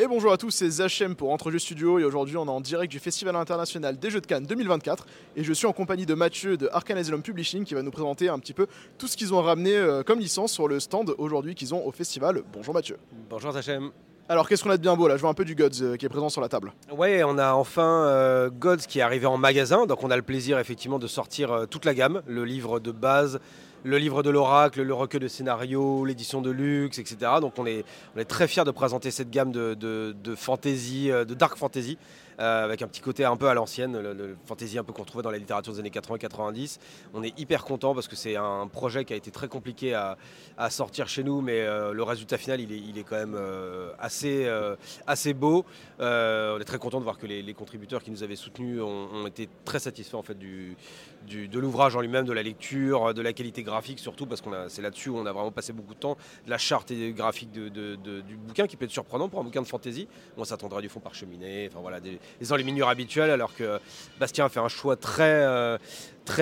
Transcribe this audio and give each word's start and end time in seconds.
Et 0.00 0.06
bonjour 0.06 0.30
à 0.30 0.36
tous, 0.36 0.52
c'est 0.52 0.70
Zachem 0.70 1.16
pour 1.16 1.32
Entrejeux 1.32 1.58
Studio 1.58 1.98
et 1.98 2.04
aujourd'hui 2.04 2.36
on 2.36 2.46
est 2.46 2.50
en 2.50 2.60
direct 2.60 2.88
du 2.88 3.00
Festival 3.00 3.34
international 3.34 3.98
des 3.98 4.10
Jeux 4.10 4.20
de 4.20 4.26
Cannes 4.26 4.46
2024 4.46 5.04
et 5.34 5.42
je 5.42 5.52
suis 5.52 5.66
en 5.66 5.72
compagnie 5.72 6.06
de 6.06 6.14
Mathieu 6.14 6.56
de 6.56 6.68
Arcane 6.70 6.98
Asylum 6.98 7.20
Publishing 7.20 7.64
qui 7.64 7.74
va 7.74 7.82
nous 7.82 7.90
présenter 7.90 8.28
un 8.28 8.38
petit 8.38 8.54
peu 8.54 8.68
tout 8.96 9.08
ce 9.08 9.16
qu'ils 9.16 9.34
ont 9.34 9.42
ramené 9.42 9.74
euh, 9.74 10.04
comme 10.04 10.20
licence 10.20 10.52
sur 10.52 10.68
le 10.68 10.78
stand 10.78 11.16
aujourd'hui 11.18 11.56
qu'ils 11.56 11.74
ont 11.74 11.84
au 11.84 11.90
festival. 11.90 12.44
Bonjour 12.52 12.74
Mathieu. 12.74 12.96
Bonjour 13.28 13.50
Zachem. 13.50 13.90
Alors 14.30 14.46
qu'est-ce 14.46 14.62
qu'on 14.62 14.68
a 14.68 14.76
de 14.76 14.82
bien 14.82 14.94
beau 14.94 15.08
là? 15.08 15.16
Je 15.16 15.22
vois 15.22 15.30
un 15.30 15.34
peu 15.34 15.46
du 15.46 15.54
Gods 15.54 15.80
euh, 15.80 15.96
qui 15.96 16.04
est 16.04 16.10
présent 16.10 16.28
sur 16.28 16.42
la 16.42 16.50
table. 16.50 16.74
Ouais, 16.94 17.24
on 17.24 17.38
a 17.38 17.54
enfin 17.54 18.04
euh, 18.04 18.50
Gods 18.50 18.84
qui 18.86 18.98
est 18.98 19.02
arrivé 19.02 19.24
en 19.24 19.38
magasin, 19.38 19.86
donc 19.86 20.04
on 20.04 20.10
a 20.10 20.16
le 20.16 20.22
plaisir 20.22 20.58
effectivement 20.58 20.98
de 20.98 21.06
sortir 21.06 21.50
euh, 21.50 21.64
toute 21.64 21.86
la 21.86 21.94
gamme, 21.94 22.20
le 22.26 22.44
livre 22.44 22.78
de 22.78 22.92
base, 22.92 23.40
le 23.84 23.98
livre 23.98 24.22
de 24.22 24.30
l'oracle, 24.30 24.82
le 24.82 24.94
recueil 24.94 25.20
de 25.20 25.28
scénarios, 25.28 26.04
l'édition 26.04 26.40
de 26.40 26.50
luxe, 26.50 26.98
etc. 26.98 27.32
Donc 27.40 27.54
on 27.58 27.66
est, 27.66 27.84
très 28.26 28.48
fiers 28.48 28.64
de 28.64 28.70
présenter 28.70 29.10
cette 29.10 29.30
gamme 29.30 29.52
de, 29.52 30.34
fantasy, 30.36 31.10
euh, 31.10 31.24
de 31.24 31.34
dark 31.34 31.56
fantasy, 31.56 31.98
euh, 32.40 32.64
avec 32.64 32.82
un 32.82 32.88
petit 32.88 33.00
côté 33.00 33.24
un 33.24 33.36
peu 33.36 33.48
à 33.48 33.54
l'ancienne, 33.54 33.98
le, 33.98 34.36
fantasy 34.44 34.78
un 34.78 34.84
peu 34.84 34.92
qu'on 34.92 35.04
trouvait 35.04 35.22
dans 35.22 35.30
la 35.30 35.38
littérature 35.38 35.72
des 35.72 35.80
années 35.80 35.90
80-90. 35.90 36.78
On 37.14 37.22
est 37.22 37.38
hyper 37.38 37.64
content 37.64 37.94
parce 37.94 38.08
que 38.08 38.16
c'est 38.16 38.36
un 38.36 38.66
projet 38.66 39.04
qui 39.04 39.12
a 39.12 39.16
été 39.16 39.30
très 39.30 39.48
compliqué 39.48 39.94
à, 39.94 40.16
sortir 40.70 41.08
chez 41.08 41.22
nous, 41.22 41.40
mais 41.40 41.60
euh, 41.60 41.92
le 41.92 42.02
résultat 42.02 42.36
final 42.36 42.60
il 42.60 42.98
est, 42.98 43.04
quand 43.04 43.16
même 43.16 43.38
assez, 43.98 44.48
assez 45.06 45.34
beau. 45.34 45.64
On 45.98 46.58
est 46.60 46.64
très 46.64 46.78
content 46.78 46.98
de 46.98 47.04
voir 47.04 47.18
que 47.18 47.26
les, 47.26 47.42
les 47.42 47.54
contributeurs 47.54 48.02
qui 48.02 48.10
nous 48.10 48.22
avaient 48.22 48.36
soutenus 48.36 48.80
ont, 48.82 49.08
ont 49.12 49.26
été 49.26 49.48
très 49.64 49.78
satisfaits 49.78 50.16
en 50.16 50.22
fait 50.22 50.38
du, 50.38 50.76
de 51.28 51.58
l'ouvrage 51.58 51.96
en 51.96 52.00
lui-même, 52.00 52.24
de 52.24 52.32
la 52.32 52.42
lecture, 52.42 53.14
de 53.14 53.22
la 53.22 53.32
qualité 53.32 53.62
graphique 53.62 53.98
surtout, 53.98 54.26
parce 54.26 54.40
que 54.40 54.48
c'est 54.68 54.82
là-dessus 54.82 55.10
où 55.10 55.18
on 55.18 55.26
a 55.26 55.32
vraiment 55.32 55.52
passé 55.52 55.72
beaucoup 55.72 55.94
de 55.94 56.00
temps, 56.00 56.16
de 56.44 56.50
la 56.50 56.58
charte 56.58 56.90
et 56.90 57.12
graphique 57.12 57.52
du 57.52 58.36
bouquin 58.36 58.66
qui 58.66 58.76
peut 58.76 58.84
être 58.84 58.90
surprenant 58.90 59.28
pour 59.28 59.40
un 59.40 59.44
bouquin 59.44 59.62
de 59.62 59.66
fantasy. 59.66 60.08
On 60.36 60.44
s'attendrait 60.44 60.82
du 60.82 60.88
fond 60.88 61.00
par 61.00 61.14
cheminée, 61.14 61.68
voilà, 61.74 62.00
des, 62.00 62.18
des 62.40 62.52
enluminures 62.52 62.88
habituelles, 62.88 63.30
alors 63.30 63.54
que 63.54 63.80
Bastien 64.18 64.46
a 64.46 64.48
fait 64.48 64.60
un 64.60 64.68
choix 64.68 64.96
très, 64.96 65.44
euh, 65.44 65.78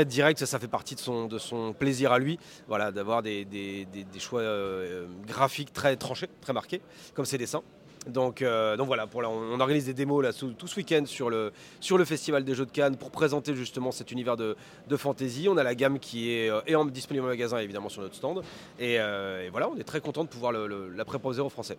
direct, 0.05 0.45
ça, 0.45 0.59
fait 0.59 0.69
partie 0.69 0.95
de 0.95 1.01
son, 1.01 1.75
plaisir 1.79 2.13
à 2.13 2.19
lui, 2.19 2.39
voilà, 2.69 2.93
d'avoir 2.93 3.23
des 3.23 3.87
choix 4.19 4.41
euh, 4.41 5.07
graphiques 5.27 5.73
très 5.73 5.97
tranchés, 5.97 6.29
très 6.41 6.53
marqués, 6.53 6.81
comme 7.15 7.25
ses 7.25 7.39
dessins. 7.39 7.63
Donc, 8.07 8.43
euh, 8.43 8.77
donc 8.77 8.87
voilà, 8.87 9.07
on, 9.15 9.61
organise 9.61 9.87
des 9.87 9.95
démos 9.95 10.23
là, 10.23 10.33
tout 10.33 10.67
ce 10.67 10.77
week-end 10.77 11.05
sur 11.07 11.29
le, 11.31 11.53
Festival 12.05 12.45
des 12.45 12.55
Jeux 12.55 12.67
de 12.67 12.71
Cannes 12.71 12.97
pour 12.97 13.11
présenter 13.11 13.55
justement 13.55 13.91
cet 13.91 14.13
univers 14.13 14.37
de, 14.37 14.57
de 14.89 14.97
fantasy. 14.97 15.49
On 15.51 15.57
a 15.57 15.63
la 15.63 15.75
gamme 15.75 15.99
qui 15.99 16.31
est, 16.31 16.51
euh, 16.51 16.77
en- 16.79 16.85
disponible 16.85 17.27
au 17.27 17.29
magasin 17.29 17.59
évidemment 17.59 17.89
sur 17.89 18.03
notre 18.03 18.15
stand. 18.15 18.43
Et, 18.79 19.01
euh, 19.01 19.49
voilà, 19.51 19.69
on 19.69 19.77
est 19.77 19.85
très 19.85 20.01
content 20.01 20.25
de 20.25 20.29
pouvoir 20.29 20.53
la 20.53 21.05
préposer 21.05 21.41
aux 21.41 21.49
Français. 21.49 21.79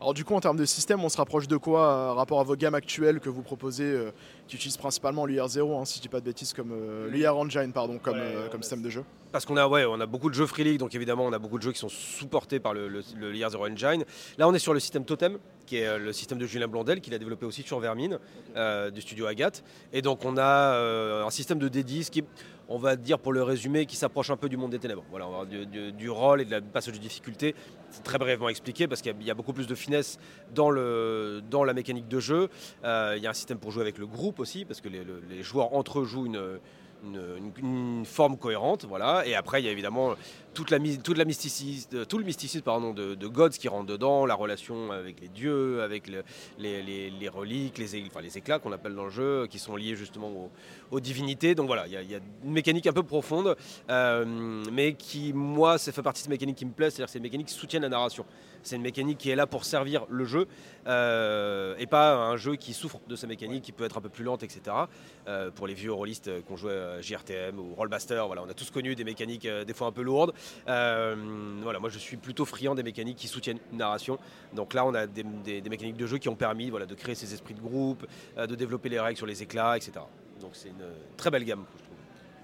Alors 0.00 0.14
du 0.14 0.24
coup 0.24 0.34
en 0.34 0.40
termes 0.40 0.56
de 0.56 0.64
système 0.64 1.02
on 1.02 1.08
se 1.08 1.16
rapproche 1.16 1.48
de 1.48 1.56
quoi 1.56 1.88
euh, 1.88 2.12
rapport 2.12 2.38
à 2.38 2.44
vos 2.44 2.54
gammes 2.54 2.76
actuelles 2.76 3.18
que 3.18 3.28
vous 3.28 3.42
proposez 3.42 3.82
euh, 3.84 4.12
qui 4.46 4.54
utilisent 4.54 4.76
principalement 4.76 5.26
l'UR0 5.26 5.76
hein, 5.80 5.84
si 5.84 5.96
je 5.96 6.02
dis 6.02 6.08
pas 6.08 6.20
de 6.20 6.24
bêtises 6.24 6.52
comme 6.52 6.70
euh, 6.72 7.08
l'UR 7.10 7.36
Engine 7.36 7.72
pardon 7.72 7.98
comme, 7.98 8.14
Ouais, 8.14 8.20
euh, 8.22 8.46
comme 8.48 8.58
ouais. 8.58 8.62
système 8.62 8.80
de 8.82 8.90
jeu? 8.90 9.02
Parce 9.32 9.44
qu'on 9.44 9.56
a, 9.56 9.66
ouais, 9.66 9.84
on 9.84 10.00
a 10.00 10.06
beaucoup 10.06 10.30
de 10.30 10.34
jeux 10.34 10.46
Free 10.46 10.62
League, 10.64 10.78
donc 10.78 10.94
évidemment 10.94 11.24
on 11.26 11.32
a 11.32 11.38
beaucoup 11.40 11.58
de 11.58 11.62
jeux 11.64 11.72
qui 11.72 11.80
sont 11.80 11.88
supportés 11.88 12.60
par 12.60 12.74
le, 12.74 12.88
le, 12.88 13.02
le 13.16 13.34
Year 13.34 13.50
Zero 13.50 13.66
Engine. 13.66 14.04
Là 14.38 14.48
on 14.48 14.54
est 14.54 14.58
sur 14.60 14.72
le 14.72 14.78
système 14.80 15.04
Totem, 15.04 15.36
qui 15.66 15.78
est 15.78 15.86
euh, 15.86 15.98
le 15.98 16.12
système 16.12 16.38
de 16.38 16.46
Julien 16.46 16.68
Blondel, 16.68 17.00
qu'il 17.00 17.12
a 17.12 17.18
développé 17.18 17.44
aussi 17.44 17.62
sur 17.64 17.80
Vermine, 17.80 18.20
euh, 18.56 18.90
du 18.90 19.00
studio 19.00 19.26
Agathe. 19.26 19.64
Et 19.92 20.00
donc 20.00 20.24
on 20.24 20.36
a 20.38 20.74
euh, 20.74 21.24
un 21.26 21.30
système 21.30 21.58
de 21.58 21.68
D10 21.68 22.08
qui, 22.08 22.22
on 22.68 22.78
va 22.78 22.96
dire 22.96 23.18
pour 23.18 23.32
le 23.32 23.42
résumer, 23.42 23.86
qui 23.86 23.96
s'approche 23.96 24.30
un 24.30 24.36
peu 24.36 24.48
du 24.48 24.56
monde 24.56 24.70
des 24.70 24.78
ténèbres. 24.78 25.04
Voilà, 25.10 25.26
du, 25.46 26.10
rôle 26.10 26.42
et 26.42 26.44
de 26.44 26.50
la 26.50 26.60
passage 26.60 26.94
de 26.94 26.98
difficulté. 26.98 27.54
C'est 27.90 28.02
très 28.02 28.18
brièvement 28.18 28.48
expliqué 28.48 28.86
parce 28.86 29.00
qu'il 29.00 29.22
y 29.22 29.30
a- 29.30 29.34
beaucoup 29.34 29.52
plus 29.52 29.66
de 29.66 29.74
finesse 29.74 30.18
dans, 30.54 30.70
le, 30.70 31.42
la 31.64 31.72
mécanique 31.72 32.08
de 32.08 32.20
jeu. 32.20 32.48
Euh, 32.84 33.14
il 33.16 33.22
y 33.22 33.26
a 33.26 33.30
un 33.30 33.34
système 33.34 33.58
pour 33.58 33.70
jouer 33.70 33.82
avec 33.82 33.98
le 33.98 34.06
groupe 34.06 34.38
aussi, 34.40 34.64
parce 34.64 34.80
que 34.80 34.88
les, 34.88 35.02
le- 35.04 35.22
les 35.30 35.42
joueurs 35.42 35.74
entre 35.74 36.00
eux 36.00 36.04
jouent 36.04 36.26
une, 36.26 36.58
une, 37.04 38.04
forme 38.04 38.36
cohérente, 38.36 38.84
voilà. 38.84 39.26
Et 39.26 39.34
après, 39.34 39.62
il 39.62 39.66
y 39.66 39.68
a 39.68 39.72
évidemment 39.72 40.14
toute 40.54 40.70
la, 40.70 40.78
mysticisme, 40.78 42.04
tout 42.06 42.18
le 42.18 42.24
mysticisme 42.24 42.62
de, 42.94 43.14
de 43.14 43.26
Gods 43.26 43.50
qui 43.50 43.68
rentre 43.68 43.86
dedans, 43.86 44.26
la 44.26 44.34
relation 44.34 44.90
avec 44.90 45.20
les 45.20 45.28
dieux, 45.28 45.82
avec 45.82 46.08
le- 46.08 46.24
les, 46.58 47.28
reliques, 47.28 47.78
les, 47.78 47.96
éclats 48.36 48.58
qu'on 48.58 48.72
appelle 48.72 48.94
dans 48.94 49.04
le 49.04 49.10
jeu, 49.10 49.46
qui 49.46 49.58
sont 49.58 49.76
liés 49.76 49.94
justement 49.94 50.50
aux, 50.90 51.00
divinités. 51.00 51.54
Donc 51.54 51.66
voilà, 51.66 51.86
il 51.86 51.92
y, 51.92 52.14
a- 52.14 52.20
une 52.44 52.52
mécanique 52.52 52.86
un 52.86 52.92
peu 52.92 53.02
profonde, 53.02 53.56
euh, 53.90 54.24
mais 54.72 54.94
qui, 54.94 55.32
moi, 55.32 55.78
ça 55.78 55.92
fait 55.92 56.02
partie 56.02 56.22
de 56.22 56.24
ces 56.24 56.30
mécaniques 56.30 56.56
qui 56.56 56.66
me 56.66 56.72
plaisent, 56.72 56.94
c'est-à-dire 56.94 57.06
que 57.06 57.12
c'est 57.12 57.18
une 57.18 57.24
mécanique 57.24 57.48
qui 57.48 57.54
soutient 57.54 57.80
la 57.80 57.88
narration. 57.88 58.24
C'est 58.62 58.76
une 58.76 58.82
mécanique 58.82 59.18
qui 59.18 59.30
est 59.30 59.36
là 59.36 59.46
pour 59.46 59.64
servir 59.64 60.04
le 60.08 60.24
jeu 60.24 60.46
euh, 60.86 61.74
et 61.78 61.86
pas 61.86 62.16
un 62.16 62.36
jeu 62.36 62.56
qui 62.56 62.72
souffre 62.72 62.98
de 63.06 63.16
sa 63.16 63.26
mécanique, 63.26 63.64
qui 63.64 63.72
peut 63.72 63.84
être 63.84 63.98
un 63.98 64.00
peu 64.00 64.08
plus 64.08 64.24
lente, 64.24 64.42
etc. 64.42 64.60
Euh, 65.26 65.50
pour 65.50 65.66
les 65.66 65.74
vieux 65.74 65.92
rôlistes 65.92 66.30
qu'on 66.46 66.56
jouait 66.56 66.72
à 66.72 67.00
JRTM 67.00 67.58
ou 67.58 67.74
Rollbuster, 67.74 68.22
voilà, 68.26 68.42
on 68.42 68.48
a 68.48 68.54
tous 68.54 68.70
connu 68.70 68.94
des 68.94 69.04
mécaniques 69.04 69.46
euh, 69.46 69.64
des 69.64 69.74
fois 69.74 69.86
un 69.86 69.92
peu 69.92 70.02
lourdes. 70.02 70.32
Voilà, 70.66 71.78
moi 71.78 71.90
je 71.90 71.98
suis 71.98 72.16
plutôt 72.16 72.44
friand 72.44 72.74
des 72.74 72.82
mécaniques 72.82 73.18
qui 73.18 73.28
soutiennent 73.28 73.60
une 73.72 73.78
narration. 73.78 74.18
Donc 74.54 74.74
là, 74.74 74.86
on 74.86 74.94
a 74.94 75.06
des, 75.06 75.24
mécaniques 75.68 75.96
de 75.96 76.06
jeu 76.06 76.18
qui 76.18 76.28
ont 76.28 76.36
permis 76.36 76.70
voilà, 76.70 76.86
de 76.86 76.94
créer 76.94 77.14
ces 77.14 77.34
esprits 77.34 77.54
de 77.54 77.60
groupe, 77.60 78.06
de 78.36 78.54
développer 78.54 78.88
les 78.88 79.00
règles 79.00 79.16
sur 79.16 79.26
les 79.26 79.42
éclats, 79.42 79.76
etc. 79.76 79.92
Donc 80.40 80.50
c'est 80.52 80.68
une 80.68 80.84
très 81.16 81.30
belle 81.30 81.44
gamme, 81.44 81.64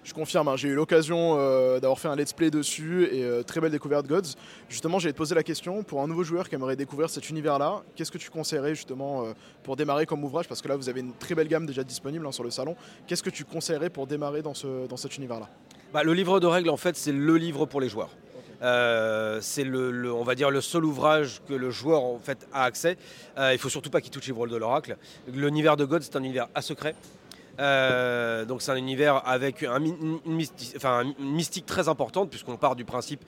je 0.04 0.12
confirme, 0.12 0.48
hein, 0.48 0.56
j'ai 0.56 0.68
eu 0.68 0.74
l'occasion 0.74 1.36
euh, 1.38 1.80
d'avoir 1.80 1.98
fait 1.98 2.08
un 2.08 2.14
let's 2.14 2.32
play 2.32 2.50
dessus 2.50 3.08
et 3.10 3.24
euh, 3.24 3.42
très 3.42 3.60
belle 3.60 3.72
découverte 3.72 4.06
Gods. 4.06 4.34
Justement, 4.68 4.98
j'allais 4.98 5.12
te 5.14 5.18
poser 5.18 5.34
la 5.34 5.42
question, 5.42 5.82
pour 5.82 6.02
un 6.02 6.06
nouveau 6.06 6.22
joueur 6.22 6.48
qui 6.48 6.54
aimerait 6.54 6.76
découvrir 6.76 7.10
cet 7.10 7.30
univers-là, 7.30 7.82
qu'est-ce 7.96 8.12
que 8.12 8.18
tu 8.18 8.30
conseillerais 8.30 8.74
justement 8.74 9.24
euh, 9.24 9.32
pour 9.62 9.76
démarrer 9.76 10.06
comme 10.06 10.22
ouvrage? 10.22 10.46
Parce 10.46 10.62
que 10.62 10.68
là, 10.68 10.76
vous 10.76 10.88
avez 10.88 11.00
une 11.00 11.14
très 11.14 11.34
belle 11.34 11.48
gamme 11.48 11.66
déjà 11.66 11.82
disponible 11.82 12.26
hein, 12.26 12.32
sur 12.32 12.44
le 12.44 12.50
salon. 12.50 12.76
Qu'est-ce 13.06 13.22
que 13.22 13.30
tu 13.30 13.44
conseillerais 13.44 13.90
pour 13.90 14.06
démarrer 14.06 14.42
dans, 14.42 14.54
ce, 14.54 14.86
dans 14.86 14.96
cet 14.96 15.16
univers-là? 15.16 15.48
Bah, 15.92 16.02
le 16.02 16.12
livre 16.12 16.38
de 16.38 16.46
règles, 16.46 16.70
en 16.70 16.76
fait, 16.76 16.96
c'est 16.96 17.12
le 17.12 17.36
livre 17.36 17.66
pour 17.66 17.80
les 17.80 17.88
joueurs. 17.88 18.10
Euh, 18.62 19.40
c'est 19.42 19.64
le, 19.64 19.90
le- 19.90 20.12
on 20.12 20.22
va 20.22 20.34
dire 20.34 20.50
le 20.50 20.60
seul 20.60 20.84
ouvrage 20.84 21.42
que 21.46 21.52
le 21.52 21.70
joueur 21.70 22.02
en 22.02 22.18
fait 22.18 22.46
a 22.52 22.62
accès. 22.64 22.96
Euh, 23.36 23.52
il 23.52 23.58
faut 23.58 23.68
surtout 23.68 23.90
pas 23.90 24.00
qu'il 24.00 24.10
touche 24.10 24.26
les 24.26 24.32
rôles 24.32 24.48
de 24.48 24.56
l'oracle. 24.56 24.96
L'univers 25.28 25.76
de 25.76 25.84
God, 25.84 26.02
c'est 26.02 26.16
un 26.16 26.22
univers 26.22 26.48
à 26.54 26.62
secret. 26.62 26.94
Euh, 27.60 28.44
donc 28.44 28.62
c'est 28.62 28.72
un 28.72 28.76
univers 28.76 29.22
avec 29.26 29.62
une 29.62 30.20
mystique 31.18 31.66
très 31.66 31.88
importante 31.88 32.30
puisqu'on 32.30 32.56
part 32.56 32.76
du 32.76 32.84
principe 32.84 33.24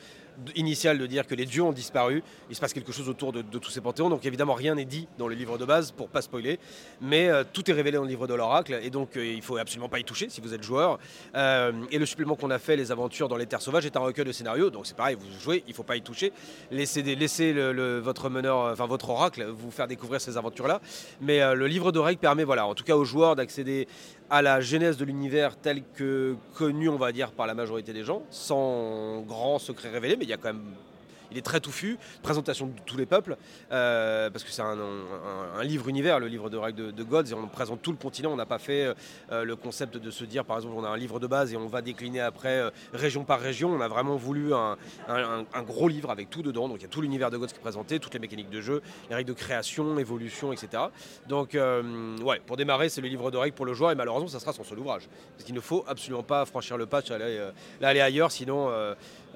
initial 0.54 0.98
de 0.98 1.06
dire 1.06 1.26
que 1.26 1.34
les 1.34 1.46
dieux 1.46 1.62
ont 1.62 1.72
disparu. 1.72 2.22
Il 2.50 2.56
se 2.56 2.60
passe 2.60 2.72
quelque 2.72 2.92
chose 2.92 3.08
autour 3.08 3.32
de, 3.32 3.42
tous 3.42 3.70
ces 3.70 3.80
panthéons. 3.80 4.08
Donc 4.08 4.24
évidemment 4.26 4.54
rien 4.54 4.74
n'est 4.74 4.84
dit 4.84 5.08
dans 5.18 5.28
le 5.28 5.34
livre 5.34 5.58
de 5.58 5.64
base 5.64 5.92
pour 5.92 6.08
pas 6.08 6.22
spoiler, 6.22 6.58
mais 7.00 7.28
euh, 7.28 7.44
tout 7.50 7.70
est 7.70 7.74
révélé 7.74 7.96
dans 7.96 8.02
le 8.02 8.08
livre 8.08 8.26
de 8.26 8.34
l'oracle 8.34 8.78
et 8.82 8.90
donc 8.90 9.16
euh, 9.16 9.24
il 9.24 9.42
faut 9.42 9.56
absolument 9.56 9.88
pas 9.88 9.98
y 9.98 10.04
toucher 10.04 10.28
si 10.28 10.40
vous 10.40 10.54
êtes 10.54 10.62
joueur. 10.62 10.98
Euh, 11.34 11.72
et 11.90 11.98
le 11.98 12.06
supplément 12.06 12.36
qu'on 12.36 12.50
a 12.50 12.58
fait, 12.58 12.76
les 12.76 12.92
aventures 12.92 13.28
dans 13.28 13.36
les 13.36 13.46
terres 13.46 13.62
sauvages, 13.62 13.86
est 13.86 13.96
un 13.96 14.00
recueil 14.00 14.24
de 14.24 14.32
scénarios. 14.32 14.70
Donc 14.70 14.86
c'est 14.86 14.96
pareil, 14.96 15.16
vous 15.18 15.26
jouez, 15.40 15.64
il 15.66 15.74
faut 15.74 15.82
pas 15.82 15.96
y 15.96 16.02
toucher. 16.02 16.32
Laissez, 16.70 17.02
laissez 17.02 17.52
votre 18.00 18.28
meneur, 18.28 18.60
euh, 18.60 18.72
enfin 18.72 18.86
votre 18.86 19.10
oracle, 19.10 19.44
vous 19.44 19.70
faire 19.70 19.88
découvrir 19.88 20.20
ces 20.20 20.36
aventures-là. 20.36 20.80
Mais 21.20 21.54
le 21.54 21.66
livre 21.66 21.92
de 21.92 21.98
règles 21.98 22.20
permet, 22.20 22.44
voilà, 22.44 22.66
en 22.66 22.74
tout 22.74 22.84
cas 22.84 22.96
aux 22.96 23.04
joueurs 23.04 23.36
d'accéder 23.36 23.88
à 24.30 24.42
la 24.42 24.60
genèse 24.60 24.96
de 24.96 25.04
l'univers 25.04 25.56
tel 25.56 25.82
que 25.94 26.36
connu, 26.54 26.88
on 26.88 26.96
va 26.96 27.12
dire, 27.12 27.32
par 27.32 27.46
la 27.46 27.54
majorité 27.54 27.92
des 27.92 28.02
gens, 28.02 28.22
sans 28.30 29.20
grand 29.22 29.58
secret 29.58 29.90
révélé, 29.90 30.16
mais 30.16 30.24
il 30.24 30.30
y 30.30 30.34
a 30.34 30.36
quand 30.36 30.52
même. 30.52 30.74
Il 31.30 31.38
est 31.38 31.42
très 31.42 31.60
touffu, 31.60 31.98
présentation 32.22 32.66
de 32.66 32.72
tous 32.84 32.96
les 32.96 33.06
peuples, 33.06 33.36
euh, 33.72 34.30
parce 34.30 34.44
que 34.44 34.50
c'est 34.50 34.62
un, 34.62 34.76
livre 35.62 35.88
univers, 35.88 36.20
le 36.20 36.28
livre 36.28 36.50
de 36.50 36.56
règles 36.56 36.86
de, 36.86 36.90
de 36.90 37.02
Gods, 37.02 37.24
et 37.30 37.34
on 37.34 37.46
présente 37.48 37.82
tout 37.82 37.90
le 37.90 37.96
continent. 37.96 38.32
On 38.32 38.36
n'a 38.36 38.46
pas 38.46 38.58
fait 38.58 38.94
euh, 39.32 39.44
le 39.44 39.56
concept 39.56 39.96
de 39.96 40.10
se 40.10 40.24
dire, 40.24 40.44
par 40.44 40.56
exemple, 40.56 40.74
on 40.76 40.84
a 40.84 40.88
un 40.88 40.96
livre 40.96 41.20
de 41.20 41.26
base 41.26 41.52
et 41.52 41.56
on 41.56 41.66
va 41.66 41.82
décliner 41.82 42.20
après 42.20 42.58
euh, 42.58 42.70
région 42.92 43.24
par 43.24 43.40
région. 43.40 43.70
On 43.70 43.80
a 43.80 43.88
vraiment 43.88 44.16
voulu 44.16 44.52
un, 44.54 44.76
gros 45.62 45.88
livre 45.88 46.10
avec 46.10 46.30
tout 46.30 46.42
dedans. 46.42 46.68
Donc 46.68 46.78
il 46.78 46.82
y 46.82 46.86
a 46.86 46.88
tout 46.88 47.00
l'univers 47.00 47.30
de 47.30 47.36
Gods 47.36 47.48
qui 47.48 47.56
est 47.56 47.60
présenté, 47.60 47.98
toutes 47.98 48.14
les 48.14 48.20
mécaniques 48.20 48.50
de 48.50 48.60
jeu, 48.60 48.82
les 49.08 49.16
règles 49.16 49.28
de 49.28 49.34
création, 49.34 49.98
évolution, 49.98 50.52
etc. 50.52 50.84
Donc, 51.28 51.54
euh, 51.54 52.16
ouais, 52.18 52.40
pour 52.46 52.56
démarrer, 52.56 52.88
c'est 52.88 53.00
le 53.00 53.08
livre 53.08 53.30
de 53.30 53.36
règles 53.36 53.54
pour 53.54 53.66
le 53.66 53.74
joueur, 53.74 53.90
et 53.90 53.94
malheureusement, 53.94 54.28
ça 54.28 54.40
sera 54.40 54.52
son 54.52 54.64
seul 54.64 54.78
ouvrage. 54.78 55.08
Parce 55.36 55.44
qu'il 55.44 55.54
ne 55.54 55.60
faut 55.60 55.84
absolument 55.86 56.22
pas 56.22 56.44
franchir 56.44 56.76
le 56.76 56.86
pas, 56.86 57.00
aller, 57.10 57.38
euh, 57.38 57.50
aller 57.82 58.00
ailleurs, 58.00 58.30
sinon. 58.30 58.70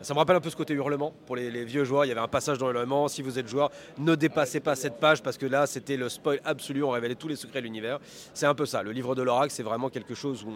Ça 0.02 0.14
me 0.14 0.18
rappelle 0.18 0.36
un 0.36 0.40
peu 0.40 0.50
ce 0.50 0.56
côté 0.56 0.74
hurlement 0.74 1.12
pour 1.26 1.36
les, 1.36 1.64
vieux 1.64 1.84
joueurs. 1.84 2.04
Il 2.04 2.08
y 2.08 2.10
avait 2.10 2.20
un 2.20 2.28
passage 2.28 2.58
dans 2.58 2.70
hurlement. 2.70 3.08
Si 3.08 3.22
vous 3.22 3.38
êtes 3.38 3.48
joueur, 3.48 3.70
ne 3.98 4.14
dépassez 4.14 4.60
pas 4.60 4.74
cette 4.74 4.98
page 4.98 5.22
parce 5.22 5.36
que 5.36 5.46
là, 5.46 5.66
c'était 5.66 5.96
le 5.96 6.08
spoil 6.08 6.40
absolu. 6.44 6.82
On 6.82 6.90
révélait 6.90 7.14
tous 7.14 7.28
les 7.28 7.36
secrets 7.36 7.60
de 7.60 7.66
l'univers. 7.66 7.98
C'est 8.32 8.46
un 8.46 8.54
peu 8.54 8.66
ça. 8.66 8.82
Le 8.82 8.92
livre 8.92 9.14
de 9.14 9.22
l'oracle, 9.22 9.52
c'est 9.52 9.62
vraiment 9.62 9.90
quelque 9.90 10.14
chose 10.14 10.44
où 10.44 10.52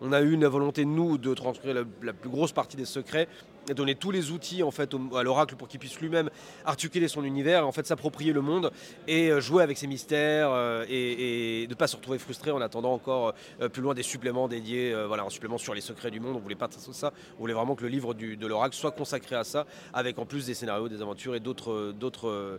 on, 0.00 0.12
a 0.12 0.20
eu 0.20 0.32
une 0.32 0.46
volonté, 0.46 0.84
nous, 0.84 1.18
de 1.18 1.34
transcrire 1.34 1.84
la 2.02 2.12
plus 2.12 2.30
grosse 2.30 2.52
partie 2.52 2.76
des 2.76 2.84
secrets 2.84 3.28
donner 3.72 3.94
tous 3.94 4.10
les 4.10 4.30
outils 4.30 4.62
en 4.62 4.70
fait 4.70 4.94
à 5.16 5.22
l'oracle 5.22 5.56
pour 5.56 5.68
qu'il 5.68 5.80
puisse 5.80 5.98
lui-même 6.00 6.30
articuler 6.64 7.08
son 7.08 7.24
univers, 7.24 7.66
en 7.66 7.72
fait 7.72 7.86
s'approprier 7.86 8.32
le 8.32 8.42
monde 8.42 8.70
et 9.08 9.30
euh, 9.30 9.40
jouer 9.40 9.62
avec 9.62 9.78
ses 9.78 9.86
mystères 9.86 10.50
euh, 10.50 10.84
et, 10.88 11.66
ne 11.68 11.74
pas 11.74 11.86
se 11.86 11.96
retrouver 11.96 12.18
frustré 12.18 12.50
en 12.50 12.60
attendant 12.60 12.92
encore 12.92 13.34
euh, 13.60 13.68
plus 13.68 13.82
loin 13.82 13.94
des 13.94 14.02
suppléments 14.02 14.48
dédiés, 14.48 14.94
voilà, 15.06 15.24
un 15.24 15.30
supplément 15.30 15.58
sur 15.58 15.74
les 15.74 15.80
secrets 15.80 16.10
du 16.10 16.20
monde. 16.20 16.36
On 16.36 16.40
voulait 16.40 16.54
pas 16.54 16.68
ça, 16.70 17.12
on 17.38 17.40
voulait 17.40 17.54
vraiment 17.54 17.74
que 17.74 17.82
le 17.82 17.88
livre 17.88 18.14
de 18.14 18.46
l'oracle 18.46 18.74
soit 18.74 18.90
consacré 18.90 19.36
à 19.36 19.44
ça, 19.44 19.66
avec 19.92 20.18
en 20.18 20.26
plus 20.26 20.46
des 20.46 20.54
scénarios, 20.54 20.88
des 20.88 21.02
aventures 21.02 21.34
et 21.34 21.40
d'autres 21.40 22.58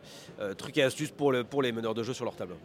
trucs 0.57 0.77
et 0.77 0.83
astuces 0.83 1.11
pour, 1.11 1.31
les 1.31 1.71
meneurs 1.71 1.93
de 1.93 2.03
jeu 2.03 2.13
sur 2.13 2.25
leur 2.25 2.35
table. 2.35 2.55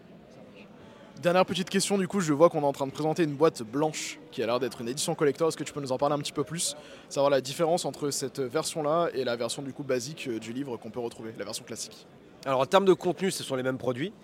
Dernière 1.22 1.44
petite 1.44 1.68
question, 1.68 1.98
du 1.98 2.08
coup, 2.08 2.20
je 2.20 2.32
vois 2.32 2.48
qu'on 2.48 2.62
est 2.62 2.66
en 2.66 2.72
train 2.72 2.86
de 2.86 2.92
présenter 2.92 3.24
une 3.24 3.34
boîte 3.34 3.62
blanche 3.62 4.18
qui 4.30 4.42
a 4.42 4.46
l'air 4.46 4.58
d'être 4.58 4.80
une 4.80 4.88
édition 4.88 5.14
collector. 5.14 5.48
Est-ce 5.48 5.56
que 5.58 5.64
tu 5.64 5.72
peux 5.74 5.82
nous 5.82 5.92
en 5.92 5.98
parler 5.98 6.14
un 6.14 6.18
petit 6.18 6.32
peu 6.32 6.44
plus 6.44 6.76
Savoir 7.10 7.28
la 7.28 7.42
différence 7.42 7.84
entre 7.84 8.08
cette 8.08 8.40
version-là 8.40 9.10
et 9.12 9.22
la 9.22 9.36
version 9.36 9.60
du 9.60 9.74
coup 9.74 9.82
basique 9.82 10.28
euh, 10.28 10.38
du 10.38 10.54
livre 10.54 10.78
qu'on 10.78 10.88
peut 10.88 10.98
retrouver, 10.98 11.34
la 11.38 11.44
version 11.44 11.62
classique? 11.62 12.06
Alors 12.46 12.60
en 12.60 12.64
termes 12.64 12.86
de 12.86 12.94
contenu, 12.94 13.30
ce 13.30 13.44
sont 13.44 13.54
les 13.54 13.62
mêmes 13.62 13.76
produits. 13.76 14.14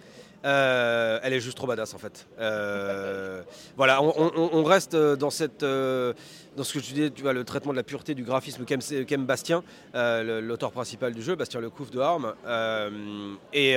Euh, 0.47 1.19
elle 1.23 1.35
est 1.35 1.41
juste 1.41 1.59
trop 1.59 1.67
badass 1.67 1.93
en 1.93 1.99
fait. 1.99 2.27
Euh, 2.39 3.43
voilà, 3.77 4.03
on, 4.03 4.65
reste 4.65 4.97
dans 4.97 5.29
cette, 5.29 5.67
dans 6.57 6.65
ce 6.65 6.75
que 6.75 6.81
je 6.81 6.93
disais, 6.93 7.11
tu 7.11 7.23
vois, 7.23 7.33
le 7.33 7.45
traitement 7.45 7.73
de 7.73 7.77
la 7.77 7.83
pureté 7.83 8.15
du 8.15 8.23
graphisme 8.25 8.65
qu'aime 8.65 9.27
Bastien, 9.27 9.63
l'auteur 9.95 10.73
principal 10.73 11.15
du 11.15 11.23
jeu, 11.23 11.35
Bastien 11.35 11.61
Lecouf 11.61 11.91
de 11.91 12.01
Armes. 12.01 12.35
et 13.53 13.77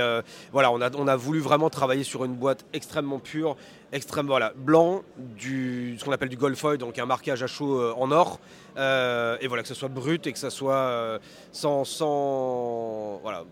voilà, 0.52 0.72
on 0.72 0.82
a, 0.82 0.90
on 0.96 1.08
a 1.08 1.16
voulu 1.16 1.40
vraiment 1.40 1.70
travailler 1.70 2.04
sur 2.04 2.26
une 2.26 2.36
boîte 2.36 2.66
extrêmement 2.74 3.20
pure, 3.20 3.58
extrêmement 3.92 4.34
voilà, 4.34 4.54
blanc, 4.56 5.04
du, 5.18 5.98
ce 6.00 6.06
qu'on 6.06 6.12
appelle 6.12 6.30
du 6.30 6.38
gold 6.38 6.56
foil, 6.56 6.78
donc 6.78 6.98
un 7.00 7.06
marquage 7.06 7.44
à 7.44 7.48
chaud 7.48 7.94
en 7.98 8.12
or. 8.12 8.40
et 8.78 9.48
voilà, 9.48 9.62
que 9.62 9.68
ce 9.68 9.76
soit 9.76 9.90
brut 9.90 10.26
et 10.28 10.34
que 10.34 10.40
ce 10.40 10.50
soit 10.50 11.20
sans, 11.52 11.84
sans, 11.84 13.20
voilà, 13.24 13.44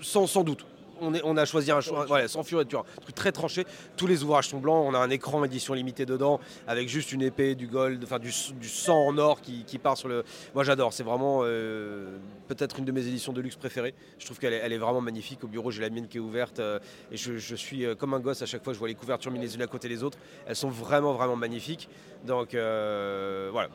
sans, 0.00 0.26
sans 0.26 0.44
doute 0.44 0.64
on, 1.00 1.36
a 1.36 1.44
choisi 1.44 1.70
un 1.70 1.80
choix, 1.80 2.06
sans 2.28 2.42
et 2.42 2.54
un 2.60 2.64
truc 2.64 3.14
très 3.14 3.32
tranché. 3.32 3.64
Tous 3.96 4.06
les 4.06 4.22
ouvrages 4.22 4.48
sont 4.48 4.58
blancs. 4.58 4.84
On 4.86 4.94
a 4.94 4.98
un 4.98 5.10
écran 5.10 5.44
édition 5.44 5.74
limitée 5.74 6.06
dedans 6.06 6.40
avec 6.66 6.88
juste 6.88 7.12
une 7.12 7.22
épée, 7.22 7.54
du 7.54 7.66
gold, 7.66 8.02
enfin 8.04 8.18
du, 8.18 8.32
sang 8.32 9.06
en 9.06 9.18
or 9.18 9.40
qui, 9.40 9.78
part 9.78 9.96
sur 9.96 10.08
le. 10.08 10.24
Moi 10.54 10.64
j'adore. 10.64 10.92
C'est 10.92 11.02
vraiment 11.02 11.40
euh, 11.42 12.18
peut-être 12.48 12.78
une 12.78 12.84
de 12.84 12.92
mes 12.92 13.06
éditions 13.06 13.32
de 13.32 13.40
luxe 13.40 13.56
préférées. 13.56 13.94
Je 14.18 14.24
trouve 14.24 14.38
qu'elle 14.38 14.54
est, 14.54 14.78
vraiment 14.78 15.00
magnifique. 15.00 15.44
Au 15.44 15.48
bureau 15.48 15.70
j'ai 15.70 15.82
la 15.82 15.90
mienne 15.90 16.08
qui 16.08 16.18
est 16.18 16.20
ouverte 16.20 16.58
euh, 16.58 16.78
et 17.10 17.16
je, 17.16 17.54
suis 17.54 17.84
euh, 17.84 17.94
comme 17.94 18.14
un 18.14 18.20
gosse 18.20 18.42
à 18.42 18.46
chaque 18.46 18.64
fois. 18.64 18.72
Je 18.72 18.78
vois 18.78 18.88
les 18.88 18.94
couvertures 18.94 19.30
mises 19.30 19.42
les 19.42 19.54
unes 19.56 19.62
à 19.62 19.66
côté 19.66 19.88
des 19.88 20.02
autres. 20.02 20.18
Elles 20.46 20.56
sont 20.56 20.70
vraiment 20.70 21.12
vraiment 21.14 21.36
magnifiques. 21.36 21.88
Donc 22.24 22.50
voilà. 22.52 23.68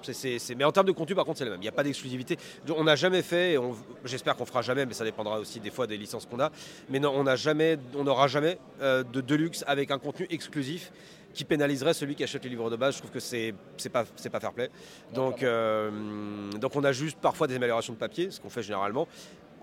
Mais 0.57 0.63
en 0.63 0.71
termes 0.71 0.87
de 0.87 0.91
contenu 0.91 1.15
par 1.15 1.25
contre 1.25 1.39
c'est 1.39 1.45
la 1.45 1.51
même. 1.51 1.59
Il 1.59 1.63
n'y 1.63 1.69
a 1.69 1.73
pas 1.73 1.83
d'exclusivité. 1.83 2.37
On 2.75 2.83
n'a 2.83 2.95
jamais 2.95 3.21
fait. 3.21 3.57
J'espère 4.05 4.35
qu'on 4.35 4.45
fera 4.45 4.61
jamais, 4.61 4.85
mais 4.85 4.93
ça 4.93 5.03
dépendra 5.03 5.39
aussi 5.39 5.59
des 5.59 5.71
fois 5.71 5.87
des 5.87 5.97
licences 5.97 6.25
qu'on 6.25 6.39
a. 6.39 6.51
Mais 6.89 6.99
non, 6.99 7.12
on 7.13 7.36
jamais, 7.36 7.77
on 7.95 8.04
n'aura 8.04 8.27
jamais 8.27 8.57
euh, 8.81 9.04
de 9.04 9.21
Deluxe 9.21 9.63
avec 9.68 9.92
un 9.92 10.00
contenu 10.00 10.27
exclusif 10.30 10.92
qui 11.33 11.45
pénaliserait 11.45 11.94
celui 11.94 12.15
qui 12.15 12.24
achète 12.24 12.44
le 12.44 12.50
livre 12.50 12.69
de 12.69 12.75
base. 12.75 12.95
Je 12.95 13.00
trouve 13.00 13.12
que 13.12 13.19
c'est 13.19 13.54
c'est 13.77 13.89
pas 13.89 14.06
c'est 14.15 14.30
pas 14.30 14.39
fair 14.39 14.54
play. 14.54 14.69
Donc 15.13 15.44
euh, 15.44 16.51
donc 16.60 16.75
on 16.75 16.83
a 16.83 16.92
juste 16.92 17.18
parfois 17.19 17.48
des 17.48 17.56
améliorations 17.56 17.94
de 17.94 17.98
papier, 17.98 18.31
ce 18.31 18.39
qu'on 18.39 18.50
fait 18.50 18.63
généralement. 18.63 19.07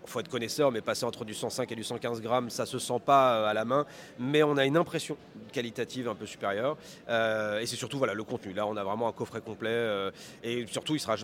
Il 0.03 0.11
faut 0.11 0.21
être 0.21 0.29
connaisseur, 0.29 0.73
mais 0.73 0.81
passer 0.81 1.05
entre 1.05 1.25
du 1.25 1.35
105 1.35 1.71
et 1.71 1.77
du 1.77 1.85
115 1.85 2.23
grammes, 2.23 2.49
ça 2.49 2.65
se 2.65 2.79
sent 2.79 3.01
pas 3.05 3.37
euh, 3.37 3.51
à 3.51 3.55
la 3.55 3.65
main, 3.65 3.85
mais 4.19 4.43
on 4.43 4.57
a 4.57 4.65
une 4.65 4.79
impression 4.79 5.17
qualitative 5.53 6.09
un 6.09 6.15
peu 6.15 6.27
supérieure. 6.27 6.77
et 7.09 7.67
c'est 7.67 7.77
surtout 7.77 7.99
voilà 7.99 8.15
le 8.15 8.25
contenu. 8.25 8.53
Là, 8.53 8.67
on 8.67 8.77
a 8.77 8.83
vraiment 8.83 9.09
un 9.09 9.13
coffret 9.13 9.41
complet 9.41 10.11
et 10.43 10.67
surtout 10.67 10.95
il 10.95 11.01
sera 11.01 11.17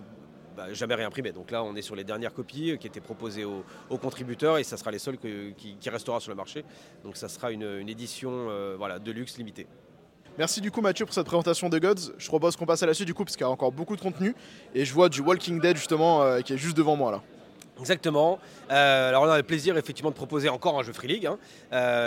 bah, 0.57 0.73
jamais 0.73 0.95
réimprimé. 0.95 1.31
Donc 1.31 1.51
là, 1.51 1.63
on 1.63 1.75
est 1.75 1.83
sur 1.83 1.95
les 1.95 2.03
dernières 2.03 2.33
copies 2.33 2.71
euh, 2.71 2.77
qui 2.77 2.87
étaient 2.87 2.99
proposées 2.99 3.45
aux, 3.45 3.63
contributeurs 3.99 4.57
et 4.57 4.63
ça 4.63 4.75
sera 4.75 4.89
les 4.89 4.97
seules 4.97 5.19
qui, 5.19 5.77
qui, 5.79 5.89
restera 5.91 6.19
sur 6.19 6.31
le 6.31 6.35
marché. 6.35 6.65
Donc 7.03 7.15
ça 7.15 7.29
sera 7.29 7.51
une, 7.51 7.87
édition 7.87 8.31
euh, 8.31 8.73
voilà, 8.75 8.97
de 8.97 9.11
luxe 9.11 9.37
limitée. 9.37 9.67
Merci 10.39 10.59
du 10.61 10.71
coup 10.71 10.81
Mathieu 10.81 11.05
pour 11.05 11.13
cette 11.13 11.27
présentation 11.27 11.69
de 11.69 11.77
Gods. 11.77 12.13
Je 12.17 12.27
propose 12.27 12.55
qu'on 12.55 12.65
passe 12.65 12.81
à 12.81 12.87
la 12.87 12.95
suite 12.95 13.05
du 13.05 13.13
coup 13.13 13.23
parce 13.23 13.35
qu'il 13.35 13.45
y 13.45 13.47
a 13.47 13.51
encore 13.51 13.71
beaucoup 13.71 13.95
de 13.95 14.01
contenu 14.01 14.35
et 14.73 14.83
je 14.83 14.93
vois 14.93 15.09
du 15.09 15.21
Walking 15.21 15.61
Dead 15.61 15.77
justement 15.77 16.23
euh, 16.23 16.41
qui 16.41 16.53
est 16.53 16.57
juste 16.57 16.75
devant 16.75 16.95
moi 16.95 17.11
là. 17.11 17.21
Exactement. 17.79 18.39
alors 18.69 19.21
on 19.21 19.29
a 19.29 19.37
le 19.37 19.43
plaisir 19.43 19.77
effectivement 19.77 20.09
de 20.09 20.15
proposer 20.15 20.49
encore 20.49 20.79
un 20.79 20.81
jeu 20.81 20.93
Free 20.93 21.07
League, 21.07 21.27
hein, 21.27 21.37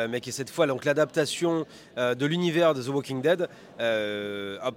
mais 0.09 0.21
qui 0.21 0.31
est 0.31 0.33
cette 0.33 0.51
fois 0.51 0.67
donc 0.67 0.85
l'adaptation 0.85 1.65
de 1.97 2.27
l'univers 2.27 2.75
de 2.75 2.83
The 2.83 2.89
Walking 2.89 3.23
Dead, 3.23 3.49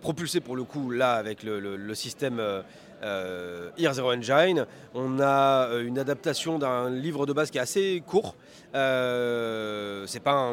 propulsé 0.01 0.39
pour 0.39 0.55
le 0.55 0.63
coup 0.63 0.91
là 0.91 1.13
avec 1.13 1.41
le 1.41 1.95
système 1.95 2.39
euh, 3.03 3.69
Zero 3.77 4.11
Engine. 4.11 4.65
On 4.93 5.19
a 5.19 5.67
euh, 5.67 5.85
une 5.85 5.99
adaptation 5.99 6.59
d'un 6.59 6.89
livre 6.89 7.25
de 7.25 7.33
base 7.33 7.51
qui 7.51 7.57
est 7.57 7.61
assez 7.61 8.01
court. 8.05 8.35
Euh, 8.75 10.05
c'est 10.07 10.19
pas 10.19 10.51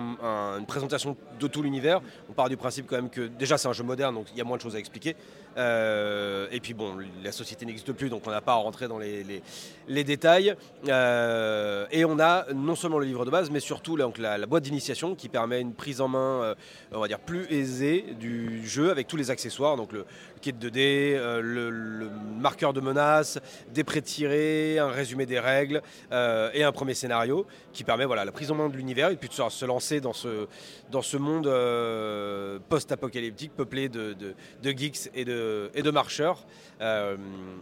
une 0.58 0.66
présentation 0.66 1.16
de 1.38 1.46
tout 1.46 1.62
l'univers. 1.62 2.00
On 2.28 2.32
part 2.32 2.48
du 2.48 2.56
principe 2.56 2.86
quand 2.86 2.96
même 2.96 3.10
que 3.10 3.28
déjà 3.28 3.56
c'est 3.56 3.68
un 3.68 3.72
jeu 3.72 3.84
moderne, 3.84 4.14
donc 4.14 4.26
il 4.32 4.38
y 4.38 4.40
a 4.40 4.44
moins 4.44 4.56
de 4.56 4.62
choses 4.62 4.76
à 4.76 4.78
expliquer. 4.78 5.16
Euh, 5.56 6.46
et 6.50 6.60
puis 6.60 6.74
bon, 6.74 6.96
la 7.22 7.32
société 7.32 7.66
n'existe 7.66 7.92
plus, 7.92 8.08
donc 8.08 8.22
on 8.26 8.30
n'a 8.30 8.40
pas 8.40 8.52
à 8.52 8.56
rentrer 8.56 8.88
dans 8.88 8.98
les, 8.98 10.04
détails. 10.04 10.54
et 10.86 12.04
on 12.04 12.18
a 12.20 12.46
non 12.54 12.74
seulement 12.74 12.98
le 12.98 13.06
livre 13.06 13.24
de 13.24 13.30
base, 13.30 13.50
mais 13.50 13.60
surtout 13.60 13.96
donc, 13.96 14.18
la, 14.18 14.46
boîte 14.46 14.64
d'initiation 14.64 15.14
qui 15.14 15.28
permet 15.28 15.60
une 15.60 15.74
prise 15.74 16.00
en 16.00 16.08
main, 16.08 16.54
on 16.92 17.00
va 17.00 17.08
dire, 17.08 17.20
plus 17.20 17.46
aisée 17.52 18.04
du 18.18 18.66
jeu 18.66 18.90
avec 18.90 19.06
tous 19.06 19.16
les 19.16 19.30
accessoires, 19.30 19.76
donc 19.76 19.92
le, 19.92 20.04
kit 20.40 20.52
2D, 20.52 21.40
le, 21.40 22.10
marqueur 22.38 22.72
de 22.72 22.80
menace, 22.80 23.38
des 23.72 23.84
prêts 23.84 24.00
tirés, 24.00 24.78
un 24.78 24.88
résumé 24.88 25.26
des 25.26 25.38
règles 25.38 25.82
euh, 26.12 26.50
et 26.54 26.64
un 26.64 26.72
premier 26.72 26.94
scénario 26.94 27.46
qui 27.72 27.84
permet 27.84 28.04
voilà, 28.04 28.24
la 28.24 28.32
prise 28.32 28.50
en 28.50 28.54
main 28.54 28.68
de 28.68 28.76
l'univers 28.76 29.10
et 29.10 29.16
puis 29.16 29.28
de 29.28 29.34
se 29.34 29.64
lancer 29.64 30.00
dans 30.00 30.12
ce, 30.12 30.46
dans 30.90 31.02
ce 31.02 31.16
monde 31.16 31.46
euh, 31.46 32.58
post-apocalyptique 32.68 33.52
peuplé 33.54 33.88
de, 33.88 34.34
geeks 34.62 35.10
et 35.14 35.24
de, 35.24 35.39
et 35.74 35.82
de 35.82 35.90
marcheurs 35.90 36.46
euh, 36.80 37.16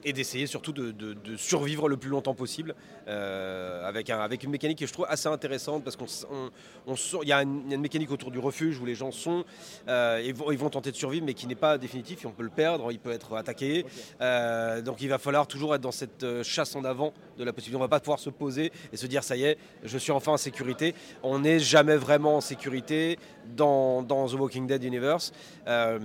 et 0.05 0.13
d'essayer 0.13 0.47
surtout 0.47 0.73
de, 0.73 1.15
survivre 1.37 1.89
le 1.89 1.97
plus 1.97 2.11
longtemps 2.11 2.35
possible 2.35 2.75
avec, 3.07 4.11
un, 4.11 4.21
avec 4.21 4.45
une 4.45 4.51
mécanique 4.51 4.79
que 4.79 4.87
je 4.87 4.93
trouve 4.93 5.07
assez 5.09 5.29
intéressante 5.29 5.85
parce 5.85 5.97
qu'il 5.97 7.29
y, 7.29 7.33
a 7.33 7.43
une 7.43 7.81
mécanique 7.81 8.11
autour 8.11 8.31
du 8.31 8.39
refuge 8.39 8.79
où 8.79 8.85
les 8.85 8.95
gens 8.95 9.11
sont 9.11 9.45
et 9.89 10.33
vont, 10.33 10.51
ils 10.51 10.59
vont 10.59 10.71
tenter 10.71 10.91
de 10.91 10.97
survivre 10.97 11.25
mais 11.25 11.35
qui 11.35 11.47
n'est 11.47 11.55
pas 11.55 11.79
définitif 11.79 12.25
et 12.25 12.27
on 12.27 12.33
peut 12.33 12.43
le 12.43 12.51
perdre, 12.51 12.91
il 12.93 12.99
peut 12.99 13.13
être 13.13 13.37
attaqué. 13.37 13.85
Euh, 14.21 14.83
donc 14.83 15.01
il 15.01 15.09
va 15.09 15.19
falloir 15.19 15.47
toujours 15.47 15.75
être 15.75 15.81
dans 15.81 15.93
cette 15.93 16.23
euh, 16.23 16.43
chasse 16.43 16.75
en 16.77 16.85
avant 16.85 17.13
de 17.39 17.45
la 17.45 17.53
possibilité. 17.53 17.77
On 17.77 17.81
ne 17.81 17.85
va 17.85 17.89
pas 17.89 18.01
pouvoir 18.01 18.19
se 18.19 18.31
poser 18.31 18.73
et 18.93 18.97
se 18.97 19.07
dire 19.07 19.25
ça 19.25 19.37
y 19.37 19.45
est, 19.45 19.59
je 19.85 19.99
suis 19.99 20.13
enfin 20.13 20.33
en 20.33 20.37
sécurité. 20.37 20.95
On 21.23 21.41
n'est 21.41 21.59
jamais 21.59 21.97
vraiment 21.97 22.37
en 22.37 22.41
sécurité 22.41 23.19
dans, 23.57 24.03
The 24.03 24.35
Walking 24.35 24.67
Dead 24.67 24.83
Universe. 24.85 25.33
Euh, 25.67 25.99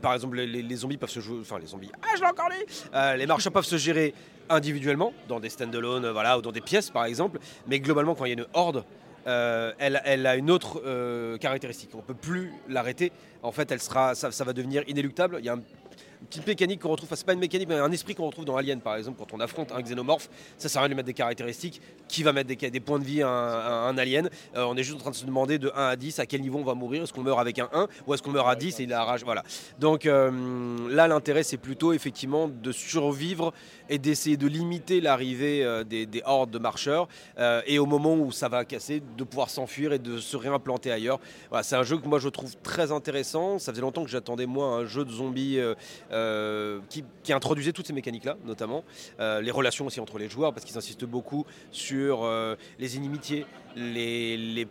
par 0.00 0.14
exemple, 0.14 0.36
les, 0.36 0.76
zombies 0.76 0.96
peuvent 0.98 1.10
se 1.10 1.20
jouer. 1.20 1.38
Enfin, 1.40 1.58
les 1.58 1.66
zombies. 1.66 1.90
Ah, 2.02 2.14
je 2.16 2.20
l'ai 2.20 2.26
encore 2.26 2.48
lu 2.48 3.18
Les 3.18 3.26
marchands 3.26 3.50
peuvent 3.50 3.64
se 3.64 3.76
gérer 3.76 4.14
individuellement, 4.50 5.12
dans 5.28 5.40
des 5.40 5.50
stand-alone, 5.50 6.10
voilà, 6.10 6.38
ou 6.38 6.42
dans 6.42 6.52
des 6.52 6.60
pièces 6.60 6.90
par 6.90 7.04
exemple. 7.04 7.38
Mais 7.66 7.80
globalement, 7.80 8.14
quand 8.14 8.24
il 8.24 8.28
y 8.28 8.32
a 8.32 8.34
une 8.34 8.46
horde, 8.54 8.84
elle, 9.26 10.26
a 10.26 10.36
une 10.36 10.50
autre 10.50 11.36
caractéristique. 11.38 11.90
On 11.94 11.98
ne 11.98 12.02
peut 12.02 12.14
plus 12.14 12.52
l'arrêter. 12.68 13.12
En 13.42 13.52
fait, 13.52 13.70
elle 13.70 13.80
sera, 13.80 14.14
ça, 14.14 14.44
va 14.44 14.52
devenir 14.52 14.82
inéluctable. 14.88 15.40
Une 16.20 16.26
petite 16.26 16.46
mécanique 16.46 16.80
qu'on 16.80 16.90
retrouve, 16.90 17.08
enfin 17.08 17.16
c'est 17.16 17.26
pas 17.26 17.32
une 17.32 17.38
mécanique, 17.38 17.68
mais 17.68 17.76
un 17.76 17.92
esprit 17.92 18.14
qu'on 18.14 18.26
retrouve 18.26 18.44
dans 18.44 18.56
Alien 18.56 18.80
par 18.80 18.96
exemple, 18.96 19.18
quand 19.18 19.34
on 19.34 19.40
affronte 19.40 19.72
un 19.72 19.80
xénomorphe, 19.80 20.28
ça 20.56 20.68
sert 20.68 20.82
à 20.82 20.88
lui 20.88 20.94
mettre 20.94 21.06
des 21.06 21.14
caractéristiques, 21.14 21.80
qui 22.08 22.22
va 22.22 22.32
mettre 22.32 22.48
des, 22.48 22.80
points 22.80 22.98
de 22.98 23.04
vie 23.04 23.22
à 23.22 23.28
un, 23.28 23.98
alien? 23.98 24.30
Euh, 24.56 24.64
on 24.64 24.76
est 24.76 24.82
juste 24.82 24.96
en 24.96 25.00
train 25.00 25.10
de 25.10 25.16
se 25.16 25.26
demander 25.26 25.58
de 25.58 25.70
1 25.74 25.88
à 25.88 25.96
10 25.96 26.18
à 26.18 26.26
quel 26.26 26.40
niveau 26.40 26.58
on 26.58 26.64
va 26.64 26.74
mourir, 26.74 27.02
est-ce 27.02 27.12
qu'on 27.12 27.22
meurt 27.22 27.38
avec 27.38 27.58
un 27.58 27.68
1 27.72 27.86
ou 28.06 28.14
est-ce 28.14 28.22
qu'on 28.22 28.30
meurt 28.30 28.48
à 28.48 28.56
10 28.56 28.80
et 28.80 28.82
il 28.84 28.92
a 28.92 29.04
rage, 29.04 29.24
voilà. 29.24 29.42
Donc 29.78 30.06
euh, 30.06 30.88
là 30.90 31.08
l'intérêt 31.08 31.42
c'est 31.42 31.56
plutôt 31.56 31.92
effectivement 31.92 32.48
de 32.48 32.72
survivre 32.72 33.52
et 33.88 33.98
d'essayer 33.98 34.36
de 34.36 34.46
limiter 34.46 35.00
l'arrivée 35.00 35.64
euh, 35.64 35.84
des, 35.84 36.08
hordes 36.24 36.50
de 36.50 36.58
marcheurs 36.58 37.08
et 37.66 37.78
au 37.78 37.86
moment 37.86 38.14
où 38.14 38.32
ça 38.32 38.48
va 38.48 38.64
casser, 38.64 39.02
de 39.16 39.24
pouvoir 39.24 39.50
s'enfuir 39.50 39.92
et 39.92 39.98
de 39.98 40.18
se 40.18 40.36
réimplanter 40.36 40.90
ailleurs. 40.90 41.20
Voilà, 41.50 41.62
c'est 41.62 41.76
un 41.76 41.82
jeu 41.82 41.98
que 41.98 42.08
moi 42.08 42.18
je 42.18 42.28
trouve 42.28 42.56
très 42.62 42.92
intéressant. 42.92 43.58
Ça 43.58 43.72
faisait 43.72 43.82
longtemps 43.82 44.04
que 44.04 44.10
j'attendais 44.10 44.46
moi 44.46 44.66
un 44.68 44.84
jeu 44.84 45.04
de 45.04 45.10
zombies 45.10 45.58
euh, 46.12 46.80
qui, 46.88 47.04
introduisait 47.32 47.72
toutes 47.72 47.86
ces 47.86 47.92
mécaniques-là, 47.92 48.38
notamment 48.46 48.84
euh, 49.20 49.42
les 49.42 49.50
relations 49.50 49.84
aussi 49.84 50.00
entre 50.00 50.18
les 50.18 50.30
joueurs, 50.30 50.54
parce 50.54 50.64
qu'ils 50.64 50.78
insistent 50.78 51.04
beaucoup 51.04 51.44
sur 51.70 52.24
euh, 52.24 52.56
les 52.78 52.96
inimitiés, 52.96 53.44
les, 53.76 54.66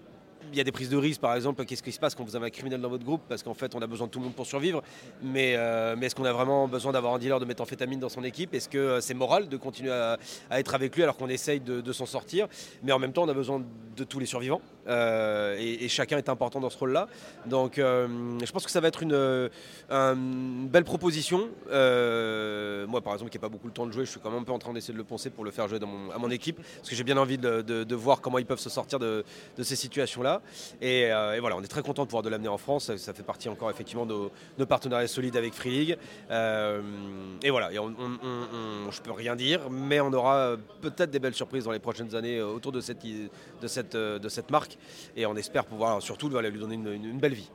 il 0.51 0.57
y 0.57 0.61
a 0.61 0.63
des 0.63 0.71
prises 0.71 0.89
de 0.89 0.97
risque, 0.97 1.21
par 1.21 1.35
exemple, 1.35 1.63
qu'est-ce 1.65 1.83
qui 1.83 1.91
se 1.91 1.99
passe 1.99 2.15
quand 2.15 2.23
vous 2.23 2.35
avez 2.35 2.47
un 2.47 2.49
criminel 2.49 2.81
dans 2.81 2.89
votre 2.89 3.05
groupe? 3.05 3.21
Parce 3.27 3.43
qu'en 3.43 3.53
fait, 3.53 3.75
on 3.75 3.81
a 3.81 3.87
besoin 3.87 4.07
de 4.07 4.11
tout 4.11 4.19
le 4.19 4.25
monde 4.25 4.35
pour 4.35 4.45
survivre. 4.45 4.81
Mais, 5.21 5.57
mais 5.97 6.05
est-ce 6.05 6.15
qu'on 6.15 6.25
a 6.25 6.33
vraiment 6.33 6.67
besoin 6.67 6.91
d'avoir 6.91 7.13
un 7.13 7.19
dealer 7.19 7.39
de 7.39 7.45
méthamphétamine 7.45 7.99
dans 7.99 8.09
son 8.09 8.23
équipe? 8.23 8.53
Est-ce 8.53 8.69
que 8.69 8.99
c'est 9.01 9.13
moral 9.13 9.49
de 9.49 9.57
continuer 9.57 9.91
à, 9.91 10.17
être 10.51 10.75
avec 10.75 10.95
lui 10.95 11.03
alors 11.03 11.17
qu'on 11.17 11.29
essaye 11.29 11.59
de, 11.59 11.91
s'en 11.91 12.05
sortir? 12.05 12.47
Mais 12.83 12.91
en 12.91 12.99
même 12.99 13.13
temps, 13.13 13.23
on 13.23 13.29
a 13.29 13.33
besoin 13.33 13.63
de 13.95 14.03
tous 14.03 14.19
les 14.19 14.25
survivants. 14.25 14.61
Et, 14.87 15.87
chacun 15.87 16.17
est 16.17 16.29
important 16.29 16.59
dans 16.59 16.69
ce 16.69 16.77
rôle-là. 16.77 17.07
Donc 17.45 17.73
je 17.77 18.51
pense 18.51 18.65
que 18.65 18.71
ça 18.71 18.79
va 18.79 18.87
être 18.87 19.03
une, 19.03 19.49
belle 20.69 20.83
proposition. 20.83 21.49
moi 21.69 23.01
par 23.01 23.13
exemple 23.13 23.31
qui 23.31 23.37
n'ai 23.37 23.41
pas 23.41 23.49
beaucoup 23.49 23.67
le 23.67 23.73
temps 23.73 23.85
de 23.85 23.91
jouer, 23.91 24.05
je 24.05 24.11
suis 24.11 24.19
quand 24.19 24.31
même 24.31 24.41
un 24.41 24.43
peu 24.43 24.51
en 24.51 24.59
train 24.59 24.73
d'essayer 24.73 24.93
de 24.93 24.97
le 24.97 25.03
penser 25.03 25.29
pour 25.29 25.43
le 25.43 25.51
faire 25.51 25.67
jouer 25.67 25.79
à 26.13 26.17
mon 26.17 26.29
équipe, 26.29 26.61
parce 26.77 26.89
que 26.89 26.95
j'ai 26.95 27.03
bien 27.03 27.17
envie 27.17 27.37
de, 27.37 27.95
voir 27.95 28.21
comment 28.21 28.37
ils 28.37 28.45
peuvent 28.45 28.59
se 28.59 28.69
sortir 28.69 28.99
de, 28.99 29.23
ces 29.61 29.75
situations-là. 29.75 30.41
Et, 30.81 31.09
voilà, 31.39 31.55
on 31.57 31.63
est 31.63 31.67
très 31.67 31.81
content 31.81 32.03
de 32.03 32.07
pouvoir 32.07 32.23
de 32.23 32.29
l'amener 32.29 32.49
en 32.49 32.57
France. 32.57 32.95
Ça, 32.95 33.13
fait 33.13 33.23
partie 33.23 33.49
encore 33.49 33.69
effectivement 33.69 34.05
de 34.05 34.29
nos, 34.57 34.65
partenariats 34.65 35.07
solides 35.07 35.37
avec 35.37 35.53
Free 35.53 35.71
League. 35.71 35.97
et 36.29 37.49
voilà, 37.49 37.71
et 37.71 37.79
on, 37.79 37.93
je 38.91 39.01
peux 39.01 39.11
rien 39.11 39.35
dire, 39.35 39.69
mais 39.69 39.99
on 39.99 40.11
aura 40.13 40.55
peut-être 40.81 41.11
des 41.11 41.19
belles 41.19 41.33
surprises 41.33 41.65
dans 41.65 41.71
les 41.71 41.79
prochaines 41.79 42.15
années 42.15 42.37
euh, 42.37 42.47
autour 42.47 42.73
euh, 42.73 44.19
de 44.19 44.29
cette 44.29 44.51
marque 44.51 44.76
et 45.15 45.25
on 45.25 45.35
espère 45.35 45.65
pouvoir 45.65 46.01
surtout 46.01 46.29
lui 46.29 46.59
donner 46.59 46.75
une 46.75 47.19
belle 47.19 47.33
vie. 47.33 47.49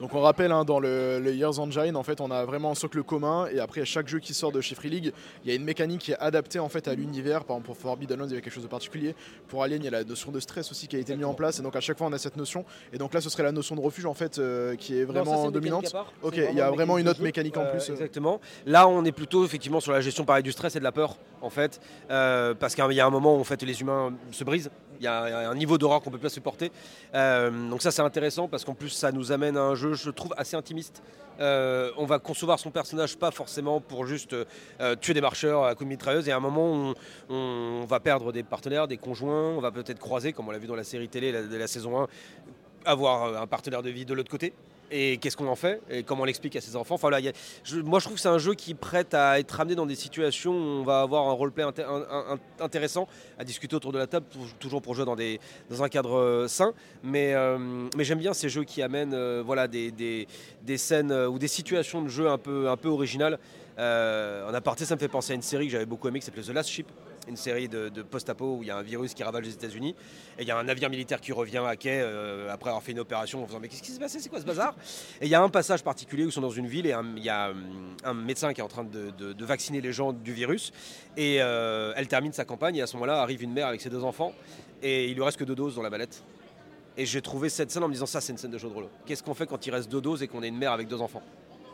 Donc 0.00 0.14
on 0.14 0.22
rappelle, 0.22 0.50
hein, 0.50 0.64
dans 0.64 0.80
le, 0.80 1.20
Years 1.30 1.58
Engine, 1.58 1.94
en 1.94 2.02
fait, 2.02 2.22
on 2.22 2.30
a 2.30 2.46
vraiment 2.46 2.70
un 2.70 2.74
socle 2.74 3.02
commun 3.02 3.46
et 3.52 3.60
après 3.60 3.84
chaque 3.84 4.08
jeu 4.08 4.18
qui 4.18 4.32
sort 4.32 4.50
de 4.50 4.62
chez 4.62 4.74
Free 4.74 4.88
League, 4.88 5.12
il 5.44 5.50
y 5.50 5.52
a 5.52 5.54
une 5.54 5.62
mécanique 5.62 6.00
qui 6.00 6.12
est 6.12 6.18
adaptée 6.18 6.58
en 6.58 6.70
fait 6.70 6.88
à 6.88 6.94
l'univers. 6.94 7.44
Par 7.44 7.56
exemple 7.56 7.66
pour 7.66 7.76
Forbidden 7.76 8.18
Lands, 8.18 8.24
il 8.24 8.30
y 8.30 8.32
avait 8.32 8.40
quelque 8.40 8.54
chose 8.54 8.62
de 8.62 8.68
particulier. 8.68 9.14
Pour 9.48 9.62
Alien, 9.62 9.82
il 9.82 9.84
y 9.84 9.88
a 9.88 9.90
la 9.90 10.04
notion 10.04 10.32
de 10.32 10.40
stress 10.40 10.70
aussi 10.70 10.88
qui 10.88 10.96
a 10.96 10.98
été 10.98 11.14
mise 11.14 11.26
en 11.26 11.34
place 11.34 11.58
et 11.58 11.62
donc 11.62 11.76
à 11.76 11.80
chaque 11.80 11.98
fois 11.98 12.06
on 12.06 12.12
a 12.14 12.18
cette 12.18 12.38
notion. 12.38 12.64
Et 12.94 12.98
donc 12.98 13.12
là, 13.12 13.20
ce 13.20 13.28
serait 13.28 13.42
la 13.42 13.52
notion 13.52 13.76
de 13.76 13.82
refuge 13.82 14.06
en 14.06 14.14
fait 14.14 14.38
euh, 14.38 14.74
qui 14.74 14.98
est 14.98 15.04
vraiment 15.04 15.50
dominante. 15.50 15.94
Ok, 16.22 16.38
il 16.38 16.56
y 16.56 16.62
a 16.62 16.70
vraiment 16.70 16.96
une 16.96 17.08
autre 17.08 17.22
mécanique 17.22 17.58
en 17.58 17.66
plus. 17.66 17.90
Euh. 17.90 17.92
Exactement. 17.92 18.40
Là, 18.64 18.88
on 18.88 19.04
est 19.04 19.12
plutôt 19.12 19.44
effectivement 19.44 19.80
sur 19.80 19.92
la 19.92 20.00
gestion 20.00 20.24
pareil 20.24 20.42
du 20.42 20.52
stress 20.52 20.76
et 20.76 20.78
de 20.78 20.84
la 20.84 20.92
peur 20.92 21.16
en 21.42 21.50
fait, 21.50 21.78
euh, 22.10 22.54
parce 22.54 22.74
qu'il 22.74 22.92
y 22.92 23.00
a 23.00 23.06
un 23.06 23.10
moment 23.10 23.36
où 23.36 23.40
en 23.40 23.44
fait 23.44 23.60
les 23.62 23.80
humains 23.82 24.14
se 24.30 24.44
brisent 24.44 24.70
il 25.00 25.04
y, 25.04 25.06
a 25.06 25.50
un 25.50 25.54
niveau 25.54 25.78
d'horreur 25.78 26.02
qu'on 26.02 26.10
peut 26.10 26.18
pas 26.18 26.28
supporter. 26.28 26.70
Euh, 27.14 27.50
donc 27.70 27.80
ça 27.80 27.90
c'est 27.90 28.02
intéressant 28.02 28.48
parce 28.48 28.64
qu'en 28.64 28.74
plus 28.74 28.90
ça 28.90 29.12
nous 29.12 29.32
amène 29.32 29.56
à 29.56 29.62
un 29.62 29.74
jeu, 29.74 29.94
je 29.94 30.10
trouve, 30.10 30.34
assez 30.36 30.56
intimiste. 30.56 31.02
Euh, 31.40 31.90
on 31.96 32.04
va 32.04 32.18
concevoir 32.18 32.58
son 32.58 32.70
personnage 32.70 33.16
pas 33.16 33.30
forcément 33.30 33.80
pour 33.80 34.04
juste 34.04 34.34
euh, 34.34 34.96
tuer 34.96 35.14
des 35.14 35.22
marcheurs 35.22 35.64
à 35.64 35.74
coups 35.74 35.86
de 35.86 35.88
mitrailleuse 35.88 36.28
et 36.28 36.32
à 36.32 36.36
un 36.36 36.40
moment 36.40 36.94
on, 37.30 37.34
on, 37.34 37.86
va 37.86 37.98
perdre 37.98 38.30
des 38.30 38.42
partenaires, 38.42 38.86
des 38.86 38.98
conjoints, 38.98 39.48
on 39.56 39.60
va 39.60 39.70
peut-être 39.70 39.98
croiser, 39.98 40.34
comme 40.34 40.48
on 40.48 40.50
l'a 40.50 40.58
vu 40.58 40.66
dans 40.66 40.76
la 40.76 40.84
série 40.84 41.08
télé 41.08 41.32
de 41.32 41.56
la 41.56 41.66
saison 41.66 42.02
1, 42.02 42.08
avoir 42.84 43.40
un 43.40 43.46
partenaire 43.46 43.82
de 43.82 43.88
vie 43.88 44.04
de 44.04 44.12
l'autre 44.12 44.30
côté 44.30 44.52
et 44.90 45.18
qu'est-ce 45.18 45.36
qu'on 45.36 45.46
en 45.46 45.56
fait? 45.56 45.80
Et 45.90 46.02
comment 46.02 46.22
on 46.22 46.24
l'explique 46.24 46.56
à 46.56 46.60
ses 46.60 46.76
enfants? 46.76 46.96
Enfin, 46.96 47.10
moi, 47.84 47.98
je 47.98 48.04
trouve 48.04 48.16
que 48.16 48.20
c'est 48.20 48.28
un 48.28 48.38
jeu 48.38 48.54
qui 48.54 48.74
prête 48.74 49.14
à 49.14 49.38
être 49.38 49.52
ramené 49.52 49.74
dans 49.74 49.86
des 49.86 49.94
situations 49.94 50.52
où 50.52 50.80
on 50.80 50.82
va 50.82 51.00
avoir 51.00 51.28
un 51.28 51.32
roleplay 51.32 51.64
intéressant 52.58 53.08
à 53.38 53.44
discuter 53.44 53.76
autour 53.76 53.92
de 53.92 53.98
la 53.98 54.06
table, 54.06 54.26
toujours 54.58 54.82
pour 54.82 54.94
jouer 54.94 55.04
dans, 55.04 55.16
des, 55.16 55.40
dans 55.70 55.82
un 55.82 55.88
cadre 55.88 56.16
euh, 56.16 56.48
sain. 56.48 56.72
Mais, 57.02 57.34
euh, 57.34 57.58
mais 57.96 58.04
j'aime 58.04 58.18
bien 58.18 58.34
ces 58.34 58.48
jeux 58.48 58.64
qui 58.64 58.82
amènent 58.82 59.14
euh, 59.14 59.42
voilà, 59.44 59.68
des, 59.68 59.90
des, 59.90 60.26
des, 60.62 60.78
scènes 60.78 61.12
ou 61.12 61.38
des 61.38 61.48
situations 61.48 62.02
de 62.02 62.08
jeu 62.08 62.28
un 62.28 62.38
peu, 62.38 62.68
un 62.68 62.76
peu 62.76 62.88
originales. 62.88 63.38
en 63.78 64.54
aparté, 64.54 64.84
ça 64.84 64.94
me 64.94 65.00
fait 65.00 65.08
penser 65.08 65.32
à 65.32 65.36
une 65.36 65.42
série 65.42 65.66
que 65.66 65.72
j'avais 65.72 65.86
beaucoup 65.86 66.08
aimée 66.08 66.18
qui 66.18 66.26
s'appelait 66.26 66.42
The 66.42 66.50
Last 66.50 66.68
Ship 66.68 66.86
une 67.28 67.36
série 67.36 67.68
de, 67.68 68.02
post-apo 68.02 68.56
où 68.56 68.62
il 68.62 68.68
y 68.68 68.70
a 68.70 68.76
un 68.76 68.82
virus 68.82 69.14
qui 69.14 69.22
ravage 69.22 69.44
les 69.44 69.52
États-Unis 69.52 69.94
et 70.38 70.42
il 70.42 70.48
y 70.48 70.50
a 70.50 70.58
un 70.58 70.64
navire 70.64 70.90
militaire 70.90 71.20
qui 71.20 71.32
revient 71.32 71.62
à 71.66 71.76
quai 71.76 72.00
euh, 72.00 72.52
après 72.52 72.70
avoir 72.70 72.82
fait 72.82 72.92
une 72.92 73.00
opération 73.00 73.42
en 73.42 73.46
faisant 73.46 73.60
mais 73.60 73.68
qu'est-ce 73.68 73.82
qui 73.82 73.92
s'est 73.92 74.00
passé? 74.00 74.20
C'est 74.20 74.28
quoi 74.28 74.40
ce 74.40 74.46
bazar? 74.46 74.74
Et 75.20 75.26
il 75.26 75.30
y 75.30 75.34
a 75.34 75.42
un 75.42 75.48
passage 75.48 75.82
particulier 75.82 76.24
où 76.24 76.28
ils 76.28 76.32
sont 76.32 76.40
dans 76.40 76.50
une 76.50 76.66
ville 76.66 76.86
et 76.86 76.94
il 77.16 77.24
y 77.24 77.28
a 77.28 77.52
un 78.04 78.14
médecin 78.14 78.52
qui 78.52 78.60
est 78.60 78.64
en 78.64 78.68
train 78.68 78.84
de, 78.84 79.44
vacciner 79.44 79.80
les 79.80 79.92
gens 79.92 80.12
du 80.12 80.32
virus 80.32 80.72
et 81.16 81.38
euh, 81.40 81.92
elle 81.96 82.06
termine 82.06 82.32
sa 82.32 82.44
campagne 82.44 82.76
et 82.76 82.82
à 82.82 82.86
ce 82.86 82.94
moment-là 82.94 83.20
arrive 83.20 83.42
une 83.42 83.52
mère 83.52 83.66
avec 83.66 83.80
ses 83.80 83.90
deux 83.90 84.04
enfants 84.04 84.32
et 84.82 85.08
il 85.08 85.14
lui 85.14 85.22
reste 85.22 85.38
que 85.38 85.44
deux 85.44 85.54
doses 85.54 85.74
dans 85.74 85.82
la 85.82 85.90
mallette. 85.90 86.22
Et 86.96 87.06
j'ai 87.06 87.22
trouvé 87.22 87.48
cette 87.48 87.70
scène 87.70 87.82
en 87.82 87.88
me 87.88 87.92
disant 87.92 88.06
ça 88.06 88.20
c'est 88.20 88.32
une 88.32 88.38
scène 88.38 88.50
de 88.50 88.58
jeu 88.58 88.68
de 88.68 88.74
rôle. 88.74 88.88
Qu'est-ce 89.06 89.22
qu'on 89.22 89.34
fait 89.34 89.46
quand 89.46 89.66
il 89.66 89.70
reste 89.70 89.90
deux 89.90 90.00
doses 90.00 90.22
et 90.22 90.28
qu'on 90.28 90.42
est 90.42 90.48
une 90.48 90.58
mère 90.58 90.72
avec 90.72 90.88
deux 90.88 91.00
enfants? 91.00 91.22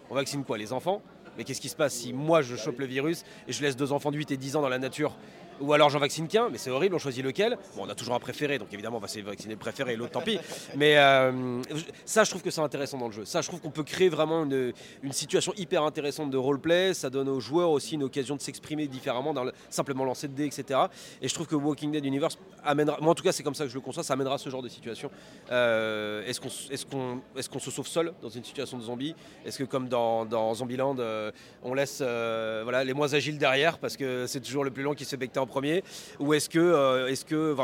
On 0.08 0.14
vaccine 0.14 0.44
quoi? 0.44 0.56
Les 0.56 0.72
enfants? 0.72 1.02
Mais 1.36 1.44
qu'est-ce 1.44 1.60
qui 1.60 1.68
se 1.68 1.76
passe 1.76 1.94
si 1.94 2.12
moi 2.12 2.42
je 2.42 2.56
chope 2.56 2.78
le 2.78 2.86
virus 2.86 3.24
et 3.48 3.52
je 3.52 3.62
laisse 3.62 3.76
deux 3.76 3.92
enfants 3.92 4.10
de 4.10 4.16
8 4.16 4.30
et 4.30 4.36
10 4.36 4.56
ans 4.56 4.62
dans 4.62 4.68
la 4.68 4.78
nature? 4.78 5.16
Ou 5.60 5.72
alors 5.72 5.90
j'en 5.90 5.98
vaccine 5.98 6.28
qu'un, 6.28 6.48
mais 6.48 6.58
c'est 6.58 6.70
horrible, 6.70 6.94
on 6.94 6.98
choisit 6.98 7.24
lequel. 7.24 7.58
Bon, 7.76 7.84
on 7.86 7.88
a 7.88 7.94
toujours 7.94 8.14
un 8.14 8.20
préféré, 8.20 8.58
donc 8.58 8.68
évidemment 8.72 8.98
on 8.98 9.00
va 9.00 9.06
vacciner 9.06 9.54
le 9.54 9.58
préféré, 9.58 9.96
l'autre 9.96 10.12
tant 10.12 10.20
pis. 10.20 10.38
Mais 10.76 10.96
euh, 10.98 11.62
ça, 12.04 12.24
je 12.24 12.30
trouve 12.30 12.42
que 12.42 12.50
c'est 12.50 12.60
intéressant 12.60 12.98
dans 12.98 13.06
le 13.06 13.12
jeu. 13.12 13.24
Ça, 13.24 13.40
je 13.40 13.48
trouve 13.48 13.60
qu'on 13.60 13.70
peut 13.70 13.84
créer 13.84 14.08
vraiment 14.08 14.44
une, 14.44 14.72
situation 15.12 15.52
hyper 15.56 15.82
intéressante 15.82 16.30
de 16.30 16.36
roleplay. 16.36 16.92
Ça 16.92 17.10
donne 17.10 17.28
aux 17.28 17.40
joueurs 17.40 17.70
aussi 17.70 17.94
une 17.94 18.02
occasion 18.02 18.36
de 18.36 18.40
s'exprimer 18.40 18.86
différemment, 18.86 19.34
simplement 19.70 20.04
lancer 20.04 20.28
de 20.28 20.34
dés, 20.34 20.46
etc. 20.46 20.80
Et 21.22 21.28
je 21.28 21.34
trouve 21.34 21.46
que 21.46 21.54
Walking 21.54 21.92
Dead 21.92 22.04
Universe 22.04 22.38
amènera, 22.64 22.98
moi 23.00 23.12
en 23.12 23.14
tout 23.14 23.22
cas 23.22 23.32
c'est 23.32 23.42
comme 23.42 23.54
ça 23.54 23.64
que 23.64 23.70
je 23.70 23.74
le 23.74 23.80
conçois, 23.80 24.02
ça 24.02 24.12
amènera 24.12 24.38
ce 24.38 24.50
genre 24.50 24.62
de 24.62 24.68
situation. 24.68 25.10
Euh, 25.50 26.24
est-ce 26.26 26.40
qu'on 26.40 26.48
est 26.48 26.90
qu'on 26.90 27.20
est 27.36 27.48
qu'on 27.48 27.58
se 27.58 27.70
sauve 27.70 27.86
seul 27.86 28.12
dans 28.20 28.28
une 28.28 28.44
situation 28.44 28.76
de 28.76 28.82
zombie 28.82 29.14
Est-ce 29.44 29.58
que 29.58 29.64
comme 29.64 29.88
dans, 29.88 30.24
dans 30.24 30.54
Zombieland, 30.54 30.96
euh, 30.98 31.30
on 31.62 31.74
laisse 31.74 32.00
voilà, 32.00 32.84
les 32.84 32.94
moins 32.94 33.14
agiles 33.14 33.38
derrière 33.38 33.78
parce 33.78 33.96
que 33.96 34.26
c'est 34.26 34.40
toujours 34.40 34.64
le 34.64 34.70
plus 34.70 34.82
long 34.82 34.94
qui 34.94 35.04
se 35.04 35.16
premier 35.46 35.82
Ou 36.20 36.34
est-ce 36.34 36.48
que, 36.48 36.58
euh, 36.58 37.08
est-ce 37.08 37.24
que 37.24 37.56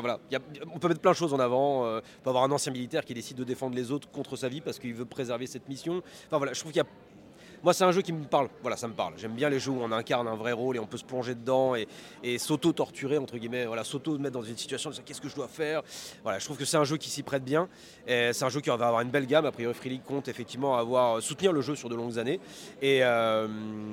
on 0.74 0.78
peut 0.78 0.88
mettre 0.88 1.00
plein 1.00 1.12
de 1.12 1.16
choses 1.16 1.34
en 1.34 1.40
avant. 1.40 1.86
Euh, 1.86 2.00
on 2.20 2.22
peut 2.22 2.30
avoir 2.30 2.44
un 2.44 2.50
ancien 2.50 2.72
militaire 2.72 3.04
qui 3.04 3.14
décide 3.14 3.36
de 3.36 3.44
défendre 3.44 3.74
les 3.76 3.90
autres 3.90 4.10
contre 4.10 4.36
sa 4.36 4.48
vie 4.48 4.60
parce 4.60 4.78
qu'il 4.78 4.94
veut 4.94 5.04
préserver 5.04 5.46
cette 5.46 5.68
mission. 5.68 6.02
Enfin 6.26 6.38
voilà, 6.38 6.52
je 6.52 6.60
trouve 6.60 6.72
qu'il 6.72 6.82
y 6.82 6.84
a 6.84 6.88
moi, 7.62 7.72
c'est 7.72 7.84
un 7.84 7.92
jeu 7.92 8.02
qui 8.02 8.12
me 8.12 8.24
parle. 8.24 8.48
Voilà, 8.62 8.76
ça 8.76 8.88
me 8.88 8.94
parle. 8.94 9.14
J'aime 9.16 9.34
bien 9.34 9.48
les 9.48 9.60
jeux 9.60 9.70
où 9.70 9.80
on 9.80 9.92
incarne 9.92 10.26
un 10.26 10.34
vrai 10.34 10.52
rôle 10.52 10.76
et 10.76 10.78
on 10.78 10.86
peut 10.86 10.96
se 10.96 11.04
plonger 11.04 11.34
dedans 11.34 11.74
et, 11.74 11.86
s'auto-torturer, 12.38 13.18
entre 13.18 13.36
guillemets. 13.38 13.66
Voilà, 13.66 13.84
s'auto-mettre 13.84 14.34
dans 14.34 14.42
une 14.42 14.56
situation 14.56 14.90
de 14.90 14.96
qu'est-ce 14.96 15.20
que 15.20 15.28
je 15.28 15.34
dois 15.34 15.48
faire? 15.48 15.82
Voilà, 16.22 16.38
je 16.38 16.44
trouve 16.44 16.56
que 16.56 16.64
c'est 16.64 16.76
un 16.76 16.84
jeu 16.84 16.96
qui 16.96 17.10
s'y 17.10 17.22
prête 17.22 17.44
bien. 17.44 17.68
C'est 18.06 18.42
un 18.42 18.48
jeu 18.48 18.60
qui 18.60 18.68
va 18.68 18.74
avoir 18.74 19.00
une 19.00 19.10
belle 19.10 19.26
gamme. 19.26 19.46
A 19.46 19.52
priori, 19.52 19.74
Free 19.74 20.00
compte 20.00 20.28
effectivement 20.28 20.76
avoir, 20.76 21.22
soutenir 21.22 21.52
le 21.52 21.60
jeu 21.60 21.74
sur 21.74 21.88
de 21.88 21.94
longues 21.94 22.18
années. 22.18 22.40
Et, 22.80 23.00
euh, 23.02 23.48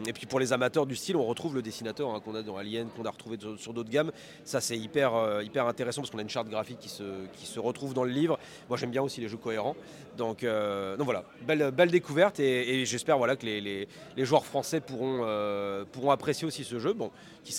et 0.07 0.13
puis 0.13 0.25
pour 0.25 0.39
les 0.39 0.53
amateurs 0.53 0.85
du 0.85 0.95
style, 0.95 1.15
on 1.15 1.25
retrouve 1.25 1.55
le 1.55 1.61
dessinateur 1.61 2.09
hein, 2.09 2.19
qu'on 2.19 2.35
a 2.35 2.41
dans 2.41 2.57
Alien, 2.57 2.87
qu'on 2.89 3.05
a 3.05 3.11
retrouvé 3.11 3.37
sur 3.57 3.73
d'autres 3.73 3.89
gammes. 3.89 4.11
Ça, 4.43 4.61
c'est 4.61 4.77
hyper, 4.77 5.15
euh, 5.15 5.43
hyper 5.43 5.67
intéressant 5.67 6.01
parce 6.01 6.11
qu'on 6.11 6.19
a 6.19 6.23
une 6.23 6.29
charte 6.29 6.49
graphique 6.49 6.79
qui 6.79 6.89
se, 6.89 7.27
qui 7.33 7.45
se 7.45 7.59
retrouve 7.59 7.93
dans 7.93 8.03
le 8.03 8.11
livre. 8.11 8.39
Moi, 8.67 8.77
j'aime 8.77 8.91
bien 8.91 9.01
aussi 9.01 9.21
les 9.21 9.27
jeux 9.27 9.37
cohérents. 9.37 9.75
Donc, 10.19 10.43
euh, 10.43 10.97
donc 10.97 11.05
voilà, 11.05 11.23
belle, 11.71 11.89
découverte 11.89 12.41
et, 12.41 12.85
j'espère 12.85 13.17
voilà, 13.17 13.37
que 13.37 13.45
les, 13.45 13.87
joueurs 14.17 14.45
français 14.45 14.81
pourront, 14.81 15.21
euh, 15.23 15.85
pourront 15.89 16.11
apprécier 16.11 16.45
aussi 16.45 16.65
ce 16.65 16.77
jeu. 16.77 16.91
Bon, 16.91 17.09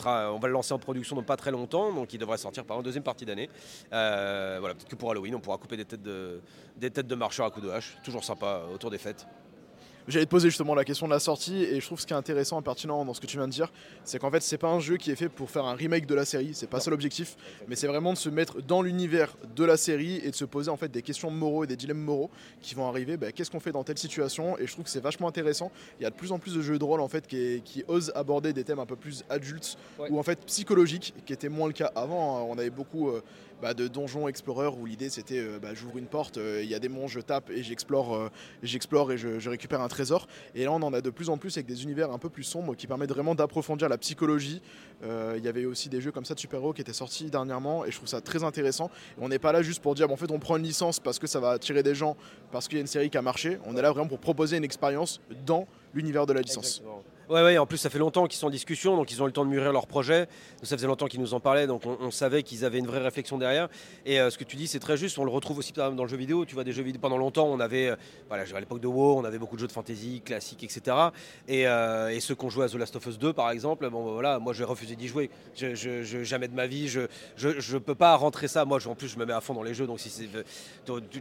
on 0.05 0.39
va 0.39 0.47
le 0.47 0.53
lancer 0.53 0.75
en 0.75 0.79
production 0.79 1.17
dans 1.17 1.23
pas 1.23 1.39
très 1.39 1.51
longtemps, 1.51 1.91
donc 1.91 2.13
il 2.13 2.19
devrait 2.19 2.37
sortir 2.37 2.67
par 2.67 2.77
une 2.77 2.83
deuxième 2.83 3.03
partie 3.03 3.25
d'année. 3.25 3.49
Euh, 3.95 4.59
voilà, 4.61 4.75
peut-être 4.75 4.91
que 4.91 4.95
pour 4.95 5.11
Halloween, 5.11 5.35
on 5.35 5.41
pourra 5.41 5.57
couper 5.57 5.79
des 5.79 5.87
têtes 5.87 6.03
de, 6.03 6.43
des 6.77 6.91
têtes 6.91 7.07
de 7.07 7.15
marcheurs 7.15 7.47
à 7.47 7.51
coups 7.51 7.65
de 7.65 7.71
hache. 7.73 7.97
Toujours 8.05 8.25
sympa 8.25 8.65
autour 8.75 8.91
des 8.91 8.99
fêtes. 8.99 9.27
J'allais 10.09 10.25
te 10.25 10.31
poser 10.31 10.49
justement 10.49 10.75
la 10.75 10.85
question 10.85 11.07
de 11.07 11.13
la 11.13 11.21
sortie 11.21 11.63
et 11.63 11.81
je 11.81 11.87
trouve 11.87 12.01
ce 12.01 12.07
qui 12.07 12.13
est 12.13 12.17
intéressant 12.17 12.61
et 12.61 12.65
pertinent 12.65 13.05
dans 13.05 13.15
ce 13.15 13.21
que 13.21 13.27
tu 13.27 13.37
viens 13.37 13.47
de 13.47 13.53
dire, 13.53 13.71
c'est 14.05 14.19
qu'en 14.19 14.31
fait 14.31 14.41
c'est 14.43 14.59
pas 14.59 14.69
un 14.69 14.81
jeu 14.81 14.97
qui 14.97 15.11
est 15.11 15.17
fait 15.17 15.29
pour 15.29 15.51
faire 15.51 15.65
un 15.65 15.75
remake 15.75 16.07
de 16.07 16.15
la 16.15 16.25
série, 16.25 16.51
c'est 16.55 16.69
pas 16.69 16.81
ça 16.81 16.91
l'objectif, 16.91 17.37
mais 17.69 17.77
c'est 17.77 17.87
vraiment 17.87 18.13
de 18.13 18.19
se 18.19 18.29
mettre 18.29 18.63
dans 18.63 18.83
l'univers 18.83 19.37
de 19.55 19.65
la 19.65 19.77
série 19.77 20.17
et 20.25 20.31
de 20.31 20.35
se 20.35 20.45
poser 20.45 20.71
en 20.71 20.77
fait 20.77 20.89
des 20.89 21.03
questions 21.03 21.31
moraux 21.31 21.65
et 21.65 21.67
des 21.67 21.77
dilemmes 21.77 22.01
moraux 22.01 22.31
qui 22.61 22.75
vont 22.75 22.89
arriver. 22.89 23.17
Bah, 23.17 23.33
qu'est-ce 23.33 23.51
qu'on 23.51 23.61
fait 23.61 23.73
dans 23.73 23.85
telle 23.85 23.99
situation 23.99 24.59
Et 24.59 24.67
je 24.67 24.73
trouve 24.73 24.85
que 24.85 24.91
c'est 24.91 25.03
vachement 25.03 25.29
intéressant. 25.29 25.71
Il 25.99 26.03
y 26.03 26.07
a 26.07 26.11
de 26.11 26.15
plus 26.15 26.33
en 26.33 26.39
plus 26.39 26.55
de 26.55 26.63
jeux 26.63 26.79
de 26.79 26.85
rôle 26.85 27.01
en 27.01 27.09
fait 27.09 27.27
qui, 27.27 27.63
qui 27.65 27.85
osent 27.87 28.13
aborder 28.15 28.53
des 28.53 28.65
thèmes 28.65 28.79
un 28.79 28.87
peu 28.87 28.97
plus 28.97 29.25
adultes 29.29 29.77
ou 29.99 30.19
en 30.19 30.23
fait 30.23 30.41
psychologiques, 30.47 31.15
qui 31.27 31.33
était 31.33 31.49
moins 31.49 31.67
le 31.67 31.75
cas 31.75 31.93
avant. 31.95 32.39
Hein. 32.39 32.47
On 32.49 32.59
avait 32.59 32.71
beaucoup 32.71 33.11
euh, 33.11 33.23
bah, 33.61 33.75
de 33.75 33.89
donjons 33.89 34.29
explorer 34.29 34.69
où 34.69 34.87
l'idée 34.87 35.11
c'était 35.11 35.39
euh, 35.39 35.59
bah, 35.61 35.75
j'ouvre 35.75 35.99
une 35.99 36.07
porte, 36.07 36.39
euh, 36.39 36.61
il 36.63 36.69
y 36.69 36.75
a 36.75 36.79
des 36.79 36.89
monstres, 36.89 37.17
je 37.17 37.21
tape 37.21 37.51
et 37.51 37.63
j'explore, 37.63 38.15
euh, 38.15 38.29
j'explore 38.63 39.13
et 39.13 39.19
je, 39.19 39.49
récupère 39.49 39.81
un 39.81 39.89
trésor. 39.89 40.27
Et 40.55 40.65
là 40.65 40.73
on 40.73 40.83
en 40.83 40.93
a 40.93 41.01
de 41.01 41.11
plus 41.11 41.29
en 41.29 41.39
plus 41.39 41.57
avec 41.57 41.67
des 41.67 41.83
univers 41.83 42.11
un 42.11 42.19
peu 42.19 42.29
plus 42.29 42.45
sombres 42.45 42.75
qui 42.75 42.87
permettent 42.87 43.11
vraiment 43.11 43.35
d'approfondir 43.35 43.89
la 43.89 43.99
psychologie. 43.99 44.63
Il 45.03 45.43
y 45.43 45.49
avait 45.49 45.65
aussi 45.65 45.89
des 45.89 46.01
jeux 46.01 46.13
comme 46.13 46.27
ça 46.27 46.35
de 46.35 46.41
super-héros 46.41 46.75
qui 46.75 46.83
étaient 46.83 46.93
sortis 46.93 47.31
dernièrement 47.31 47.87
et 47.87 47.91
je 47.91 47.97
trouve 47.97 48.09
ça 48.09 48.21
très 48.21 48.45
intéressant. 48.45 48.91
on 49.19 49.29
n'est 49.29 49.39
pas 49.39 49.51
là 49.51 49.63
juste 49.63 49.81
pour 49.81 49.95
dire 49.95 50.11
en 50.11 50.17
fait 50.17 50.31
on 50.31 50.39
prend 50.39 50.59
une 50.59 50.63
licence 50.63 51.01
parce 51.01 51.19
que 51.19 51.27
ça 51.27 51.41
va 51.41 51.51
attirer 51.51 51.83
des 51.83 51.95
gens, 51.95 52.17
parce 52.53 52.69
qu'il 52.69 52.77
y 52.77 52.81
a 52.81 52.83
une 52.83 52.87
série 52.87 53.09
qui 53.09 53.17
a 53.17 53.23
marché. 53.23 53.59
On 53.65 53.77
est 53.77 53.83
là 53.83 53.91
vraiment 53.93 54.09
pour 54.09 54.19
proposer 54.19 54.59
une 54.59 54.65
expérience 54.65 55.21
dans 55.47 55.67
l'univers 55.95 56.27
de 56.27 56.35
la 56.35 56.43
licence. 56.43 56.83
Ouais, 57.31 57.45
ouais, 57.45 57.59
en 57.59 57.67
plus 57.67 57.79
ça 57.79 57.91
fait 57.91 58.01
longtemps 58.01 58.27
qu'ils 58.27 58.41
sont 58.41 58.49
en 58.49 58.51
discussion, 58.51 58.97
donc 58.97 59.13
ils 59.13 59.23
ont 59.23 59.27
eu 59.27 59.29
le 59.29 59.33
temps 59.33 59.45
de 59.45 59.51
mûrir 59.51 59.73
leur 59.73 59.87
projet. 59.87 60.27
ça 60.65 60.77
faisait 60.77 60.89
longtemps 60.89 61.07
qu'ils 61.07 61.21
nous 61.21 61.33
en 61.33 61.39
parlaient, 61.39 61.69
donc 61.69 61.85
on, 61.87 62.11
savait 62.11 62.43
qu'ils 62.43 62.65
avaient 62.65 62.81
une 62.81 62.89
vraie 62.89 62.99
réflexion 62.99 63.39
derrière. 63.39 63.69
Et 64.05 64.19
euh, 64.19 64.31
ce 64.31 64.39
que 64.39 64.43
tu 64.43 64.57
dis, 64.57 64.67
c'est 64.67 64.81
très 64.81 64.97
juste. 64.97 65.17
On 65.17 65.25
le 65.25 65.31
retrouve 65.31 65.59
aussi 65.59 65.73
dans 65.73 65.91
le 65.93 66.09
jeu 66.09 66.17
vidéo. 66.17 66.45
Tu 66.45 66.55
vois, 66.55 66.65
des 66.65 66.73
jeux 66.73 66.83
vidéo 66.83 67.01
pendant 67.01 67.19
longtemps, 67.19 67.47
on 67.47 67.61
avait, 67.61 67.91
euh, 67.91 67.97
voilà, 68.27 68.43
à 68.53 68.59
l'époque 68.59 68.81
de 68.81 68.89
WoW, 68.89 69.17
on 69.17 69.25
avait 69.25 69.39
beaucoup 69.39 69.55
de 69.55 69.61
jeux 69.61 69.69
de 69.69 69.73
fantasy 69.73 70.23
classiques, 70.25 70.65
etc. 70.65 70.97
Euh, 71.49 72.09
et, 72.09 72.19
ceux 72.19 72.35
qu'on 72.35 72.51
jouait 72.51 72.65
à 72.65 72.69
The 72.69 72.75
Last 72.75 72.97
of 72.97 73.07
Us 73.07 73.17
2, 73.17 73.33
par 73.33 73.53
exemple, 73.53 73.89
bon, 73.91 74.07
bah, 74.07 74.11
voilà, 74.13 74.39
moi 74.41 74.53
j'ai 74.53 74.65
refusé 74.65 74.97
d'y 74.97 75.07
jouer. 75.07 75.31
Jamais 75.55 76.49
de 76.49 76.55
ma 76.55 76.67
vie, 76.67 76.89
je, 76.89 77.03
je, 77.37 77.79
peux 77.79 77.95
pas 77.95 78.17
rentrer 78.17 78.49
ça. 78.49 78.65
Moi, 78.65 78.81
en 78.89 78.97
plus, 78.97 79.07
je 79.07 79.19
me 79.21 79.25
mets 79.25 79.33
à 79.33 79.41
fond 79.41 79.55
dans 79.55 79.63
les 79.63 79.75
jeux, 79.75 79.87
donc 79.87 80.01
si 80.01 80.29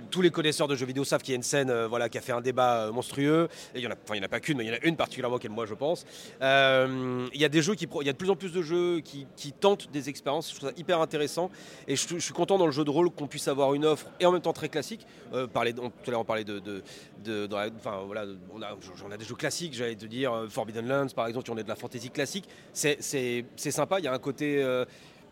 tous 0.10 0.22
les 0.24 0.32
connaisseurs 0.32 0.68
de 0.68 0.76
jeux 0.76 0.88
vidéo 0.88 1.04
savent 1.04 1.22
qu'il 1.22 1.34
y 1.34 1.36
a 1.36 1.38
une 1.38 1.44
scène, 1.44 1.72
voilà, 1.86 2.10
qui 2.10 2.18
a 2.18 2.22
fait 2.22 2.32
un 2.32 2.42
débat 2.42 2.90
monstrueux. 2.92 3.48
Et 3.76 3.78
il 3.78 3.84
y 3.84 3.88
en 3.88 3.92
a, 3.92 3.96
enfin, 4.04 4.16
il 4.16 4.18
y 4.18 4.22
en 4.22 4.26
a 4.26 4.30
pas 4.30 4.40
qu'une, 4.40 4.58
mais 4.58 4.66
il 4.66 4.70
y 4.70 4.72
en 4.72 4.76
a 4.76 4.84
une 4.84 4.96
particulièrement 4.96 5.38
qu'elle 5.38 5.52
moi 5.52 5.68
je 5.68 5.76
pense. 5.76 5.99
Expérience. 6.04 7.30
Il 7.34 7.42
y 7.42 7.46
a 7.46 7.50
des 7.50 7.62
jeux 7.62 7.76
qui, 7.76 7.88
il 8.02 8.08
y 8.08 8.10
a 8.10 8.14
de 8.14 8.18
plus 8.18 8.30
en 8.30 8.36
plus 8.36 8.52
de 8.52 8.62
jeux 8.62 9.00
qui, 9.02 9.28
tentent 9.60 9.92
des 9.92 10.10
expériences. 10.10 10.52
Je 10.52 10.56
trouve 10.56 10.70
ça 10.70 10.76
hyper 10.78 11.02
intéressant 11.02 11.50
et 11.88 11.96
je, 11.96 12.20
suis 12.20 12.34
content 12.34 12.58
dans 12.58 12.66
le 12.66 12.72
jeu 12.72 12.84
de 12.84 12.90
rôle 12.90 13.10
qu'on 13.10 13.28
puisse 13.28 13.48
avoir 13.48 13.74
une 13.74 13.86
offre 13.86 14.08
et 14.20 14.26
en 14.26 14.32
même 14.32 14.42
temps 14.42 14.54
très 14.54 14.70
classique. 14.70 15.06
parler, 15.54 15.74
tout 15.74 15.92
à 16.08 16.12
l'heure 16.12 16.22
on 16.22 16.26
parlait 16.26 16.44
de, 16.44 16.60
de, 16.60 17.50
enfin 17.78 18.02
voilà, 18.06 18.26
on 18.54 18.62
a, 18.62 18.78
on 19.06 19.12
a 19.12 19.18
des 19.18 19.26
jeux 19.26 19.36
classiques. 19.36 19.74
J'allais 19.74 19.96
te 19.96 20.06
dire 20.06 20.46
Forbidden 20.50 20.88
Lands 20.88 21.14
par 21.16 21.28
exemple, 21.28 21.46
qui 21.46 21.52
ont 21.52 21.56
de 21.56 21.64
la 21.64 21.76
fantasy 21.76 22.10
classique. 22.10 22.48
C'est 22.74 23.44
sympa. 23.56 24.00
Il 24.00 24.06
y 24.06 24.08
a 24.08 24.14
un 24.14 24.20
côté 24.20 24.64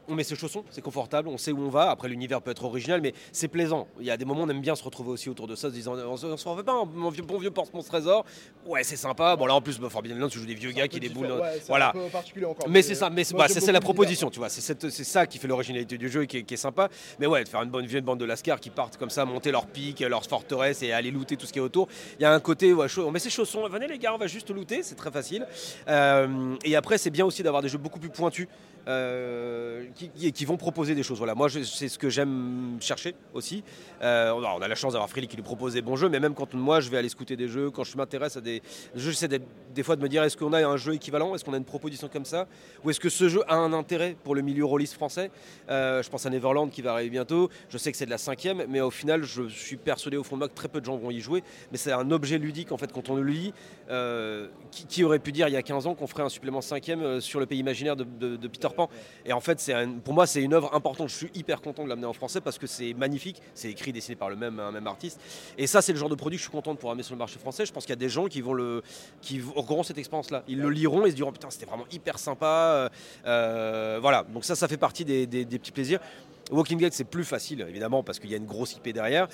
on 0.07 0.15
met 0.15 0.23
ses 0.23 0.35
chaussons, 0.35 0.63
c'est 0.69 0.81
confortable, 0.81 1.27
on 1.27 1.37
sait 1.37 1.51
où 1.51 1.59
on 1.59 1.69
va. 1.69 1.89
Après, 1.89 2.07
l'univers 2.07 2.41
peut 2.41 2.51
être 2.51 2.63
original, 2.63 3.01
mais 3.01 3.13
c'est 3.31 3.47
plaisant. 3.47 3.87
Il 3.99 4.05
y 4.05 4.11
a 4.11 4.17
des 4.17 4.25
moments, 4.25 4.43
on 4.43 4.49
aime 4.49 4.61
bien 4.61 4.75
se 4.75 4.83
retrouver 4.83 5.11
aussi 5.11 5.29
autour 5.29 5.47
de 5.47 5.55
ça, 5.55 5.69
se 5.69 5.73
disant 5.73 5.95
on 5.95 6.17
se, 6.17 6.47
refait 6.47 6.63
pas 6.63 6.73
un 6.73 6.85
bon 6.85 7.09
vieux, 7.09 7.23
bon 7.23 7.37
vieux 7.37 7.51
porte 7.51 7.73
mon 7.73 7.83
trésor. 7.83 8.25
Ouais, 8.65 8.83
c'est 8.83 8.95
sympa. 8.95 9.35
Bon, 9.35 9.45
là, 9.45 9.55
en 9.55 9.61
plus, 9.61 9.79
bah, 9.79 9.89
Forbidden 9.89 10.17
Lands, 10.19 10.29
tu 10.29 10.39
joues 10.39 10.45
des 10.45 10.53
vieux 10.53 10.71
gars 10.71 10.87
qui 10.87 10.99
déboulent. 10.99 11.41
voilà. 11.67 11.93
mais 12.67 12.81
c'est 12.81 12.95
ça, 12.95 13.09
mais 13.09 13.23
c'est 13.23 13.71
la 13.71 13.81
proposition, 13.81 14.29
tu 14.29 14.39
vois. 14.39 14.49
C'est 14.49 15.03
ça 15.03 15.27
qui 15.27 15.37
fait 15.37 15.47
l'originalité 15.47 15.97
du 15.97 16.09
jeu 16.09 16.23
et 16.23 16.27
qui 16.27 16.37
est, 16.37 16.57
sympa. 16.57 16.89
Mais 17.19 17.27
ouais, 17.27 17.43
de 17.43 17.49
faire 17.49 17.61
une 17.61 17.69
bonne 17.69 17.85
vieille 17.85 18.01
bande 18.01 18.19
de 18.19 18.25
Lascar 18.25 18.59
qui 18.59 18.69
partent 18.69 18.97
comme 18.97 19.09
ça, 19.09 19.25
monter 19.25 19.51
leur 19.51 19.67
pic, 19.67 19.99
leur 19.99 20.23
forteresse 20.25 20.81
et 20.81 20.91
aller 20.91 21.11
looter 21.11 21.37
tout 21.37 21.45
ce 21.45 21.53
qui 21.53 21.59
est 21.59 21.61
autour. 21.61 21.87
Il 22.19 22.23
y 22.23 22.25
a 22.25 22.33
un 22.33 22.39
côté, 22.39 22.73
ouais, 22.73 22.87
on 22.97 23.11
met 23.11 23.19
ses 23.19 23.29
chaussons, 23.29 23.67
venez 23.67 23.87
les 23.87 23.99
gars, 23.99 24.13
on 24.13 24.17
va 24.17 24.27
juste 24.27 24.49
looter, 24.49 24.83
c'est 24.83 24.95
très 24.95 25.11
facile. 25.11 25.47
Euh, 25.87 26.55
et 26.63 26.75
après, 26.75 26.97
c'est 26.97 27.09
bien 27.09 27.25
aussi 27.25 27.43
d'avoir 27.43 27.61
des 27.61 27.69
jeux 27.69 27.77
beaucoup 27.77 27.99
plus 27.99 28.09
pointus. 28.09 28.47
Euh, 28.87 29.83
qui, 29.97 30.45
vont 30.45 30.57
proposer 30.57 30.95
des 30.95 31.03
choses. 31.03 31.17
Voilà, 31.17 31.35
moi, 31.35 31.49
c'est 31.49 31.89
ce 31.89 31.97
que 31.97 32.09
j'aime 32.09 32.77
chercher 32.79 33.15
aussi. 33.33 33.63
Euh, 34.01 34.31
on 34.31 34.61
a 34.61 34.67
la 34.67 34.75
chance 34.75 34.93
d'avoir 34.93 35.09
Freely 35.09 35.27
qui 35.27 35.37
nous 35.37 35.43
propose 35.43 35.73
des 35.73 35.81
bons 35.81 35.95
jeux, 35.95 36.09
mais 36.09 36.19
même 36.19 36.33
quand 36.33 36.53
moi, 36.53 36.79
je 36.79 36.89
vais 36.89 36.97
aller 36.97 37.09
scouter 37.09 37.35
des 37.35 37.47
jeux, 37.47 37.71
quand 37.71 37.83
je 37.83 37.97
m'intéresse 37.97 38.37
à 38.37 38.41
des 38.41 38.61
jeux, 38.95 39.11
j'essaie 39.11 39.27
des 39.27 39.83
fois 39.83 39.95
de 39.95 40.01
me 40.01 40.07
dire 40.07 40.23
est-ce 40.23 40.37
qu'on 40.37 40.53
a 40.53 40.65
un 40.65 40.77
jeu 40.77 40.93
équivalent, 40.93 41.35
est-ce 41.35 41.43
qu'on 41.43 41.53
a 41.53 41.57
une 41.57 41.65
proposition 41.65 42.07
comme 42.07 42.25
ça, 42.25 42.47
ou 42.83 42.89
est-ce 42.89 42.99
que 42.99 43.09
ce 43.09 43.27
jeu 43.29 43.41
a 43.47 43.55
un 43.55 43.73
intérêt 43.73 44.15
pour 44.23 44.35
le 44.35 44.41
milieu 44.41 44.65
rôliste 44.65 44.93
français? 44.93 45.31
Euh, 45.69 46.01
je 46.03 46.09
pense 46.09 46.25
à 46.25 46.29
Neverland 46.29 46.69
qui 46.69 46.81
va 46.81 46.93
arriver 46.93 47.09
bientôt. 47.09 47.49
Je 47.69 47.77
sais 47.77 47.91
que 47.91 47.97
c'est 47.97 48.05
de 48.05 48.11
la 48.11 48.17
cinquième, 48.17 48.65
mais 48.69 48.81
au 48.81 48.91
final, 48.91 49.23
je 49.23 49.47
suis 49.47 49.77
persuadé 49.77 50.17
au 50.17 50.23
fond 50.23 50.35
de 50.35 50.39
moi 50.39 50.47
que 50.47 50.55
très 50.55 50.67
peu 50.67 50.79
de 50.79 50.85
gens 50.85 50.97
vont 50.97 51.11
y 51.11 51.19
jouer. 51.19 51.43
Mais 51.71 51.77
c'est 51.77 51.91
un 51.91 52.11
objet 52.11 52.37
ludique 52.37 52.71
en 52.71 52.77
fait 52.77 52.91
quand 52.91 53.09
on 53.09 53.15
le 53.15 53.23
lit. 53.23 53.53
qui, 54.71 55.03
aurait 55.03 55.19
pu 55.19 55.31
dire 55.31 55.47
il 55.47 55.53
y 55.53 55.57
a 55.57 55.63
15 55.63 55.87
ans 55.87 55.95
qu'on 55.95 56.07
ferait 56.07 56.23
un 56.23 56.29
supplément 56.29 56.61
cinquième 56.61 57.21
sur 57.21 57.39
le 57.39 57.45
pays 57.45 57.59
imaginaire 57.59 57.95
de, 57.95 58.03
de 58.03 58.47
Peter 58.47 58.67
et 59.25 59.33
en 59.33 59.39
fait, 59.39 59.59
pour 60.03 60.13
moi, 60.13 60.27
c'est 60.27 60.41
une 60.41 60.53
œuvre 60.53 60.73
importante. 60.73 61.09
Je 61.09 61.15
suis 61.15 61.31
hyper 61.33 61.61
content 61.61 61.83
de 61.83 61.89
l'amener 61.89 62.07
en 62.07 62.13
français 62.13 62.41
parce 62.41 62.57
que 62.57 62.67
c'est 62.67 62.93
magnifique. 62.93 63.41
C'est 63.53 63.69
écrit, 63.69 63.93
dessiné 63.93 64.15
par 64.15 64.29
le 64.29 64.35
même, 64.35 64.59
un 64.59 64.71
même 64.71 64.87
artiste. 64.87 65.19
Et 65.57 65.67
ça, 65.67 65.81
c'est 65.81 65.93
le 65.93 65.99
genre 65.99 66.09
de 66.09 66.15
produit 66.15 66.37
que 66.37 66.43
je 66.43 66.49
suis 66.49 66.51
content 66.51 66.73
de 66.73 66.77
pouvoir 66.77 66.93
amener 66.93 67.03
sur 67.03 67.15
le 67.15 67.19
marché 67.19 67.39
français. 67.39 67.65
Je 67.65 67.73
pense 67.73 67.83
qu'il 67.83 67.91
y 67.91 67.93
a 67.93 67.97
des 67.97 68.09
gens 68.09 68.25
qui 68.27 68.41
vont 68.41 68.53
le, 68.53 68.81
qui 69.21 69.41
auront 69.55 69.83
cette 69.83 69.97
expérience-là. 69.97 70.43
Ils 70.47 70.59
le 70.59 70.69
liront 70.69 71.05
et 71.05 71.11
se 71.11 71.15
diront 71.15 71.31
putain, 71.31 71.49
c'était 71.49 71.65
vraiment 71.65 71.85
hyper 71.91 72.19
sympa. 72.19 72.45
Euh, 72.47 72.89
euh, 73.25 73.99
voilà. 74.01 74.23
Donc 74.23 74.45
ça, 74.45 74.55
ça 74.55 74.67
fait 74.67 74.77
partie 74.77 75.05
des 75.05 75.27
petits 75.27 75.71
plaisirs. 75.71 75.99
Walking 76.51 76.77
Dead, 76.77 76.93
c'est 76.93 77.03
plus 77.03 77.25
facile, 77.25 77.65
évidemment, 77.67 78.03
parce 78.03 78.19
qu'il 78.19 78.29
y 78.29 78.33
a 78.33 78.37
une 78.37 78.45
grosse 78.45 78.73
IP 78.73 78.89
derrière. 78.93 79.27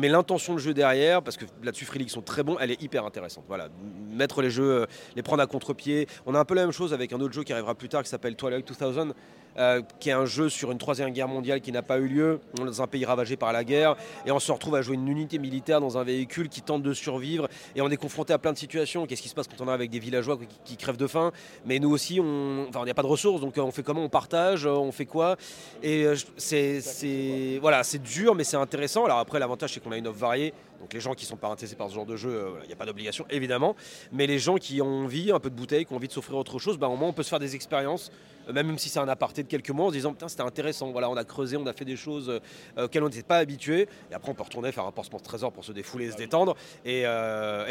Mais 0.00 0.08
l'intention 0.08 0.54
de 0.54 0.58
jeu 0.58 0.72
derrière, 0.72 1.22
parce 1.22 1.36
que 1.36 1.44
là-dessus, 1.62 1.84
Free 1.84 2.08
sont 2.08 2.22
très 2.22 2.42
bons, 2.42 2.56
elle 2.58 2.70
est 2.70 2.82
hyper 2.82 3.04
intéressante. 3.04 3.44
Voilà, 3.48 3.68
mettre 4.10 4.42
les 4.42 4.50
jeux, 4.50 4.82
euh, 4.82 4.86
les 5.16 5.22
prendre 5.22 5.42
à 5.42 5.46
contre-pied. 5.46 6.08
On 6.26 6.34
a 6.34 6.38
un 6.38 6.44
peu 6.44 6.54
la 6.54 6.62
même 6.62 6.72
chose 6.72 6.94
avec 6.94 7.12
un 7.12 7.20
autre 7.20 7.34
jeu 7.34 7.44
qui 7.44 7.52
arrivera 7.52 7.74
plus 7.74 7.88
tard 7.88 8.02
qui 8.02 8.08
s'appelle 8.08 8.36
Twilight 8.36 8.66
2000. 8.66 9.12
Euh, 9.56 9.82
qui 10.00 10.08
est 10.08 10.12
un 10.12 10.26
jeu 10.26 10.48
sur 10.48 10.72
une 10.72 10.78
troisième 10.78 11.10
guerre 11.10 11.28
mondiale 11.28 11.60
qui 11.60 11.70
n'a 11.70 11.82
pas 11.82 11.98
eu 11.98 12.08
lieu, 12.08 12.40
dans 12.54 12.82
un 12.82 12.86
pays 12.88 13.04
ravagé 13.04 13.36
par 13.36 13.52
la 13.52 13.62
guerre, 13.62 13.94
et 14.26 14.32
on 14.32 14.40
se 14.40 14.50
retrouve 14.50 14.74
à 14.74 14.82
jouer 14.82 14.96
une 14.96 15.06
unité 15.06 15.38
militaire 15.38 15.80
dans 15.80 15.96
un 15.96 16.02
véhicule 16.02 16.48
qui 16.48 16.60
tente 16.60 16.82
de 16.82 16.92
survivre, 16.92 17.48
et 17.76 17.80
on 17.80 17.88
est 17.88 17.96
confronté 17.96 18.32
à 18.32 18.38
plein 18.38 18.52
de 18.52 18.58
situations. 18.58 19.06
Qu'est-ce 19.06 19.22
qui 19.22 19.28
se 19.28 19.34
passe 19.34 19.46
quand 19.46 19.64
on 19.64 19.68
est 19.68 19.72
avec 19.72 19.90
des 19.90 20.00
villageois 20.00 20.38
qui, 20.64 20.76
crèvent 20.76 20.96
de 20.96 21.06
faim? 21.06 21.30
Mais 21.66 21.78
nous 21.78 21.90
aussi, 21.90 22.18
on 22.20 22.66
n'y 22.84 22.90
a 22.90 22.94
pas 22.94 23.02
de 23.02 23.06
ressources, 23.06 23.40
donc 23.40 23.56
on 23.56 23.70
fait 23.70 23.84
comment? 23.84 24.02
On 24.02 24.08
partage, 24.08 24.66
on 24.66 24.90
fait 24.90 25.06
quoi? 25.06 25.36
Et 25.82 26.04
euh, 26.04 26.16
c'est 26.36 27.58
voilà, 27.60 27.82
dur, 28.02 28.34
mais 28.34 28.44
c'est 28.44 28.56
intéressant. 28.56 29.04
Alors 29.04 29.18
après, 29.18 29.38
l'avantage, 29.38 29.74
c'est 29.74 29.80
qu'on 29.80 29.92
a 29.92 29.98
une 29.98 30.08
offre 30.08 30.18
variée. 30.18 30.52
Donc 30.80 30.92
les 30.92 31.00
gens 31.00 31.14
qui 31.14 31.24
sont 31.24 31.36
pas 31.36 31.48
intéressés 31.48 31.76
par 31.76 31.88
ce 31.88 31.94
genre 31.94 32.04
de 32.04 32.16
jeu, 32.16 32.30
euh, 32.30 32.50
il 32.64 32.66
n'y 32.66 32.72
a 32.72 32.76
pas 32.76 32.84
d'obligation 32.84 33.24
évidemment. 33.30 33.74
Mais 34.12 34.26
les 34.26 34.38
gens 34.38 34.56
qui 34.56 34.82
ont 34.82 35.04
envie, 35.04 35.30
un 35.30 35.40
peu 35.40 35.48
de 35.48 35.54
bouteille, 35.54 35.86
qui 35.86 35.92
ont 35.92 35.96
envie 35.96 36.08
de 36.08 36.12
s'offrir 36.12 36.36
autre 36.36 36.58
chose, 36.58 36.76
bah, 36.76 36.88
au 36.88 36.96
moins 36.96 37.08
on 37.08 37.12
peut 37.12 37.22
se 37.22 37.30
faire 37.30 37.38
des 37.38 37.54
expériences, 37.54 38.10
euh, 38.10 38.33
même 38.52 38.78
si 38.78 38.88
c'est 38.88 38.98
un 38.98 39.08
aparté 39.08 39.42
de 39.42 39.48
quelques 39.48 39.70
mois, 39.70 39.86
en 39.86 39.88
se 39.90 39.94
disant 39.94 40.12
putain 40.12 40.28
c'était 40.28 40.42
intéressant, 40.42 40.90
voilà, 40.92 41.10
on 41.10 41.16
a 41.16 41.24
creusé, 41.24 41.56
on 41.56 41.66
a 41.66 41.72
fait 41.72 41.84
des 41.84 41.96
choses 41.96 42.28
euh, 42.28 42.84
auxquelles 42.84 43.02
on 43.02 43.08
n'était 43.08 43.22
pas 43.22 43.38
habitué. 43.38 43.88
Et 44.10 44.14
après 44.14 44.30
on 44.30 44.34
peut 44.34 44.42
retourner 44.42 44.72
faire 44.72 44.86
un 44.86 44.92
pansement 44.92 45.18
de 45.18 45.24
trésor 45.24 45.52
pour 45.52 45.64
se 45.64 45.72
défouler, 45.72 46.10
se 46.10 46.16
détendre. 46.16 46.56
Et, 46.84 47.02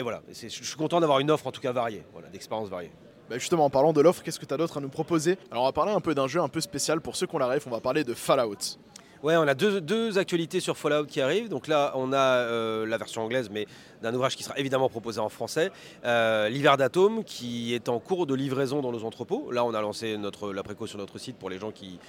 voilà, 0.01 0.21
je 0.31 0.47
suis 0.47 0.75
content 0.75 0.99
d'avoir 0.99 1.19
une 1.19 1.31
offre 1.31 1.47
en 1.47 1.51
tout 1.51 1.61
cas 1.61 1.71
variée, 1.71 2.03
voilà, 2.13 2.29
d'expériences 2.29 2.69
variées. 2.69 2.91
Bah, 3.29 3.37
justement, 3.37 3.65
en 3.65 3.69
parlant 3.69 3.93
de 3.93 4.01
l'offre, 4.01 4.21
qu'est-ce 4.21 4.39
que 4.39 4.45
tu 4.45 4.53
as 4.53 4.57
d'autre 4.57 4.77
à 4.77 4.81
nous 4.81 4.89
proposer? 4.89 5.37
Alors, 5.49 5.63
on 5.63 5.67
va 5.67 5.71
parler 5.71 5.93
un 5.93 6.01
peu 6.01 6.13
d'un 6.13 6.27
jeu 6.27 6.41
un 6.41 6.49
peu 6.49 6.61
spécial 6.61 6.99
pour 6.99 7.15
ceux 7.15 7.25
qui 7.25 7.35
ont 7.35 7.39
la 7.39 7.47
ref. 7.47 7.65
On 7.67 7.71
va 7.71 7.79
parler 7.79 8.03
de 8.03 8.13
Fallout. 8.13 8.77
Ouais, 9.23 9.37
on 9.37 9.47
a 9.47 9.53
deux, 9.53 10.17
actualités 10.17 10.59
sur 10.59 10.77
Fallout 10.77 11.05
qui 11.05 11.21
arrivent. 11.21 11.47
Donc 11.47 11.69
là, 11.69 11.93
on 11.95 12.11
a 12.11 12.17
euh, 12.17 12.85
la 12.85 12.97
version 12.97 13.23
anglaise, 13.23 13.49
mais 13.49 13.67
d'un 14.01 14.13
ouvrage 14.13 14.35
qui 14.35 14.43
sera 14.43 14.59
évidemment 14.59 14.89
proposé 14.89 15.21
en 15.21 15.29
français. 15.29 15.71
Euh, 16.03 16.49
L'hiver 16.49 16.75
d'Atome, 16.75 17.23
qui 17.23 17.73
est 17.73 17.87
en 17.87 17.99
cours 17.99 18.25
de 18.27 18.35
livraison 18.35 18.81
dans 18.81 18.91
nos 18.91 19.05
entrepôts. 19.05 19.49
Là, 19.49 19.63
on 19.63 19.73
a 19.73 19.79
lancé 19.79 20.17
notre, 20.17 20.51
la 20.51 20.61
préco 20.61 20.87
sur 20.87 20.97
notre 20.97 21.19
site 21.19 21.37
pour 21.37 21.49
les 21.49 21.57
gens 21.57 21.71
qui, 21.71 21.99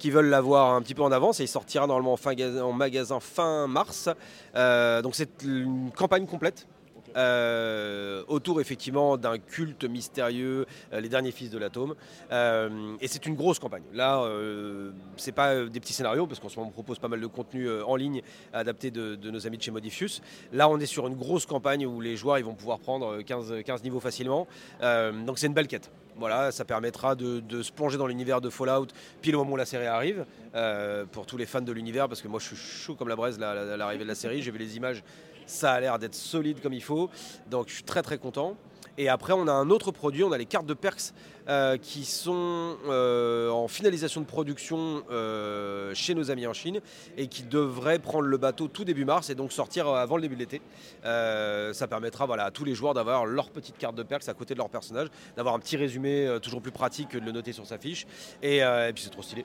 qui 0.00 0.10
veulent 0.10 0.28
l'avoir 0.28 0.74
un 0.74 0.82
petit 0.82 0.94
peu 0.94 1.02
en 1.02 1.12
avance. 1.12 1.38
Et 1.38 1.44
il 1.44 1.48
sortira 1.48 1.86
normalement 1.86 2.16
en, 2.16 2.72
magasin 2.72 3.20
fin 3.20 3.68
mars. 3.68 4.08
Euh, 4.56 5.00
donc 5.00 5.14
c'est 5.14 5.44
une 5.44 5.92
campagne 5.94 6.26
complète 6.26 6.66
euh, 7.16 8.22
autour 8.28 8.60
effectivement 8.60 9.16
d'un 9.16 9.38
culte 9.38 9.84
mystérieux, 9.84 10.66
euh, 10.92 11.00
les 11.00 11.08
derniers 11.08 11.30
fils 11.30 11.50
de 11.50 11.58
l'atome. 11.58 11.94
Euh, 12.32 12.96
et 13.00 13.08
c'est 13.08 13.26
une 13.26 13.34
grosse 13.34 13.58
campagne. 13.58 13.84
Là, 13.92 14.28
c'est 15.16 15.32
pas 15.32 15.64
des 15.64 15.80
petits 15.80 15.92
scénarios, 15.92 16.26
parce 16.26 16.40
qu'en 16.40 16.48
ce 16.48 16.56
moment 16.56 16.68
on 16.68 16.72
propose 16.72 16.98
pas 16.98 17.08
mal 17.08 17.20
de 17.20 17.26
contenu 17.26 17.70
en 17.82 17.96
ligne 17.96 18.22
adapté 18.52 18.90
de, 18.90 19.30
nos 19.30 19.46
amis 19.46 19.58
de 19.58 19.62
chez 19.62 19.70
Modifius. 19.70 20.22
Là, 20.52 20.68
on 20.68 20.78
est 20.78 20.86
sur 20.86 21.06
une 21.06 21.14
grosse 21.14 21.46
campagne 21.46 21.86
où 21.86 22.00
les 22.00 22.16
joueurs 22.16 22.38
ils 22.38 22.44
vont 22.44 22.54
pouvoir 22.54 22.78
prendre 22.78 23.22
15, 23.22 23.62
15 23.64 23.82
niveaux 23.82 24.00
facilement. 24.00 24.46
donc 24.80 25.38
c'est 25.38 25.46
une 25.46 25.54
belle 25.54 25.68
quête. 25.68 25.90
Voilà, 26.16 26.52
ça 26.52 26.64
permettra 26.64 27.16
de, 27.16 27.62
se 27.62 27.72
plonger 27.72 27.98
dans 27.98 28.06
l'univers 28.06 28.40
de 28.40 28.48
Fallout 28.48 28.86
pile 29.20 29.34
au 29.34 29.38
moment 29.40 29.54
où 29.54 29.56
la 29.56 29.66
série 29.66 29.86
arrive, 29.86 30.24
pour 31.12 31.26
tous 31.26 31.36
les 31.36 31.46
fans 31.46 31.60
de 31.60 31.72
l'univers, 31.72 32.08
parce 32.08 32.22
que 32.22 32.28
moi 32.28 32.40
je 32.40 32.46
suis 32.46 32.56
chaud 32.56 32.94
comme 32.94 33.08
la 33.08 33.16
braise 33.16 33.40
à 33.42 33.76
l'arrivée 33.76 34.04
de 34.04 34.08
la 34.08 34.14
série, 34.14 34.42
j'ai 34.42 34.50
vu 34.50 34.58
les 34.58 34.76
images, 34.76 35.02
ça 35.46 35.72
a 35.72 35.80
l'air 35.80 35.98
d'être 35.98 36.14
solide 36.14 36.60
comme 36.60 36.72
il 36.72 36.82
faut. 36.82 37.10
Donc 37.50 37.68
je 37.68 37.74
suis 37.74 37.84
très 37.84 38.02
très 38.02 38.18
content. 38.18 38.56
Et 38.96 39.08
après, 39.08 39.32
on 39.32 39.48
a 39.48 39.52
un 39.52 39.70
autre 39.70 39.90
produit, 39.90 40.22
on 40.22 40.32
a 40.32 40.38
les 40.38 40.46
cartes 40.46 40.66
de 40.66 40.74
Perks 40.74 41.12
euh, 41.46 41.76
qui 41.76 42.06
sont 42.06 42.78
euh, 42.86 43.50
en 43.50 43.68
finalisation 43.68 44.22
de 44.22 44.26
production 44.26 45.02
euh, 45.10 45.92
chez 45.92 46.14
nos 46.14 46.30
amis 46.30 46.46
en 46.46 46.54
Chine 46.54 46.80
et 47.18 47.26
qui 47.26 47.42
devraient 47.42 47.98
prendre 47.98 48.24
le 48.24 48.38
bateau 48.38 48.66
tout 48.66 48.86
début 48.86 49.04
mars 49.04 49.28
et 49.28 49.34
donc 49.34 49.52
sortir 49.52 49.88
avant 49.88 50.16
le 50.16 50.22
début 50.22 50.36
de 50.36 50.40
l'été. 50.40 50.62
ça 51.02 51.86
permettra 51.86 52.24
voilà, 52.24 52.46
à 52.46 52.50
tous 52.50 52.64
les 52.64 52.74
joueurs 52.74 52.94
d'avoir 52.94 53.26
leur 53.26 53.50
petite 53.50 53.76
carte 53.76 53.94
de 53.94 54.02
Perks 54.02 54.26
à 54.30 54.32
côté 54.32 54.54
de 54.54 54.58
leur 54.58 54.70
personnage, 54.70 55.08
d'avoir 55.36 55.54
un 55.54 55.58
petit 55.58 55.76
résumé 55.76 56.38
toujours 56.40 56.62
plus 56.62 56.72
pratique 56.72 57.10
que 57.10 57.18
de 57.18 57.26
le 57.26 57.32
noter 57.32 57.52
sur 57.52 57.66
sa 57.66 57.76
fiche. 57.76 58.06
Et, 58.42 58.62
puis 58.94 59.04
c'est 59.04 59.10
trop 59.10 59.22
stylé. 59.22 59.44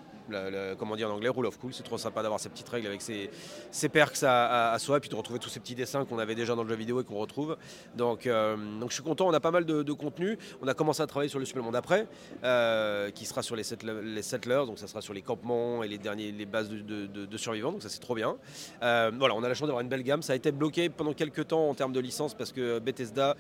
comment 0.77 0.95
dire 0.95 1.09
en 1.09 1.15
anglais, 1.15 1.29
rule 1.29 1.47
of 1.47 1.57
cool. 1.57 1.73
C'est 1.73 1.83
trop 1.83 1.97
sympa 1.97 2.21
d'avoir 2.21 2.39
ces 2.39 2.47
petites 2.47 2.69
règles 2.69 2.87
avec 2.87 3.01
ses, 3.01 3.89
perks 3.89 4.23
à, 4.23 4.77
soi 4.79 4.97
et 4.97 4.99
puis 5.01 5.09
de 5.09 5.15
retrouver 5.15 5.39
tous 5.39 5.49
ces 5.49 5.59
petits 5.59 5.75
dessins 5.75 6.05
qu'on 6.05 6.19
avait 6.19 6.35
déjà 6.35 6.55
dans 6.55 6.63
le 6.63 6.69
jeu 6.69 6.75
vidéo 6.75 7.01
et 7.01 7.03
qu'on 7.03 7.17
retrouve. 7.17 7.57
Donc, 7.95 8.21
je 8.23 8.93
suis 8.93 9.03
content, 9.03 9.27
on 9.27 9.33
a 9.33 9.41
pas 9.41 9.51
mal 9.51 9.65
de, 9.65 9.83
de 9.83 9.93
contenu. 9.93 10.37
On 10.61 10.67
a 10.69 10.73
commencé 10.73 11.01
à 11.01 11.07
travailler 11.07 11.29
sur 11.29 11.39
le 11.39 11.45
supplément 11.45 11.71
d'après 11.71 11.88
euh, 12.43 13.11
qui 13.11 13.25
sera 13.25 13.41
sur 13.41 13.55
les, 13.55 13.63
settlers, 13.63 14.65
donc 14.65 14.79
ça 14.79 14.87
sera 14.87 15.01
sur 15.01 15.13
les 15.13 15.21
campements 15.21 15.83
et 15.83 15.87
les, 15.87 15.97
derniers, 15.97 16.31
les 16.31 16.45
bases 16.45 16.69
de, 16.69 17.37
survivants, 17.37 17.71
donc 17.71 17.81
ça 17.81 17.89
c'est 17.89 17.99
trop 17.99 18.15
bien. 18.15 18.35
Euh, 18.83 19.11
voilà, 19.17 19.35
on 19.35 19.43
a 19.43 19.47
la 19.47 19.53
chance 19.53 19.67
d'avoir 19.67 19.81
une 19.81 19.89
belle 19.89 20.03
gamme. 20.03 20.21
Ça 20.21 20.33
a 20.33 20.35
été 20.35 20.51
bloqué 20.51 20.89
pendant 20.89 21.13
quelques 21.13 21.47
temps 21.47 21.69
en 21.69 21.73
termes 21.73 21.93
de 21.93 21.99
licence 21.99 22.33
parce 22.33 22.51
que 22.51 22.79
Bethesda 22.79 23.35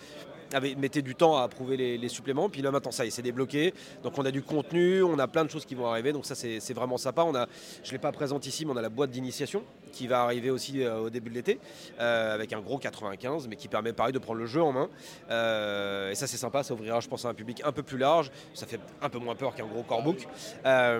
avait, 0.53 0.75
mettait 0.75 1.01
du 1.01 1.15
temps 1.15 1.37
à 1.37 1.43
approuver 1.43 1.77
les, 1.77 2.09
suppléments. 2.09 2.49
Puis 2.49 2.61
là 2.61 2.71
maintenant 2.71 2.91
ça 2.91 3.05
y 3.05 3.09
est, 3.09 3.11
c'est 3.11 3.21
débloqué. 3.21 3.73
Donc 4.03 4.17
on 4.17 4.25
a 4.25 4.31
du 4.31 4.41
contenu, 4.41 5.03
on 5.03 5.19
a 5.19 5.27
plein 5.27 5.45
de 5.45 5.49
choses 5.49 5.65
qui 5.65 5.75
vont 5.75 5.87
arriver. 5.87 6.11
Donc 6.11 6.25
ça 6.25 6.35
c'est 6.35 6.73
vraiment 6.73 6.97
sympa. 6.97 7.23
On 7.23 7.35
a, 7.35 7.47
je 7.83 7.89
ne 7.89 7.91
l'ai 7.93 7.99
pas 7.99 8.11
présenté 8.11 8.49
ici, 8.49 8.65
mais 8.65 8.73
on 8.73 8.77
a 8.77 8.81
la 8.81 8.89
boîte 8.89 9.11
d'initiation 9.11 9.63
qui 9.91 10.07
va 10.07 10.21
arriver 10.21 10.51
aussi 10.51 10.83
euh, 10.83 10.99
au 10.99 11.09
début 11.09 11.29
de 11.29 11.35
l'été 11.35 11.59
avec 11.97 12.53
un 12.53 12.61
gros 12.61 12.77
95, 12.77 13.47
mais 13.47 13.55
qui 13.55 13.67
permet 13.67 13.93
pareil 13.93 14.13
de 14.13 14.19
prendre 14.19 14.39
le 14.39 14.45
jeu 14.45 14.61
en 14.61 14.71
main. 14.71 14.89
et 15.29 16.15
ça 16.15 16.27
c'est 16.27 16.37
sympa, 16.37 16.63
ça 16.63 16.73
ouvrira 16.73 16.99
je 16.99 17.07
pense 17.07 17.25
à 17.25 17.29
un 17.29 17.33
public 17.33 17.61
un 17.65 17.71
peu 17.71 17.83
plus 17.83 17.97
large 17.97 18.31
ça 18.53 18.65
fait 18.65 18.79
un 19.01 19.09
peu 19.09 19.19
moins 19.19 19.35
peur 19.35 19.55
qu'un 19.55 19.65
gros 19.65 19.83
core 19.83 20.03
book. 20.03 20.27
Euh, 20.65 20.99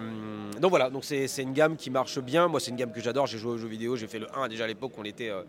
donc 0.60 0.70
voilà, 0.70 0.90
donc 0.90 1.04
c'est 1.04 1.26
une 1.42 1.54
gamme 1.54 1.76
qui 1.76 1.90
marche 1.90 2.20
bien. 2.20 2.48
Moi, 2.48 2.60
c'est 2.60 2.72
une 2.72 2.78
gamme 2.78 2.92
que 2.92 3.02
j'adore. 3.02 3.28
J'ai 3.28 3.38
joué 3.38 3.54
aux 3.54 3.58
jeux 3.58 3.68
vidéo, 3.68 3.96
j'ai 3.96 4.08
fait 4.08 4.20
le 4.20 4.28
1 4.36 4.48
déjà 4.48 4.64
à 4.66 4.68
l'époque, 4.68 4.94
on 4.98 5.04
était 5.04 5.30
euh, 5.30 5.44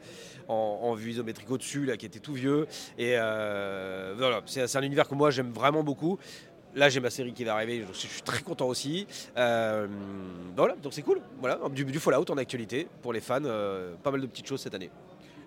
en, 0.49 0.95
vue 0.95 1.13
isométrique 1.13 1.51
au-dessus, 1.51 1.87
là, 1.87 1.97
qui 1.97 2.07
était 2.07 2.19
tout 2.19 2.35
vieux. 2.35 2.67
Et 2.99 3.15
euh, 3.91 4.15
voilà, 4.17 4.41
c'est 4.47 4.77
un 4.77 4.83
univers 4.83 5.09
que 5.09 5.15
moi 5.15 5.31
j'aime 5.31 5.53
vraiment 5.53 5.83
beaucoup. 5.83 6.19
Là, 6.75 6.89
j'ai 6.89 7.01
ma 7.01 7.11
série 7.11 7.33
qui 7.33 7.43
va 7.43 7.55
arriver, 7.55 7.85
je 7.93 7.99
suis 7.99 8.23
très 8.23 8.43
content 8.43 8.69
aussi. 8.69 9.07
voilà, 9.35 10.77
donc 10.83 10.93
c'est 10.93 11.03
cool. 11.03 11.21
Voilà, 11.41 11.59
du, 11.71 11.99
Fallout 11.99 12.31
en 12.31 12.37
actualité 12.37 12.87
pour 13.03 13.13
les 13.13 13.21
fans, 13.21 13.43
pas 14.03 14.11
mal 14.13 14.21
de 14.21 14.27
petites 14.27 14.47
choses 14.47 14.61
cette 14.61 14.75
année. 14.75 14.91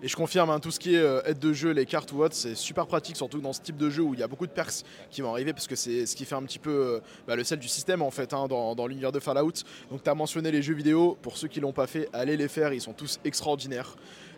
Et 0.04 0.10
je 0.10 0.18
confirme, 0.18 0.50
hein, 0.50 0.60
tout 0.60 0.70
ce 0.70 0.82
qui 0.82 0.96
est 0.96 1.00
euh, 1.00 1.22
aide 1.24 1.40
de 1.40 1.54
jeu, 1.54 1.72
les 1.72 1.86
cartes 1.86 2.12
ou 2.12 2.22
autre, 2.22 2.36
c'est 2.36 2.56
super 2.56 2.88
pratique, 2.88 3.16
surtout 3.16 3.40
dans 3.40 3.54
ce 3.54 3.62
type 3.62 3.78
de 3.78 3.90
jeu 3.90 4.04
où 4.04 4.14
il 4.14 4.20
y 4.20 4.24
a 4.24 4.28
beaucoup 4.28 4.46
de 4.46 4.52
perks 4.52 4.84
qui 5.10 5.22
vont 5.22 5.32
arriver, 5.32 5.54
parce 5.54 5.66
que 5.66 5.78
c'est 5.78 6.06
ce 6.06 6.14
qui 6.18 6.26
fait 6.26 6.36
un 6.36 6.44
petit 6.44 6.60
peu 6.60 6.72
euh, 6.72 7.00
bah, 7.26 7.38
le 7.38 7.46
sel 7.46 7.58
du 7.58 7.70
système 7.70 8.02
en 8.02 8.12
fait 8.12 8.34
hein, 8.34 8.48
dans, 8.50 8.76
dans 8.76 8.86
l'univers 8.86 9.14
de 9.14 9.22
Fallout. 9.22 9.64
Donc 9.90 10.04
tu 10.04 10.10
as 10.10 10.14
mentionné 10.14 10.52
les 10.52 10.62
jeux 10.62 10.74
vidéo, 10.74 11.18
pour 11.22 11.38
ceux 11.38 11.48
qui 11.48 11.62
l'ont 11.62 11.72
pas 11.72 11.88
fait, 11.88 12.10
allez 12.12 12.36
les 12.36 12.50
faire, 12.50 12.74
ils 12.74 12.82
sont 12.82 12.92
tous 12.92 13.22
extraordinaires. 13.24 13.96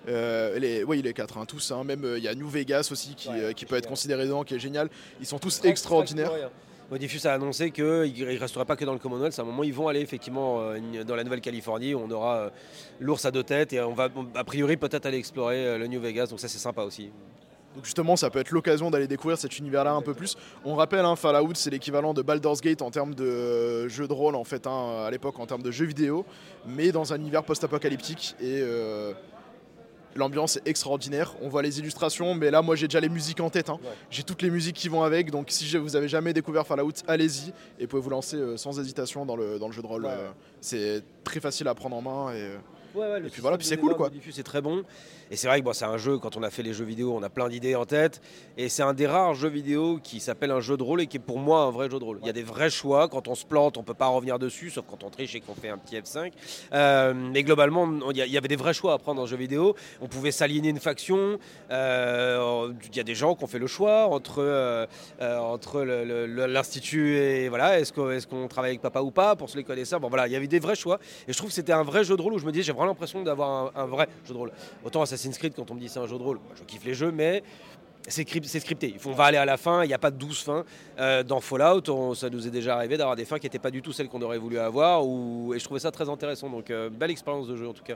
Euh, 0.07 0.59
les, 0.59 0.83
oui, 0.83 1.01
les 1.01 1.13
quatre, 1.13 1.37
hein, 1.37 1.45
tous. 1.45 1.71
hein, 1.71 1.83
même 1.83 2.05
il 2.17 2.23
y 2.23 2.27
a 2.27 2.35
New 2.35 2.47
Vegas 2.47 2.89
aussi 2.91 3.15
qui, 3.15 3.29
Ouais, 3.29 3.39
euh, 3.39 3.53
qui 3.53 3.65
peut 3.65 3.75
être 3.75 3.87
considéré 3.87 4.25
dedans, 4.25 4.43
qui 4.43 4.55
est 4.55 4.59
génial. 4.59 4.89
Ils 5.19 5.25
sont 5.25 5.39
tous 5.39 5.61
extraordinaires. 5.63 6.31
Modifus 6.91 7.25
a 7.25 7.33
annoncé 7.33 7.71
qu'il 7.71 7.83
ne 7.85 8.39
resterait 8.39 8.65
pas 8.65 8.75
que 8.75 8.85
dans 8.85 8.93
le 8.93 8.99
Commonwealth. 8.99 9.39
À 9.39 9.41
un 9.41 9.45
moment, 9.45 9.63
ils 9.63 9.73
vont 9.73 9.87
aller 9.87 10.01
effectivement 10.01 10.59
euh, 10.59 11.03
dans 11.03 11.15
la 11.15 11.23
Nouvelle-Caléfornie. 11.23 11.95
où 11.95 12.01
On 12.05 12.11
aura 12.11 12.35
euh, 12.37 12.49
l'ours 12.99 13.25
à 13.25 13.31
deux 13.31 13.41
têtes 13.43 13.73
et 13.73 13.81
on 13.81 13.93
va 13.93 14.09
a 14.35 14.43
priori 14.43 14.77
peut-être 14.77 15.07
aller 15.07 15.17
explorer 15.17 15.65
euh, 15.65 15.77
le 15.79 15.87
New 15.87 15.99
Vegas. 15.99 16.27
Donc 16.27 16.39
ça, 16.39 16.47
c'est 16.47 16.59
sympa 16.59 16.83
aussi. 16.83 17.09
Donc 17.75 17.83
justement, 17.85 18.15
ça 18.15 18.29
peut 18.29 18.39
être 18.39 18.51
l'occasion 18.51 18.91
d'aller 18.91 19.07
découvrir 19.07 19.37
cet 19.37 19.57
univers-là 19.57 19.93
un 19.93 20.01
peu 20.03 20.13
plus. 20.13 20.37
On 20.63 20.75
rappelle, 20.75 21.03
hein, 21.03 21.15
Fallout, 21.15 21.55
c'est 21.55 21.71
l'équivalent 21.71 22.13
de 22.13 22.21
Baldur's 22.21 22.61
Gate 22.61 22.81
en 22.81 22.91
termes 22.91 23.15
de 23.15 23.25
euh, 23.25 23.89
jeu 23.89 24.07
de 24.07 24.13
rôle, 24.13 24.35
en 24.35 24.43
fait, 24.43 24.65
hein, 24.67 25.05
à 25.05 25.11
l'époque, 25.11 25.39
en 25.39 25.45
termes 25.45 25.63
de 25.63 25.71
jeux 25.71 25.85
vidéo, 25.85 26.23
mais 26.67 26.91
dans 26.91 27.11
un 27.13 27.17
univers 27.17 27.43
post-apocalyptique. 27.43 28.35
Et 28.39 28.61
euh, 28.61 29.13
l'ambiance 30.15 30.57
est 30.57 30.67
extraordinaire. 30.67 31.35
On 31.41 31.49
voit 31.49 31.61
les 31.61 31.79
illustrations, 31.79 32.33
mais 32.35 32.49
là, 32.51 32.61
moi, 32.61 32.75
j'ai 32.75 32.87
déjà 32.87 32.99
les 32.99 33.09
musiques 33.09 33.39
en 33.41 33.49
tête. 33.49 33.69
hein. 33.69 33.79
Ouais. 33.83 33.89
J'ai 34.09 34.23
toutes 34.23 34.41
les 34.41 34.49
musiques 34.49 34.75
qui 34.75 34.87
vont 34.89 35.03
avec. 35.03 35.31
Donc 35.31 35.47
si 35.49 35.65
je- 35.65 35.77
vous 35.77 35.95
avez 35.95 36.07
jamais 36.07 36.33
découvert 36.33 36.65
Fallout, 36.65 36.91
allez-y 37.07 37.49
et 37.79 37.83
vous 37.83 37.87
pouvez 37.87 38.01
vous 38.01 38.09
lancer 38.09 38.37
euh, 38.37 38.57
sans 38.57 38.79
hésitation 38.79 39.25
dans 39.25 39.35
le, 39.35 39.59
dans 39.59 39.67
le 39.67 39.73
jeu 39.73 39.81
de 39.81 39.87
rôle. 39.87 40.05
Ouais. 40.05 40.11
Euh, 40.11 40.29
c'est 40.61 41.03
très 41.23 41.39
facile 41.39 41.67
à 41.67 41.75
prendre 41.75 41.95
en 41.95 42.01
main. 42.01 42.31
Et, 42.33 42.41
euh, 42.41 42.57
Ouais, 42.95 43.07
ouais, 43.07 43.19
le 43.19 43.27
Et 43.27 43.29
puis 43.29 43.41
voilà, 43.41 43.57
puis 43.57 43.67
c'est 43.67 43.77
cool, 43.77 43.95
quoi. 43.95 44.09
C'est 44.31 44.43
très 44.43 44.61
bon. 44.61 44.83
Et 45.31 45.35
c'est 45.35 45.47
vrai 45.47 45.59
que 45.59 45.65
bon, 45.65 45.73
c'est 45.73 45.85
un 45.85 45.97
jeu, 45.97 46.17
quand 46.19 46.37
on 46.37 46.43
a 46.43 46.49
fait 46.49 46.61
les 46.61 46.73
jeux 46.73 46.85
vidéo, 46.85 47.15
on 47.15 47.23
a 47.23 47.29
plein 47.29 47.49
d'idées 47.49 47.75
en 47.75 47.85
tête. 47.85 48.21
Et 48.57 48.69
c'est 48.69 48.83
un 48.83 48.93
des 48.93 49.07
rares 49.07 49.33
jeux 49.33 49.49
vidéo 49.49 49.99
qui 50.03 50.19
s'appelle 50.19 50.51
un 50.51 50.59
jeu 50.59 50.77
de 50.77 50.83
rôle 50.83 51.01
et 51.01 51.07
qui 51.07 51.17
est 51.17 51.19
pour 51.19 51.39
moi 51.39 51.63
un 51.63 51.71
vrai 51.71 51.89
jeu 51.89 51.99
de 51.99 52.03
rôle. 52.03 52.19
Il 52.21 52.27
y 52.27 52.29
a 52.29 52.33
des 52.33 52.43
vrais 52.43 52.69
choix. 52.69 53.07
Quand 53.07 53.27
on 53.27 53.35
se 53.35 53.45
plante, 53.45 53.77
on 53.77 53.83
peut 53.83 53.95
pas 53.95 54.07
revenir 54.07 54.37
dessus, 54.37 54.69
sauf 54.69 54.85
quand 54.87 55.03
on 55.03 55.09
triche 55.09 55.35
et 55.35 55.41
qu'on 55.41 55.55
fait 55.55 55.69
un 55.69 55.77
petit 55.77 55.95
F5. 55.97 56.31
Euh, 56.73 57.13
mais 57.15 57.43
globalement, 57.43 57.89
il 58.11 58.17
y, 58.17 58.37
avait 58.37 58.47
des 58.47 58.55
vrais 58.55 58.73
choix 58.73 58.93
à 58.93 58.97
prendre 58.97 59.17
dans 59.17 59.23
le 59.23 59.29
jeu 59.29 59.37
vidéo. 59.37 59.75
On 59.99 60.07
pouvait 60.07 60.31
s'aligner 60.31 60.69
une 60.69 60.79
faction. 60.79 61.39
Euh, 61.71 62.71
Il 62.91 62.95
y 62.95 62.99
a 62.99 63.03
des 63.03 63.15
gens 63.15 63.35
qui 63.35 63.43
ont 63.43 63.47
fait 63.47 63.59
le 63.59 63.67
choix 63.67 64.05
entre, 64.05 64.37
euh, 64.39 64.85
entre 65.19 65.81
l'Institut 65.81 67.17
et 67.17 67.49
voilà, 67.49 67.79
est-ce 67.79 67.91
qu'on 67.93 68.11
est 68.11 68.47
travaille 68.47 68.71
avec 68.71 68.81
papa 68.81 69.01
ou 69.01 69.11
pas 69.11 69.35
pour 69.35 69.49
ceux 69.49 69.57
les 69.57 69.63
connaisseurs. 69.63 69.99
Bon 69.99 70.09
voilà, 70.09 70.27
il 70.27 70.33
y 70.33 70.35
avait 70.35 70.47
des 70.47 70.59
vrais 70.59 70.75
choix. 70.75 70.99
Et 71.27 71.33
je 71.33 71.37
trouve 71.37 71.49
que 71.49 71.55
c'était 71.55 71.73
un 71.73 71.83
vrai 71.83 72.03
jeu 72.03 72.15
de 72.15 72.21
rôle 72.21 72.33
où 72.33 72.39
je 72.39 72.45
me 72.45 72.51
disais, 72.51 72.63
j'ai 72.63 72.71
vraiment 72.71 72.84
l'impression 72.85 73.23
d'avoir 73.23 73.71
un, 73.75 73.81
un 73.83 73.85
vrai 73.85 74.07
jeu 74.27 74.33
de 74.33 74.37
rôle. 74.37 74.51
Autant 74.83 75.01
Assassin's 75.01 75.37
Creed, 75.37 75.53
quand 75.55 75.69
on 75.71 75.75
me 75.75 75.79
dit 75.79 75.89
c'est 75.89 75.99
un 75.99 76.07
jeu 76.07 76.17
de 76.17 76.23
rôle, 76.23 76.39
je 76.55 76.63
kiffe 76.63 76.85
les 76.85 76.93
jeux, 76.93 77.11
mais 77.11 77.43
c'est 78.07 78.59
scripté. 78.59 78.95
On 79.05 79.13
va 79.13 79.25
aller 79.25 79.37
à 79.37 79.45
la 79.45 79.57
fin, 79.57 79.83
il 79.83 79.87
n'y 79.87 79.93
a 79.93 79.97
pas 79.97 80.11
de 80.11 80.17
douze 80.17 80.39
fins. 80.39 80.63
Euh, 80.99 81.23
dans 81.23 81.41
Fallout, 81.41 81.89
on- 81.89 82.13
ça 82.13 82.29
nous 82.29 82.45
est 82.45 82.51
déjà 82.51 82.75
arrivé 82.75 82.97
d'avoir 82.97 83.15
des 83.15 83.25
fins 83.25 83.39
qui 83.39 83.47
n'étaient 83.47 83.57
pas 83.57 83.71
du 83.71 83.81
tout 83.81 83.93
celles 83.93 84.09
qu'on 84.09 84.21
aurait 84.21 84.37
voulu 84.37 84.59
avoir. 84.59 85.05
Ou, 85.05 85.53
et 85.55 85.59
je 85.59 85.63
trouvais 85.63 85.79
ça 85.79 85.89
très 85.91 86.07
intéressant. 86.07 86.49
Donc, 86.49 86.69
euh, 86.69 86.89
belle 86.91 87.09
expérience 87.09 87.47
de 87.47 87.55
jeu 87.55 87.67
en 87.67 87.73
tout 87.73 87.83
cas. 87.83 87.95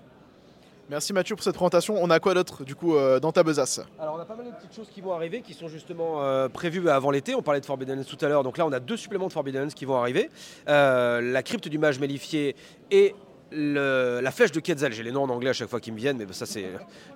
Merci 0.89 1.13
Mathieu 1.13 1.35
pour 1.35 1.43
cette 1.43 1.53
présentation. 1.53 1.95
On 2.01 2.09
a 2.09 2.19
quoi 2.19 2.33
d'autre, 2.33 2.63
du 2.63 2.73
coup, 2.73 2.95
euh, 2.95 3.19
dans 3.19 3.31
ta 3.31 3.43
besace? 3.43 3.79
Alors 3.99 4.15
on 4.15 4.19
a 4.19 4.25
pas 4.25 4.35
mal 4.35 4.47
de 4.47 4.51
petites 4.53 4.73
choses 4.75 4.89
qui 4.91 5.01
vont 5.01 5.13
arriver 5.13 5.41
qui 5.41 5.53
sont 5.53 5.67
justement 5.67 6.23
euh, 6.23 6.49
prévues 6.49 6.89
avant 6.89 7.11
l'été. 7.11 7.35
On 7.35 7.43
parlait 7.43 7.61
de 7.61 7.65
Forbidden 7.67 8.03
tout 8.03 8.17
à 8.25 8.27
l'heure, 8.27 8.41
donc 8.41 8.57
là 8.57 8.65
on 8.65 8.71
a 8.71 8.79
deux 8.79 8.97
suppléments 8.97 9.27
de 9.27 9.31
Forbidden 9.31 9.71
qui 9.71 9.85
vont 9.85 9.97
arriver. 9.97 10.31
Euh, 10.67 11.21
la 11.21 11.43
crypte 11.43 11.67
du 11.67 11.77
mage 11.77 11.99
mélifié 11.99 12.55
et 12.89 13.13
la 13.51 14.31
flèche 14.31 14.51
de 14.51 14.59
Quetzal. 14.59 14.93
J'ai 14.93 15.03
les 15.03 15.11
noms 15.11 15.23
en 15.23 15.29
anglais 15.29 15.49
à 15.49 15.53
chaque 15.53 15.69
fois 15.69 15.79
qui 15.79 15.91
me 15.91 15.97
viennent, 15.97 16.17
mais 16.17 16.31
ça 16.33 16.45
c'est 16.45 16.65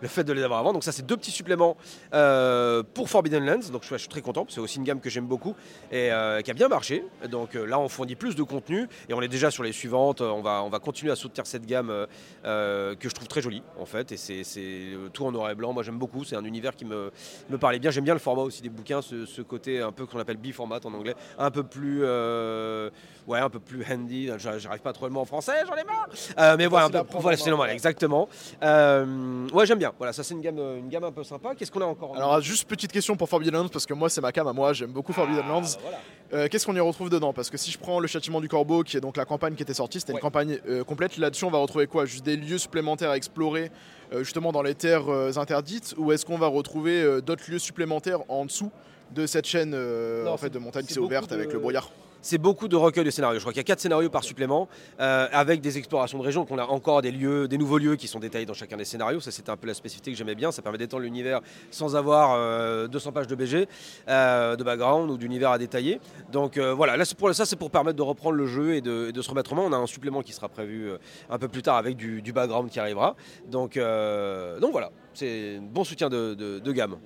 le 0.02 0.08
fait 0.08 0.24
de 0.24 0.34
les 0.34 0.43
avoir 0.43 0.60
avant. 0.60 0.74
Donc 0.74 0.84
ça 0.84 0.91
c'est 0.91 1.06
deux 1.06 1.17
petits 1.17 1.32
suppléments 1.32 1.78
euh, 2.13 2.84
pour 2.93 3.10
Forbidden 3.10 3.46
Lands. 3.46 3.69
Donc 3.72 3.84
je 3.89 3.96
suis, 3.96 4.08
très 4.08 4.22
content, 4.22 4.46
c'est 4.50 4.60
aussi 4.60 4.78
une 4.78 4.84
gamme 4.84 5.00
que 5.00 5.10
j'aime 5.10 5.28
beaucoup 5.28 5.56
et 5.91 6.12
euh, 6.12 6.41
qui 6.41 6.52
a 6.52 6.54
bien 6.54 6.67
marché. 6.67 7.04
Donc 7.30 7.56
euh, 7.56 7.65
là 7.65 7.80
on 7.80 7.88
fournit 7.89 8.15
plus 8.15 8.36
de 8.36 8.43
contenu 8.43 8.88
et 9.10 9.13
on 9.13 9.22
est 9.22 9.28
déjà 9.28 9.52
sur 9.52 9.63
les 9.63 9.72
suivantes. 9.72 10.22
On 10.22 10.41
va, 10.41 10.63
on 10.63 10.69
va 10.69 10.80
continuer 10.80 11.12
à 11.12 11.15
soutenir 11.15 11.46
cette 11.46 11.65
gamme 11.65 12.08
que 12.43 12.98
je 13.10 13.13
trouve 13.13 13.28
très 13.28 13.41
jolie 13.41 13.63
en 13.80 13.86
fait. 13.86 14.12
Et 14.12 14.17
c'est 14.17 14.98
tout 15.13 15.26
en 15.26 15.32
noir 15.32 15.50
et 15.52 15.56
blanc. 15.56 15.74
Moi 15.74 15.84
j'aime 15.84 16.00
beaucoup. 16.00 16.24
C'est 16.24 16.36
un 16.36 16.46
univers 16.46 16.76
qui 16.76 16.86
me, 16.86 17.12
me 17.50 17.58
parlait 17.58 17.80
bien. 17.80 17.91
J'aime 17.91 18.06
bien 18.06 18.13
le 18.13 18.19
format 18.19 18.43
aussi 18.43 18.62
des 18.62 18.69
bouquins, 18.69 19.02
ce, 19.02 19.41
côté 19.41 19.82
un 19.82 19.91
peu 19.91 20.06
qu'on 20.06 20.19
appelle 20.19 20.38
B-format 20.38 20.80
en 20.86 20.93
anglais, 20.93 21.15
un 21.38 21.52
peu 21.52 21.63
plus, 21.63 22.02
ouais, 22.02 23.39
un 23.39 23.50
peu 23.50 23.60
plus 23.60 23.84
handy. 23.89 24.30
J'a- 24.38 24.58
J'arrive 24.58 24.82
pas 24.82 24.93
trop 24.93 25.08
le 25.08 25.12
mot 25.12 25.19
en 25.19 25.26
français, 25.26 25.63
j'en 25.67 25.76
ai 25.76 25.84
marre. 25.84 26.08
Euh, 26.40 26.56
mais 26.58 26.68
voilà, 26.68 26.90
voilà, 27.20 27.38
c'est 27.38 27.50
normal, 27.50 27.70
ouais. 27.70 27.74
exactement. 27.74 28.28
Euh, 28.64 29.48
ouais, 29.54 29.66
j'aime 29.66 29.80
bien. 29.80 29.92
Voilà, 29.98 30.14
ça 30.14 30.24
c'est 30.24 30.34
une 30.34 30.42
gamme, 30.42 30.58
une 30.58 30.90
gamme 30.90 31.04
un 31.04 31.12
peu 31.12 31.24
sympa. 31.24 31.54
Qu'est-ce 31.56 31.72
qu'on 31.72 31.82
a 31.82 31.86
encore 31.86 32.12
en- 32.12 32.16
Alors, 32.16 32.42
juste 32.42 32.68
petite 32.68 32.92
question 32.92 33.16
pour 33.16 33.30
Forbidden 33.30 33.54
Lands, 33.62 33.70
parce 33.70 33.86
que 33.86 33.94
moi, 33.94 34.10
c'est 34.10 34.22
ma 34.22 34.32
cam 34.32 34.48
à 34.48 34.54
moi, 34.54 34.74
j'aime 34.74 34.92
beaucoup 34.92 35.14
Forbidden 35.14 35.44
Ah, 35.46 35.50
Lands. 35.50 35.78
voilà. 35.82 35.98
Euh, 36.34 36.48
Qu'est-ce 36.50 36.66
qu'on 36.66 36.76
y 36.76 36.80
retrouve 36.80 37.10
dedans? 37.10 37.32
Parce 37.34 37.50
que 37.50 37.58
si 37.58 37.70
je 37.72 37.78
prends 37.78 38.00
le 38.00 38.08
châtiment 38.08 38.42
du 38.42 38.48
corbeau, 38.50 38.84
qui 38.84 38.98
est 38.98 39.02
donc 39.02 39.18
la 39.18 39.26
campagne 39.26 39.54
qui 39.56 39.62
était 39.64 39.74
sortie, 39.74 40.00
c'était 40.00 40.14
Ouais. 40.14 40.18
une 40.20 40.22
campagne 40.22 40.60
euh, 40.68 40.84
complète. 40.84 41.18
Là-dessus, 41.18 41.46
on 41.46 41.52
va 41.52 41.60
retrouver 41.60 41.86
quoi? 41.88 42.06
Juste 42.06 42.26
des 42.26 42.36
lieux 42.38 42.58
supplémentaires 42.58 43.12
à 43.12 43.18
explorer, 43.18 43.70
euh, 44.14 44.20
justement 44.24 44.52
dans 44.52 44.64
les 44.64 44.74
terres 44.76 45.10
euh, 45.12 45.32
interdites, 45.38 45.94
ou 45.98 46.12
est-ce 46.12 46.26
qu'on 46.26 46.38
va 46.40 46.48
retrouver 46.48 47.02
euh, 47.04 47.22
d'autres 47.22 47.44
lieux 47.50 47.60
supplémentaires 47.60 48.20
en 48.30 48.46
dessous 48.46 48.72
de 49.12 49.28
cette 49.28 49.46
chaîne 49.46 49.74
euh, 49.76 50.24
Non, 50.26 50.32
en 50.32 50.38
fait, 50.38 50.50
de 50.50 50.58
montagne 50.58 50.86
qui 50.86 50.94
s'est 50.94 51.00
ouverte 51.00 51.32
avec 51.32 51.54
le 51.54 51.60
brouillard? 51.60 51.92
C'est 52.24 52.40
beaucoup 52.40 52.68
de 52.68 52.76
recueils 52.76 53.04
de 53.04 53.12
scénarios. 53.12 53.38
Je 53.38 53.44
crois 53.44 53.54
qu'il 53.54 53.60
y 53.60 53.62
a 53.62 53.66
quatre 53.66 53.82
scénarios 53.82 54.10
par 54.10 54.24
supplément, 54.24 54.68
euh, 55.00 55.28
avec 55.32 55.62
des 55.62 55.78
explorations 55.78 56.18
de 56.18 56.24
régions. 56.24 56.46
qu'on 56.46 56.58
a 56.58 56.66
encore 56.66 57.04
des 57.04 57.12
lieux, 57.12 57.48
des 57.48 57.60
nouveaux 57.60 57.78
lieux 57.78 57.96
qui 57.96 58.08
sont 58.08 58.20
détaillés 58.20 58.48
dans 58.48 58.56
chacun 58.56 58.78
des 58.78 58.86
scénarios. 58.86 59.20
Ça, 59.20 59.30
c'était 59.30 59.52
un 59.52 59.58
peu 59.58 59.68
la 59.68 59.76
spécificité 59.76 60.12
que 60.12 60.18
j'aimais 60.18 60.34
bien. 60.34 60.52
Ça 60.52 60.64
permet 60.64 60.80
d'étendre 60.80 61.04
l'univers 61.04 61.42
sans 61.70 61.96
avoir 61.96 62.34
euh, 62.36 62.88
200 62.88 63.12
pages 63.12 63.28
de 63.28 63.36
BG, 63.36 63.68
euh, 64.10 64.56
de 64.56 64.64
background 64.64 65.12
ou 65.12 65.18
d'univers 65.18 65.52
à 65.52 65.58
détailler. 65.60 66.00
Donc 66.32 66.58
euh, 66.64 66.74
voilà, 66.74 66.98
là, 66.98 67.04
pour, 67.18 67.34
ça, 67.34 67.46
c'est 67.46 67.56
pour 67.56 67.72
permettre 67.72 67.98
de 67.98 68.02
reprendre 68.02 68.36
le 68.36 68.48
jeu 68.48 68.76
et 68.76 68.82
de, 68.82 69.22
se 69.22 69.30
remettre 69.30 69.54
en 69.54 69.58
main. 69.58 69.64
On 69.66 69.74
a 69.74 69.78
un 69.78 69.88
supplément 69.88 70.22
qui 70.22 70.34
sera 70.34 70.50
prévu 70.50 70.90
euh, 70.90 70.98
un 71.30 71.38
peu 71.38 71.48
plus 71.48 71.62
tard 71.62 71.78
avec 71.78 71.96
du, 71.96 72.34
background 72.34 72.70
qui 72.70 72.80
arrivera. 72.80 73.16
Donc, 73.48 73.78
euh, 73.78 74.58
voilà, 74.72 74.92
c'est 75.14 75.58
un 75.58 75.62
bon 75.62 75.84
soutien 75.84 76.10
de 76.10 76.72
gamme. 76.72 76.98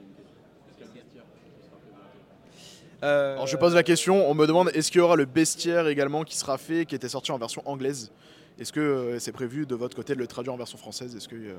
Euh, 3.03 3.33
Alors, 3.33 3.47
je 3.47 3.57
pose 3.57 3.75
la 3.75 3.83
question, 3.83 4.29
on 4.29 4.33
me 4.33 4.47
demande 4.47 4.71
est-ce 4.73 4.91
qu'il 4.91 4.99
y 4.99 5.03
aura 5.03 5.15
le 5.15 5.25
bestiaire 5.25 5.87
également 5.87 6.23
qui 6.23 6.35
sera 6.37 6.57
fait, 6.57 6.85
qui 6.85 6.95
était 6.95 7.09
sorti 7.09 7.31
en 7.31 7.37
version 7.37 7.61
anglaise? 7.65 8.11
Est-ce 8.59 8.73
que 8.73 8.79
euh, 8.79 9.19
c'est 9.19 9.31
prévu 9.31 9.67
de 9.67 9.75
votre 9.75 9.95
côté 9.95 10.15
de 10.15 10.19
le 10.19 10.25
traduire 10.25 10.53
en 10.53 10.57
version 10.57 10.79
française? 10.79 11.15
Est-ce 11.15 11.27
qu'il 11.27 11.53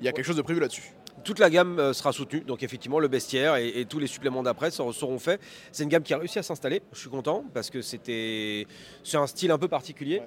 y 0.00 0.08
a 0.08 0.12
quelque 0.12 0.24
chose 0.24 0.36
de 0.36 0.42
prévu 0.42 0.60
là-dessus? 0.60 0.94
Toute 1.24 1.38
la 1.38 1.50
gamme 1.50 1.78
euh, 1.78 1.92
sera 1.92 2.12
soutenue, 2.12 2.40
donc 2.40 2.62
effectivement 2.62 2.98
le 2.98 3.08
bestiaire 3.08 3.56
et, 3.56 3.68
et 3.68 3.84
tous 3.84 3.98
les 3.98 4.06
suppléments 4.06 4.42
d'après 4.42 4.70
seront, 4.70 5.18
faits. 5.18 5.40
C'est 5.72 5.82
une 5.82 5.90
gamme 5.90 6.02
qui 6.02 6.14
a 6.14 6.18
réussi 6.18 6.38
à 6.38 6.42
s'installer, 6.42 6.80
je 6.92 7.00
suis 7.00 7.10
content 7.10 7.44
parce 7.52 7.68
que 7.68 7.82
c'était 7.82 8.66
c'est 9.04 9.18
un 9.18 9.26
style 9.26 9.50
un 9.50 9.58
peu 9.58 9.68
particulier. 9.68 10.22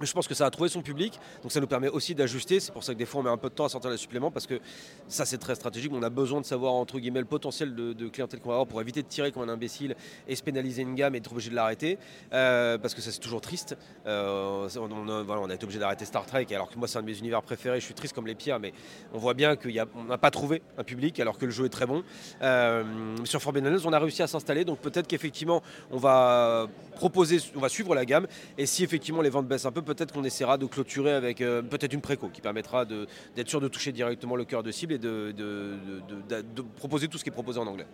Je 0.00 0.12
pense 0.12 0.28
que 0.28 0.34
ça 0.34 0.46
a 0.46 0.50
trouvé 0.50 0.68
son 0.68 0.82
public, 0.82 1.18
donc 1.42 1.52
ça 1.52 1.60
nous 1.60 1.66
permet 1.66 1.88
aussi 1.88 2.14
d'ajuster. 2.14 2.60
C'est 2.60 2.72
pour 2.72 2.84
ça 2.84 2.92
que 2.94 2.98
des 2.98 3.06
fois 3.06 3.20
on 3.20 3.24
met 3.24 3.30
un 3.30 3.36
peu 3.36 3.48
de 3.48 3.54
temps 3.54 3.64
à 3.64 3.68
sortir 3.68 3.90
les 3.90 3.96
suppléments 3.96 4.30
parce 4.30 4.46
que 4.46 4.60
ça 5.08 5.24
c'est 5.24 5.38
très 5.38 5.54
stratégique. 5.54 5.92
On 5.94 6.02
a 6.02 6.10
besoin 6.10 6.40
de 6.40 6.46
savoir 6.46 6.74
entre 6.74 6.98
guillemets 6.98 7.20
le 7.20 7.26
potentiel 7.26 7.74
de, 7.74 8.08
clientèle 8.08 8.40
qu'on 8.40 8.50
va 8.50 8.54
avoir 8.56 8.68
pour 8.68 8.80
éviter 8.80 9.02
de 9.02 9.08
tirer 9.08 9.32
comme 9.32 9.42
un 9.42 9.52
imbécile 9.52 9.96
et 10.26 10.36
se 10.36 10.42
pénaliser 10.42 10.82
une 10.82 10.94
gamme 10.94 11.14
et 11.14 11.18
être 11.18 11.32
obligé 11.32 11.50
de 11.50 11.54
l'arrêter 11.54 11.98
Euh, 12.32 12.78
parce 12.78 12.94
que 12.94 13.00
ça 13.00 13.10
c'est 13.10 13.20
toujours 13.20 13.40
triste. 13.40 13.76
Euh, 14.06 14.68
on, 14.76 15.48
a, 15.50 15.54
été 15.54 15.64
obligé 15.64 15.78
d'arrêter 15.78 16.04
Star 16.04 16.26
Trek 16.26 16.46
alors 16.52 16.68
que 16.70 16.78
moi 16.78 16.88
c'est 16.88 16.98
un 16.98 17.02
de 17.02 17.06
mes 17.06 17.18
univers 17.18 17.42
préférés. 17.42 17.80
Je 17.80 17.84
suis 17.84 17.94
triste 17.94 18.14
comme 18.14 18.26
les 18.26 18.34
pierres, 18.34 18.60
mais 18.60 18.72
on 19.12 19.18
voit 19.18 19.34
bien 19.34 19.56
qu'on 19.56 20.04
n'a 20.04 20.18
pas 20.18 20.30
trouvé 20.30 20.62
un 20.76 20.84
public 20.84 21.18
alors 21.20 21.38
que 21.38 21.46
le 21.46 21.50
jeu 21.50 21.64
est 21.66 21.70
très 21.70 21.86
bon. 21.86 22.02
Euh, 22.42 22.84
sur 23.24 23.40
Forbidden 23.40 23.72
Lands, 23.72 23.86
on 23.86 23.92
a 23.92 23.98
réussi 23.98 24.22
à 24.22 24.26
s'installer, 24.26 24.64
donc 24.64 24.78
peut-être 24.78 25.06
qu'effectivement 25.06 25.62
on 25.90 25.98
va 25.98 26.66
proposer, 26.94 27.38
on 27.54 27.60
va 27.60 27.68
suivre 27.68 27.94
la 27.94 28.04
gamme 28.04 28.26
et 28.56 28.66
si 28.66 28.84
effectivement 28.84 29.22
les 29.22 29.30
ventes 29.30 29.46
baissent 29.46 29.66
un 29.66 29.72
peu, 29.72 29.82
peut-être 29.94 30.12
qu'on 30.12 30.24
essaiera 30.24 30.58
de 30.58 30.66
clôturer 30.66 31.12
avec 31.12 31.40
euh, 31.40 31.62
peut-être 31.62 31.92
une 31.92 32.00
préco 32.00 32.28
qui 32.28 32.40
permettra 32.40 32.84
de- 32.84 33.06
d'être 33.34 33.48
sûr 33.48 33.60
de 33.60 33.68
toucher 33.68 33.92
directement 33.92 34.36
le 34.36 34.44
cœur 34.44 34.62
de 34.62 34.70
cible 34.70 34.92
et 34.94 34.98
de, 34.98 35.32
de- 35.36 35.74
de- 36.08 36.36
de- 36.36 36.42
de 36.56 36.62
proposer 36.76 37.08
tout 37.08 37.18
ce 37.18 37.24
qui 37.24 37.30
est 37.30 37.32
proposé 37.32 37.58
en 37.58 37.66
anglais. 37.66 37.86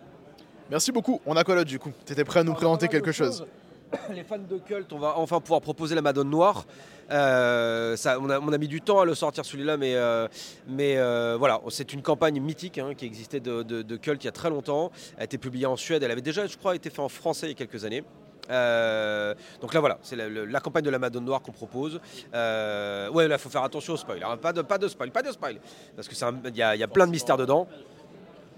Merci 0.69 0.91
beaucoup. 0.91 1.21
On 1.25 1.35
a 1.37 1.43
quoi 1.43 1.63
du 1.63 1.79
coup 1.79 1.91
Tu 2.05 2.13
étais 2.13 2.23
prêt 2.23 2.41
à 2.41 2.43
nous 2.43 2.53
présenter 2.53 2.87
quelque 2.87 3.11
chose 3.11 3.45
Les 4.13 4.23
fans 4.23 4.37
de 4.39 4.57
Cult, 4.57 4.91
on 4.93 4.97
va 4.99 5.13
enfin 5.17 5.39
pouvoir 5.39 5.61
proposer 5.61 5.93
la 5.95 6.01
Madone 6.01 6.29
Noire. 6.29 6.65
Euh, 7.11 7.95
ça, 7.95 8.17
on, 8.19 8.29
a, 8.31 8.39
on 8.39 8.51
a 8.51 8.57
mis 8.57 8.67
du 8.67 8.81
temps 8.81 8.99
à 8.99 9.05
le 9.05 9.13
sortir 9.13 9.45
celui-là, 9.45 9.77
mais, 9.77 9.93
euh, 9.95 10.27
mais 10.67 10.97
euh, 10.97 11.35
voilà, 11.37 11.61
c'est 11.69 11.93
une 11.93 12.01
campagne 12.01 12.41
mythique 12.41 12.79
hein, 12.79 12.93
qui 12.97 13.05
existait 13.05 13.39
de, 13.39 13.61
de- 13.63 13.83
de 13.83 13.95
Cult 13.95 14.23
il 14.23 14.25
y 14.25 14.27
a 14.27 14.31
très 14.33 14.49
longtemps. 14.49 14.91
Elle 15.17 15.21
a 15.21 15.23
été 15.25 15.37
publiée 15.37 15.67
en 15.67 15.75
Suède, 15.77 16.01
elle 16.03 16.11
avait 16.11 16.21
déjà, 16.21 16.47
je 16.47 16.57
crois, 16.57 16.75
été 16.75 16.89
faite 16.89 16.99
en 16.99 17.09
français 17.09 17.45
il 17.45 17.49
y 17.49 17.53
a 17.53 17.55
quelques 17.55 17.85
années. 17.85 18.03
Euh, 18.49 19.33
donc 19.61 19.73
là 19.73 19.79
voilà, 19.79 19.97
c'est 20.01 20.15
la, 20.15 20.59
campagne 20.59 20.83
de 20.83 20.89
la 20.89 20.99
Madone 20.99 21.25
Noire 21.25 21.41
qu'on 21.41 21.51
propose. 21.51 21.99
Euh, 22.33 23.09
ouais, 23.09 23.27
là 23.27 23.37
faut 23.37 23.49
faire 23.49 23.63
attention 23.63 23.93
au 23.93 23.97
spoil, 23.97 24.23
hein. 24.23 24.37
pas, 24.37 24.53
de, 24.53 24.87
spoil, 24.87 25.11
pas 25.11 25.21
de 25.21 25.31
spoil, 25.31 25.59
parce 25.95 26.07
que 26.07 26.15
il 26.49 26.55
y, 26.55 26.57
y 26.57 26.83
a 26.83 26.87
plein 26.87 27.05
de 27.05 27.11
mystères 27.11 27.37
dedans. 27.37 27.67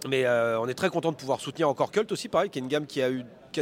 Mais 0.08 0.28
on 0.28 0.68
est 0.68 0.74
très 0.74 0.90
content 0.90 1.12
de 1.12 1.18
pouvoir 1.18 1.40
soutenir 1.40 1.70
encore 1.70 1.92
Cult 1.92 2.12
aussi, 2.12 2.28
pareil, 2.28 2.50
qui 2.50 2.60
est 2.60 2.62
une 2.62 2.68
gamme 2.68 2.86
qui 2.86 3.02
a 3.02 3.10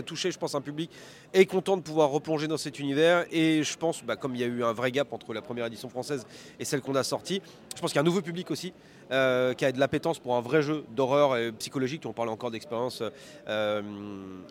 touché, 0.02 0.32
je 0.32 0.38
pense, 0.38 0.56
un 0.56 0.62
public 0.62 0.92
est 1.34 1.46
content 1.46 1.76
de 1.78 1.82
pouvoir 1.82 2.10
replonger 2.10 2.48
dans 2.48 2.58
cet 2.58 2.80
univers. 2.80 3.26
Et 3.32 3.64
je 3.64 3.78
pense, 3.78 4.04
bah, 4.04 4.16
comme 4.16 4.36
il 4.36 4.42
y 4.42 4.44
a 4.44 4.48
eu 4.48 4.64
un 4.64 4.74
vrai 4.74 4.92
gap 4.92 5.12
entre 5.14 5.34
la 5.34 5.42
première 5.42 5.66
édition 5.66 5.90
française 5.90 6.26
et 6.60 6.66
celle 6.66 6.82
qu'on 6.82 6.96
a 6.96 7.04
sortie, 7.04 7.42
je 7.76 7.82
pense 7.82 7.92
qu'il 7.92 7.98
y 7.98 8.00
a 8.00 8.02
un 8.02 8.06
nouveau 8.06 8.22
public 8.22 8.52
aussi 8.52 8.74
euh, 9.12 9.54
qui 9.54 9.66
a 9.66 9.72
de 9.72 9.80
l'appétence 9.80 10.20
pour 10.20 10.36
un 10.36 10.42
vrai 10.42 10.62
jeu 10.62 10.86
d'horreur 10.96 11.38
et 11.38 11.52
psychologique. 11.52 12.04
On 12.06 12.14
parle 12.14 12.30
encore 12.30 12.52
d'expérience. 12.52 13.04
Euh, 13.48 13.82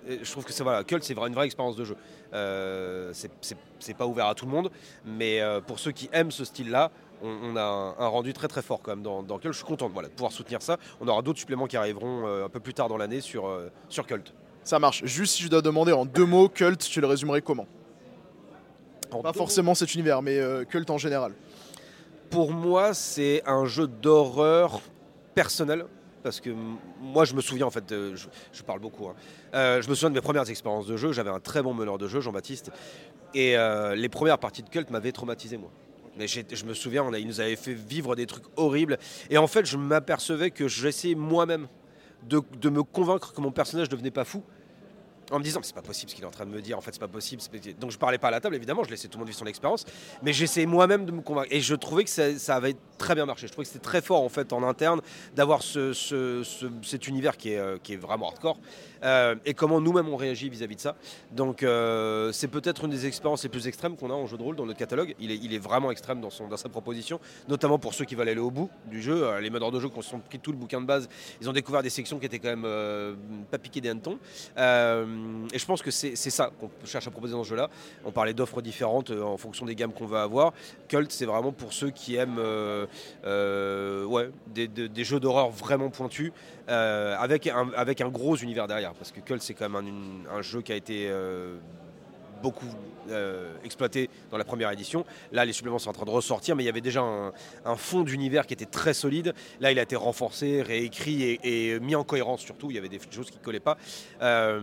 je 0.06 0.30
trouve 0.30 0.44
que 0.44 0.52
c'est 0.52 0.62
voilà, 0.62 0.84
Cult, 0.84 1.02
c'est 1.02 1.14
une 1.14 1.34
vraie 1.34 1.46
expérience 1.46 1.76
de 1.76 1.84
jeu. 1.84 1.96
Euh, 2.34 3.12
c'est 3.12 3.94
pas 3.96 4.06
ouvert 4.06 4.26
à 4.26 4.34
tout 4.34 4.44
le 4.44 4.52
monde, 4.52 4.70
mais 5.04 5.40
euh, 5.40 5.60
pour 5.60 5.78
ceux 5.78 5.92
qui 5.92 6.08
aiment 6.12 6.30
ce 6.30 6.44
style-là, 6.44 6.90
on, 7.24 7.56
a 7.56 7.94
un, 7.98 8.08
rendu 8.08 8.32
très 8.32 8.48
très 8.48 8.62
fort 8.62 8.80
quand 8.82 8.92
même 8.92 9.02
dans, 9.02 9.22
dans 9.22 9.38
Cult. 9.38 9.52
Je 9.52 9.58
suis 9.58 9.66
content 9.66 9.88
voilà, 9.88 10.08
de 10.08 10.14
pouvoir 10.14 10.32
soutenir 10.32 10.62
ça. 10.62 10.76
On 11.00 11.08
aura 11.08 11.22
d'autres 11.22 11.38
suppléments 11.38 11.66
qui 11.66 11.76
arriveront 11.76 12.44
un 12.44 12.48
peu 12.48 12.60
plus 12.60 12.74
tard 12.74 12.88
dans 12.88 12.96
l'année 12.96 13.20
sur, 13.20 13.50
sur 13.88 14.06
Cult. 14.06 14.32
Ça 14.64 14.78
marche. 14.78 15.04
Juste 15.04 15.34
si 15.34 15.42
je 15.42 15.48
dois 15.48 15.60
demander 15.60 15.92
en 15.92 16.06
deux 16.06 16.24
mots, 16.24 16.48
Cult, 16.48 16.78
tu 16.78 17.00
le 17.00 17.06
résumerais 17.06 17.42
comment? 17.42 17.66
Pas 19.22 19.32
forcément 19.32 19.74
cet 19.74 19.94
univers, 19.94 20.22
mais 20.22 20.38
euh, 20.38 20.64
Cult 20.64 20.88
en 20.90 20.98
général. 20.98 21.32
Pour 22.30 22.52
moi, 22.52 22.94
c'est 22.94 23.42
un 23.46 23.66
jeu 23.66 23.86
d'horreur 23.86 24.80
personnel. 25.34 25.86
Parce 26.22 26.40
que 26.40 26.48
moi, 27.02 27.26
je 27.26 27.34
me 27.34 27.42
souviens, 27.42 27.66
en 27.66 27.70
fait, 27.70 27.84
je, 27.90 28.62
parle 28.62 28.80
beaucoup. 28.80 29.08
Hein. 29.08 29.14
Euh, 29.52 29.82
je 29.82 29.90
me 29.90 29.94
souviens 29.94 30.08
de 30.08 30.14
mes 30.14 30.22
premières 30.22 30.48
expériences 30.48 30.86
de 30.86 30.96
jeu. 30.96 31.12
J'avais 31.12 31.28
un 31.28 31.38
très 31.38 31.62
bon 31.62 31.74
meneur 31.74 31.98
de 31.98 32.08
jeu, 32.08 32.22
Jean-Baptiste. 32.22 32.70
Et 33.34 33.58
euh, 33.58 33.94
les 33.94 34.08
premières 34.08 34.38
parties 34.38 34.62
de 34.62 34.70
Cult 34.70 34.88
m'avaient 34.88 35.12
traumatisé, 35.12 35.58
moi. 35.58 35.70
Mais 36.16 36.26
je 36.28 36.64
me 36.64 36.74
souviens, 36.74 37.04
on 37.04 37.12
il 37.12 37.26
nous 37.26 37.40
avait 37.40 37.56
fait 37.56 37.74
vivre 37.74 38.14
des 38.14 38.26
trucs 38.26 38.44
horribles. 38.56 38.98
Et 39.30 39.38
en 39.38 39.46
fait, 39.46 39.66
je 39.66 39.76
m'apercevais 39.76 40.50
que 40.50 40.68
j'essayais 40.68 41.14
moi-même 41.14 41.66
de, 42.28 42.68
me 42.68 42.82
convaincre 42.82 43.32
que 43.32 43.40
mon 43.40 43.50
personnage 43.50 43.88
ne 43.88 43.92
devenait 43.92 44.10
pas 44.10 44.24
fou 44.24 44.42
en 45.30 45.38
me 45.38 45.44
disant 45.44 45.60
c'est 45.62 45.74
pas 45.74 45.82
possible 45.82 46.10
ce 46.10 46.14
qu'il 46.14 46.24
est 46.24 46.28
en 46.28 46.30
train 46.30 46.46
de 46.46 46.50
me 46.50 46.60
dire 46.60 46.78
en 46.78 46.80
fait 46.80 46.92
c'est 46.92 47.00
pas 47.00 47.08
possible 47.08 47.42
donc 47.78 47.90
je 47.90 47.98
parlais 47.98 48.18
pas 48.18 48.28
à 48.28 48.30
la 48.30 48.40
table 48.40 48.54
évidemment 48.54 48.84
je 48.84 48.90
laissais 48.90 49.08
tout 49.08 49.18
le 49.18 49.20
monde 49.20 49.28
vivre 49.28 49.38
son 49.38 49.46
expérience 49.46 49.84
mais 50.22 50.32
j'essayais 50.32 50.66
moi-même 50.66 51.06
de 51.06 51.12
me 51.12 51.20
convaincre. 51.20 51.48
Et 51.50 51.60
je 51.60 51.74
trouvais 51.74 52.04
que 52.04 52.10
ça, 52.10 52.54
avait 52.54 52.76
très 52.98 53.14
bien 53.14 53.26
marché. 53.26 53.46
Je 53.46 53.52
trouvais 53.52 53.64
que 53.64 53.72
c'était 53.72 53.84
très 53.84 54.02
fort 54.02 54.22
en 54.22 54.28
fait 54.28 54.52
en 54.52 54.62
interne 54.62 55.00
d'avoir 55.34 55.62
ce, 55.62 55.92
cet 56.82 57.08
univers 57.08 57.36
qui 57.36 57.50
est, 57.52 57.58
euh, 57.58 57.78
vraiment 58.00 58.28
hardcore. 58.28 58.58
Euh, 59.02 59.34
et 59.44 59.52
comment 59.52 59.80
nous-mêmes 59.80 60.08
on 60.08 60.16
réagit 60.16 60.48
vis-à-vis 60.48 60.76
de 60.76 60.80
ça. 60.80 60.96
Donc 61.32 61.62
euh, 61.62 62.32
c'est 62.32 62.48
peut-être 62.48 62.84
une 62.84 62.90
des 62.90 63.06
expériences 63.06 63.42
les 63.42 63.48
plus 63.48 63.66
extrêmes 63.66 63.96
qu'on 63.96 64.10
a 64.10 64.14
en 64.14 64.26
jeu 64.26 64.38
de 64.38 64.42
rôle 64.42 64.56
dans 64.56 64.66
notre 64.66 64.78
catalogue. 64.78 65.14
Il 65.20 65.30
est, 65.30 65.58
vraiment 65.58 65.90
extrême 65.90 66.20
dans, 66.20 66.30
sa 66.30 66.68
proposition 66.68 67.20
notamment 67.48 67.78
pour 67.78 67.94
ceux 67.94 68.04
qui 68.04 68.14
veulent 68.14 68.28
aller 68.28 68.40
au 68.40 68.50
bout 68.50 68.70
du 68.86 69.00
jeu. 69.00 69.38
Les 69.40 69.50
meneurs 69.50 69.70
de 69.70 69.80
jeu 69.80 69.88
qui 69.88 69.98
ont 69.98 70.20
pris 70.20 70.38
tout 70.38 70.52
le 70.52 70.58
bouquin 70.58 70.80
de 70.80 70.86
base 70.86 71.08
ils 71.40 71.48
ont 71.48 71.52
découvert 71.52 71.82
des 71.82 71.90
sections 71.90 72.18
qui 72.18 72.26
étaient 72.26 72.38
quand 72.38 72.54
même 72.56 73.16
pas 73.50 73.58
piquées 73.58 73.80
des 73.80 73.88
hannetons 73.88 74.18
et 75.52 75.58
je 75.58 75.66
pense 75.66 75.82
que 75.82 75.90
c'est 75.90 76.16
ça 76.16 76.50
qu'on 76.58 76.70
cherche 76.84 77.06
à 77.06 77.10
proposer 77.10 77.32
dans 77.32 77.44
ce 77.44 77.50
jeu-là. 77.50 77.68
On 78.04 78.10
parlait 78.10 78.34
d'offres 78.34 78.62
différentes 78.62 79.10
euh, 79.10 79.22
en 79.22 79.36
fonction 79.36 79.66
des 79.66 79.74
gammes 79.74 79.92
qu'on 79.92 80.06
va 80.06 80.22
avoir. 80.22 80.52
Cult, 80.88 81.10
c'est 81.12 81.26
vraiment 81.26 81.52
pour 81.52 81.72
ceux 81.72 81.90
qui 81.90 82.16
aiment 82.16 82.38
euh, 82.38 82.86
euh, 83.24 84.04
ouais, 84.04 84.30
des, 84.46 85.04
jeux 85.04 85.20
d'horreur 85.20 85.50
vraiment 85.50 85.90
pointus, 85.90 86.32
avec, 86.68 87.46
un, 87.46 87.70
avec 87.76 88.00
un 88.00 88.08
gros 88.08 88.36
univers 88.36 88.66
derrière. 88.66 88.94
Parce 88.94 89.12
que 89.12 89.20
Cult, 89.20 89.42
c'est 89.42 89.54
quand 89.54 89.68
même 89.68 90.24
un, 90.32 90.42
jeu 90.42 90.62
qui 90.62 90.72
a 90.72 90.76
été 90.76 91.10
beaucoup 92.42 92.66
euh, 93.10 93.52
exploité 93.64 94.08
dans 94.30 94.38
la 94.38 94.44
première 94.44 94.70
édition. 94.70 95.04
Là, 95.32 95.44
les 95.44 95.52
suppléments 95.52 95.78
sont 95.78 95.90
en 95.90 95.94
train 95.94 96.04
de 96.04 96.10
ressortir, 96.10 96.56
mais 96.56 96.62
il 96.62 96.66
y 96.66 96.70
avait 96.70 96.80
déjà 96.80 97.02
un, 97.02 97.76
fond 97.76 98.02
d'univers 98.02 98.46
qui 98.46 98.54
était 98.54 98.64
très 98.64 98.94
solide. 98.94 99.34
Là, 99.60 99.72
il 99.72 99.78
a 99.78 99.82
été 99.82 99.96
renforcé, 99.96 100.62
réécrit 100.62 101.38
et, 101.42 101.78
mis 101.80 101.94
en 101.94 102.04
cohérence 102.04 102.40
surtout. 102.40 102.70
Il 102.70 102.74
y 102.74 102.78
avait 102.78 102.88
des 102.88 103.00
choses 103.10 103.30
qui 103.30 103.38
ne 103.38 103.44
collaient 103.44 103.60
pas. 103.60 103.76
Euh, 104.22 104.60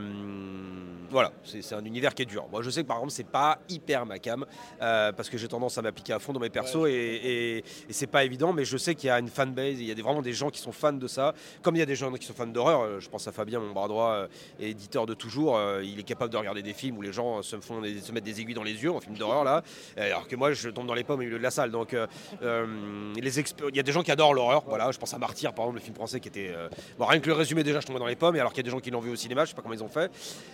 voilà, 1.09 1.33
c'est 1.43 1.75
un 1.75 1.83
univers 1.83 2.13
qui 2.13 2.23
est 2.23 2.25
dur. 2.25 2.47
Moi, 2.51 2.61
je 2.61 2.69
sais 2.69 2.83
que 2.83 2.87
par 2.87 2.97
exemple, 2.97 3.11
c'est 3.11 3.27
pas 3.27 3.59
hyper 3.69 4.05
ma 4.05 4.19
cam 4.19 4.45
euh, 4.81 5.11
parce 5.11 5.29
que 5.29 5.37
j'ai 5.37 5.47
tendance 5.47 5.77
à 5.77 5.81
m'appliquer 5.81 6.13
à 6.13 6.19
fond 6.19 6.33
dans 6.33 6.39
mes 6.39 6.49
persos 6.49 6.87
et, 6.87 7.57
et, 7.57 7.63
c'est 7.89 8.07
pas 8.07 8.23
évident, 8.23 8.53
mais 8.53 8.65
je 8.65 8.77
sais 8.77 8.95
qu'il 8.95 9.07
y 9.07 9.09
a 9.09 9.19
une 9.19 9.27
fanbase, 9.27 9.79
il 9.79 9.85
y 9.85 9.91
a 9.91 9.93
des, 9.95 10.01
vraiment 10.01 10.21
des 10.21 10.33
gens 10.33 10.49
qui 10.49 10.59
sont 10.59 10.71
fans 10.71 10.93
de 10.93 11.07
ça. 11.07 11.33
Comme 11.61 11.75
il 11.75 11.79
y 11.79 11.83
a 11.83 11.85
des 11.85 11.95
gens 11.95 12.11
qui 12.13 12.25
sont 12.25 12.33
fans 12.33 12.47
d'horreur, 12.47 12.99
je 12.99 13.09
pense 13.09 13.27
à 13.27 13.31
Fabien, 13.31 13.59
mon 13.59 13.71
bras 13.71 13.87
droit 13.87 14.27
et 14.59 14.69
éditeur 14.69 15.05
de 15.05 15.13
toujours, 15.13 15.59
il 15.83 15.99
est 15.99 16.03
capable 16.03 16.31
de 16.31 16.37
regarder 16.37 16.61
des 16.61 16.73
films 16.73 16.97
où 16.97 17.01
les 17.01 17.11
gens 17.13 17.41
se, 17.41 17.57
font 17.59 17.81
se 17.83 18.11
mettent 18.11 18.23
des 18.23 18.30
aiguilles 18.39 18.55
dans 18.55 18.63
les 18.63 18.83
yeux, 18.83 18.91
en 18.91 18.99
film 18.99 19.17
d'horreur 19.17 19.43
là, 19.43 19.63
alors 19.97 20.27
que 20.27 20.35
moi 20.35 20.53
je 20.53 20.69
tombe 20.69 20.87
dans 20.87 20.93
les 20.93 21.03
pommes 21.03 21.19
au 21.19 21.23
milieu 21.23 21.37
de 21.37 21.43
la 21.43 21.51
salle. 21.51 21.71
Donc 21.71 21.93
euh, 21.93 22.07
euh, 22.43 23.13
les 23.15 23.39
il 23.39 23.75
y 23.75 23.79
a 23.79 23.83
des 23.83 23.91
gens 23.91 24.03
qui 24.03 24.11
adorent 24.11 24.33
l'horreur, 24.33 24.63
voilà, 24.67 24.91
je 24.91 24.97
pense 24.97 25.13
à 25.13 25.17
Martyr 25.17 25.53
par 25.53 25.65
exemple, 25.65 25.79
le 25.79 25.83
film 25.83 25.95
français 25.95 26.19
qui 26.19 26.27
était. 26.27 26.51
Euh, 26.55 26.69
bon, 26.97 27.05
rien 27.05 27.19
que 27.19 27.27
le 27.27 27.33
résumé 27.33 27.63
déjà, 27.63 27.79
je 27.79 27.87
tombais 27.87 27.99
dans 27.99 28.05
les 28.05 28.15
pommes, 28.15 28.35
et 28.35 28.39
alors 28.39 28.51
qu'il 28.51 28.59
y 28.59 28.65
a 28.65 28.69
des 28.69 28.71
gens 28.71 28.79
qui 28.79 28.91
l'ont 28.91 28.99
vu 28.99 29.11
au 29.11 29.15
cinéma, 29.15 29.45
je 29.45 29.49
sais 29.49 29.55
pas 29.55 29.61
comment 29.61 29.73
ils 29.73 29.83
ont 29.83 29.89
fait. 29.89 30.11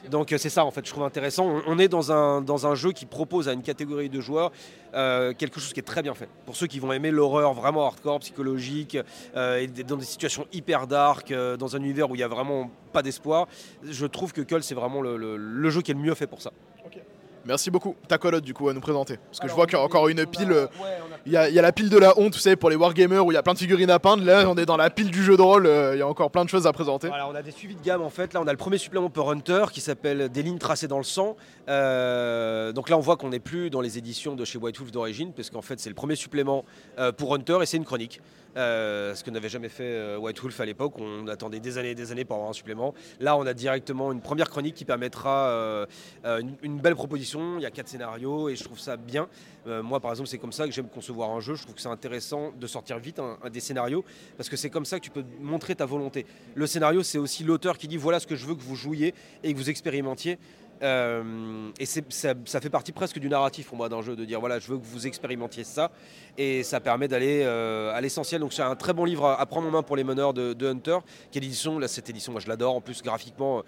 Donc 0.10 0.34
c'est 0.38 0.50
ça 0.50 0.66
en 0.66 0.72
fait, 0.72 0.86
je 0.86 0.92
trouve 0.92 1.04
intéressant. 1.04 1.62
On, 1.66 1.80
est 1.80 1.88
dans 1.88 2.12
un, 2.12 2.76
jeu 2.76 2.92
qui 2.92 3.06
propose 3.06 3.48
à 3.50 3.54
une 3.54 3.62
catégorie 3.62 4.10
de 4.10 4.22
joueurs 4.22 4.52
quelque 4.94 5.60
chose 5.60 5.74
qui 5.74 5.80
est 5.80 5.84
très 5.84 6.02
bien 6.02 6.14
fait. 6.14 6.30
Pour 6.46 6.56
ceux 6.56 6.68
qui 6.68 6.80
vont 6.80 6.92
aimer 6.92 7.12
l'horreur 7.12 7.54
vraiment 7.54 7.86
hardcore, 7.86 8.20
psychologique, 8.20 8.98
et 9.36 9.68
dans 9.68 9.98
des 9.98 10.06
situations 10.06 10.48
hyper 10.54 10.88
dark, 10.88 11.34
dans 11.34 11.76
un 11.76 11.80
univers 11.80 12.10
où 12.10 12.16
il 12.16 12.20
n'y 12.20 12.24
a 12.24 12.28
vraiment 12.28 12.72
pas 12.94 13.02
d'espoir, 13.02 13.48
je 13.84 14.06
trouve 14.06 14.34
que 14.34 14.42
Cull 14.42 14.64
c'est 14.64 14.76
vraiment 14.76 15.02
le, 15.02 15.70
jeu 15.70 15.82
qui 15.82 15.92
est 15.92 15.94
le 15.94 16.00
mieux 16.00 16.16
fait 16.16 16.28
pour 16.28 16.42
ça. 16.42 16.52
Merci 17.48 17.72
beaucoup. 17.72 17.96
Ta 18.10 18.18
colotte 18.18 18.44
du 18.44 18.54
coup 18.54 18.68
à 18.68 18.74
nous 18.74 18.82
présenter. 18.82 19.18
Parce 19.28 19.40
que 19.40 19.48
je 19.48 19.54
vois 19.54 19.66
qu'il 19.66 19.78
y 19.78 19.82
a 19.82 19.84
encore 19.84 20.10
une 20.10 20.26
pile. 20.26 20.52
Euh, 20.52 20.68
il 21.26 21.32
y, 21.32 21.38
a, 21.38 21.50
la 21.50 21.72
pile 21.72 21.90
de 21.90 21.98
la 21.98 22.18
honte, 22.20 22.34
tu 22.34 22.40
sais, 22.40 22.56
pour 22.56 22.70
les 22.70 22.76
wargamers 22.76 23.26
où 23.26 23.32
il 23.32 23.36
y 23.36 23.38
a 23.38 23.44
plein 23.44 23.54
de 23.54 23.58
figurines 23.58 23.90
à 23.90 24.00
peindre. 24.00 24.24
Là, 24.24 24.50
on 24.50 24.56
est 24.56 24.66
dans 24.66 24.78
la 24.78 24.90
pile 24.90 25.12
du 25.12 25.24
jeu 25.24 25.38
de 25.38 25.42
rôle. 25.42 25.66
Euh, 25.66 25.96
il 25.96 26.00
y 26.00 26.02
a 26.02 26.08
encore 26.08 26.30
plein 26.30 26.44
de 26.44 26.50
choses 26.50 26.68
à 26.68 26.74
présenter. 26.74 27.08
Voilà, 27.08 27.28
on 27.28 27.36
a 27.36 27.42
des 27.42 27.52
suivis 27.52 27.76
de 27.76 27.82
gamme 27.82 28.02
en 28.02 28.10
fait. 28.10 28.34
Là, 28.34 28.42
on 28.42 28.48
a 28.48 28.52
le 28.52 28.58
premier 28.58 28.78
supplément 28.78 29.10
pour 29.10 29.32
Hunter 29.32 29.66
qui 29.72 29.80
s'appelle 29.80 30.30
Des 30.30 30.44
lignes 30.44 30.58
tracées 30.58 30.88
dans 30.88 30.98
le 30.98 31.06
sang. 31.06 31.38
Euh, 31.70 32.74
donc 32.74 32.90
là, 32.90 32.98
on 32.98 33.02
voit 33.02 33.16
qu'on 33.16 33.30
n'est 33.30 33.40
plus 33.40 33.70
dans 33.70 33.82
les 33.82 33.98
éditions 33.98 34.36
de 34.36 34.44
chez 34.44 34.58
White 34.58 34.78
Wolf 34.80 34.92
d'origine, 34.92 35.32
parce 35.34 35.50
qu'en 35.50 35.62
fait, 35.62 35.80
c'est 35.80 35.90
le 35.90 35.96
premier 35.96 36.16
supplément 36.16 36.66
pour 37.18 37.34
Hunter 37.34 37.60
et 37.62 37.66
c'est 37.66 37.78
une 37.78 37.86
chronique. 37.86 38.22
Ce 38.56 39.24
que 39.24 39.32
n'avait 39.32 39.50
jamais 39.50 39.70
fait 39.70 40.16
White 40.16 40.40
Wolf 40.40 40.60
à 40.60 40.66
l'époque. 40.66 40.94
On 41.00 41.28
attendait 41.28 41.60
des 41.60 41.78
années 41.78 41.92
et 41.92 41.96
des 41.96 42.12
années 42.12 42.26
pour 42.26 42.36
avoir 42.36 42.50
un 42.50 42.54
supplément. 42.54 42.94
Là, 43.20 43.38
on 43.38 43.46
a 43.46 43.54
directement 43.54 44.12
une 44.12 44.22
première 44.22 44.50
chronique 44.50 44.76
qui 44.76 44.86
permettra 44.86 45.88
une 46.24 46.80
belle 46.80 46.96
proposition 46.96 47.58
il 47.58 47.62
y 47.62 47.66
a 47.66 47.72
quatre 47.72 47.88
scénarios 47.88 48.50
et 48.50 48.56
je 48.56 48.64
trouve 48.64 48.80
ça 48.80 48.98
bien. 48.98 49.28
Euh, 49.68 49.84
moi, 49.84 50.00
par 50.00 50.12
exemple, 50.12 50.30
c'est 50.30 50.38
comme 50.38 50.52
ça 50.52 50.66
que 50.66 50.72
j'aime 50.72 50.88
concevoir 50.88 51.32
un 51.32 51.40
jeu. 51.40 51.56
Je 51.56 51.64
trouve 51.64 51.76
que 51.76 51.82
c'est 51.82 51.90
intéressant 51.90 52.52
de 52.58 52.68
sortir 52.68 53.00
vite 53.00 53.20
un, 53.20 53.38
des 53.50 53.60
scénarios 53.60 54.04
parce 54.38 54.50
que 54.50 54.56
c'est 54.56 54.70
comme 54.70 54.86
ça 54.86 55.00
que 55.00 55.04
tu 55.04 55.12
peux 55.12 55.24
montrer 55.40 55.76
ta 55.76 55.86
volonté. 55.86 56.26
Le 56.56 56.68
scénario, 56.68 57.04
c'est 57.04 57.18
aussi 57.18 57.44
l'auteur 57.44 57.78
qui 57.78 57.88
dit 57.88 57.98
voilà 57.98 58.20
ce 58.20 58.28
que 58.28 58.36
je 58.36 58.46
veux 58.46 58.56
que 58.56 58.62
vous 58.62 58.76
jouiez 58.76 59.14
et 59.44 59.54
que 59.54 59.58
vous 59.58 59.70
expérimentiez. 59.70 60.38
Euh, 60.84 61.72
et 61.80 61.86
ça, 61.86 62.62
fait 62.62 62.70
partie 62.70 62.92
presque 62.92 63.20
du 63.20 63.30
narratif 63.30 63.68
pour 63.68 63.78
moi 63.78 63.90
d'un 63.90 64.02
jeu, 64.02 64.16
de 64.16 64.26
dire 64.26 64.40
voilà, 64.40 64.60
je 64.60 64.68
veux 64.68 64.78
que 64.78 64.86
vous 64.86 65.08
expérimentiez 65.08 65.64
ça, 65.64 65.92
et 66.38 66.64
ça 66.64 66.80
permet 66.80 67.08
d'aller 67.08 67.42
euh, 67.44 67.94
à 67.94 68.02
l'essentiel. 68.02 68.42
Donc 68.42 68.54
c'est 68.54 68.62
un 68.62 68.76
très 68.76 68.94
bon 68.94 69.06
livre 69.06 69.26
à, 69.28 69.46
prendre 69.46 69.68
en 69.68 69.72
main 69.72 69.84
pour 69.84 69.96
les 69.96 70.04
meneurs 70.04 70.34
de, 70.34 70.68
Hunter, 70.68 71.00
qui 71.32 71.38
est 71.38 71.42
l'édition, 71.42 71.80
là 71.80 71.88
cette 71.88 72.10
édition, 72.10 72.32
moi 72.32 72.42
je 72.42 72.48
l'adore, 72.48 72.76
en 72.76 72.82
plus 72.82 73.02
graphiquement, 73.02 73.64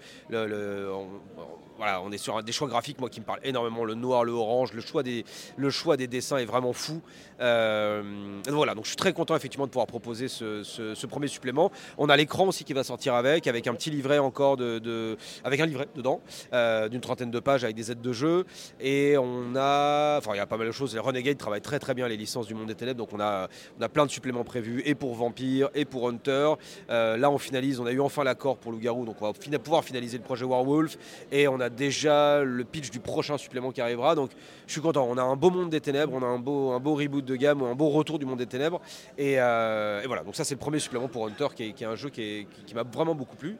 voilà, 1.80 2.02
on 2.02 2.12
est 2.12 2.18
sur 2.18 2.42
des 2.42 2.52
choix 2.52 2.68
graphiques, 2.68 3.00
moi 3.00 3.08
qui 3.08 3.20
me 3.20 3.24
parle 3.24 3.40
énormément, 3.42 3.86
le 3.86 3.94
noir, 3.94 4.22
le 4.22 4.32
orange, 4.32 4.74
le 4.74 4.82
choix 4.82 5.02
des, 5.02 5.24
le 5.56 5.70
choix 5.70 5.96
des 5.96 6.08
dessins 6.08 6.36
est 6.36 6.44
vraiment 6.44 6.74
fou. 6.74 7.00
Euh, 7.40 8.02
voilà, 8.48 8.74
donc 8.74 8.84
je 8.84 8.90
suis 8.90 8.98
très 8.98 9.14
content 9.14 9.34
effectivement 9.34 9.64
de 9.64 9.70
pouvoir 9.70 9.86
proposer 9.86 10.28
ce, 10.28 11.06
premier 11.06 11.26
supplément. 11.26 11.72
On 11.96 12.10
a 12.10 12.18
l'écran 12.18 12.46
aussi 12.46 12.64
qui 12.64 12.74
va 12.74 12.84
sortir 12.84 13.14
avec, 13.14 13.46
avec 13.46 13.66
un 13.66 13.72
petit 13.72 13.88
livret 13.88 14.18
encore 14.18 14.58
de, 14.58 15.16
avec 15.42 15.58
un 15.58 15.64
livret 15.64 15.88
dedans, 15.94 16.20
euh, 16.52 16.90
d'une 16.90 17.00
trentaine 17.00 17.30
de 17.30 17.40
pages 17.40 17.64
avec 17.64 17.76
des 17.76 17.90
aides 17.90 18.02
de 18.02 18.12
jeu. 18.12 18.44
Et 18.78 19.16
on 19.16 19.56
a, 19.56 20.18
enfin 20.18 20.32
il 20.34 20.36
y 20.36 20.40
a 20.40 20.46
pas 20.46 20.58
mal 20.58 20.66
de 20.66 20.72
choses. 20.72 20.92
Les 20.92 21.00
Renegade 21.00 21.38
travaillent 21.38 21.62
très 21.62 21.78
très 21.78 21.94
bien 21.94 22.08
les 22.08 22.18
licences 22.18 22.46
du 22.46 22.52
Monde 22.52 22.66
des 22.66 22.74
Ténèbres, 22.74 22.98
donc 22.98 23.14
on 23.14 23.20
a, 23.20 23.48
on 23.78 23.82
a 23.82 23.88
plein 23.88 24.04
de 24.04 24.10
suppléments 24.10 24.44
prévus 24.44 24.82
et 24.84 24.94
pour 24.94 25.14
Vampire 25.14 25.70
et 25.74 25.86
pour 25.86 26.10
Hunter. 26.10 26.52
Euh, 26.90 27.16
là 27.16 27.30
on 27.30 27.38
finalise, 27.38 27.80
on 27.80 27.86
a 27.86 27.92
eu 27.92 28.02
enfin 28.02 28.22
l'accord 28.22 28.58
pour 28.58 28.70
Loup-Garou, 28.70 29.06
donc 29.06 29.16
on 29.22 29.32
va 29.32 29.58
pouvoir 29.58 29.82
finaliser 29.82 30.18
le 30.18 30.24
projet 30.24 30.44
Werewolf 30.44 30.98
et 31.32 31.48
on 31.48 31.58
a 31.58 31.69
déjà 31.76 32.42
le 32.42 32.64
pitch 32.64 32.90
du 32.90 33.00
prochain 33.00 33.38
supplément 33.38 33.72
qui 33.72 33.80
arrivera. 33.80 34.14
Donc 34.14 34.30
je 34.66 34.72
suis 34.72 34.80
content. 34.80 35.06
On 35.08 35.16
a 35.16 35.22
un 35.22 35.36
beau 35.36 35.50
monde 35.50 35.70
des 35.70 35.80
ténèbres, 35.80 36.12
on 36.14 36.22
a 36.22 36.26
un 36.26 36.38
beau, 36.38 36.72
un 36.72 36.78
reboot 36.78 37.24
de 37.24 37.36
gamme, 37.36 37.62
un 37.62 37.74
beau 37.74 37.88
retour 37.88 38.18
du 38.18 38.26
monde 38.26 38.38
des 38.38 38.46
ténèbres. 38.46 38.80
Et, 39.18 39.36
euh, 39.38 40.02
voilà, 40.06 40.22
donc 40.22 40.36
ça 40.36 40.44
c'est 40.44 40.54
le 40.54 40.60
premier 40.60 40.78
supplément 40.78 41.08
pour 41.08 41.26
Hunter 41.26 41.48
qui 41.54 41.64
est, 41.64 41.82
un 41.84 41.96
jeu 41.96 42.10
qui, 42.10 42.46
m'a 42.74 42.82
vraiment 42.82 43.14
beaucoup 43.14 43.36
plu. 43.36 43.56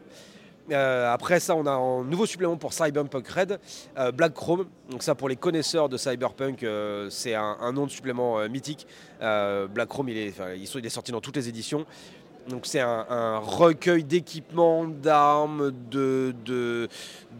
Euh, 0.71 1.13
après 1.13 1.41
ça, 1.41 1.57
on 1.57 1.67
a 1.67 1.73
un 1.73 2.05
nouveau 2.05 2.27
supplément 2.27 2.57
pour 2.57 2.73
Cyberpunk 2.73 3.27
Red, 3.27 3.59
euh, 3.99 4.13
Black 4.13 4.35
Chrome. 4.35 4.67
Donc 4.89 5.03
ça, 5.03 5.17
pour 5.17 5.29
les 5.29 5.35
connaisseurs 5.35 5.89
de 5.89 5.97
Cyberpunk, 5.97 6.65
c'est 7.11 7.35
un, 7.35 7.73
nom 7.73 7.87
de 7.87 7.91
supplément 7.91 8.49
mythique. 8.49 8.87
Black 9.21 9.89
Chrome, 9.89 10.09
il 10.11 10.17
est 10.19 10.89
sorti 10.89 11.11
dans 11.11 11.21
toutes 11.21 11.37
les 11.37 11.49
éditions 11.49 11.87
Donc 12.51 12.67
c'est 12.67 12.81
un, 12.81 13.39
recueil 13.39 14.05
d'équipements, 14.05 14.85
d'armes, 14.85 15.73
de, 15.91 16.35
de, 16.45 16.89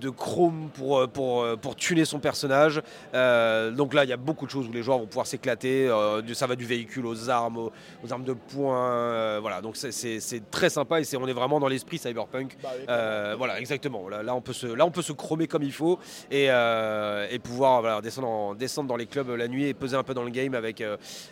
de, 0.01 0.11
chrome 0.11 0.71
pour, 0.73 1.09
pour, 1.09 1.47
pour 1.59 1.77
tuner 1.77 2.05
son 2.05 2.21
personnage. 2.21 2.81
Euh, 3.15 3.71
donc 3.71 3.93
là, 3.93 4.05
il 4.05 4.11
y 4.11 4.13
a 4.13 4.17
beaucoup 4.17 4.47
de 4.47 4.51
choses 4.51 4.69
où 4.69 4.73
les 4.73 4.83
joueurs 4.83 4.99
vont 4.99 5.07
pouvoir 5.07 5.27
s'éclater. 5.27 5.89
Euh, 5.89 6.23
ça 6.35 6.47
va 6.47 6.57
du 6.57 6.65
véhicule 6.65 7.07
aux 7.07 7.29
armes, 7.29 7.71
aux, 8.03 8.13
armes 8.13 8.25
de 8.25 8.33
poing. 8.33 8.93
Euh, 8.93 9.39
voilà, 9.41 9.61
donc 9.61 9.77
c'est 9.77 10.51
très 10.51 10.71
sympa 10.71 11.01
et 11.01 11.05
on 11.17 11.27
est 11.27 11.33
vraiment 11.33 11.61
dans 11.61 11.69
l'esprit 11.69 11.99
cyberpunk. 11.99 12.57
Bah 12.63 13.35
voilà, 13.37 13.59
exactement. 13.59 14.09
Là, 14.09 14.23
là, 14.23 14.35
on 14.35 14.41
peut 14.41 14.53
se, 14.53 14.67
là, 14.67 14.87
on 14.87 14.91
peut 14.91 15.03
se 15.03 15.13
chromer 15.13 15.47
comme 15.47 15.63
il 15.63 15.73
faut 15.73 15.99
et, 16.31 16.47
et 16.47 17.39
pouvoir 17.41 18.01
descendre, 18.01 18.55
descendre 18.55 18.89
dans 18.89 18.97
les 18.97 19.07
clubs 19.07 19.29
la 19.31 19.49
nuit 19.49 19.67
et 19.67 19.75
peser 19.75 19.97
un 19.97 20.03
peu 20.03 20.15
dans 20.15 20.25
le 20.25 20.31
game 20.31 20.55
avec, 20.55 20.83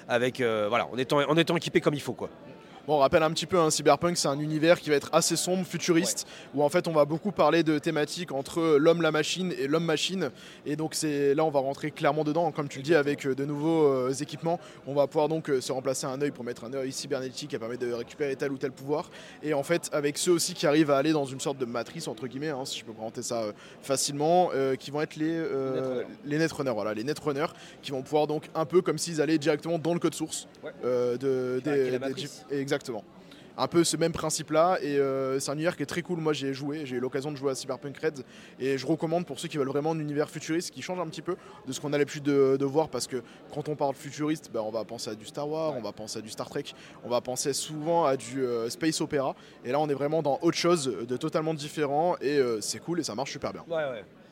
avec 0.09 0.41
voilà, 0.41 0.89
en 0.93 0.99
étant, 0.99 1.19
en 1.19 1.37
étant 1.37 1.57
équipé 1.57 1.81
comme 1.81 1.95
il 1.95 2.01
faut. 2.01 2.15
Quoi. 2.15 2.29
Bon, 2.89 2.95
on 2.95 3.01
rappelle 3.01 3.23
un 3.23 3.31
petit 3.33 3.45
peu, 3.45 3.59
un 3.59 3.67
hein, 3.67 3.71
Cyberpunk, 3.71 4.17
c'est 4.17 4.29
un 4.29 4.39
univers 4.39 4.81
qui 4.81 4.89
va 4.89 4.97
être 4.97 5.11
assez 5.13 5.37
sombre, 5.37 5.67
futuriste, 5.67 6.27
où 6.55 6.63
en 6.63 6.71
fait 6.71 6.89
on 6.89 6.93
va 6.93 7.05
beaucoup 7.05 7.33
parler 7.33 7.63
de 7.63 7.79
thématiques 7.79 8.33
entre 8.33 8.79
l'homme, 8.79 9.03
la 9.03 9.11
machine 9.11 9.53
et 9.59 9.67
l'homme-machine. 9.67 10.31
Et 10.65 10.75
donc 10.75 10.95
c'est 10.95 11.35
là 11.35 11.45
on 11.45 11.51
va 11.51 11.61
rentrer 11.61 11.91
clairement 11.91 12.25
dedans, 12.25 12.51
comme 12.51 12.67
tu 12.67 12.79
le 12.79 12.85
dis, 12.85 12.95
avec 12.95 13.27
euh, 13.27 13.35
de 13.35 13.45
nouveaux 13.45 13.85
euh, 13.85 14.13
équipements. 14.15 14.59
On 14.87 14.95
va 14.95 15.07
pouvoir 15.07 15.29
donc 15.29 15.51
euh, 15.51 15.61
se 15.61 15.71
remplacer 15.71 16.07
un 16.07 16.19
œil 16.23 16.31
pour 16.31 16.45
mettre 16.45 16.65
un 16.65 16.73
œil 16.73 16.91
cybernétique 16.91 17.51
qui 17.51 17.59
permet 17.59 17.77
de 17.77 17.93
récupérer 17.93 18.35
tel 18.37 18.53
ou 18.53 18.57
tel 18.57 18.73
pouvoir. 18.73 19.11
Et 19.43 19.53
en 19.53 19.63
fait, 19.63 19.91
avec 19.93 20.17
ceux 20.17 20.33
aussi 20.33 20.55
qui 20.55 20.67
arrivent 20.67 20.91
à 20.91 20.97
aller 20.97 21.13
dans 21.13 21.27
une 21.27 21.41
sorte 21.41 21.59
de 21.59 21.67
matrice, 21.67 22.09
entre 22.09 22.27
guillemets, 22.27 22.49
hein, 22.49 22.65
si 22.65 22.79
je 22.79 22.87
peux 22.87 22.95
présenter 22.95 23.21
ça 23.21 23.53
facilement, 23.83 24.51
qui 24.79 24.91
vont 24.91 25.03
être 25.03 25.17
les, 25.17 25.39
les 26.25 26.39
netrunners. 26.39 26.73
Voilà, 26.73 26.95
les 26.95 27.05
netrunners 27.05 27.53
qui 27.83 27.91
vont 27.91 28.01
pouvoir 28.01 28.27
donc 28.27 28.49
un 28.55 28.65
peu 28.65 28.81
comme 28.81 28.97
s'ils 28.97 29.21
allaient 29.21 29.37
directement 29.37 29.79
dans 29.79 29.93
le 29.93 30.01
code 30.01 30.15
source 30.15 30.49
de, 30.83 31.61
des, 31.63 31.99
des, 31.99 31.99
Exactement. 32.51 32.78
Un 33.61 33.67
peu 33.67 33.83
ce 33.83 33.97
même 33.97 34.13
principe-là, 34.13 34.79
et 34.81 34.99
euh, 34.99 35.41
c'est 35.41 35.51
un 35.51 35.55
univers 35.55 35.77
qui 35.77 35.83
est 35.83 35.87
très 35.87 36.03
cool. 36.03 36.21
Moi, 36.21 36.33
j'ai 36.33 36.55
joué, 36.55 36.87
j'ai 36.87 36.95
eu 36.95 37.01
l'occasion 37.01 37.33
de 37.33 37.37
jouer 37.37 37.51
à 37.51 37.55
Cyberpunk 37.57 37.99
Red, 37.99 38.21
et 38.61 38.79
je 38.79 38.87
recommande 38.87 39.27
pour 39.27 39.41
ceux 39.41 39.49
qui 39.49 39.59
veulent 39.59 39.67
vraiment 39.67 39.91
un 39.91 39.99
univers 39.99 40.31
futuriste 40.31 40.71
qui 40.71 40.81
change 40.81 41.01
un 41.01 41.09
petit 41.09 41.23
peu 41.23 41.35
de 41.67 41.73
ce 41.73 41.81
qu'on 41.81 41.93
a 41.93 41.99
l'habitude 41.99 42.23
de, 42.23 42.65
voir, 42.65 42.89
parce 42.89 43.09
que 43.09 43.21
quand 43.53 43.69
on 43.69 43.75
parle 43.75 43.97
futuriste, 43.97 44.51
ben, 44.53 44.61
on 44.61 44.71
va 44.71 44.85
penser 44.85 45.11
à 45.11 45.17
du 45.17 45.27
Star 45.27 45.49
Wars, 45.49 45.75
on 45.77 45.83
va 45.83 45.91
penser 45.91 46.21
à 46.21 46.23
du 46.23 46.29
Star 46.29 46.49
Trek, 46.49 46.67
on 47.03 47.09
va 47.09 47.21
penser 47.21 47.53
souvent 47.53 48.05
à 48.05 48.17
du 48.17 48.45
euh, 48.45 48.71
space 48.71 49.01
opéra, 49.01 49.35
et 49.65 49.73
là, 49.73 49.81
on 49.81 49.89
est 49.89 49.95
vraiment 49.95 50.23
dans 50.23 50.39
autre 50.43 50.57
chose 50.57 50.85
de 51.09 51.17
totalement 51.17 51.53
différent, 51.53 52.15
et 52.21 52.39
euh, 52.39 52.61
c'est 52.61 52.79
cool 52.79 53.01
et 53.01 53.03
ça 53.03 53.17
marche 53.17 53.33
super 53.33 53.53
bien. 53.53 53.65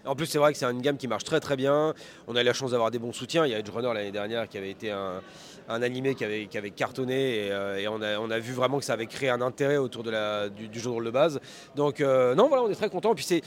En 0.06 0.14
plus, 0.14 0.26
c'est 0.26 0.38
vrai 0.38 0.52
que 0.52 0.58
c'est 0.58 0.66
une 0.66 0.80
gamme 0.80 0.96
qui 0.96 1.08
marche 1.08 1.24
très 1.24 1.40
très 1.40 1.56
bien. 1.56 1.92
On 2.28 2.36
a 2.36 2.42
eu 2.42 2.44
la 2.44 2.52
chance 2.52 2.70
d'avoir 2.70 2.92
des 2.92 2.98
bons 3.00 3.12
soutiens. 3.12 3.44
Il 3.44 3.50
y 3.50 3.54
a 3.54 3.58
Edge 3.58 3.68
Runner 3.68 3.92
l'année 3.92 4.12
dernière 4.12 4.48
qui 4.48 4.56
avait 4.56 4.70
été 4.70 4.92
un, 4.92 5.20
animé 5.68 6.14
qui 6.14 6.24
avait, 6.24 6.46
qui 6.46 6.58
avait 6.58 6.70
cartonné 6.70 7.46
et, 7.46 7.52
euh, 7.52 7.88
on, 7.90 8.30
a, 8.30 8.38
vu 8.38 8.52
vraiment 8.52 8.78
que 8.78 8.84
ça 8.84 8.92
avait 8.92 9.06
créé 9.06 9.28
un 9.28 9.40
intérêt 9.40 9.76
autour 9.76 10.02
du, 10.02 10.10
jeu 10.10 10.82
de 10.84 10.88
rôle 10.88 11.04
de 11.04 11.10
base. 11.10 11.40
Donc, 11.74 12.00
euh, 12.00 12.34
non, 12.34 12.48
voilà, 12.48 12.64
on 12.64 12.70
est 12.70 12.74
très 12.74 12.90
content. 12.90 13.14
Puis 13.14 13.24
c'est, 13.24 13.42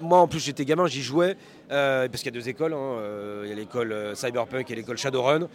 moi, 0.00 0.18
en 0.18 0.28
plus, 0.28 0.40
j'étais 0.40 0.64
gamin, 0.64 0.86
j'y 0.86 1.02
jouais. 1.02 1.36
Euh, 1.70 2.08
parce 2.08 2.22
qu'il 2.22 2.32
y 2.32 2.36
a 2.36 2.40
deux 2.40 2.48
écoles, 2.48 2.74
hein. 2.74 2.98
il 3.44 3.48
y 3.48 3.52
a 3.52 3.54
l'école 3.54 4.14
Cyberpunk 4.14 4.70
et 4.70 4.74
l'école 4.74 4.98
Shadowrun. 4.98 5.48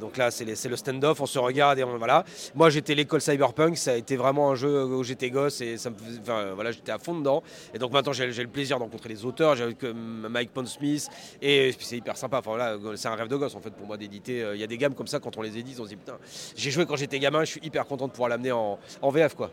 donc 0.00 0.16
là, 0.16 0.30
c'est, 0.30 0.44
le 0.44 0.76
stand-off, 0.76 1.20
on 1.20 1.26
se 1.26 1.38
regarde 1.38 1.78
et 1.78 1.82
voilà. 1.82 2.24
Moi, 2.54 2.70
j'étais 2.70 2.94
l'école 2.94 3.20
Cyberpunk, 3.20 3.76
ça 3.76 3.92
a 3.92 3.96
été 3.96 4.16
vraiment 4.16 4.50
un 4.50 4.54
jeu 4.54 4.84
où 4.84 5.02
j'étais 5.04 5.30
gosse 5.30 5.60
et 5.60 5.76
ça 5.76 5.90
me, 5.90 5.96
voilà, 6.54 6.72
j'étais 6.72 6.92
à 6.92 6.98
fond 6.98 7.18
dedans. 7.18 7.42
Et 7.74 7.78
donc 7.78 7.92
maintenant, 7.92 8.12
j'ai, 8.12 8.26
le 8.26 8.48
plaisir 8.48 8.78
de 8.78 8.82
rencontrer 8.82 9.08
les 9.08 9.24
autres 9.24 9.54
j'ai 9.54 9.76
Mike 9.92 10.52
Pondsmith, 10.52 11.08
et 11.42 11.74
c'est 11.78 11.96
hyper 11.96 12.16
sympa. 12.16 12.40
C'est 12.96 13.08
un 13.08 13.14
rêve 13.14 13.28
de 13.28 13.36
gosse 13.36 13.54
en 13.54 13.60
fait 13.60 13.70
pour 13.70 13.86
moi 13.86 13.96
d'éditer. 13.96 14.42
Euh, 14.42 14.54
il 14.54 14.60
y 14.60 14.64
a 14.64 14.66
des 14.66 14.78
gammes 14.78 14.94
comme 14.94 15.06
ça, 15.06 15.20
quand 15.20 15.36
on 15.36 15.42
les 15.42 15.58
édite, 15.58 15.78
on 15.80 15.84
se 15.84 15.90
dit 15.90 15.96
putain, 15.96 16.18
j'ai 16.56 16.70
joué 16.70 16.86
quand 16.86 16.96
j'étais 16.96 17.18
gamin, 17.18 17.40
je 17.40 17.50
suis 17.50 17.60
hyper 17.62 17.86
content 17.86 18.06
de 18.06 18.12
pouvoir 18.12 18.28
l'amener 18.28 18.52
en, 18.52 18.78
VF 19.02 19.34
quoi. 19.34 19.50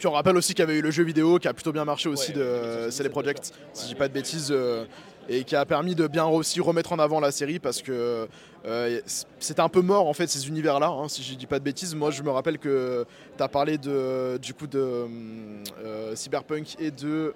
Puis 0.00 0.06
on 0.06 0.12
rappelle 0.12 0.38
aussi 0.38 0.54
qu'il 0.54 0.60
y 0.60 0.62
avait 0.62 0.78
eu 0.78 0.80
le 0.80 0.90
jeu 0.90 1.04
vidéo 1.04 1.38
qui 1.38 1.46
a 1.46 1.52
plutôt 1.52 1.72
bien 1.72 1.84
marché 1.84 2.08
aussi 2.08 2.32
de 2.32 2.88
CD 2.90 3.10
Projekt, 3.10 3.52
si 3.74 3.82
je 3.82 3.88
dis 3.88 3.94
pas 3.94 4.08
de 4.08 4.14
bêtises, 4.14 4.48
euh, 4.50 4.86
et 5.28 5.44
qui 5.44 5.54
a 5.54 5.66
permis 5.66 5.94
de 5.94 6.06
bien 6.06 6.24
aussi 6.24 6.58
remettre 6.58 6.94
en 6.94 6.98
avant 6.98 7.20
la 7.20 7.30
série 7.30 7.58
parce 7.58 7.82
que 7.82 8.26
euh, 8.64 9.00
c'était 9.38 9.60
un 9.60 9.68
peu 9.68 9.82
mort 9.82 10.08
en 10.08 10.14
fait 10.14 10.26
ces 10.26 10.48
univers-là, 10.48 10.88
hein, 10.88 11.06
si 11.10 11.22
je 11.22 11.34
dis 11.34 11.44
pas 11.44 11.58
de 11.58 11.64
bêtises. 11.64 11.94
Moi 11.94 12.10
je 12.12 12.22
me 12.22 12.30
rappelle 12.30 12.56
que 12.56 13.04
tu 13.36 13.42
as 13.42 13.48
parlé 13.48 13.76
de, 13.76 14.38
du 14.38 14.54
coup 14.54 14.66
de 14.66 15.04
Cyberpunk 16.14 16.76
et 16.78 16.90
de 16.90 17.34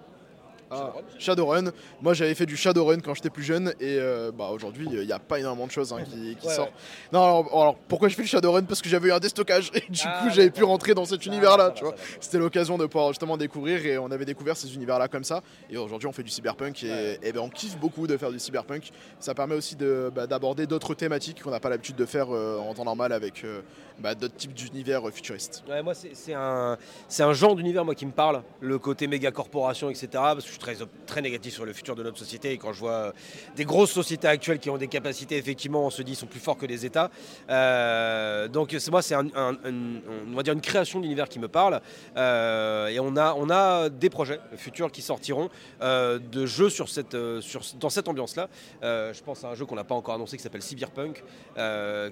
ah, 0.75 0.93
Shadowrun. 1.19 1.73
Moi 2.03 2.15
j'avais 2.15 2.35
fait 2.35 2.47
du 2.47 2.57
Shadowrun 2.57 3.01
quand 3.01 3.15
j'étais 3.15 3.31
plus 3.31 3.43
jeune 3.43 3.73
et 3.81 3.99
euh, 3.99 4.31
bah, 4.33 4.49
aujourd'hui 4.53 4.87
il 4.91 5.07
n'y 5.07 5.13
a 5.13 5.19
pas 5.19 5.39
énormément 5.39 5.67
de 5.67 5.73
choses 5.73 5.93
hein, 5.93 6.03
qui, 6.05 6.37
sortent. 6.49 6.73
Non 7.13 7.23
alors, 7.23 7.77
pourquoi 7.89 8.09
je 8.09 8.15
fais 8.15 8.23
le 8.23 8.29
Shadowrun 8.29 8.63
Parce 8.63 8.83
que 8.83 8.89
j'avais 8.89 9.09
eu 9.09 9.13
un 9.13 9.21
déstockage 9.21 9.71
et 9.75 9.81
du 9.91 10.01
ah, 10.05 10.23
coup 10.23 10.35
j'avais 10.35 10.51
pu 10.51 10.65
rentrer 10.65 10.95
dans 10.95 11.05
cet 11.05 11.21
ah, 11.25 11.27
univers 11.27 11.57
là. 11.57 11.71
tu 11.71 11.85
vois. 11.85 11.95
C'était 12.21 12.39
l'occasion 12.39 12.79
de 12.79 12.87
pouvoir 12.87 13.09
justement 13.09 13.37
découvrir 13.37 13.85
et 13.87 13.99
on 13.99 14.11
avait 14.11 14.25
découvert 14.25 14.57
ces 14.57 14.75
univers 14.75 14.99
là 14.99 15.09
comme 15.09 15.25
ça. 15.25 15.43
Et 15.71 15.77
aujourd'hui 15.77 16.09
on 16.09 16.13
fait 16.13 16.23
du 16.23 16.31
cyberpunk 16.31 16.83
et, 16.85 17.33
ben, 17.33 17.41
on 17.41 17.49
kiffe 17.49 17.79
beaucoup 17.79 18.07
de 18.07 18.17
faire 18.17 18.31
du 18.31 18.39
cyberpunk. 18.39 18.91
Ça 19.21 19.35
permet 19.35 19.55
aussi 19.55 19.77
bah, 19.77 20.27
d'aborder 20.27 20.67
d'autres 20.67 20.95
thématiques 20.95 21.43
qu'on 21.43 21.51
n'a 21.51 21.61
pas 21.61 21.69
l'habitude 21.69 21.97
de 21.97 22.07
faire 22.07 22.35
euh, 22.35 22.59
en 22.59 22.75
temps 22.75 22.85
normal 22.85 23.13
avec 23.13 23.45
euh, 23.45 23.61
bah, 23.99 24.15
d'autres 24.15 24.37
types 24.37 24.55
d'univers 24.55 25.03
futuristes. 25.13 25.65
moi 25.83 25.95
c'est 25.95 26.35
un, 26.35 26.77
un 27.19 27.33
genre 27.33 27.55
d'univers 27.57 27.85
moi 27.85 27.95
qui 27.95 28.07
me 28.07 28.13
parle, 28.13 28.43
le 28.61 28.79
côté 28.79 29.07
méga 29.07 29.31
corporation 29.31 29.91
etc. 29.91 30.09
Parce 30.13 30.45
que 30.45 30.53
je 30.53 30.59
très, 30.65 30.77
très 31.07 31.21
négatif 31.21 31.53
sur 31.53 31.67
le 31.67 31.73
futur 31.73 31.95
de 31.95 32.03
notre 32.03 32.19
société. 32.19 32.53
Et 32.53 32.59
quand 32.59 32.73
je 32.73 32.81
vois 32.81 32.93
euh, 32.93 33.13
des 33.57 33.65
grosses 33.65 33.93
sociétés 33.93 34.29
actuelles 34.29 34.59
qui 34.59 34.71
ont 34.71 34.79
des 34.79 34.89
capacités, 34.89 35.37
effectivement, 35.37 35.85
on 35.85 35.91
se 35.91 36.03
dit, 36.03 36.15
sont 36.15 36.27
plus 36.27 36.41
forts 36.41 36.57
que 36.57 36.67
les 36.67 36.87
États. 36.87 37.11
Euh, 37.51 38.49
donc 38.49 38.75
moi, 38.91 39.03
c'est 39.03 39.15
on 39.15 40.35
va 40.35 40.43
dire 40.43 40.55
une 40.55 40.61
création 40.61 41.01
d'univers 41.01 41.29
qui 41.29 41.39
me 41.39 41.49
parle. 41.49 41.81
Euh, 42.17 42.89
et 42.89 42.99
on 42.99 43.17
a, 43.17 43.35
on 43.37 43.51
a 43.51 43.89
des 43.91 44.09
projets 44.09 44.41
futurs 44.57 44.91
qui 44.91 45.03
sortiront 45.03 45.51
de 45.81 46.47
jeux 46.47 46.71
sur 46.71 46.89
cette, 46.89 47.17
sur, 47.41 47.61
dans 47.79 47.91
cette 47.91 48.09
ambiance-là. 48.09 48.49
je 48.83 49.23
pense 49.23 49.45
à 49.45 49.49
un 49.49 49.55
jeu 49.55 49.67
qu'on 49.67 49.75
n'a 49.75 49.85
pas 49.85 49.95
encore 49.95 50.15
annoncé 50.15 50.37
qui 50.37 50.43
s'appelle 50.43 50.63
Cyberpunk, 50.63 51.23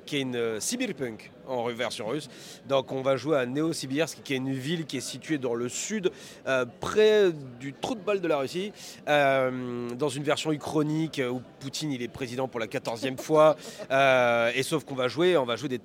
qui 0.06 0.16
est 0.16 0.20
une 0.20 0.60
Cyberpunk 0.60 1.30
en 1.52 1.68
version 1.68 2.06
russe. 2.06 2.28
Donc 2.68 2.92
on 2.92 3.02
va 3.02 3.16
jouer 3.16 3.38
à 3.38 3.46
Neo-Sibirsk, 3.46 4.22
qui 4.22 4.34
est 4.34 4.38
une 4.38 4.52
ville 4.52 4.86
qui 4.86 4.98
est 4.98 5.00
située 5.00 5.38
dans 5.38 5.54
le 5.54 5.68
sud, 5.68 6.10
près 6.80 7.32
du 7.60 7.72
trou 7.72 7.94
de 7.94 8.00
balle 8.00 8.20
de 8.20 8.28
la 8.28 8.38
Russie, 8.38 8.72
euh, 9.08 9.88
dans 9.90 10.08
une 10.08 10.22
version 10.22 10.52
uchronique 10.52 11.20
où 11.30 11.40
Poutine 11.60 11.92
il 11.92 12.02
est 12.02 12.08
président 12.08 12.48
pour 12.48 12.60
la 12.60 12.66
14e 12.66 13.18
fois. 13.18 13.56
Euh, 13.90 14.50
et 14.54 14.62
sauf 14.62 14.84
qu'on 14.84 14.94
va 14.94 15.08
jouer, 15.08 15.36
on 15.36 15.44
va 15.44 15.56
jouer 15.56 15.68
des 15.68 15.80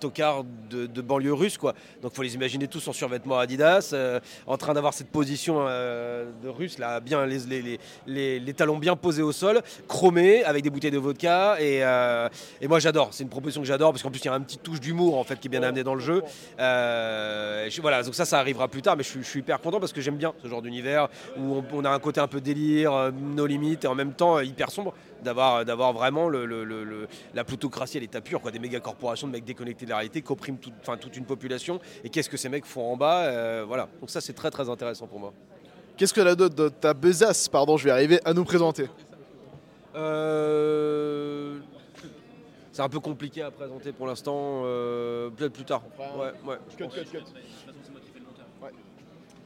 tocards 0.00 0.44
de, 0.70 1.00
banlieue 1.00 1.32
russe. 1.32 1.58
Quoi. 1.58 1.74
Donc 2.02 2.12
il 2.12 2.16
faut 2.16 2.22
les 2.22 2.34
imaginer 2.34 2.66
tous 2.68 2.86
en 2.88 2.92
survêtement 2.92 3.38
Adidas, 3.38 3.90
euh, 3.92 4.20
en 4.46 4.56
train 4.56 4.74
d'avoir 4.74 4.94
cette 4.94 5.08
position 5.08 5.58
euh, 5.60 6.30
de 6.42 6.48
russe, 6.48 6.78
là, 6.78 7.00
bien, 7.00 7.24
les, 7.26 8.40
les, 8.40 8.54
talons 8.54 8.78
bien 8.78 8.96
posés 8.96 9.22
au 9.22 9.32
sol, 9.32 9.62
chromés, 9.88 10.44
avec 10.44 10.62
des 10.62 10.70
bouteilles 10.70 10.90
de 10.90 10.98
vodka. 10.98 11.56
Et, 11.60 11.84
euh, 11.84 12.28
et 12.60 12.68
moi 12.68 12.78
j'adore, 12.78 13.10
c'est 13.12 13.22
une 13.22 13.30
proposition 13.30 13.60
que 13.60 13.68
j'adore, 13.68 13.92
parce 13.92 14.02
qu'en 14.02 14.10
plus 14.10 14.20
il 14.20 14.26
y 14.26 14.28
a 14.28 14.34
un 14.34 14.40
petit 14.40 14.58
touche 14.58 14.80
d'humour 14.80 15.18
en 15.18 15.24
fait, 15.24 15.38
qui 15.38 15.48
est 15.48 15.50
bien 15.50 15.62
amené 15.62 15.84
dans 15.84 15.94
le 15.94 16.00
jeu. 16.00 16.22
voilà, 16.56 18.02
donc 18.02 18.14
ça, 18.14 18.24
ça 18.24 18.38
arrivera 18.38 18.68
plus 18.68 18.82
tard, 18.82 18.96
mais 18.96 19.04
je, 19.04 19.20
suis 19.20 19.40
hyper 19.40 19.60
content 19.60 19.78
parce 19.78 19.92
que 19.92 20.00
j'aime 20.00 20.16
bien 20.16 20.32
ce 20.42 20.48
genre 20.48 20.62
d'univers 20.62 21.08
où 21.38 21.62
on, 21.72 21.84
a 21.84 21.90
un 21.90 21.98
côté 21.98 22.20
un 22.20 22.26
peu 22.26 22.40
délire, 22.40 23.12
nos 23.12 23.46
limites, 23.46 23.84
et 23.84 23.88
en 23.88 23.94
même 23.94 24.12
temps 24.12 24.40
hyper 24.40 24.70
sombre 24.70 24.94
d'avoir 25.22 25.64
d'avoir 25.64 25.92
vraiment 25.92 26.28
le, 26.28 27.08
la 27.34 27.44
plutocratie 27.44 27.98
à 27.98 28.00
l'état 28.00 28.20
pur, 28.20 28.40
quoi, 28.40 28.50
des 28.50 28.58
méga 28.58 28.80
corporations 28.80 29.26
de 29.26 29.32
mecs 29.32 29.44
déconnectés 29.44 29.84
de 29.84 29.90
la 29.90 29.96
réalité 29.96 30.22
qui 30.22 30.32
oppriment 30.32 30.58
toute 30.58 31.16
une 31.16 31.24
population. 31.24 31.80
Et 32.04 32.10
qu'est-ce 32.10 32.28
que 32.28 32.36
ces 32.36 32.48
mecs 32.48 32.66
font 32.66 32.92
en 32.92 32.96
bas 32.96 33.24
euh, 33.24 33.64
Voilà. 33.66 33.88
Donc 34.00 34.10
ça, 34.10 34.20
c'est 34.20 34.32
très 34.32 34.50
très 34.50 34.68
intéressant 34.68 35.06
pour 35.06 35.20
moi. 35.20 35.32
Qu'est-ce 35.96 36.14
que 36.14 36.20
la 36.20 36.34
dot 36.34 36.54
de 36.54 36.68
ta 36.68 36.94
besace, 36.94 37.48
pardon, 37.48 37.76
je 37.76 37.84
vais 37.84 37.90
arriver 37.90 38.20
à 38.24 38.32
nous 38.32 38.44
présenter 38.44 38.88
euh, 39.94 41.58
C'est 42.72 42.82
un 42.82 42.88
peu 42.88 43.00
compliqué 43.00 43.42
à 43.42 43.50
présenter 43.50 43.92
pour 43.92 44.06
l'instant, 44.06 44.62
euh, 44.64 45.28
peut-être 45.30 45.52
plus 45.52 45.64
tard. 45.64 45.82
Ouais, 45.98 46.32
ouais, 46.46 46.58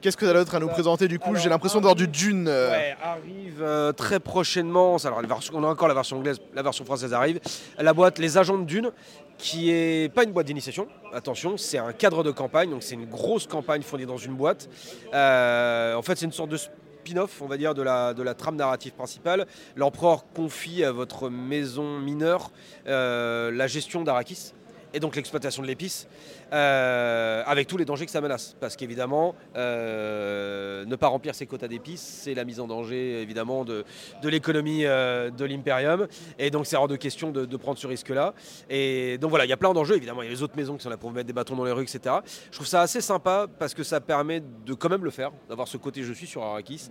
Qu'est-ce 0.05 0.19
que 0.19 0.27
tu 0.27 0.31
as 0.31 0.35
d'autre 0.35 0.55
à 0.55 0.61
nous 0.61 0.69
présenter 0.69 1.09
du 1.09 1.19
coup 1.19 1.35
J'ai 1.35 1.49
l'impression 1.49 1.79
d'avoir 1.79 1.95
du 1.95 2.07
Dune. 2.07 2.47
Euh. 2.47 2.71
Ouais, 2.71 2.95
arrive 3.03 3.63
euh, 3.63 3.91
très 3.91 4.21
prochainement. 4.21 4.99
Alors, 5.03 5.23
on 5.55 5.65
a 5.65 5.67
encore 5.67 5.89
la 5.89 5.95
version 5.95 6.19
anglaise, 6.19 6.43
la 6.53 6.61
version 6.61 6.85
française 6.85 7.15
arrive. 7.15 7.41
La 7.79 7.95
boîte 7.95 8.19
Les 8.19 8.37
Agents 8.37 8.59
de 8.59 8.65
Dune, 8.65 8.91
qui 9.39 9.71
est 9.71 10.13
pas 10.13 10.25
une 10.25 10.33
boîte 10.33 10.45
d'initiation. 10.45 10.89
Attention, 11.15 11.57
c'est 11.57 11.79
un 11.79 11.95
cadre 11.95 12.23
de 12.23 12.31
campagne, 12.31 12.69
donc 12.69 12.83
c'est 12.83 12.97
une 12.97 13.07
grosse 13.07 13.47
campagne 13.47 13.81
fondée 13.81 14.05
dans 14.05 14.19
une 14.19 14.35
boîte. 14.35 14.69
Euh, 15.15 15.95
en 15.95 16.03
fait, 16.03 16.19
c'est 16.19 16.27
une 16.27 16.33
sorte 16.33 16.51
de 16.51 16.59
spin-off, 16.59 17.41
on 17.41 17.47
va 17.47 17.57
dire, 17.57 17.73
de 17.73 17.81
la, 17.81 18.13
de 18.13 18.23
la 18.23 18.35
trame 18.35 18.57
narrative 18.57 18.93
principale. 18.93 19.47
L'empereur 19.75 20.27
confie 20.35 20.85
à 20.85 20.93
votre 20.93 21.31
maison 21.31 21.99
mineure 21.99 22.51
la 22.85 23.67
gestion 23.69 24.03
d'Arakis 24.03 24.53
et 24.95 25.01
donc 25.01 25.17
l'exploitation 25.17 25.61
de 25.61 25.67
l'épice, 25.67 26.07
euh, 26.53 27.43
avec 27.47 27.67
tous 27.67 27.77
les 27.77 27.85
dangers 27.85 28.07
que 28.07 28.13
ça 28.13 28.21
menace. 28.21 28.57
Parce 28.61 28.77
qu'évidemment, 28.77 29.35
euh, 29.57 30.85
ne 30.85 30.97
pas 30.97 31.09
remplir 31.09 31.35
ses 31.35 31.47
quotas 31.47 31.67
d'épices, 31.67 32.21
c'est 32.23 32.35
la 32.35 32.45
mise 32.45 32.61
en 32.61 32.69
danger 32.69 33.21
évidemment 33.21 33.65
de, 33.65 33.85
l'économie 34.23 34.85
euh, 34.85 35.31
de 35.31 35.45
l'Imperium. 35.45 36.07
Et 36.39 36.51
donc 36.51 36.67
c'est 36.67 36.77
hors 36.77 36.89
de 36.89 36.97
question 36.97 37.33
de, 37.33 37.57
prendre 37.57 37.79
ce 37.79 37.87
risque-là. 37.87 38.35
Et 38.71 39.19
donc 39.19 39.31
voilà, 39.31 39.45
il 39.45 39.49
y 39.49 39.53
a 39.53 39.57
plein 39.57 39.73
d'enjeux, 39.73 39.97
évidemment, 39.97 40.23
il 40.23 40.27
y 40.27 40.29
a 40.29 40.33
les 40.33 40.43
autres 40.43 40.57
maisons 40.57 40.77
qui 40.77 40.85
sont 40.85 40.91
là 40.91 40.97
pour 40.97 41.11
mettre 41.11 41.27
des 41.27 41.33
bâtons 41.33 41.57
dans 41.57 41.65
les 41.65 41.73
rues, 41.73 41.83
etc. 41.83 42.17
Je 42.51 42.57
trouve 42.57 42.67
ça 42.67 42.83
assez 42.83 43.01
sympa 43.01 43.47
parce 43.59 43.75
que 43.75 43.83
ça 43.83 44.01
permet 44.01 44.41
de 44.41 44.75
quand 44.75 44.89
même 44.89 45.05
le 45.05 45.11
faire, 45.11 45.33
d'avoir 45.49 45.67
ce 45.67 45.77
côté 45.77 46.03
je 46.05 46.13
suis 46.13 46.27
sur 46.27 46.43
Arrakis, 46.43 46.89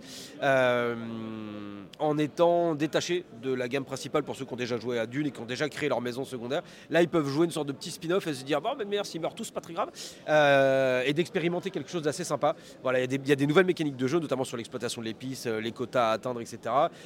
en 1.98 2.18
étant 2.18 2.74
détaché 2.74 3.24
de 3.42 3.54
la 3.54 3.68
gamme 3.68 3.84
principale 3.84 4.24
pour 4.24 4.36
ceux 4.36 4.44
qui 4.44 4.52
ont 4.52 4.56
déjà 4.56 4.76
joué 4.76 4.98
à 4.98 5.06
Dune 5.06 5.26
et 5.26 5.30
qui 5.30 5.40
ont 5.40 5.46
déjà 5.46 5.68
créé 5.68 5.88
leur 5.88 6.00
maison 6.00 6.24
secondaire. 6.24 6.62
Là, 6.90 7.00
ils 7.00 7.08
peuvent 7.08 7.28
jouer 7.28 7.46
une 7.46 7.52
sorte 7.52 7.68
de 7.68 7.72
petit 7.72 7.93
spin-off 7.94 8.26
et 8.26 8.34
se 8.34 8.44
dire, 8.44 8.60
bon, 8.60 8.70
mais 8.78 8.84
merde, 8.84 9.06
s'ils 9.06 9.20
meurent 9.20 9.34
tous, 9.34 9.50
pas 9.50 9.60
très 9.60 9.72
grave. 9.72 9.90
Euh, 10.28 11.02
et 11.06 11.12
d'expérimenter 11.12 11.70
quelque 11.70 11.90
chose 11.90 12.02
d'assez 12.02 12.24
sympa. 12.24 12.54
Voilà, 12.82 13.00
il 13.02 13.28
y, 13.28 13.32
a 13.32 13.36
des- 13.36 13.46
nouvelles 13.46 13.66
mécaniques 13.66 13.96
de 13.96 14.06
jeu, 14.06 14.18
notamment 14.18 14.44
sur 14.44 14.56
l'exploitation 14.56 15.00
de 15.00 15.06
l'épice, 15.06 15.46
euh, 15.46 15.60
les 15.60 15.72
quotas 15.72 16.10
à 16.10 16.12
atteindre, 16.12 16.40
etc. 16.40 16.58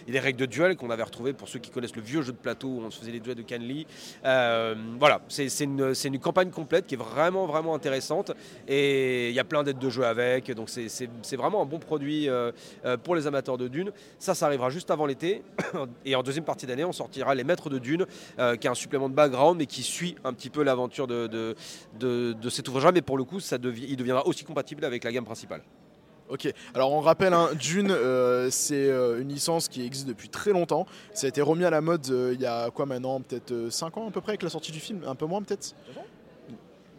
Il 0.06 0.14
y 0.14 0.16
a 0.16 0.20
des 0.20 0.20
règles 0.20 0.38
de 0.40 0.46
duel 0.46 0.76
qu'on 0.76 0.90
avait 0.90 1.02
retrouvées 1.02 1.32
pour 1.32 1.48
ceux 1.48 1.58
qui 1.58 1.70
connaissent 1.70 1.96
le 1.96 2.02
vieux 2.02 2.22
jeu 2.22 2.32
de 2.32 2.36
plateau 2.38 2.68
où 2.68 2.80
on 2.82 2.90
se 2.90 2.98
faisait 3.00 3.12
les 3.12 3.20
duels 3.20 3.36
de 3.36 3.42
Canly. 3.42 3.86
Euh, 4.24 4.74
voilà, 4.98 5.20
c'est 5.28 5.46
une, 5.64 5.92
une 6.04 6.18
campagne 6.18 6.50
complète 6.50 6.86
qui 6.86 6.94
est 6.94 6.98
vraiment, 6.98 7.46
vraiment 7.46 7.74
intéressante. 7.74 8.32
Et 8.66 9.28
il 9.30 9.34
y 9.34 9.40
a 9.40 9.44
plein 9.44 9.62
d'aides 9.62 9.78
de 9.78 9.90
jeu 9.90 10.04
avec. 10.04 10.50
Donc 10.52 10.68
c'est- 10.68 11.06
vraiment 11.36 11.62
un 11.62 11.66
bon 11.66 11.78
produit 11.78 12.28
pour 13.04 13.14
les 13.14 13.26
amateurs 13.26 13.58
de 13.58 13.68
Dune. 13.68 13.92
Ça, 14.18 14.34
ça 14.34 14.46
arrivera 14.46 14.70
juste 14.70 14.90
avant 14.90 15.06
l'été. 15.06 15.42
Et 16.04 16.14
en 16.16 16.22
deuxième 16.22 16.44
partie 16.44 16.66
d'année, 16.66 16.84
on 16.84 16.92
sortira 16.92 17.34
Les 17.34 17.44
Maîtres 17.44 17.70
de 17.70 17.78
Dune, 17.78 18.06
qui 18.36 18.66
est 18.66 18.70
un 18.70 18.74
supplément 18.74 19.08
de 19.08 19.14
background, 19.14 19.58
mais 19.58 19.66
qui 19.66 19.82
suit 19.82 20.16
un 20.24 20.32
petit 20.32 20.50
peu 20.50 20.62
l'aventure 20.78 21.06
de, 21.06 21.26
de, 21.26 21.54
de- 21.98 22.32
de 22.32 22.50
cet 22.50 22.68
ouvrage-là. 22.68 22.92
Mais 22.92 23.02
pour 23.02 23.18
le 23.18 23.24
coup, 23.24 23.40
ça 23.40 23.58
devi- 23.58 23.86
il 23.88 23.96
deviendra 23.96 24.26
aussi 24.26 24.44
compatible 24.44 24.84
avec 24.84 25.04
la 25.04 25.12
gamme 25.12 25.24
principale. 25.24 25.62
Ok, 26.30 26.52
alors 26.74 26.92
on 26.92 27.00
rappelle, 27.00 27.32
hein, 27.32 27.48
Dune, 27.58 27.90
euh, 27.90 28.48
c'est 28.50 28.90
euh, 28.90 29.22
une 29.22 29.30
licence 29.30 29.66
qui 29.68 29.82
existe 29.82 30.06
depuis 30.06 30.28
très 30.28 30.50
longtemps. 30.52 30.86
Ça 31.14 31.26
a 31.26 31.28
été 31.28 31.40
remis 31.40 31.64
à 31.64 31.70
la 31.70 31.80
mode 31.80 32.06
euh, 32.10 32.32
il 32.34 32.40
y 32.40 32.44
a 32.44 32.70
quoi 32.70 32.84
maintenant 32.84 33.18
Peut-être 33.22 33.70
5 33.70 33.96
ans 33.96 34.08
à 34.08 34.10
peu 34.10 34.20
près 34.20 34.32
avec 34.32 34.42
la 34.42 34.50
sortie 34.50 34.70
du 34.70 34.78
film 34.78 35.00
Un 35.06 35.14
peu 35.14 35.24
moins 35.24 35.40
peut-être? 35.42 35.74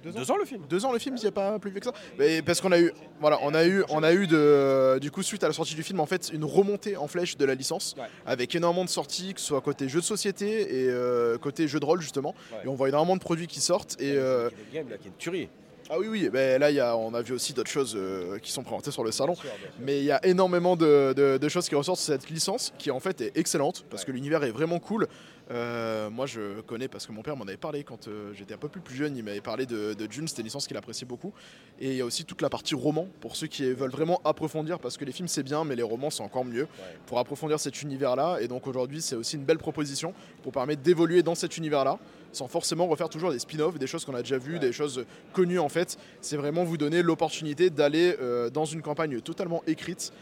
Deux 0.03 0.31
ans 0.31 0.37
le 0.37 0.45
film 0.45 0.63
Deux 0.69 0.85
ans 0.85 0.91
le 0.93 0.99
film, 0.99 1.15
il 1.17 1.21
n'y 1.21 1.27
a 1.27 1.31
pas 1.31 1.59
plus 1.59 1.71
vieux 1.71 1.79
que 1.79 1.85
ça 1.85 1.93
Mais 2.17 2.41
Parce 2.41 2.61
qu'on 2.61 2.71
a 2.71 2.79
eu, 2.79 2.91
voilà, 3.19 3.39
on 3.43 3.53
a 3.53 3.65
eu, 3.65 3.83
on 3.89 4.01
a 4.03 4.13
eu 4.13 4.27
de, 4.27 4.97
du 4.99 5.11
coup 5.11 5.23
suite 5.23 5.43
à 5.43 5.47
la 5.47 5.53
sortie 5.53 5.75
du 5.75 5.83
film 5.83 5.99
en 5.99 6.05
fait 6.05 6.29
une 6.33 6.45
remontée 6.45 6.95
en 6.97 7.07
flèche 7.07 7.37
de 7.37 7.45
la 7.45 7.55
licence 7.55 7.95
Ouais. 7.97 8.05
avec 8.25 8.53
énormément 8.55 8.85
de 8.85 8.89
sorties, 8.89 9.33
que 9.33 9.39
ce 9.41 9.47
soit 9.47 9.61
côté 9.61 9.89
jeux 9.89 9.99
de 10.01 10.05
société 10.05 10.61
et 10.83 10.89
euh, 10.89 11.37
côté 11.37 11.67
jeux 11.67 11.79
de 11.79 11.85
rôle 11.85 12.01
justement. 12.01 12.33
Ouais. 12.51 12.59
Et 12.65 12.67
on 12.67 12.75
voit 12.75 12.89
énormément 12.89 13.15
de 13.15 13.21
produits 13.21 13.47
qui 13.47 13.59
sortent 13.61 13.95
et 14.01 14.13
euh, 14.15 14.49
Le 14.71 14.73
game, 14.77 14.89
là, 14.89 14.97
qui 14.97 15.07
est 15.07 15.11
une 15.11 15.17
tuerie. 15.17 15.49
ah 15.89 15.97
oui 15.99 16.07
oui, 16.07 16.29
ben 16.29 16.59
là 16.59 16.69
il 16.71 16.75
y 16.75 16.79
a, 16.79 16.95
on 16.95 17.13
a 17.13 17.21
vu 17.21 17.33
aussi 17.33 17.53
d'autres 17.53 17.69
choses 17.71 17.95
euh, 17.97 18.37
qui 18.39 18.51
sont 18.51 18.63
présentées 18.63 18.91
sur 18.91 19.03
le 19.03 19.11
salon. 19.11 19.33
Mais 19.79 19.99
il 19.99 20.05
y 20.05 20.11
a 20.11 20.23
énormément 20.25 20.75
de, 20.75 21.13
de- 21.15 21.37
de 21.37 21.49
choses 21.49 21.67
qui 21.67 21.75
ressortent 21.75 21.99
sur 21.99 22.13
cette 22.13 22.29
licence 22.29 22.73
qui 22.77 22.91
en 22.91 22.99
fait 22.99 23.19
est 23.21 23.37
excellente 23.37 23.85
parce 23.89 24.03
Ouais. 24.03 24.07
que 24.07 24.11
l'univers 24.13 24.43
est 24.43 24.51
vraiment 24.51 24.79
cool. 24.79 25.07
Euh, 25.51 26.09
moi 26.11 26.27
je 26.27 26.61
connais 26.61 26.87
parce 26.87 27.07
que 27.07 27.11
mon 27.11 27.23
père 27.23 27.35
m'en 27.35 27.45
avait 27.45 27.57
parlé 27.57 27.83
quand 27.83 28.07
euh, 28.07 28.31
j'étais 28.35 28.53
un 28.53 28.57
peu 28.57 28.69
plus, 28.69 28.81
plus 28.81 28.95
jeune. 28.95 29.17
Il 29.17 29.23
m'avait 29.23 29.41
parlé 29.41 29.65
de, 29.65 29.93
de 29.93 30.05
Dune, 30.05 30.27
c'était 30.27 30.41
une 30.41 30.45
licence 30.45 30.67
qu'il 30.67 30.77
appréciait 30.77 31.07
beaucoup. 31.07 31.33
Et 31.79 31.89
il 31.91 31.95
y 31.95 32.01
a 32.01 32.05
aussi 32.05 32.23
toute 32.25 32.41
la 32.41 32.49
partie 32.49 32.75
roman 32.75 33.07
pour 33.19 33.35
ceux 33.35 33.47
qui 33.47 33.71
veulent 33.73 33.89
vraiment 33.89 34.21
approfondir 34.25 34.79
parce 34.79 34.97
que 34.97 35.05
les 35.05 35.11
films 35.11 35.27
c'est 35.27 35.43
bien 35.43 35.63
mais 35.63 35.75
les 35.75 35.83
romans 35.83 36.09
c'est 36.11 36.23
encore 36.23 36.45
mieux 36.45 36.67
pour 37.07 37.17
approfondir 37.19 37.59
cet 37.59 37.81
univers 37.81 38.15
là. 38.15 38.37
Et 38.41 38.47
donc 38.47 38.67
aujourd'hui 38.67 39.01
c'est 39.01 39.15
aussi 39.15 39.37
une 39.37 39.43
belle 39.45 39.57
proposition 39.57 40.13
pour 40.43 40.51
permettre 40.51 40.81
d'évoluer 40.83 41.23
dans 41.23 41.35
cet 41.35 41.57
univers 41.57 41.83
là 41.83 41.97
sans 42.31 42.47
forcément 42.47 42.85
refaire 42.85 43.09
toujours 43.09 43.31
des 43.31 43.39
spin-offs, 43.39 43.79
des 43.79 43.87
choses 43.87 44.05
qu'on 44.05 44.13
a 44.13 44.21
déjà 44.21 44.37
vues, 44.37 44.53
Ouais. 44.53 44.59
des 44.59 44.71
choses 44.71 45.03
connues 45.33 45.57
en 45.57 45.67
fait. 45.67 45.97
C'est 46.21 46.37
vraiment 46.37 46.63
vous 46.63 46.77
donner 46.77 47.01
l'opportunité 47.01 47.71
d'aller 47.71 48.15
euh, 48.21 48.51
dans 48.51 48.65
une 48.65 48.83
campagne 48.83 49.19
totalement 49.21 49.63
écrite 49.65 50.13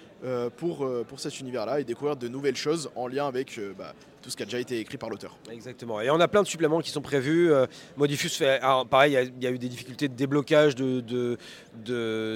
pour, 0.57 0.85
euh, 0.85 1.03
pour 1.07 1.19
cet 1.19 1.39
univers-là 1.39 1.79
et 1.79 1.83
découvrir 1.83 2.15
de 2.15 2.27
nouvelles 2.27 2.55
choses 2.55 2.89
en 2.95 3.07
lien 3.07 3.27
avec 3.27 3.57
euh, 3.57 3.73
bah, 3.77 3.93
tout 4.21 4.29
ce 4.31 4.35
qui 4.35 4.43
a 4.43 4.45
déjà 4.45 4.59
été 4.59 4.79
écrit 4.79 4.97
par 4.97 5.09
l'auteur. 5.09 5.37
Exactement. 5.51 6.01
Et 6.01 6.09
on 6.09 6.19
a 6.19 6.27
plein 6.27 6.41
de 6.43 6.47
suppléments 6.47 6.81
qui 6.81 6.89
sont 6.89 7.01
prévus. 7.01 7.51
Euh, 7.51 7.65
Modifus 7.95 8.29
fait. 8.29 8.59
pareil, 8.89 9.13
il 9.37 9.43
y 9.43 9.47
a- 9.47 9.51
eu 9.51 9.57
des 9.59 9.69
difficultés 9.69 10.07
de 10.09 10.15
déblocage 10.15 10.75
de, 10.75 10.99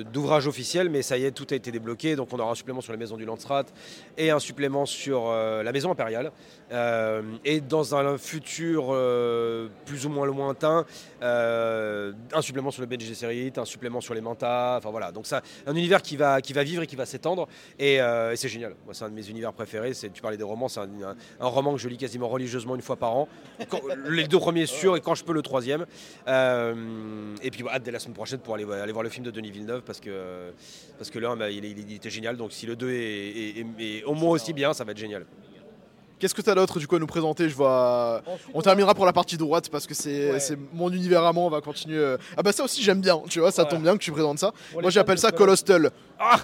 d'ouvrages 0.03 0.47
officiels, 0.47 0.89
mais 0.89 1.01
ça 1.01 1.17
y 1.17 1.25
est, 1.25 1.31
tout 1.31 1.47
a 1.51 1.55
été 1.55 1.71
débloqué. 1.71 2.15
Donc 2.15 2.29
on 2.31 2.39
aura 2.39 2.51
un 2.51 2.55
supplément 2.55 2.81
sur 2.81 2.91
la 2.93 2.97
maison 2.97 3.17
du 3.17 3.25
Landstrat 3.25 3.65
et 4.17 4.29
un 4.31 4.39
supplément 4.39 4.85
sur 4.85 5.23
euh, 5.27 5.63
la 5.63 5.71
maison 5.71 5.91
impériale. 5.91 6.31
Euh, 6.71 7.21
et 7.43 7.59
dans 7.59 7.95
un 7.95 8.17
futur 8.17 8.87
euh, 8.91 9.67
plus 9.85 10.05
ou 10.05 10.09
moins 10.09 10.25
lointain, 10.25 10.85
euh, 11.21 12.13
un 12.33 12.41
supplément 12.41 12.71
sur 12.71 12.81
le 12.81 12.87
Bene 12.87 13.01
Gesserit, 13.01 13.51
un 13.57 13.65
supplément 13.65 13.99
sur 14.01 14.13
les 14.13 14.21
Mantas. 14.21 14.77
Enfin 14.77 14.91
voilà. 14.91 15.11
Donc 15.11 15.25
ça, 15.27 15.41
un 15.67 15.75
univers 15.75 16.01
qui 16.01 16.15
va, 16.15 16.41
qui 16.41 16.53
va 16.53 16.63
vivre 16.63 16.83
et 16.83 16.87
qui 16.87 16.95
va 16.95 17.05
s'étendre. 17.05 17.47
Et, 17.83 17.99
euh, 17.99 18.31
et 18.31 18.35
c'est 18.35 18.47
génial. 18.47 18.75
Moi, 18.85 18.93
c'est 18.93 19.03
un 19.05 19.09
de 19.09 19.15
mes 19.15 19.27
univers 19.27 19.51
préférés. 19.53 19.95
C'est, 19.95 20.11
tu 20.13 20.21
parlais 20.21 20.37
des 20.37 20.43
romans, 20.43 20.67
c'est 20.67 20.81
un, 20.81 20.83
un- 21.03 21.15
un 21.39 21.47
roman 21.47 21.73
que 21.73 21.79
je 21.79 21.89
lis 21.89 21.97
quasiment 21.97 22.27
religieusement 22.27 22.75
une 22.75 22.81
fois 22.83 22.95
par 22.95 23.15
an. 23.15 23.27
Quand- 23.69 23.81
les 24.09 24.27
deux 24.27 24.37
premiers 24.37 24.67
sûrs 24.67 24.95
et 24.95 25.01
quand 25.01 25.15
je 25.15 25.23
peux 25.23 25.33
le 25.33 25.41
troisième. 25.41 25.87
Euh, 26.27 27.35
et 27.41 27.49
puis 27.49 27.63
bah, 27.63 27.71
hâte 27.73 27.83
dès 27.83 27.89
la 27.91 27.97
semaine 27.97 28.13
prochaine 28.13 28.39
pour 28.39 28.53
aller, 28.53 28.65
aller 28.71 28.91
voir 28.91 29.03
le 29.03 29.09
film 29.09 29.25
de 29.25 29.31
Denis 29.31 29.49
Villeneuve 29.49 29.81
parce 29.81 29.99
que, 29.99 30.51
parce 30.99 31.09
que 31.09 31.17
1, 31.17 31.35
bah, 31.37 31.49
il, 31.49 31.65
était 31.95 32.09
génial. 32.11 32.37
Donc 32.37 32.51
si 32.51 32.67
le 32.67 32.75
2 32.75 32.91
est, 32.91 32.95
est- 32.95 33.59
est- 33.79 33.97
est 33.99 34.03
au 34.03 34.13
moins 34.13 34.29
aussi 34.31 34.53
bien, 34.53 34.73
ça 34.73 34.83
va 34.83 34.91
être 34.91 34.97
génial. 34.99 35.25
Qu'est-ce 36.21 36.35
que 36.35 36.41
tu 36.43 36.51
as 36.51 36.55
d'autre 36.55 36.77
du 36.77 36.85
coup 36.87 36.95
à 36.97 36.99
nous 36.99 37.07
présenter? 37.07 37.49
Je 37.49 37.55
vois. 37.55 38.21
On 38.53 38.61
terminera 38.61 38.93
pour 38.93 39.07
la 39.07 39.11
partie 39.13 39.37
droite 39.37 39.69
parce 39.71 39.87
que 39.87 39.95
c'est 39.95 40.31
Ouais. 40.31 40.57
mon 40.71 40.91
univers 40.91 41.23
à 41.23 41.33
moi. 41.33 41.45
On 41.45 41.49
va 41.49 41.61
continuer. 41.61 41.97
euh. 41.97 42.17
Ah 42.37 42.43
bah 42.43 42.51
ça 42.51 42.63
aussi 42.63 42.83
j'aime 42.83 43.01
bien. 43.01 43.19
Tu 43.27 43.39
vois, 43.39 43.49
ça 43.51 43.63
Voilà. 43.63 43.75
tombe 43.75 43.83
bien 43.83 43.93
que 43.93 44.03
tu 44.03 44.11
présentes 44.11 44.37
ça. 44.37 44.51
Pour 44.71 44.81
Moi 44.83 44.91
j'appelle 44.91 45.17
ça. 45.17 45.31
Colostel. 45.31 45.89
Ah 46.19 46.37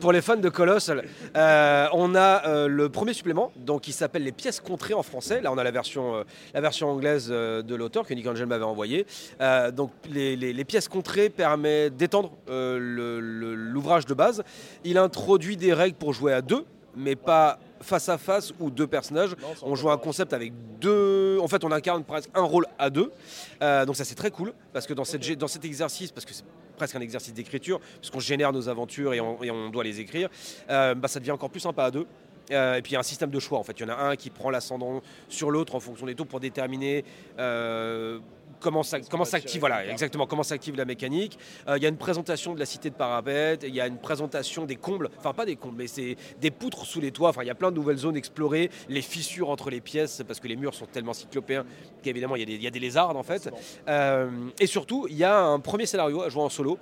Pour 0.00 0.12
les 0.12 0.20
fans 0.22 0.36
de 0.36 0.48
Colossal, 0.48 1.04
euh, 1.36 1.88
on 1.92 2.14
a 2.14 2.46
euh, 2.46 2.68
le 2.68 2.88
premier 2.88 3.12
supplément, 3.12 3.50
donc 3.56 3.80
qui 3.80 3.90
s'appelle 3.90 4.22
les 4.22 4.30
pièces 4.30 4.60
contrées 4.60 4.94
en 4.94 5.02
français. 5.02 5.40
Là, 5.40 5.50
on 5.50 5.58
a 5.58 5.64
la 5.64 5.72
version, 5.72 6.14
euh, 6.14 6.22
la 6.54 6.60
version 6.60 6.88
anglaise 6.88 7.26
de 7.28 7.74
l'auteur 7.74 8.06
que 8.06 8.14
Nick 8.14 8.28
Angel 8.28 8.46
m'avait 8.46 8.62
envoyé. 8.64 9.04
Donc, 9.74 9.90
les, 10.08 10.36
les- 10.36 10.52
les 10.52 10.64
pièces 10.64 10.86
contrées 10.86 11.28
permettent 11.30 11.96
d'étendre 11.96 12.30
l'ouvrage 12.48 14.06
de 14.06 14.14
base. 14.14 14.44
Il 14.84 14.98
introduit 14.98 15.56
des 15.56 15.72
règles 15.72 15.96
pour 15.96 16.12
jouer 16.12 16.32
à 16.32 16.40
deux, 16.42 16.64
mais 16.94 17.16
pas 17.16 17.58
face 17.80 18.08
à 18.08 18.18
face 18.18 18.52
ou 18.60 18.70
deux 18.70 18.86
personnages. 18.86 19.34
On 19.62 19.74
joue 19.74 19.90
un 19.90 19.98
concept 19.98 20.32
avec 20.32 20.52
deux. 20.80 21.38
En 21.40 21.48
fait, 21.48 21.64
on 21.64 21.72
incarne 21.72 22.04
presque 22.04 22.30
un 22.34 22.42
rôle 22.42 22.66
à 22.78 22.90
deux. 22.90 23.12
Euh, 23.62 23.84
donc 23.84 23.96
ça, 23.96 24.04
c'est 24.04 24.14
très 24.14 24.30
cool 24.30 24.52
parce 24.72 24.86
que 24.86 24.94
dans, 24.94 25.04
cette, 25.04 25.38
dans 25.38 25.48
cet 25.48 25.64
exercice, 25.64 26.12
parce 26.12 26.24
que 26.24 26.32
c'est 26.32 26.44
presque 26.76 26.96
un 26.96 27.00
exercice 27.00 27.32
d'écriture, 27.32 27.80
puisqu'on 28.00 28.20
génère 28.20 28.52
nos 28.52 28.68
aventures 28.68 29.14
et 29.14 29.20
on, 29.20 29.42
et 29.42 29.50
on 29.50 29.70
doit 29.70 29.84
les 29.84 30.00
écrire, 30.00 30.28
euh, 30.70 30.94
bah, 30.94 31.08
ça 31.08 31.20
devient 31.20 31.32
encore 31.32 31.50
plus 31.50 31.60
sympa 31.60 31.84
à 31.84 31.90
deux. 31.90 32.06
Euh, 32.52 32.76
et 32.76 32.82
puis 32.82 32.92
il 32.92 32.94
y 32.94 32.96
a 32.96 33.00
un 33.00 33.04
système 33.04 33.30
de 33.30 33.40
choix 33.40 33.58
en 33.58 33.64
fait. 33.64 33.72
Il 33.78 33.82
y 33.82 33.86
en 33.86 33.94
a 33.94 33.96
un 33.96 34.16
qui 34.16 34.30
prend 34.30 34.50
l'ascendant 34.50 35.02
sur 35.28 35.50
l'autre 35.50 35.74
en 35.74 35.80
fonction 35.80 36.06
des 36.06 36.14
tours 36.14 36.26
pour 36.26 36.40
déterminer 36.40 37.04
euh, 37.38 38.18
comment 38.60 38.82
ça- 38.82 39.00
comment 39.00 39.24
s'active 39.24 39.60
voilà 39.60 39.76
exactement 39.92 40.26
comment 40.26 40.42
s'active 40.42 40.76
la 40.76 40.84
mécanique. 40.84 41.38
Euh, 41.68 41.76
il 41.76 41.82
y 41.82 41.86
a 41.86 41.88
une 41.88 41.96
présentation 41.96 42.54
de 42.54 42.58
la 42.58 42.66
cité 42.66 42.90
de 42.90 42.94
Parapet, 42.94 43.58
il 43.62 43.74
y 43.74 43.80
a 43.80 43.86
une 43.86 43.98
présentation 43.98 44.64
des 44.64 44.76
combles, 44.76 45.10
enfin 45.18 45.32
pas 45.32 45.44
des 45.46 45.56
combles, 45.56 45.76
mais 45.78 45.86
c'est 45.86 46.16
des 46.40 46.50
poutres 46.50 46.84
sous 46.86 47.00
les 47.00 47.10
toits. 47.12 47.30
Enfin 47.30 47.42
il 47.42 47.46
y 47.46 47.50
a 47.50 47.54
plein 47.54 47.70
de 47.70 47.76
nouvelles 47.76 47.96
zones 47.98 48.16
explorées, 48.16 48.70
les 48.88 49.02
fissures 49.02 49.50
entre 49.50 49.70
les 49.70 49.80
pièces 49.80 50.22
parce 50.26 50.40
que 50.40 50.48
les 50.48 50.56
murs 50.56 50.74
sont 50.74 50.86
tellement 50.86 51.12
cyclopéens 51.12 51.64
qu'évidemment 52.02 52.36
il 52.36 52.40
y, 52.40 52.42
a 52.42 52.46
des- 52.46 52.54
il 52.54 52.62
y 52.62 52.66
a 52.66 52.70
des 52.70 52.80
lézards 52.80 53.16
en 53.16 53.22
fait. 53.22 53.48
Euh, 53.88 54.30
et 54.58 54.66
surtout, 54.66 55.06
il 55.08 55.16
y 55.16 55.24
a 55.24 55.38
un 55.40 55.60
premier 55.60 55.86
scénario 55.86 56.22
à 56.22 56.28
jouer 56.28 56.42
en 56.42 56.48
solo 56.48 56.78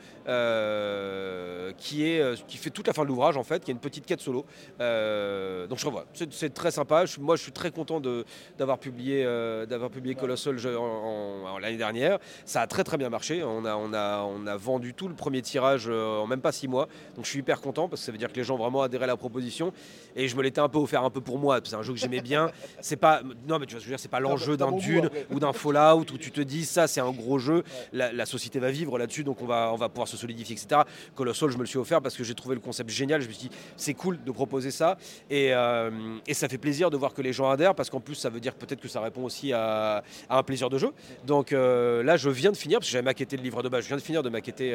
euh, 0.58 1.72
qui, 1.76 2.06
est, 2.06 2.44
qui 2.46 2.56
fait 2.56 2.70
toute 2.70 2.86
la 2.86 2.92
fin 2.92 3.02
de 3.02 3.08
l'ouvrage 3.08 3.36
en 3.36 3.44
fait, 3.44 3.64
qui 3.64 3.70
est 3.70 3.74
une 3.74 3.80
petite 3.80 4.06
quête 4.06 4.20
solo. 4.20 4.44
Donc 4.78 5.78
je 5.78 5.86
revois, 5.86 6.06
c'est 6.30 6.52
très 6.54 6.70
sympa. 6.70 7.06
Je- 7.06 7.20
moi 7.20 7.36
je 7.36 7.42
suis 7.42 7.52
très 7.52 7.70
content 7.70 8.00
d'avoir 8.58 8.78
publié, 8.78 9.24
d'avoir 9.68 9.90
publié 9.90 10.14
Colossal 10.14 10.58
je- 10.58 10.68
en- 10.68 10.82
en- 10.84 11.46
en- 11.54 11.58
l'année 11.64 11.76
dernière. 11.76 12.18
Ça 12.44 12.62
a 12.62 12.66
très 12.66 12.84
très 12.84 12.96
bien 12.96 13.10
marché. 13.10 13.42
On 13.42 13.64
a, 13.64 13.74
on 13.76 13.92
a, 13.92 14.22
on 14.22 14.46
a 14.46 14.56
vendu 14.56 14.94
tout 14.94 15.08
le 15.08 15.14
premier 15.14 15.42
tirage 15.42 15.86
euh, 15.88 16.18
en 16.18 16.26
même 16.26 16.40
pas 16.40 16.52
six 16.52 16.68
mois. 16.68 16.88
Donc 17.16 17.24
je 17.24 17.30
suis 17.30 17.40
hyper 17.40 17.60
content 17.60 17.88
parce 17.88 18.02
que 18.02 18.06
ça 18.06 18.12
veut 18.12 18.18
dire 18.18 18.30
que 18.30 18.36
les 18.36 18.44
gens 18.44 18.54
ont 18.54 18.58
vraiment 18.58 18.82
adhéré 18.82 19.04
à 19.04 19.08
la 19.08 19.16
proposition. 19.16 19.72
Et 20.16 20.28
je 20.28 20.36
me 20.36 20.42
l'étais 20.42 20.60
un 20.60 20.68
peu 20.68 20.78
offert 20.78 21.02
un 21.04 21.10
peu 21.10 21.20
pour 21.20 21.38
moi. 21.38 21.60
C'est 21.64 21.74
un 21.74 21.82
jeu 21.82 21.92
que 21.92 21.98
j'aimais 21.98 22.20
bien. 22.20 22.50
C'est 22.80 22.96
pas, 22.96 23.22
non 23.48 23.58
mais 23.58 23.66
tu 23.66 23.74
vois, 23.74 23.80
ce 23.80 23.84
que 23.84 23.84
je 23.84 23.84
veux 23.86 23.90
dire, 23.90 24.00
c'est 24.00 24.08
pas 24.08 24.20
l'enjeu 24.20 24.56
d'un 24.56 24.72
Dune 24.72 25.10
ou 25.30 25.40
d'un 25.40 25.52
Fallout 25.52 26.06
où 26.12 26.18
tu 26.18 26.30
te 26.30 26.40
dis 26.40 26.64
ça 26.64 26.86
c'est 26.86 27.00
un 27.00 27.10
gros 27.10 27.38
jeu. 27.38 27.64
La, 27.92 28.12
la 28.12 28.26
société 28.26 28.58
va 28.58 28.70
vivre 28.70 28.98
là-dessus, 28.98 29.24
donc 29.24 29.42
on 29.42 29.46
va, 29.46 29.70
on 29.72 29.76
va 29.76 29.88
pouvoir 29.88 30.08
se 30.08 30.16
solidifier, 30.16 30.56
etc. 30.56 30.82
Colossal, 31.14 31.50
je 31.50 31.56
me 31.56 31.62
le 31.62 31.66
suis 31.66 31.78
offert 31.78 32.00
parce 32.00 32.16
que 32.16 32.24
j'ai 32.24 32.34
trouvé 32.34 32.54
le 32.54 32.60
concept 32.60 32.90
génial. 32.90 33.20
Je 33.20 33.28
me 33.28 33.32
suis 33.32 33.48
dit, 33.48 33.56
c'est 33.76 33.94
cool 33.94 34.22
de 34.22 34.30
proposer 34.30 34.70
ça. 34.70 34.96
Et, 35.30 35.52
et, 36.26 36.34
ça 36.34 36.48
fait 36.48 36.58
plaisir 36.58 36.90
de 36.90 36.96
voir 36.96 37.14
que 37.14 37.22
les 37.22 37.32
gens 37.32 37.48
adhèrent 37.48 37.74
parce 37.74 37.90
qu'en 37.90 38.00
plus, 38.00 38.14
ça 38.14 38.28
veut 38.28 38.40
dire 38.40 38.54
peut-être 38.54 38.80
que 38.80 38.88
ça 38.88 39.00
répond 39.00 39.24
aussi 39.24 39.52
à, 39.52 40.02
un 40.28 40.42
plaisir 40.42 40.70
de 40.70 40.78
jeu. 40.78 40.92
Donc 41.26 41.53
là, 41.54 42.16
je 42.16 42.30
viens 42.30 42.52
de 42.52 42.56
finir, 42.56 42.78
parce 42.78 42.88
que 42.88 42.92
j'avais 42.92 43.04
maquetté 43.04 43.36
le 43.36 43.42
livre 43.42 43.62
de 43.62 43.68
base, 43.68 43.84
je 43.84 43.88
viens 43.88 43.96
de 43.96 44.02
finir 44.02 44.22
de 44.22 44.28
maqueter 44.28 44.74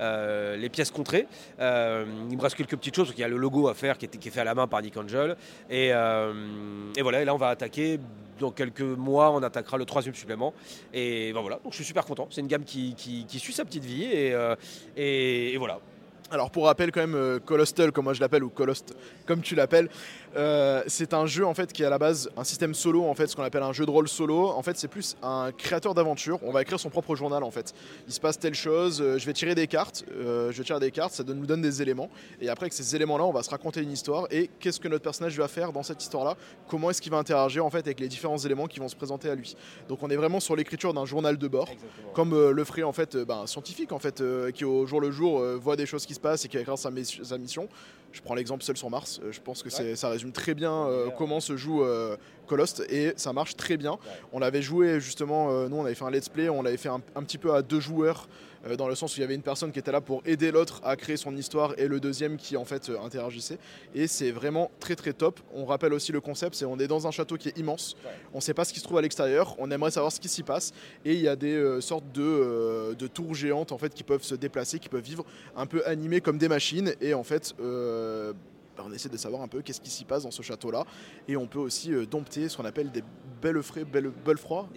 les 0.00 0.68
pièces 0.68 0.90
contrées. 0.90 1.26
il 1.58 1.64
me 1.64 2.40
reste 2.40 2.56
quelques 2.56 2.76
petites 2.76 2.96
choses. 2.96 3.12
Il 3.16 3.20
y 3.20 3.24
a 3.24 3.28
le 3.28 3.36
logo 3.36 3.68
à 3.68 3.74
faire 3.74 3.98
qui 3.98 4.06
est, 4.06 4.30
fait 4.30 4.40
à 4.40 4.44
la 4.44 4.54
main 4.54 4.66
par 4.66 4.82
Nick 4.82 4.96
Angel. 4.96 5.36
Et, 5.70 5.90
voilà, 5.90 7.22
et 7.22 7.24
là, 7.24 7.34
on 7.34 7.38
va 7.38 7.48
attaquer 7.48 7.98
dans 8.38 8.50
quelques 8.50 8.80
mois, 8.80 9.30
on 9.30 9.42
attaquera 9.42 9.78
le 9.78 9.84
troisième 9.84 10.14
supplément. 10.14 10.54
Et 10.92 11.32
ben 11.32 11.40
voilà, 11.40 11.60
donc 11.62 11.72
je 11.72 11.76
suis 11.76 11.84
super 11.84 12.04
content. 12.04 12.28
C'est 12.30 12.40
une 12.40 12.46
gamme 12.46 12.64
qui, 12.64 12.94
suit 13.28 13.52
sa 13.52 13.64
petite 13.64 13.84
vie 13.84 14.04
et, 14.04 14.32
euh, 14.32 14.56
et 14.96 15.56
voilà. 15.58 15.80
Alors 16.30 16.50
pour 16.50 16.64
rappel 16.64 16.90
quand 16.90 17.00
même, 17.00 17.14
euh, 17.14 17.38
Colostal, 17.38 17.92
comme 17.92 18.04
moi 18.04 18.14
je 18.14 18.20
l'appelle, 18.20 18.42
ou 18.42 18.48
Colost, 18.48 18.96
comme 19.26 19.42
tu 19.42 19.54
l'appelles, 19.54 19.88
euh, 20.36 20.82
c'est 20.86 21.14
un 21.14 21.26
jeu 21.26 21.46
en 21.46 21.54
fait 21.54 21.72
qui 21.72 21.82
est 21.82 21.86
à 21.86 21.90
la 21.90 21.98
base 21.98 22.28
un 22.36 22.44
système 22.44 22.74
solo 22.74 23.04
en 23.04 23.14
fait, 23.14 23.26
ce 23.26 23.36
qu'on 23.36 23.42
appelle 23.42 23.62
un 23.62 23.72
jeu 23.72 23.86
de 23.86 23.90
rôle 23.90 24.08
solo. 24.08 24.48
En 24.48 24.62
fait, 24.62 24.76
c'est 24.76 24.88
plus 24.88 25.16
un 25.22 25.52
créateur 25.56 25.94
d'aventure. 25.94 26.38
On 26.42 26.50
va 26.50 26.62
écrire 26.62 26.80
son 26.80 26.90
propre 26.90 27.14
journal 27.14 27.42
en 27.42 27.50
fait. 27.50 27.74
Il 28.06 28.12
se 28.12 28.20
passe 28.20 28.38
telle 28.38 28.54
chose, 28.54 29.00
euh, 29.00 29.18
je 29.18 29.26
vais 29.26 29.32
tirer 29.32 29.54
des 29.54 29.66
cartes, 29.66 30.04
je 30.08 30.56
vais 30.56 30.64
tirer 30.64 30.80
des 30.80 30.90
cartes, 30.90 31.12
ça 31.12 31.22
nous 31.24 31.46
donne 31.46 31.62
des 31.62 31.82
éléments. 31.82 32.10
Et 32.40 32.48
après 32.48 32.64
avec 32.64 32.72
ces 32.72 32.96
éléments-là, 32.96 33.24
on 33.24 33.32
va 33.32 33.42
se 33.42 33.50
raconter 33.50 33.82
une 33.82 33.92
histoire. 33.92 34.26
Et 34.30 34.50
qu'est-ce 34.60 34.80
que 34.80 34.88
notre 34.88 35.04
personnage 35.04 35.36
va 35.38 35.48
faire 35.48 35.72
dans 35.72 35.82
cette 35.82 36.02
histoire-là? 36.02 36.36
Comment 36.68 36.90
est-ce 36.90 37.00
qu'il 37.00 37.12
va 37.12 37.18
interagir 37.18 37.64
en 37.64 37.70
fait 37.70 37.78
avec 37.78 38.00
les 38.00 38.08
différents 38.08 38.38
éléments 38.38 38.66
qui 38.66 38.80
vont 38.80 38.88
se 38.88 38.96
présenter 38.96 39.28
à 39.28 39.34
lui? 39.34 39.56
Donc 39.88 40.02
on 40.02 40.10
est 40.10 40.16
vraiment 40.16 40.40
sur 40.40 40.56
l'écriture 40.56 40.94
d'un 40.94 41.04
journal 41.04 41.36
de 41.36 41.48
bord, 41.48 41.68
comme 42.12 42.50
le 42.50 42.64
ferait 42.64 42.82
en 42.82 42.92
fait 42.92 43.16
ben, 43.16 43.40
un 43.42 43.46
scientifique 43.46 43.92
en 43.92 43.98
fait 43.98 44.22
qui 44.52 44.64
au 44.64 44.86
jour 44.86 45.00
le 45.00 45.10
jour 45.10 45.42
voit 45.60 45.76
des 45.76 45.86
choses 45.86 46.06
qui 46.06 46.14
se 46.14 46.20
passent 46.20 46.44
et 46.44 46.48
qui 46.48 46.58
écrire 46.58 46.78
sa, 46.78 46.90
sa 47.22 47.38
mission. 47.38 47.68
Je 48.14 48.22
prends 48.22 48.36
l'exemple 48.36 48.62
Seul 48.62 48.76
sur 48.76 48.88
Mars. 48.90 49.20
Euh, 49.22 49.32
je 49.32 49.40
pense 49.40 49.62
que 49.64 49.68
ça 49.70 50.08
résume 50.08 50.30
très 50.30 50.54
bien 50.54 50.72
euh, 50.72 51.10
comment 51.18 51.40
se 51.40 51.56
joue 51.56 51.82
euh, 51.82 52.16
Colost 52.46 52.84
et 52.88 53.12
ça 53.16 53.32
marche 53.32 53.56
très 53.56 53.76
bien. 53.76 53.98
On 54.32 54.38
l'avait 54.38 54.62
joué 54.62 55.00
justement, 55.00 55.68
nous 55.68 55.76
on 55.76 55.84
avait 55.84 55.96
fait 55.96 56.04
un 56.04 56.10
let's 56.10 56.28
play, 56.28 56.48
on 56.48 56.62
l'avait 56.62 56.76
fait 56.76 56.90
un, 56.90 57.00
petit 57.00 57.38
peu 57.38 57.54
à 57.54 57.62
deux 57.62 57.80
joueurs 57.80 58.28
dans 58.78 58.88
le 58.88 58.94
sens 58.94 59.14
où 59.14 59.18
il 59.18 59.20
y 59.22 59.24
avait 59.24 59.34
une 59.34 59.42
personne 59.42 59.72
qui 59.72 59.78
était 59.78 59.92
là 59.92 60.00
pour 60.00 60.22
aider 60.24 60.50
l'autre 60.50 60.80
à 60.84 60.96
créer 60.96 61.16
son 61.16 61.36
histoire 61.36 61.74
et 61.78 61.88
le 61.88 62.00
deuxième 62.00 62.36
qui 62.36 62.56
en 62.56 62.64
fait 62.64 62.90
interagissait. 63.02 63.58
Et 63.94 64.06
c'est 64.06 64.30
vraiment 64.30 64.70
très 64.80 64.96
très 64.96 65.12
top. 65.12 65.40
On 65.54 65.64
rappelle 65.64 65.92
aussi 65.92 66.12
le 66.12 66.20
concept, 66.20 66.54
c'est 66.54 66.64
on 66.64 66.78
est 66.78 66.86
dans 66.88 67.06
un 67.06 67.10
château 67.10 67.36
qui 67.36 67.48
est 67.48 67.58
immense. 67.58 67.96
On 68.32 68.38
ne 68.38 68.42
sait 68.42 68.54
pas 68.54 68.64
ce 68.64 68.72
qui 68.72 68.80
se 68.80 68.84
trouve 68.84 68.98
à 68.98 69.02
l'extérieur. 69.02 69.54
On 69.58 69.70
aimerait 69.70 69.90
savoir 69.90 70.12
ce 70.12 70.20
qui 70.20 70.28
s'y 70.28 70.42
passe 70.42 70.72
et 71.04 71.14
il 71.14 71.20
y 71.20 71.28
a 71.28 71.36
des 71.36 71.80
sortes 71.80 72.10
de, 72.12 72.94
de, 72.98 73.06
tours 73.06 73.34
géantes 73.34 73.72
en 73.72 73.78
fait 73.78 73.92
qui 73.94 74.02
peuvent 74.02 74.22
se 74.22 74.34
déplacer, 74.34 74.78
qui 74.78 74.88
peuvent 74.88 75.04
vivre 75.04 75.24
un 75.56 75.66
peu 75.66 75.86
animées 75.86 76.20
comme 76.20 76.38
des 76.38 76.48
machines 76.48 76.94
et 77.00 77.14
en 77.14 77.22
fait 77.22 77.54
euh, 77.60 78.32
on 78.82 78.92
essaie 78.92 79.08
de 79.08 79.16
savoir 79.16 79.42
un 79.42 79.48
peu 79.48 79.62
qu'est-ce 79.62 79.80
qui 79.80 79.90
s'y 79.90 80.04
passe 80.04 80.24
dans 80.24 80.30
ce 80.30 80.42
château-là. 80.42 80.84
Et 81.28 81.36
on 81.36 81.46
peut 81.46 81.58
aussi 81.58 81.92
euh, 81.92 82.06
dompter 82.06 82.48
ce 82.48 82.56
qu'on 82.56 82.64
appelle 82.64 82.90
des 82.90 83.02
beffrets, 83.40 83.84
beffrois. 83.84 84.68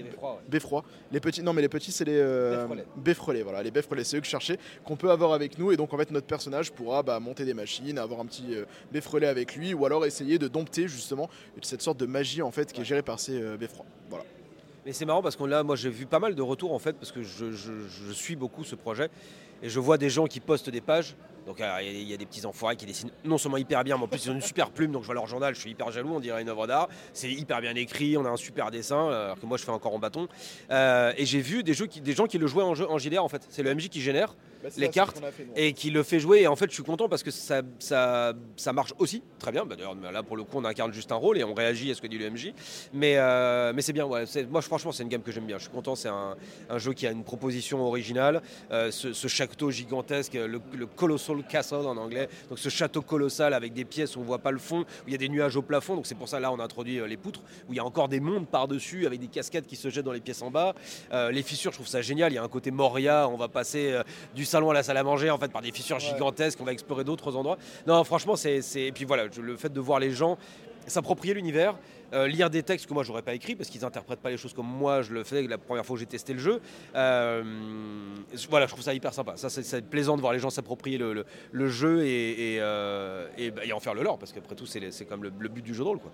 Beffrois. 0.47 0.83
Les 1.11 1.19
petits, 1.19 1.41
non 1.41 1.53
mais 1.53 1.61
les 1.61 1.69
petits 1.69 1.91
c'est 1.91 2.05
les 2.05 2.19
euh, 2.19 2.67
beffrelets. 2.95 3.43
Voilà, 3.43 3.63
les 3.63 3.71
beffrelets, 3.71 4.03
c'est 4.03 4.17
eux 4.17 4.19
que 4.19 4.25
je 4.25 4.31
cherchais, 4.31 4.59
qu'on 4.83 4.95
peut 4.95 5.11
avoir 5.11 5.33
avec 5.33 5.57
nous. 5.57 5.71
Et 5.71 5.77
donc 5.77 5.93
en 5.93 5.97
fait 5.97 6.11
notre 6.11 6.27
personnage 6.27 6.71
pourra 6.71 7.03
bah, 7.03 7.19
monter 7.19 7.45
des 7.45 7.53
machines, 7.53 7.97
avoir 7.97 8.19
un 8.19 8.25
petit 8.25 8.55
euh, 8.55 8.65
beffrelet 8.91 9.27
avec 9.27 9.55
lui, 9.55 9.73
ou 9.73 9.85
alors 9.85 10.05
essayer 10.05 10.37
de 10.37 10.47
dompter 10.47 10.87
justement 10.87 11.29
cette 11.61 11.81
sorte 11.81 11.99
de 11.99 12.05
magie 12.05 12.41
en 12.41 12.51
fait 12.51 12.71
qui 12.71 12.81
est 12.81 12.85
gérée 12.85 13.01
par 13.01 13.19
ces 13.19 13.39
beffrois. 13.57 13.85
Voilà. 14.09 14.25
Mais 14.85 14.93
c'est 14.93 15.05
marrant 15.05 15.21
parce 15.21 15.35
que 15.35 15.43
là, 15.43 15.63
moi 15.63 15.75
j'ai 15.75 15.89
vu 15.89 16.05
pas 16.05 16.19
mal 16.19 16.35
de 16.35 16.41
retours 16.41 16.73
en 16.73 16.79
fait, 16.79 16.93
parce 16.93 17.11
que 17.11 17.21
je, 17.23 17.51
je 17.51 18.11
suis 18.13 18.35
beaucoup 18.35 18.63
ce 18.63 18.75
projet. 18.75 19.09
Et 19.61 19.69
je 19.69 19.79
vois 19.79 19.97
des 19.97 20.09
gens 20.09 20.27
qui 20.27 20.39
postent 20.39 20.69
des 20.69 20.81
pages 20.81 21.15
donc 21.47 21.63
il 21.81 22.03
y, 22.03 22.13
a 22.13 22.17
des 22.17 22.25
petits 22.25 22.45
enfoirés 22.45 22.75
qui 22.75 22.85
dessinent 22.85 23.09
non 23.23 23.37
seulement 23.37 23.57
hyper 23.57 23.85
bien, 23.85 23.95
mais 23.95 24.03
en 24.03 24.07
plus 24.07 24.25
ils 24.25 24.31
ont 24.31 24.35
une 24.35 24.41
super 24.41 24.69
plume. 24.69 24.91
Donc 24.91 25.03
je 25.03 25.05
vois 25.05 25.15
leur 25.15 25.27
journal, 25.27 25.55
je 25.55 25.61
suis 25.61 25.71
hyper 25.71 25.91
jaloux, 25.91 26.11
on 26.13 26.19
dirait 26.19 26.41
une 26.41 26.49
œuvre 26.49 26.67
d'art. 26.67 26.89
C'est 27.13 27.31
hyper 27.31 27.61
bien 27.61 27.73
écrit, 27.75 28.17
on 28.17 28.25
a 28.25 28.29
un 28.29 28.35
super 28.35 28.69
dessin, 28.69 29.07
alors 29.07 29.39
que 29.39 29.45
moi 29.45 29.57
je 29.57 29.63
fais 29.63 29.71
encore 29.71 29.95
en 29.95 29.99
bâton. 29.99 30.27
Euh, 30.71 31.13
et 31.15 31.25
j'ai 31.25 31.39
vu 31.39 31.63
des, 31.63 31.73
gens 31.73 31.87
qui 31.87 32.37
le 32.37 32.47
jouaient 32.47 32.63
en, 32.63 32.75
jeu, 32.75 32.85
en 32.89 32.97
en 32.97 33.29
fait. 33.29 33.47
C'est 33.49 33.63
le 33.63 33.73
MJ 33.73 33.87
qui 33.87 34.01
génère 34.01 34.35
les 34.77 34.89
cartes 34.89 35.21
et 35.55 35.73
qui 35.73 35.89
le 35.89 36.03
fait 36.03 36.19
jouer. 36.19 36.41
Et 36.41 36.47
en 36.47 36.55
fait 36.55 36.69
je 36.69 36.75
suis 36.75 36.83
content 36.83 37.09
parce 37.09 37.23
que 37.23 37.31
ça, 37.31 37.61
ça, 37.79 38.33
ça 38.55 38.73
marche 38.73 38.93
aussi 38.99 39.23
très 39.39 39.51
bien. 39.51 39.65
Bah, 39.65 39.75
d'ailleurs 39.75 39.95
là 39.95 40.23
pour 40.23 40.37
le 40.37 40.43
coup 40.43 40.57
on 40.57 40.65
incarne 40.65 40.93
juste 40.93 41.11
un 41.11 41.15
rôle 41.15 41.37
et 41.37 41.43
on 41.43 41.53
réagit 41.53 41.91
à 41.91 41.95
ce 41.95 42.01
que 42.01 42.07
dit 42.07 42.17
le 42.17 42.29
MJ. 42.29 42.53
Mais, 42.93 43.17
euh, 43.17 43.73
mais 43.73 43.81
c'est 43.81 43.93
bien, 43.93 44.05
ouais, 44.05 44.25
moi 44.49 44.61
franchement 44.61 44.91
c'est 44.91 45.03
une 45.03 45.09
gamme 45.09 45.21
que 45.21 45.31
j'aime 45.31 45.45
bien. 45.45 45.57
Je 45.57 45.63
suis 45.63 45.71
content, 45.71 45.95
c'est 45.95 46.09
un, 46.09 46.35
jeu 46.77 46.93
qui 46.93 47.07
a 47.07 47.11
une 47.11 47.23
proposition 47.23 47.81
originale. 47.85 48.41
Euh, 48.71 48.91
ce, 48.91 49.13
ce, 49.13 49.27
château 49.27 49.71
gigantesque, 49.71 50.33
le, 50.33 50.61
le 50.73 50.85
Colossal 50.85 51.43
Castle 51.47 51.75
en 51.75 51.97
anglais. 51.97 52.29
Donc 52.49 52.59
ce 52.59 52.69
château 52.69 53.01
colossal 53.01 53.53
avec 53.53 53.73
des 53.73 53.85
pièces 53.85 54.15
où 54.15 54.21
on 54.21 54.23
voit 54.23 54.39
pas 54.39 54.51
le 54.51 54.59
fond, 54.59 54.81
où 54.81 55.07
il 55.07 55.11
y 55.11 55.15
a 55.15 55.17
des 55.17 55.29
nuages 55.29 55.55
au 55.55 55.61
plafond. 55.61 55.95
Donc 55.95 56.05
c'est 56.07 56.15
pour 56.15 56.29
ça 56.29 56.39
là 56.39 56.51
on 56.51 56.59
a 56.59 56.63
introduit 56.63 56.99
euh, 56.99 57.07
les 57.07 57.17
poutres, 57.17 57.41
où 57.67 57.73
il 57.73 57.77
y 57.77 57.79
a 57.79 57.85
encore 57.85 58.07
des 58.07 58.19
mondes 58.19 58.47
par-dessus 58.47 59.05
avec 59.05 59.19
des 59.19 59.27
cascades 59.27 59.65
qui 59.65 59.75
se 59.75 59.89
jettent 59.89 60.05
dans 60.05 60.11
les 60.11 60.21
pièces 60.21 60.41
en 60.41 60.51
bas. 60.51 60.75
Euh, 61.11 61.31
les 61.31 61.43
fissures, 61.43 61.71
je 61.71 61.77
trouve 61.77 61.87
ça 61.87 62.01
génial. 62.01 62.31
Il 62.31 62.35
y 62.35 62.39
a 62.39 62.43
un 62.43 62.47
côté 62.47 62.71
Moria. 62.71 63.27
On 63.29 63.37
va 63.37 63.47
passer 63.47 63.99
du 64.35 64.45
salon 64.57 64.71
à 64.71 64.73
la 64.73 64.83
salle 64.83 64.97
à 64.97 65.03
manger 65.03 65.29
en 65.29 65.37
fait 65.37 65.51
par 65.51 65.61
des 65.61 65.71
fissures 65.71 65.99
gigantesques. 65.99 66.59
On 66.59 66.65
va 66.65 66.73
explorer 66.73 67.03
d'autres 67.03 67.35
endroits. 67.35 67.57
Non, 67.85 68.03
franchement, 68.03 68.35
c'est 68.35 68.61
et 68.75 68.91
puis 68.91 69.05
voilà, 69.05 69.25
le 69.25 69.57
fait 69.57 69.71
de 69.71 69.79
voir 69.79 69.99
les 69.99 70.11
gens 70.11 70.37
s'approprier 70.87 71.33
l'univers, 71.33 71.75
euh, 72.13 72.27
lire 72.27 72.49
des 72.49 72.63
textes 72.63 72.87
que 72.87 72.93
moi 72.93 73.03
j'aurais 73.03 73.21
pas 73.21 73.33
écrit 73.33 73.55
parce 73.55 73.69
qu'ils 73.69 73.83
interprètent 73.83 74.21
pas 74.21 74.29
les 74.29 74.37
choses 74.37 74.53
comme 74.53 74.65
moi 74.65 75.01
je 75.01 75.11
le 75.11 75.25
fais 75.25 75.41
la 75.43 75.57
première 75.57 75.85
fois 75.85 75.95
que 75.95 75.99
j'ai 75.99 76.05
testé 76.05 76.33
le 76.33 76.39
jeu. 76.39 76.61
Euh, 76.95 77.43
voilà, 78.49 78.65
je 78.65 78.71
trouve 78.71 78.83
ça 78.83 78.93
hyper 78.93 79.13
sympa. 79.13 79.35
Ça, 79.35 79.49
c'est 79.49 79.85
plaisant 79.89 80.15
de 80.15 80.21
voir 80.21 80.33
les 80.33 80.39
gens 80.39 80.49
s'approprier 80.49 80.97
le, 80.97 81.67
jeu 81.67 82.05
et, 82.05 82.57
euh, 82.59 83.27
bah, 83.53 83.61
et, 83.65 83.73
en 83.73 83.79
faire 83.79 83.93
le 83.93 84.03
leur 84.03 84.17
parce 84.17 84.31
qu'après 84.31 84.55
tout, 84.55 84.65
c'est 84.65 85.05
comme 85.05 85.23
le, 85.23 85.31
le, 85.37 85.49
but 85.49 85.61
du 85.61 85.73
jeu 85.73 85.83
de 85.83 85.89
rôle. 85.89 85.99
Quoi. 85.99 86.11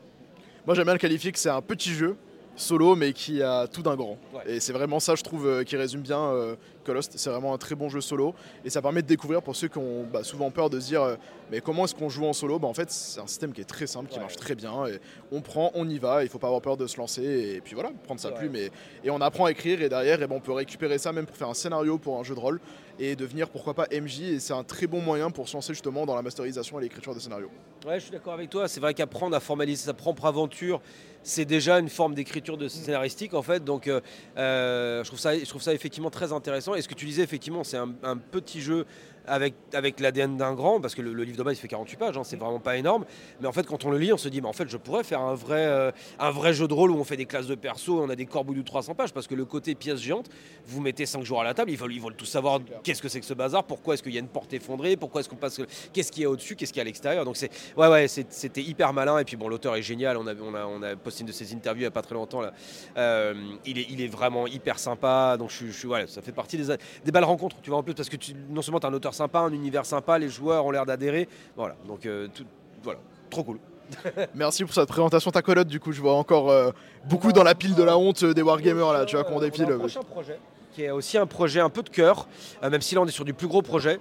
Moi 0.65 0.75
j'aime 0.75 0.85
bien 0.85 0.93
le 0.93 0.99
qualifier 0.99 1.31
que 1.31 1.39
c'est 1.39 1.49
un 1.49 1.61
petit 1.61 1.93
jeu 1.93 2.17
solo 2.55 2.95
mais 2.95 3.13
qui 3.13 3.41
a 3.41 3.67
tout 3.67 3.81
d'un 3.81 3.95
grand. 3.95 4.17
Et 4.45 4.59
c'est 4.59 4.73
vraiment 4.73 4.99
ça, 4.99 5.15
je 5.15 5.23
trouve, 5.23 5.63
qui 5.63 5.75
résume 5.75 6.01
bien 6.01 6.55
Colost. 6.83 7.13
C'est 7.15 7.29
vraiment 7.29 7.53
un 7.53 7.57
très 7.57 7.75
bon 7.75 7.89
jeu 7.89 8.01
solo 8.01 8.35
et 8.63 8.69
ça 8.69 8.81
permet 8.81 9.01
de 9.01 9.07
découvrir 9.07 9.41
pour 9.41 9.55
ceux 9.55 9.67
qui 9.67 9.77
ont 9.77 10.05
bah, 10.11 10.23
souvent 10.23 10.51
peur 10.51 10.69
de 10.69 10.79
se 10.79 10.87
dire 10.87 11.01
euh, 11.01 11.15
mais 11.51 11.61
comment 11.61 11.85
est-ce 11.85 11.95
qu'on 11.95 12.09
joue 12.09 12.25
en 12.25 12.33
solo? 12.33 12.59
Bah, 12.59 12.67
En 12.67 12.73
fait, 12.73 12.91
c'est 12.91 13.19
un 13.19 13.27
système 13.27 13.53
qui 13.53 13.61
est 13.61 13.65
très 13.65 13.87
simple, 13.87 14.09
qui 14.09 14.19
marche 14.19 14.35
très 14.35 14.55
bien. 14.55 14.85
Et 14.87 14.99
on 15.31 15.41
prend, 15.41 15.71
on 15.73 15.87
y 15.87 15.97
va, 15.97 16.23
il 16.23 16.29
faut 16.29 16.39
pas 16.39 16.47
avoir 16.47 16.61
peur 16.61 16.77
de 16.77 16.87
se 16.87 16.97
lancer 16.97 17.23
et 17.23 17.61
puis 17.61 17.73
voilà, 17.73 17.91
prendre 18.03 18.19
sa 18.19 18.31
plume 18.31 18.55
et, 18.55 18.69
et, 19.03 19.09
on 19.09 19.21
apprend 19.21 19.45
à 19.45 19.51
écrire 19.51 19.81
et 19.81 19.89
derrière 19.89 20.21
et 20.21 20.27
ben, 20.27 20.35
on 20.35 20.39
peut 20.39 20.51
récupérer 20.51 20.97
ça 20.97 21.11
même 21.11 21.25
pour 21.25 21.35
faire 21.35 21.49
un 21.49 21.53
scénario 21.53 21.97
pour 21.97 22.19
un 22.19 22.23
jeu 22.23 22.35
de 22.35 22.39
rôle 22.39 22.59
et 22.99 23.15
devenir 23.15 23.49
pourquoi 23.49 23.73
pas 23.73 23.87
MJ 23.91 24.21
et 24.21 24.39
c'est 24.39 24.53
un 24.53 24.63
très 24.63 24.87
bon 24.87 25.01
moyen 25.01 25.31
pour 25.31 25.47
se 25.47 25.55
lancer 25.55 25.73
justement 25.73 26.05
dans 26.05 26.15
la 26.15 26.21
masterisation 26.21 26.79
et 26.79 26.83
l'écriture 26.83 27.15
de 27.15 27.19
scénarios. 27.19 27.49
Ouais, 27.85 27.95
je 27.95 28.03
suis 28.03 28.11
d'accord 28.11 28.33
avec 28.33 28.49
toi. 28.49 28.67
C'est 28.67 28.79
vrai 28.79 28.93
qu'apprendre 28.93 29.35
à 29.35 29.39
formaliser 29.39 29.85
sa 29.85 29.93
propre 29.93 30.25
aventure, 30.25 30.81
c'est 31.23 31.45
déjà 31.45 31.79
une 31.79 31.89
forme 31.89 32.13
d'écriture 32.13 32.57
de 32.57 32.67
scénaristique 32.67 33.33
en 33.33 33.41
fait. 33.41 33.63
Donc 33.63 33.87
euh, 33.87 34.01
euh, 34.37 35.03
je, 35.03 35.09
trouve 35.09 35.19
ça, 35.19 35.37
je 35.37 35.45
trouve 35.45 35.61
ça 35.61 35.73
effectivement 35.73 36.09
très 36.09 36.31
intéressant. 36.31 36.75
Et 36.75 36.81
ce 36.81 36.87
que 36.87 36.93
tu 36.93 37.05
disais 37.05 37.23
effectivement, 37.23 37.63
c'est 37.63 37.77
un, 37.77 38.17
petit 38.31 38.61
jeu 38.61 38.85
avec, 39.27 39.53
avec 39.73 39.99
l'ADN 39.99 40.37
d'un 40.37 40.53
grand, 40.53 40.79
parce 40.81 40.95
que 40.95 41.01
le, 41.01 41.23
livre 41.23 41.37
de 41.37 41.43
base 41.43 41.57
il 41.57 41.59
fait 41.59 41.67
48 41.67 41.97
pages, 41.97 42.17
hein, 42.17 42.23
c'est 42.23 42.37
vraiment 42.37 42.59
pas 42.59 42.77
énorme. 42.77 43.05
Mais 43.41 43.47
en 43.47 43.51
fait, 43.51 43.65
quand 43.65 43.85
on 43.85 43.91
le 43.91 43.97
lit, 43.97 44.13
on 44.13 44.17
se 44.17 44.29
dit, 44.29 44.41
mais 44.41 44.47
en 44.47 44.53
fait, 44.53 44.67
je 44.69 44.77
pourrais 44.77 45.03
faire 45.03 45.21
un 45.21 45.35
vrai, 45.35 45.65
euh, 45.65 45.91
un 46.19 46.31
vrai 46.31 46.53
jeu 46.53 46.67
de 46.67 46.73
rôle 46.73 46.91
où 46.91 46.97
on 46.97 47.03
fait 47.03 47.17
des 47.17 47.25
classes 47.25 47.47
de 47.47 47.55
perso, 47.55 48.01
on 48.01 48.09
a 48.09 48.15
des 48.15 48.25
corbeaux 48.25 48.53
de 48.53 48.61
300 48.61 48.95
pages, 48.95 49.13
parce 49.13 49.27
que 49.27 49.35
le 49.35 49.45
côté 49.45 49.75
pièce 49.75 49.99
géante, 49.99 50.29
vous 50.65 50.81
mettez 50.81 51.05
5 51.05 51.23
jours 51.23 51.41
à 51.41 51.43
la 51.43 51.53
table, 51.53 51.71
ils 51.71 51.77
veulent, 51.77 51.93
ils 51.93 52.01
veulent 52.01 52.15
tout 52.15 52.25
savoir 52.25 52.59
qu'est-ce 52.83 53.01
que 53.01 53.09
c'est 53.09 53.19
que 53.19 53.25
ce 53.25 53.33
bazar, 53.33 53.63
pourquoi 53.63 53.93
est-ce 53.93 54.03
qu'il 54.03 54.13
y 54.13 54.17
a 54.17 54.19
une 54.19 54.27
porte 54.27 54.53
effondrée, 54.53 54.97
pourquoi 54.97 55.21
est-ce 55.21 55.29
qu'on 55.29 55.35
passe, 55.35 55.61
qu'est-ce 55.91 56.11
qu'il 56.11 56.23
y 56.23 56.25
a 56.25 56.29
au-dessus, 56.29 56.55
qu'est-ce 56.55 56.71
qu'il 56.71 56.79
y 56.79 56.81
a 56.81 56.83
à 56.83 56.85
l'extérieur. 56.85 57.25
Donc 57.25 57.37
c'est, 57.37 57.49
ouais, 57.77 57.87
ouais, 57.87 58.07
c'était 58.07 58.61
hyper 58.61 58.93
malin. 58.93 59.17
Et 59.19 59.25
puis 59.25 59.35
bon, 59.35 59.47
l'auteur 59.47 59.75
est 59.75 59.81
génial. 59.81 60.17
On 60.17 60.27
a, 60.27 60.33
on 60.35 60.53
a, 60.53 60.65
on 60.65 60.81
a 60.81 60.95
posté 60.95 61.21
une 61.21 61.27
de 61.27 61.31
ses 61.31 61.53
interviews 61.53 61.81
il 61.81 61.85
n'y 61.85 61.87
a 61.87 61.91
pas 61.91 62.01
très 62.01 62.15
longtemps 62.15 62.41
là. 62.41 62.53
Euh, 62.97 63.33
il, 63.65 63.77
est, 63.79 63.87
il 63.89 64.01
est 64.01 64.07
vraiment 64.07 64.47
hyper 64.47 64.79
sympa. 64.79 65.37
Donc 65.37 65.49
je, 65.49 65.67
je, 65.67 65.87
voilà, 65.87 66.07
ça 66.07 66.21
fait 66.21 66.31
partie 66.31 66.57
des, 66.57 66.75
des 67.03 67.11
belles 67.11 67.23
rencontres. 67.23 67.57
Tu 67.61 67.69
vois 67.69 67.79
en 67.79 67.83
plus 67.83 67.93
parce 67.93 68.09
que 68.09 68.17
tu, 68.17 68.33
non 68.49 68.61
seulement 68.61 68.79
tu 68.79 68.85
es 68.85 68.89
un 68.89 68.93
auteur 68.93 69.12
sympa, 69.13 69.39
un 69.39 69.53
univers 69.53 69.85
sympa, 69.85 70.17
les 70.17 70.29
joueurs 70.29 70.65
ont 70.65 70.71
l'air 70.71 70.85
d'adhérer. 70.85 71.27
Voilà, 71.55 71.75
donc 71.87 72.05
euh, 72.05 72.27
tout, 72.33 72.45
voilà, 72.83 72.99
trop 73.29 73.43
cool. 73.43 73.59
Merci 74.35 74.63
pour 74.63 74.73
cette 74.73 74.87
présentation 74.87 75.29
ta 75.29 75.41
colotte 75.41 75.67
du 75.67 75.79
coup 75.79 75.91
je 75.91 76.01
vois 76.01 76.15
encore 76.15 76.49
euh, 76.49 76.71
beaucoup 77.05 77.31
dans 77.31 77.43
la 77.43 77.53
pile 77.53 77.75
de 77.75 77.83
la 77.83 77.97
honte 77.97 78.23
euh, 78.23 78.33
des 78.33 78.41
wargamers 78.41 78.93
là 78.93 79.05
tu 79.05 79.15
vois 79.15 79.25
qu'on 79.25 79.39
dépile. 79.39 79.71
Un 79.71 79.77
prochain 79.77 80.01
projet 80.01 80.39
qui 80.73 80.83
est 80.83 80.89
aussi 80.89 81.19
un 81.19 81.27
projet 81.27 81.59
un 81.59 81.69
peu 81.69 81.83
de 81.83 81.89
cœur, 81.89 82.27
même 82.63 82.81
si 82.81 82.95
là 82.95 83.01
on 83.01 83.05
est 83.05 83.11
sur 83.11 83.25
du 83.25 83.35
plus 83.35 83.47
gros 83.47 83.61
projet, 83.61 83.99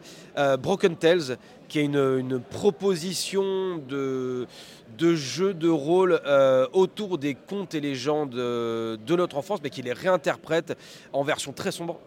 Broken 0.59 0.97
Tales, 0.97 1.37
qui 1.69 1.81
est 1.81 1.85
une, 1.85 2.41
proposition 2.41 3.77
de, 3.77 4.47
de 4.97 5.15
jeu 5.15 5.53
de 5.53 5.69
rôle 5.69 6.19
autour 6.73 7.19
des 7.19 7.35
contes 7.35 7.75
et 7.75 7.81
légendes 7.81 8.31
de 8.31 9.17
notre 9.17 9.37
enfance, 9.37 9.61
mais 9.63 9.69
qui 9.69 9.83
les 9.83 9.93
réinterprète 9.93 10.79
en 11.13 11.23
version 11.25 11.53
très 11.53 11.73
sombre 11.73 12.01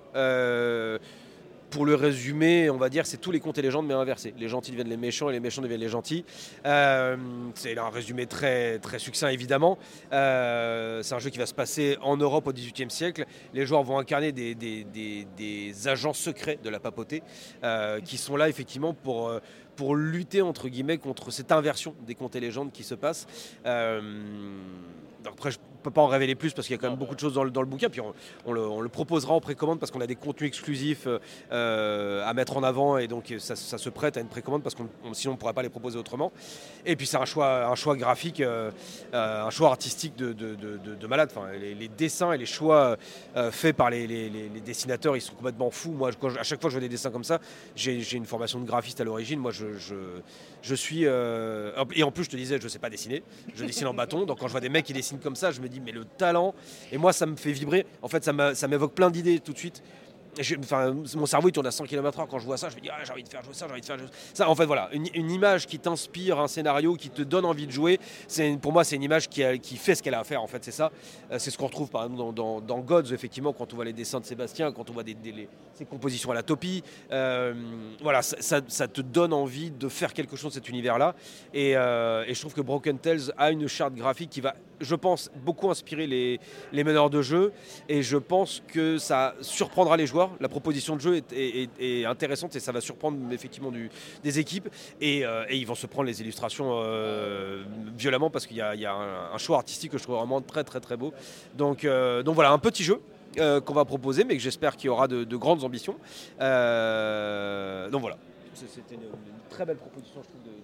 pour 1.75 1.85
le 1.85 1.95
résumer, 1.95 2.69
on 2.69 2.77
va 2.77 2.87
dire, 2.87 3.05
c'est 3.05 3.17
tous 3.17 3.31
les 3.31 3.41
contes 3.41 3.57
et 3.57 3.61
légendes 3.61 3.85
mais 3.85 3.93
inversés. 3.93 4.33
Les 4.37 4.47
gentils 4.47 4.71
deviennent 4.71 4.87
les 4.87 4.95
méchants 4.95 5.29
et 5.29 5.33
les 5.33 5.41
méchants 5.41 5.61
deviennent 5.61 5.81
les 5.81 5.89
gentils. 5.89 6.23
Euh, 6.65 7.17
c'est 7.53 7.77
un 7.77 7.89
résumé 7.89 8.27
très, 8.27 8.79
très 8.79 8.97
succinct 8.97 9.27
évidemment. 9.27 9.77
Euh, 10.13 11.03
c'est 11.03 11.15
un 11.15 11.19
jeu 11.19 11.31
qui 11.31 11.37
va 11.37 11.45
se 11.45 11.53
passer 11.53 11.97
en 12.01 12.15
Europe 12.15 12.47
au 12.47 12.53
XVIIIe 12.53 12.89
siècle. 12.89 13.25
Les 13.53 13.65
joueurs 13.65 13.83
vont 13.83 13.99
incarner 13.99 14.31
des, 14.31 15.87
agents 15.87 16.13
secrets 16.13 16.57
de 16.63 16.69
la 16.69 16.79
papauté 16.79 17.23
euh, 17.65 17.99
qui 17.99 18.15
sont 18.15 18.37
là 18.37 18.47
effectivement 18.47 18.93
pour 18.93 19.33
pour 19.75 19.97
lutter 19.97 20.41
entre 20.41 20.69
guillemets 20.69 20.97
contre 20.97 21.29
cette 21.31 21.51
inversion 21.51 21.93
des 22.07 22.15
contes 22.15 22.37
et 22.37 22.39
légendes 22.39 22.71
qui 22.71 22.83
se 22.83 22.95
passe. 22.95 23.27
Peux 25.85 25.91
pas 25.91 26.01
en 26.01 26.07
révéler 26.07 26.35
plus 26.35 26.53
parce 26.53 26.67
qu'il 26.67 26.75
y 26.75 26.79
a 26.79 26.81
quand 26.81 26.89
même 26.89 26.99
beaucoup 26.99 27.15
de 27.15 27.19
choses 27.19 27.33
dans 27.33 27.43
le, 27.43 27.51
dans 27.51 27.61
le 27.61 27.67
bouquin. 27.67 27.89
Puis 27.89 28.01
on, 28.45 28.51
le, 28.51 28.89
proposera 28.89 29.33
en 29.33 29.41
précommande 29.41 29.79
parce 29.79 29.91
qu'on 29.91 30.01
a 30.01 30.07
des 30.07 30.15
contenus 30.15 30.47
exclusifs 30.47 31.07
euh, 31.51 32.25
à 32.25 32.33
mettre 32.33 32.57
en 32.57 32.63
avant 32.63 32.97
et 32.97 33.07
donc 33.07 33.33
ça, 33.39 33.55
se 33.55 33.89
prête 33.89 34.17
à 34.17 34.21
une 34.21 34.27
précommande 34.27 34.63
parce 34.63 34.75
qu'on 34.75 34.87
sinon 35.13 35.33
on 35.33 35.35
ne 35.35 35.39
pourrait 35.39 35.53
pas 35.53 35.63
les 35.63 35.69
proposer 35.69 35.97
autrement. 35.97 36.31
Et 36.85 36.95
puis 36.95 37.07
c'est 37.07 37.17
un 37.17 37.25
choix, 37.25 37.67
un 37.67 37.75
choix 37.75 37.95
graphique, 37.95 38.41
euh, 38.41 38.71
euh, 39.13 39.45
un 39.45 39.49
choix 39.49 39.69
artistique 39.69 40.15
de, 40.15 40.33
de, 40.33 41.07
malade. 41.07 41.29
Enfin, 41.35 41.49
les, 41.53 41.87
dessins 41.87 42.33
et 42.33 42.37
les 42.37 42.45
choix 42.45 42.97
faits 43.51 43.75
par 43.75 43.89
les, 43.89 44.49
dessinateurs, 44.65 45.15
ils 45.15 45.21
sont 45.21 45.35
complètement 45.35 45.69
fous. 45.69 45.91
Moi, 45.91 46.09
à 46.39 46.43
chaque 46.43 46.61
fois 46.61 46.69
que 46.69 46.73
je 46.73 46.79
vois 46.79 46.87
des 46.87 46.89
dessins 46.89 47.11
comme 47.11 47.23
ça, 47.23 47.39
j'ai 47.75 48.15
une 48.15 48.25
formation 48.25 48.59
de 48.59 48.65
graphiste 48.65 49.01
à 49.01 49.03
l'origine. 49.03 49.39
Moi, 49.39 49.51
je, 49.51 49.65
je, 50.61 50.75
suis. 50.75 51.03
et 51.03 52.03
en 52.03 52.11
plus, 52.11 52.23
je 52.23 52.29
te 52.29 52.35
disais, 52.35 52.57
je 52.59 52.63
ne 52.63 52.69
sais 52.69 52.79
pas 52.79 52.89
dessiner. 52.89 53.23
Je 53.53 53.65
dessine 53.65 53.87
en 53.87 53.93
bâton. 53.93 54.25
Donc 54.25 54.39
quand 54.39 54.47
je 54.47 54.51
vois 54.51 54.61
des 54.61 54.69
mecs 54.69 54.85
qui 54.85 54.93
dessinent 54.93 55.19
comme 55.19 55.35
ça, 55.35 55.51
je 55.51 55.61
me 55.61 55.69
dis 55.69 55.74
mais 55.83 55.91
le 55.91 56.05
talent. 56.05 56.53
Et 56.91 56.97
moi, 56.97 57.13
ça 57.13 57.25
me 57.25 57.35
fait 57.35 57.51
vibrer. 57.51 57.85
En 58.01 58.07
fait, 58.07 58.23
ça 58.23 58.67
m'évoque 58.67 58.93
plein 58.93 59.09
d'idées 59.09 59.39
tout 59.39 59.53
de 59.53 59.57
suite 59.57 59.81
mon 61.15 61.25
cerveau 61.25 61.49
il 61.49 61.51
tourne 61.51 61.67
à 61.67 61.71
100 61.71 61.85
km/h 61.85 62.27
quand 62.29 62.39
je 62.39 62.45
vois 62.45 62.57
ça. 62.57 62.69
Je 62.69 62.75
me 62.75 62.81
dis 62.81 62.89
ah, 62.91 63.03
j'ai 63.03 63.11
envie 63.11 63.23
de 63.23 63.29
faire 63.29 63.43
jouer 63.43 63.53
ça, 63.53 63.65
j'ai 63.67 63.71
envie 63.71 63.81
de 63.81 63.85
jouer 63.85 64.09
ça. 64.33 64.49
En 64.49 64.55
fait 64.55 64.65
voilà, 64.65 64.89
une, 64.91 65.31
image 65.31 65.67
qui 65.67 65.79
t'inspire 65.79 66.39
un 66.39 66.47
scénario, 66.47 66.95
qui 66.95 67.09
te 67.09 67.21
donne 67.21 67.45
envie 67.45 67.67
de 67.67 67.71
jouer. 67.71 67.99
Pour 68.61 68.71
moi 68.71 68.83
c'est 68.83 68.95
une 68.95 69.03
image 69.03 69.29
qui, 69.29 69.41
fait 69.77 69.95
ce 69.95 70.03
qu'elle 70.03 70.13
a 70.13 70.19
à 70.19 70.23
faire. 70.23 70.41
En 70.41 70.47
fait 70.47 70.63
c'est 70.63 70.71
ça. 70.71 70.91
Euh, 71.31 71.39
c'est 71.39 71.51
ce 71.51 71.57
qu'on 71.57 71.67
retrouve 71.67 71.89
par 71.89 72.03
exemple 72.03 72.33
dans, 72.33 72.79
Gods 72.79 73.13
effectivement 73.13 73.53
quand 73.53 73.73
on 73.73 73.75
voit 73.75 73.85
les 73.85 73.93
dessins 73.93 74.19
de 74.19 74.25
Sébastien, 74.25 74.71
quand 74.71 74.89
on 74.89 74.93
voit 74.93 75.03
des, 75.03 75.15
ses 75.73 75.85
compositions 75.85 76.31
à 76.31 76.35
la 76.35 76.43
topie. 76.43 76.83
Euh, 77.11 77.53
voilà, 78.01 78.21
ça, 78.21 78.61
te 78.61 79.01
donne 79.01 79.33
envie 79.33 79.71
de 79.71 79.89
faire 79.89 80.13
quelque 80.13 80.35
chose 80.35 80.53
cet 80.53 80.69
univers-là. 80.69 81.15
Euh, 81.55 82.23
et, 82.27 82.33
je 82.33 82.39
trouve 82.39 82.53
que 82.53 82.61
Broken 82.61 82.99
Tales 82.99 83.33
a 83.37 83.51
une 83.51 83.67
charte 83.67 83.95
graphique 83.95 84.29
qui 84.29 84.41
va, 84.41 84.55
je 84.79 84.95
pense, 84.95 85.31
beaucoup 85.43 85.69
inspirer 85.69 86.07
les, 86.07 86.39
les 86.71 86.83
meneurs 86.83 87.09
de 87.09 87.21
jeu. 87.21 87.51
Et 87.89 88.03
je 88.03 88.17
pense 88.17 88.61
que 88.67 88.97
ça 88.97 89.35
surprendra 89.41 89.97
les 89.97 90.07
joueurs 90.07 90.25
la 90.39 90.49
proposition 90.49 90.95
de 90.95 91.01
jeu 91.01 91.21
est, 91.31 92.05
intéressante 92.05 92.55
et 92.55 92.59
ça 92.59 92.71
va 92.71 92.81
surprendre 92.81 93.17
effectivement 93.31 93.71
des 94.23 94.39
équipes. 94.39 94.69
Euh, 95.01 95.45
et, 95.49 95.57
ils 95.57 95.65
vont 95.65 95.75
se 95.75 95.87
prendre 95.87 96.07
les 96.07 96.21
illustrations 96.21 96.81
euh, 96.83 97.63
violemment 97.97 98.29
parce 98.29 98.45
qu'il 98.45 98.57
y 98.57 98.61
a, 98.61 98.93
un, 99.33 99.37
choix 99.37 99.57
artistique 99.57 99.91
que 99.91 99.97
je 99.97 100.03
trouve 100.03 100.15
vraiment 100.15 100.41
très 100.41 100.63
très 100.63 100.79
très 100.79 100.97
beau. 100.97 101.13
Donc, 101.55 101.83
euh, 101.83 102.23
donc 102.23 102.35
voilà, 102.35 102.51
un 102.51 102.59
petit 102.59 102.83
jeu. 102.83 103.01
qu'on 103.37 103.73
va 103.73 103.83
proposer, 103.83 104.23
mais 104.23 104.37
que 104.37 104.41
j'espère 104.41 104.77
qu'il 104.77 104.87
y 104.87 104.89
aura 104.89 105.07
de, 105.09 105.35
grandes 105.35 105.63
ambitions. 105.63 105.97
donc 106.39 108.01
voilà, 108.01 108.17
c'était 108.55 108.95
une, 108.95 109.01
très 109.49 109.65
belle 109.65 109.77
proposition, 109.77 110.21
je 110.21 110.27
trouve, 110.27 110.43
de, 110.43 110.55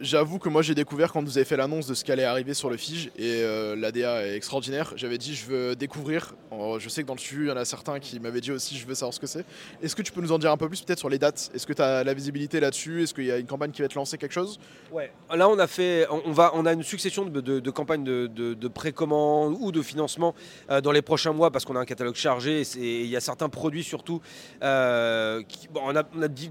J'avoue 0.00 0.38
que 0.38 0.48
moi 0.48 0.62
j'ai 0.62 0.74
découvert 0.74 1.12
quand 1.12 1.22
vous 1.22 1.38
avez 1.38 1.44
fait 1.44 1.56
l'annonce 1.56 1.86
de 1.86 1.94
ce 1.94 2.04
qui 2.04 2.12
allait 2.12 2.24
arriver 2.24 2.54
sur 2.54 2.70
le 2.70 2.76
Fige 2.76 3.10
et 3.16 3.42
euh, 3.42 3.74
l'ADA 3.74 4.26
est 4.26 4.36
extraordinaire. 4.36 4.92
J'avais 4.96 5.18
dit 5.18 5.34
je 5.34 5.46
veux 5.46 5.76
découvrir. 5.76 6.34
je 6.78 6.88
sais 6.88 7.02
que 7.02 7.08
dans 7.08 7.14
le 7.14 7.18
suivi 7.18 7.44
il 7.44 7.48
y 7.48 7.52
en 7.52 7.56
a 7.56 7.64
certains 7.64 7.98
qui 7.98 8.20
m'avaient 8.20 8.40
dit 8.40 8.52
aussi 8.52 8.76
je 8.76 8.86
veux 8.86 8.94
savoir 8.94 9.14
ce 9.14 9.20
que 9.20 9.26
c'est. 9.26 9.44
Est-ce 9.82 9.96
que 9.96 10.02
tu 10.02 10.12
peux 10.12 10.20
nous 10.20 10.32
en 10.32 10.38
dire 10.38 10.50
un 10.50 10.56
peu 10.56 10.68
plus 10.68 10.82
peut-être 10.82 10.98
sur 10.98 11.08
les 11.08 11.18
dates? 11.18 11.50
Est-ce 11.54 11.66
que 11.66 11.72
tu 11.72 11.82
as 11.82 12.04
la 12.04 12.14
visibilité 12.14 12.60
là-dessus? 12.60 13.02
Est-ce 13.02 13.14
qu'il 13.14 13.24
y 13.24 13.32
a 13.32 13.38
une 13.38 13.46
campagne 13.46 13.70
qui 13.70 13.82
va 13.82 13.86
être 13.86 13.94
lancée 13.94 14.18
quelque 14.18 14.32
chose? 14.32 14.58
Ouais. 14.92 15.12
Là 15.34 15.48
on 15.48 15.58
a 15.58 15.66
fait, 15.66 16.06
on, 16.10 16.32
va, 16.32 16.52
on 16.54 16.66
a 16.66 16.72
une 16.72 16.82
succession 16.82 17.24
de, 17.24 17.70
campagnes 17.70 18.04
de, 18.04 18.68
précommande 18.68 19.56
ou 19.58 19.72
de 19.72 19.82
financement 19.82 20.34
euh, 20.70 20.80
dans 20.80 20.92
les 20.92 21.02
prochains 21.02 21.32
mois 21.32 21.50
parce 21.50 21.64
qu'on 21.64 21.76
a 21.76 21.80
un 21.80 21.84
catalogue 21.84 22.16
chargé 22.16 22.62
et 22.62 23.02
il 23.02 23.08
y 23.08 23.16
a 23.16 23.20
certains 23.20 23.48
produits 23.48 23.84
surtout 23.84 24.20
euh, 24.62 25.42
qui, 25.42 25.68
on 25.74 25.96
a, 25.96 26.04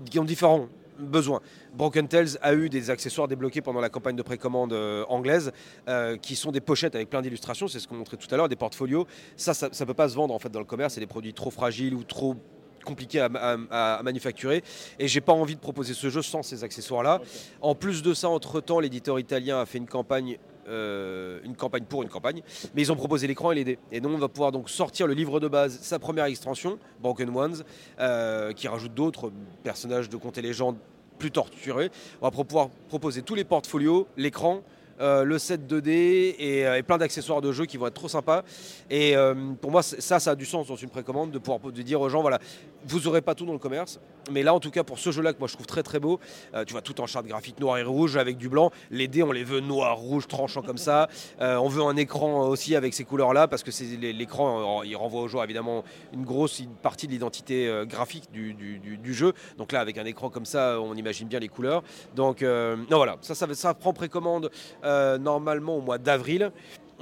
qui 0.10 0.20
ont 0.20 0.24
différents 0.24 0.68
besoin. 1.06 1.41
Broken 1.76 2.08
Tales 2.08 2.38
a 2.41 2.54
eu 2.54 2.70
des 2.70 2.89
accessoires 2.89 3.28
débloqués 3.28 3.62
pendant 3.62 3.82
la 3.82 3.89
campagne 3.89 4.16
de 4.16 4.22
précommande 4.22 4.74
euh, 4.74 5.06
anglaise, 5.10 5.51
euh, 5.88 6.18
qui 6.18 6.36
sont 6.36 6.51
des 6.51 6.62
pochettes 6.62 6.95
avec 6.95 7.10
plein 7.10 7.22
d'illustrations, 7.22 7.68
c'est 7.68 7.80
ce 7.80 7.88
qu'on 7.88 7.95
montrait 7.95 8.18
tout 8.18 8.34
à 8.34 8.38
l'heure, 8.38 8.49
des 8.49 8.56
portfolios. 8.56 9.08
Ça, 9.38 9.54
ça 9.54 9.68
ne 9.68 9.86
peut 9.86 9.93
pas 9.93 10.10
se 10.10 10.16
vendre 10.16 10.34
en 10.34 10.39
fait 10.39 10.49
dans 10.49 10.60
le 10.60 10.66
commerce, 10.66 10.95
c'est 10.95 10.99
des 10.99 11.08
produits 11.08 11.34
trop 11.34 11.51
fragiles 11.51 11.93
ou 11.93 12.04
trop 12.04 12.36
compliqués 12.84 13.22
à, 13.22 14.01
manufacturer 14.04 14.62
et 14.99 15.08
j'ai 15.08 15.22
pas 15.22 15.34
envie 15.34 15.56
de 15.56 15.60
proposer 15.60 15.93
ce 15.93 16.10
jeu 16.10 16.22
sans 16.22 16.43
ces 16.43 16.64
accessoires 16.64 17.01
là. 17.01 17.22
En 17.62 17.76
plus 17.76 18.04
de 18.04 18.14
ça, 18.14 18.30
entre 18.30 18.62
temps, 18.62 18.80
l'éditeur 18.80 19.20
italien 19.20 19.60
a 19.60 19.66
fait 19.66 19.78
une 19.78 19.88
campagne 19.88 20.38
euh, 20.70 21.39
une 21.43 21.58
campagne 21.58 21.84
pour 21.84 22.04
une 22.04 22.10
campagne, 22.10 22.41
mais 22.74 22.82
ils 22.82 22.91
ont 22.91 22.95
proposé 22.95 23.28
l'écran 23.28 23.51
et 23.51 23.56
les 23.56 23.66
dés. 23.66 23.80
Et 23.91 23.99
donc 23.99 24.14
on 24.16 24.18
va 24.18 24.30
pouvoir 24.30 24.54
donc 24.54 24.70
sortir 24.70 25.08
le 25.08 25.14
livre 25.14 25.41
de 25.41 25.49
base, 25.49 25.78
sa 25.82 25.99
première 25.99 26.24
extension, 26.24 26.80
Broken 27.01 27.36
Ones, 27.36 27.64
euh, 27.99 28.54
qui 28.54 28.70
rajoute 28.70 28.93
d'autres 28.93 29.30
personnages 29.64 30.08
de 30.08 30.16
contes 30.16 30.38
et 30.38 30.41
légendes 30.41 30.78
plus 31.18 31.32
torturés. 31.32 31.89
On 32.22 32.30
va 32.30 32.32
pouvoir 32.32 32.70
proposer 32.88 33.22
tous 33.22 33.36
les 33.36 33.43
portfolios, 33.43 34.07
l'écran, 34.18 34.61
euh, 35.02 35.24
le 35.24 35.38
set 35.38 35.62
2D 35.68 36.36
et, 36.39 36.84
plein 36.84 36.98
d'accessoires 36.98 37.41
de 37.41 37.52
jeu 37.52 37.66
qui 37.66 37.78
vont 37.78 37.88
être 37.88 37.94
trop 37.94 38.08
sympas. 38.08 38.44
Et 38.89 39.16
pour 39.62 39.72
moi, 39.72 39.84
ça, 39.84 40.20
ça 40.20 40.32
a 40.32 40.36
du 40.36 40.46
sens 40.46 40.68
dans 40.68 40.76
une 40.76 40.89
précommande 40.89 41.32
de 41.32 41.39
pouvoir 41.39 41.60
dire 41.72 42.02
aux 42.02 42.10
gens 42.10 42.22
voilà, 42.22 42.39
vous 42.86 43.00
n'aurez 43.02 43.22
pas 43.22 43.36
tout 43.36 43.46
dans 43.46 43.54
le 43.54 43.60
commerce, 43.60 44.00
mais 44.32 44.44
là, 44.44 44.54
en 44.54 44.60
tout 44.60 44.72
cas, 44.72 44.84
pour 44.84 45.00
ce 45.00 45.12
jeu-là, 45.12 45.34
que 45.34 45.39
moi 45.39 45.48
je 45.48 45.54
trouve 45.54 45.66
très 45.66 45.84
très 45.84 46.00
beau, 46.00 46.20
euh, 46.54 46.64
tu 46.66 46.74
vois, 46.74 46.82
tout 46.82 47.02
en 47.02 47.08
charte 47.08 47.26
graphique 47.26 47.60
noir 47.60 47.78
et 47.78 47.84
rouge 47.84 48.18
avec 48.18 48.38
du 48.38 48.50
blanc. 48.50 48.72
Les 48.89 49.08
dés, 49.08 49.24
on 49.24 49.32
les 49.32 49.44
veut 49.44 49.60
noir, 49.60 49.98
rouge, 49.98 50.28
tranchant 50.28 50.62
comme 50.62 50.78
ça. 50.78 51.10
Euh, 51.41 51.58
on 51.58 51.68
veut 51.68 51.84
un 51.84 51.98
écran 51.98 52.48
aussi 52.48 52.76
avec 52.76 52.94
ces 52.94 53.04
couleurs-là 53.04 53.48
parce 53.48 53.64
que 53.64 53.72
l'écran, 54.12 54.82
euh, 54.82 54.86
il 54.86 54.96
renvoie 54.96 55.22
au 55.22 55.28
joueur 55.28 55.44
évidemment 55.44 55.84
une 56.14 56.24
grosse 56.24 56.62
partie 56.82 57.08
de 57.08 57.12
l'identité 57.12 57.70
graphique 57.86 58.32
du, 58.32 59.14
jeu. 59.14 59.34
Donc 59.58 59.72
là, 59.72 59.80
avec 59.80 59.98
un 59.98 60.06
écran 60.06 60.30
comme 60.30 60.46
ça, 60.46 60.80
on 60.80 60.96
imagine 60.96 61.28
bien 61.28 61.39
les 61.39 61.50
couleurs. 61.50 61.84
Donc, 62.16 62.41
non, 62.41 62.98
voilà, 62.98 63.18
ça, 63.22 63.36
ça 63.36 63.74
prend 63.74 63.94
précommande 63.94 64.50
normalement 64.84 65.78
au 65.78 65.82
mois 65.82 65.98
d'avril. 65.98 66.52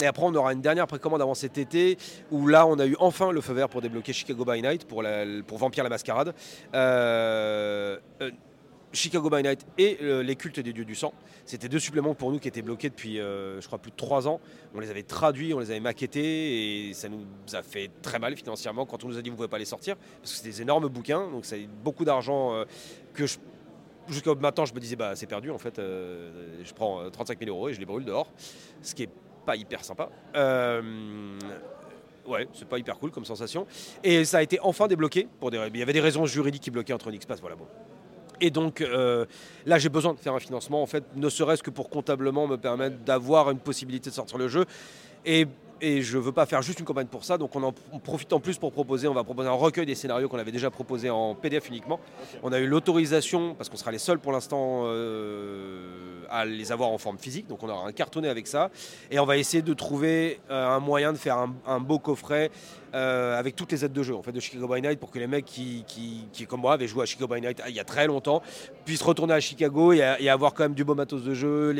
Et 0.01 0.05
après, 0.05 0.23
on 0.23 0.33
aura 0.33 0.53
une 0.53 0.61
dernière 0.61 0.87
précommande 0.87 1.21
avant 1.21 1.35
cet 1.35 1.57
été, 1.57 1.97
où 2.31 2.47
là, 2.47 2.65
on 2.65 2.79
a 2.79 2.85
eu 2.85 2.95
enfin 2.99 3.31
le 3.31 3.41
feu 3.41 3.53
vert 3.53 3.69
pour 3.69 3.81
débloquer 3.81 4.13
Chicago 4.13 4.45
by 4.45 4.61
Night, 4.61 4.85
pour, 4.85 5.03
Vampire 5.57 5.83
la 5.83 5.89
Mascarade. 5.89 6.33
Euh, 6.73 7.97
euh, 8.21 8.31
Chicago 8.93 9.29
by 9.29 9.41
Night 9.41 9.65
et 9.77 9.99
euh, 10.01 10.21
les 10.21 10.35
cultes 10.35 10.59
des 10.59 10.73
dieux 10.73 10.83
du 10.83 10.95
sang. 10.95 11.13
C'était 11.45 11.69
deux 11.69 11.79
suppléments 11.79 12.13
pour 12.13 12.31
nous 12.31 12.39
qui 12.39 12.49
étaient 12.49 12.61
bloqués 12.61 12.89
depuis, 12.89 13.17
je 13.17 13.65
crois, 13.65 13.79
plus 13.79 13.91
de 13.91 13.95
trois 13.95 14.27
ans. 14.27 14.41
On 14.75 14.79
les 14.79 14.89
avait 14.89 15.03
traduits, 15.03 15.53
on 15.53 15.59
les 15.59 15.71
avait 15.71 15.79
maquettés 15.79 16.89
et 16.89 16.93
ça 16.93 17.07
nous 17.07 17.25
a 17.53 17.63
fait 17.63 17.89
très 18.01 18.19
mal 18.19 18.35
financièrement 18.35 18.85
quand 18.85 19.03
on 19.05 19.07
nous 19.07 19.17
a 19.17 19.21
dit 19.21 19.29
vous 19.29 19.35
ne 19.35 19.37
pouvez 19.37 19.47
pas 19.47 19.59
les 19.59 19.65
sortir 19.65 19.95
parce 19.95 20.33
que 20.33 20.37
c'est 20.39 20.43
des 20.43 20.61
énormes 20.61 20.89
bouquins, 20.89 21.29
donc 21.29 21.45
a 21.51 21.55
beaucoup 21.83 22.03
d'argent 22.03 22.65
que 23.13 23.25
je 23.25 23.37
jusqu'au 24.07 24.35
matin 24.35 24.65
je 24.65 24.73
me 24.73 24.79
disais 24.79 24.95
bah 24.95 25.15
c'est 25.15 25.27
perdu 25.27 25.51
en 25.51 25.57
fait 25.57 25.77
je 25.77 26.73
prends 26.73 27.09
35 27.09 27.39
000 27.39 27.49
euros 27.49 27.69
et 27.69 27.73
je 27.73 27.79
les 27.79 27.85
brûle 27.85 28.03
dehors 28.03 28.27
ce 28.81 28.95
qui 28.95 29.03
est 29.03 29.09
pas 29.45 29.55
hyper 29.55 29.83
sympa. 29.83 30.09
Euh, 30.35 31.39
ouais, 32.27 32.47
c'est 32.53 32.67
pas 32.67 32.77
hyper 32.77 32.97
cool 32.99 33.11
comme 33.11 33.25
sensation. 33.25 33.65
Et 34.03 34.25
ça 34.25 34.37
a 34.39 34.41
été 34.41 34.59
enfin 34.61 34.87
débloqué. 34.87 35.27
Pour. 35.39 35.53
Il 35.53 35.77
y 35.77 35.81
avait 35.81 35.93
des 35.93 36.01
raisons 36.01 36.25
juridiques 36.25 36.63
qui 36.63 36.71
bloquaient 36.71 36.93
entre 36.93 37.11
Nixpass, 37.11 37.41
voilà 37.41 37.55
bon. 37.55 37.67
Et 38.39 38.49
donc 38.49 38.81
euh, 38.81 39.25
là, 39.65 39.77
j'ai 39.77 39.89
besoin 39.89 40.13
de 40.13 40.19
faire 40.19 40.33
un 40.33 40.39
financement, 40.39 40.81
en 40.81 40.87
fait, 40.87 41.03
ne 41.15 41.29
serait-ce 41.29 41.61
que 41.61 41.69
pour 41.69 41.89
comptablement 41.89 42.47
me 42.47 42.57
permettre 42.57 42.97
d'avoir 42.99 43.51
une 43.51 43.59
possibilité 43.59 44.09
de 44.09 44.15
sortir 44.15 44.37
le 44.37 44.47
jeu. 44.47 44.65
Et 45.81 46.01
je 46.01 46.17
ne 46.17 46.23
veux 46.23 46.31
pas 46.31 46.45
faire 46.45 46.61
juste 46.61 46.79
une 46.79 46.85
campagne 46.85 47.07
pour 47.07 47.23
ça. 47.23 47.37
Donc 47.37 47.55
on 47.55 47.63
en 47.63 47.73
profite 48.03 48.31
en 48.33 48.39
plus 48.39 48.57
pour 48.57 48.71
proposer, 48.71 49.07
on 49.07 49.13
va 49.13 49.23
proposer 49.23 49.49
un 49.49 49.53
recueil 49.53 49.85
des 49.85 49.95
scénarios 49.95 50.29
qu'on 50.29 50.37
avait 50.37 50.51
déjà 50.51 50.69
proposé 50.69 51.09
en 51.09 51.35
PDF 51.35 51.69
uniquement. 51.69 51.99
On 52.43 52.53
a 52.53 52.59
eu 52.59 52.67
l'autorisation, 52.67 53.55
parce 53.55 53.69
qu'on 53.69 53.77
sera 53.77 53.91
les 53.91 53.99
seuls 53.99 54.19
pour 54.19 54.31
l'instant 54.31 54.83
euh, 54.85 56.23
à 56.29 56.45
les 56.45 56.71
avoir 56.71 56.89
en 56.89 56.97
forme 56.97 57.17
physique, 57.17 57.47
donc 57.47 57.63
on 57.63 57.69
aura 57.69 57.87
un 57.87 57.91
cartonné 57.91 58.29
avec 58.29 58.47
ça. 58.47 58.69
Et 59.09 59.19
on 59.19 59.25
va 59.25 59.37
essayer 59.37 59.63
de 59.63 59.73
trouver 59.73 60.39
euh, 60.49 60.67
un 60.67 60.79
moyen 60.79 61.11
de 61.11 61.17
faire 61.17 61.37
un 61.65 61.79
beau 61.79 61.99
coffret 61.99 62.51
euh, 62.93 63.37
avec 63.37 63.55
toutes 63.55 63.71
les 63.71 63.85
aides 63.85 63.93
de 63.93 64.03
jeu 64.03 64.15
en 64.15 64.21
fait, 64.21 64.31
de 64.31 64.39
Chicago 64.39 64.67
by 64.67 64.81
Night 64.81 64.99
pour 64.99 65.11
que 65.11 65.19
les 65.19 65.27
mecs 65.27 65.45
qui, 65.45 65.83
qui, 65.87 66.45
comme 66.45 66.61
moi, 66.61 66.73
avaient 66.73 66.87
joué 66.87 67.03
à 67.03 67.05
Chicago 67.05 67.33
by 67.33 67.41
Night 67.41 67.61
il 67.67 67.75
y 67.75 67.79
a 67.79 67.83
très 67.83 68.07
longtemps 68.07 68.41
puissent 68.85 69.01
retourner 69.01 69.33
à 69.33 69.39
Chicago 69.39 69.93
et, 69.93 70.29
avoir 70.29 70.53
quand 70.53 70.63
même 70.63 70.73
du 70.73 70.83
beau 70.83 70.95
matos 70.95 71.23
de 71.23 71.33
jeu, 71.33 71.75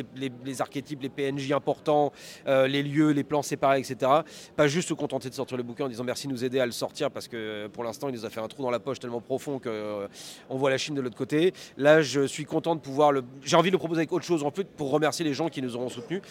les, 0.46 0.62
archétypes, 0.62 1.02
les 1.02 1.10
PNJ 1.10 1.52
importants, 1.52 2.12
euh, 2.48 2.68
les 2.68 2.84
lieux, 2.84 3.12
les 3.12 3.24
plans 3.24 3.42
séparés, 3.42 3.80
etc. 3.80 4.12
Pas 4.56 4.68
juste 4.68 4.90
se 4.90 4.94
contenter 4.94 5.30
de 5.30 5.34
sortir 5.34 5.58
le 5.58 5.64
bouquin 5.64 5.86
en 5.86 5.90
disant 5.90 6.04
merci 6.04 6.28
de 6.28 6.34
nous 6.34 6.44
aider 6.44 6.60
à 6.60 6.66
le 6.66 6.72
sortir 6.72 7.12
parce 7.12 7.28
que 7.28 7.68
pour 7.68 7.84
l'instant 7.84 8.10
il 8.10 8.16
nous 8.16 8.26
a 8.26 8.30
fait 8.30 8.40
un 8.40 8.48
trou 8.48 8.62
dans 8.62 8.72
la 8.72 8.80
poche 8.80 9.00
tellement 9.00 9.22
profond 9.22 9.60
qu'on 9.60 10.08
on 10.50 10.58
voit 10.58 10.70
la 10.70 10.78
Chine 10.78 10.96
de 10.96 11.02
l'autre 11.02 11.18
côté. 11.18 11.54
Là 11.78 12.02
je 12.02 12.26
suis 12.28 12.46
content 12.46 12.76
de 12.76 12.82
pouvoir 12.82 13.12
le. 13.12 13.24
J'ai 13.44 13.56
envie 13.56 13.70
de 13.70 13.76
le 13.76 13.80
proposer 13.80 14.00
avec 14.00 14.12
autre 14.12 14.26
chose 14.26 14.44
en 14.44 14.52
plus 14.52 14.66
pour 14.66 14.92
remercier 14.92 15.26
les 15.26 15.34
gens 15.34 15.50
qui 15.50 15.62
nous 15.62 15.76
auront 15.76 15.90
soutenus. 15.90 16.22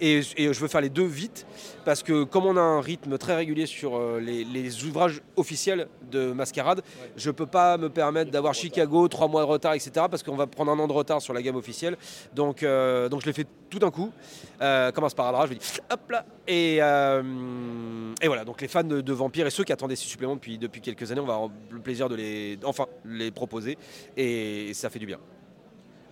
Et, 0.00 0.22
je 0.22 0.60
veux 0.60 0.68
faire 0.68 0.80
les 0.80 0.90
deux 0.90 1.04
vite 1.04 1.46
parce 1.84 2.02
que 2.02 2.24
comme 2.24 2.46
on 2.46 2.56
a 2.56 2.60
un 2.60 2.80
rythme 2.80 3.18
très 3.18 3.36
régulier 3.36 3.66
sur 3.66 3.98
les, 4.18 4.29
les 4.30 4.84
ouvrages 4.84 5.22
officiels 5.36 5.88
de 6.10 6.32
Mascarade, 6.32 6.82
je 7.16 7.30
ne 7.30 7.34
peux 7.34 7.46
pas 7.46 7.76
me 7.76 7.88
permettre 7.88 8.30
d'avoir 8.30 8.54
Chicago, 8.54 9.08
trois 9.08 9.28
mois 9.28 9.42
de 9.42 9.46
retard, 9.46 9.74
etc. 9.74 9.90
parce 10.10 10.22
qu'on 10.22 10.36
va 10.36 10.46
prendre 10.46 10.72
un 10.72 10.78
an 10.78 10.88
de 10.88 10.92
retard 10.92 11.20
sur 11.22 11.32
la 11.32 11.42
gamme 11.42 11.56
officielle. 11.56 11.96
Donc, 12.34 12.62
euh, 12.62 13.08
donc 13.08 13.20
je 13.22 13.26
l'ai 13.26 13.32
fait 13.32 13.46
tout 13.68 13.78
d'un 13.78 13.90
coup, 13.90 14.10
euh, 14.60 14.90
comme 14.92 15.04
un 15.04 15.08
sparadrap, 15.08 15.46
je 15.46 15.54
me 15.54 15.58
dis 15.58 15.66
hop 15.90 16.10
là. 16.10 16.24
Et, 16.46 16.78
euh, 16.80 18.14
et 18.20 18.26
voilà, 18.26 18.44
donc 18.44 18.60
les 18.60 18.68
fans 18.68 18.82
de, 18.82 19.00
de, 19.00 19.12
Vampire 19.12 19.46
et 19.46 19.50
ceux 19.50 19.64
qui 19.64 19.72
attendaient 19.72 19.96
ces 19.96 20.08
suppléments 20.08 20.34
depuis, 20.34 20.58
depuis 20.58 20.80
quelques 20.80 21.10
années, 21.12 21.20
on 21.20 21.26
va 21.26 21.34
avoir 21.34 21.50
le 21.70 21.80
plaisir 21.80 22.08
de 22.08 22.16
les, 22.16 22.58
enfin, 22.64 22.86
les 23.04 23.30
proposer 23.30 23.78
et 24.16 24.72
ça 24.74 24.90
fait 24.90 24.98
du 24.98 25.06
bien. 25.06 25.18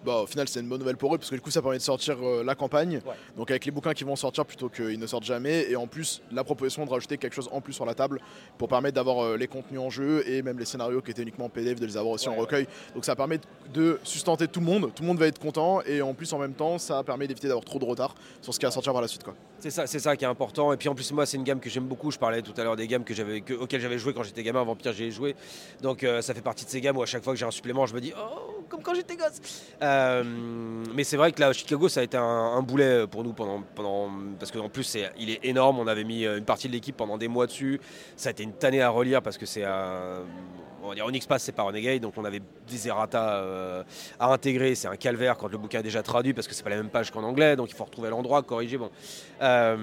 Bah, 0.08 0.22
au 0.22 0.26
final, 0.26 0.48
c'est 0.48 0.60
une 0.60 0.68
bonne 0.68 0.78
nouvelle 0.78 0.96
pour 0.96 1.14
eux 1.14 1.18
parce 1.18 1.28
que 1.28 1.34
du 1.34 1.42
coup, 1.42 1.50
ça 1.50 1.60
permet 1.60 1.76
de 1.76 1.82
sortir 1.82 2.16
euh, 2.22 2.42
la 2.42 2.54
campagne. 2.54 3.02
Donc, 3.36 3.50
avec 3.50 3.66
les 3.66 3.70
bouquins 3.70 3.92
qui 3.92 4.04
vont 4.04 4.16
sortir 4.16 4.46
plutôt 4.46 4.70
qu'ils 4.70 4.98
ne 4.98 5.06
sortent 5.06 5.26
jamais. 5.26 5.70
Et 5.70 5.76
en 5.76 5.86
plus, 5.86 6.22
la 6.32 6.44
proposition 6.44 6.86
de 6.86 6.90
rajouter 6.90 7.18
quelque 7.18 7.34
chose 7.34 7.50
en 7.52 7.60
plus 7.60 7.74
sur 7.74 7.84
la 7.84 7.92
table 7.92 8.18
pour 8.56 8.68
permettre 8.68 8.94
d'avoir 8.94 9.22
euh, 9.22 9.36
les 9.36 9.48
contenus 9.48 9.80
en 9.80 9.90
jeu 9.90 10.26
et 10.26 10.40
même 10.40 10.58
les 10.58 10.64
scénarios 10.64 11.02
qui 11.02 11.10
étaient 11.10 11.20
uniquement 11.20 11.50
PDF, 11.50 11.78
de 11.78 11.84
les 11.84 11.98
avoir 11.98 12.14
aussi 12.14 12.26
en 12.30 12.36
recueil. 12.36 12.66
Donc, 12.94 13.04
ça 13.04 13.14
permet 13.16 13.38
de 13.74 14.00
sustenter 14.02 14.48
tout 14.48 14.60
le 14.60 14.66
monde. 14.66 14.90
Tout 14.94 15.02
le 15.02 15.08
monde 15.08 15.18
va 15.18 15.26
être 15.26 15.38
content. 15.38 15.82
Et 15.82 16.00
en 16.00 16.14
plus, 16.14 16.32
en 16.32 16.38
même 16.38 16.54
temps, 16.54 16.78
ça 16.78 17.02
permet 17.04 17.26
d'éviter 17.26 17.48
d'avoir 17.48 17.66
trop 17.66 17.78
de 17.78 17.84
retard 17.84 18.14
sur 18.40 18.54
ce 18.54 18.58
qui 18.58 18.64
va 18.64 18.70
sortir 18.70 18.94
par 18.94 19.02
la 19.02 19.08
suite. 19.08 19.24
C'est 19.58 19.70
ça, 19.70 19.86
c'est 19.86 19.98
ça 19.98 20.16
qui 20.16 20.24
est 20.24 20.28
important. 20.28 20.72
Et 20.72 20.78
puis 20.78 20.88
en 20.88 20.94
plus, 20.94 21.12
moi, 21.12 21.26
c'est 21.26 21.36
une 21.36 21.44
gamme 21.44 21.60
que 21.60 21.68
j'aime 21.68 21.84
beaucoup. 21.84 22.10
Je 22.10 22.18
parlais 22.18 22.40
tout 22.40 22.58
à 22.58 22.64
l'heure 22.64 22.76
des 22.76 22.86
gammes 22.86 23.04
que 23.04 23.12
j'avais, 23.12 23.44
auxquelles 23.60 23.82
j'avais 23.82 23.98
joué 23.98 24.14
quand 24.14 24.22
j'étais 24.22 24.42
gamin. 24.42 24.64
Vampire, 24.64 24.94
j'ai 24.94 25.10
joué. 25.10 25.36
Donc, 25.82 26.02
euh, 26.02 26.22
ça 26.22 26.32
fait 26.32 26.40
partie 26.40 26.64
de 26.64 26.70
ces 26.70 26.80
gammes 26.80 26.96
où 26.96 27.02
à 27.02 27.06
chaque 27.06 27.22
fois 27.22 27.34
que 27.34 27.38
j'ai 27.38 27.44
un 27.44 27.50
supplément, 27.50 27.84
je 27.84 27.94
me 27.94 28.00
dis, 28.00 28.14
oh, 28.16 28.57
comme 28.68 28.82
quand 28.82 28.94
j'étais 28.94 29.16
gosse. 29.16 29.40
mais 29.80 31.04
c'est 31.04 31.16
vrai 31.16 31.32
que 31.32 31.40
là, 31.40 31.52
Chicago, 31.52 31.88
ça 31.88 32.00
a 32.00 32.02
été 32.02 32.16
un, 32.16 32.62
boulet 32.62 33.06
pour 33.06 33.24
nous 33.24 33.32
pendant, 33.32 33.62
pendant 33.74 34.10
parce 34.38 34.50
qu'en 34.50 34.68
plus, 34.68 34.96
il 35.18 35.30
est 35.30 35.44
énorme. 35.44 35.78
On 35.78 35.86
avait 35.86 36.04
mis 36.04 36.24
une 36.24 36.44
partie 36.44 36.68
de 36.68 36.72
l'équipe 36.72 36.96
pendant 36.96 37.18
des 37.18 37.28
mois 37.28 37.46
dessus. 37.46 37.80
Ça 38.16 38.28
a 38.28 38.32
été 38.32 38.42
une 38.42 38.52
tannée 38.52 38.82
à 38.82 38.90
relire 38.90 39.22
parce 39.22 39.38
que 39.38 39.46
c'est 39.46 39.64
un 39.64 40.22
on 40.88 40.92
va 40.92 40.94
dire 40.94 41.04
Onyx 41.04 41.26
Pass 41.26 41.42
c'est 41.42 41.52
pas 41.52 41.64
Renegade 41.64 42.00
donc 42.00 42.14
on 42.16 42.24
avait 42.24 42.40
des 42.66 42.88
errata 42.88 43.34
euh, 43.34 43.82
à 44.18 44.32
intégrer. 44.32 44.74
C'est 44.74 44.88
un 44.88 44.96
calvaire 44.96 45.36
quand 45.36 45.48
le 45.48 45.58
bouquin 45.58 45.80
est 45.80 45.82
déjà 45.82 46.02
traduit 46.02 46.32
parce 46.32 46.48
que 46.48 46.54
c'est 46.54 46.62
pas 46.62 46.70
la 46.70 46.76
même 46.76 46.88
page 46.88 47.10
qu'en 47.10 47.22
anglais 47.22 47.56
donc 47.56 47.68
il 47.70 47.74
faut 47.74 47.84
retrouver 47.84 48.08
l'endroit 48.08 48.42
corriger 48.42 48.78
bon. 48.78 48.90
Euh, 49.42 49.76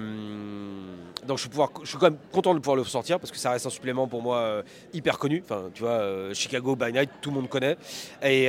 donc 1.26 1.38
je 1.38 1.42
suis, 1.84 1.98
quand 1.98 2.10
même 2.10 2.18
content 2.32 2.54
de 2.54 2.58
pouvoir 2.58 2.76
le 2.76 2.84
sortir 2.84 3.20
parce 3.20 3.30
que 3.30 3.38
ça 3.38 3.50
reste 3.50 3.66
un 3.66 3.70
supplément 3.70 4.08
pour 4.08 4.20
moi 4.20 4.38
euh, 4.38 4.62
hyper 4.92 5.18
connu. 5.18 5.42
Enfin 5.44 5.70
tu 5.74 5.82
vois 5.82 6.32
Chicago 6.32 6.74
by 6.74 6.92
Night 6.92 7.10
tout 7.20 7.30
le 7.30 7.36
monde 7.36 7.48
connaît. 7.48 7.76
Et 8.22 8.48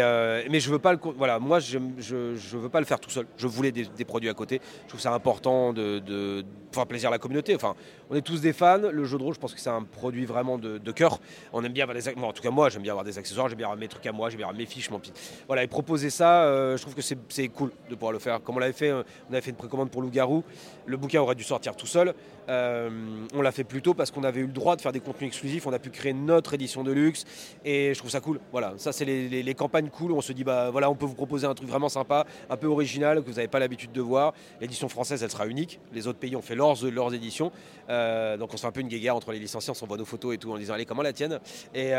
mais 0.50 0.60
je 0.60 0.72
veux 0.72 0.80
pas 0.80 0.94
le 0.94 1.00
voilà 1.16 1.38
moi 1.38 1.60
je, 1.60 1.78
veux 1.78 2.70
pas 2.70 2.80
le 2.80 2.86
faire 2.88 3.00
tout 3.00 3.12
seul. 3.12 3.28
Je 3.38 3.46
voulais 3.48 3.72
des, 3.72 4.06
produits 4.06 4.30
à 4.30 4.34
côté. 4.34 4.62
Je 4.86 4.90
trouve 4.90 5.02
ça 5.02 5.14
important 5.14 5.74
de, 5.74 6.00
de, 6.00 6.44
faire 6.72 6.88
plaisir 6.88 7.10
à 7.10 7.12
la 7.12 7.20
communauté. 7.20 7.56
Enfin 7.56 7.76
on 8.10 8.16
est 8.16 8.22
tous 8.22 8.42
des 8.42 8.54
fans. 8.54 8.78
Le 8.78 9.04
jeu 9.06 9.18
de 9.20 9.24
rôle 9.24 9.36
je 9.36 9.40
pense 9.40 9.54
que 9.54 9.60
c'est 9.60 9.70
un 9.70 9.84
produit 9.84 10.26
vraiment 10.26 10.58
de, 10.58 10.92
cœur. 10.92 11.20
On 11.54 11.64
aime 11.64 11.74
bien 11.74 11.86
des 11.86 12.08
en 12.10 12.34
tout 12.34 12.42
cas 12.42 12.47
moi 12.52 12.70
j'aime 12.70 12.82
bien 12.82 12.92
avoir 12.92 13.06
des 13.06 13.18
accessoires, 13.18 13.50
j'aime 13.50 13.58
bien 13.58 13.68
avoir 13.68 13.80
mes 13.80 13.88
trucs 13.88 14.06
à 14.06 14.12
moi, 14.12 14.30
j'aime 14.30 14.38
bien 14.38 14.48
avoir 14.48 14.58
mes 14.58 14.66
fiches, 14.66 14.90
mon 14.90 15.00
petit. 15.00 15.14
Voilà, 15.48 15.64
et 15.64 15.68
proposer 15.68 16.10
ça, 16.10 16.44
euh, 16.44 16.78
je 16.78 16.82
trouve 16.82 16.96
que 16.96 17.02
c'est 17.02 17.48
cool 17.50 17.72
de 17.90 17.96
pouvoir 17.96 18.12
le 18.12 18.20
faire. 18.20 18.42
Comme 18.42 18.58
on 18.58 18.60
l'avait 18.60 18.74
fait, 18.74 18.90
euh, 18.90 19.04
on 19.30 19.34
avait 19.34 19.42
fait 19.42 19.52
une 19.52 19.58
précommande 19.58 19.90
pour 19.90 20.02
Loup-Garou, 20.02 20.44
le 20.86 20.98
bouquin 20.98 21.22
aurait 21.22 21.36
dû 21.36 21.44
sortir 21.44 21.76
tout 21.76 21.88
seul. 21.88 22.14
Euh, 22.50 22.90
on 23.34 23.42
l'a 23.42 23.52
fait 23.52 23.66
plus 23.66 23.82
tôt 23.82 23.94
parce 23.94 24.10
qu'on 24.10 24.24
avait 24.24 24.40
eu 24.40 24.46
le 24.46 24.54
droit 24.54 24.76
de 24.76 24.82
faire 24.82 24.94
des 24.94 25.02
contenus 25.02 25.28
exclusifs, 25.28 25.68
on 25.68 25.74
a 25.74 25.80
pu 25.80 25.90
créer 25.90 26.14
notre 26.14 26.54
édition 26.54 26.84
de 26.84 26.92
luxe 26.92 27.26
et 27.66 27.94
je 27.94 28.00
trouve 28.00 28.12
ça 28.12 28.22
cool. 28.22 28.40
Voilà, 28.52 28.74
ça 28.78 28.92
c'est 28.92 29.06
les, 29.06 29.54
campagnes 29.54 29.90
cool 29.90 30.12
où 30.12 30.16
on 30.16 30.22
se 30.22 30.32
dit 30.34 30.44
bah 30.44 30.70
voilà, 30.70 30.90
on 30.90 30.96
peut 30.96 31.06
vous 31.06 31.16
proposer 31.16 31.48
un 31.48 31.56
truc 31.56 31.68
vraiment 31.68 31.90
sympa, 31.90 32.26
un 32.50 32.58
peu 32.58 32.68
original 32.68 33.22
que 33.22 33.28
vous 33.28 33.36
n'avez 33.36 33.48
pas 33.48 33.60
l'habitude 33.60 33.92
de 33.92 34.02
voir. 34.02 34.34
L'édition 34.62 34.88
française 34.88 35.24
elle 35.24 35.32
sera 35.32 35.48
unique, 35.48 35.80
les 35.94 36.08
autres 36.08 36.20
pays 36.20 36.36
ont 36.36 36.42
fait 36.42 36.56
leurs, 36.56 36.76
leurs 36.86 37.14
éditions, 37.14 37.52
donc 37.90 38.54
on 38.54 38.58
se 38.58 38.62
fait 38.62 38.68
un 38.68 38.72
peu 38.72 38.82
une 38.82 38.88
guéguerre 38.88 39.16
entre 39.16 39.32
les 39.32 39.40
licenciés, 39.40 39.72
on 39.72 39.74
s'envoie 39.74 39.98
nos 39.98 40.06
photos 40.06 40.36
et 40.36 40.38
tout 40.38 40.52
en 40.52 40.58
disant 40.58 40.76
allez 40.76 40.86
comment 40.86 41.02
la 41.02 41.14
tienne? 41.14 41.40
Et 41.74 41.92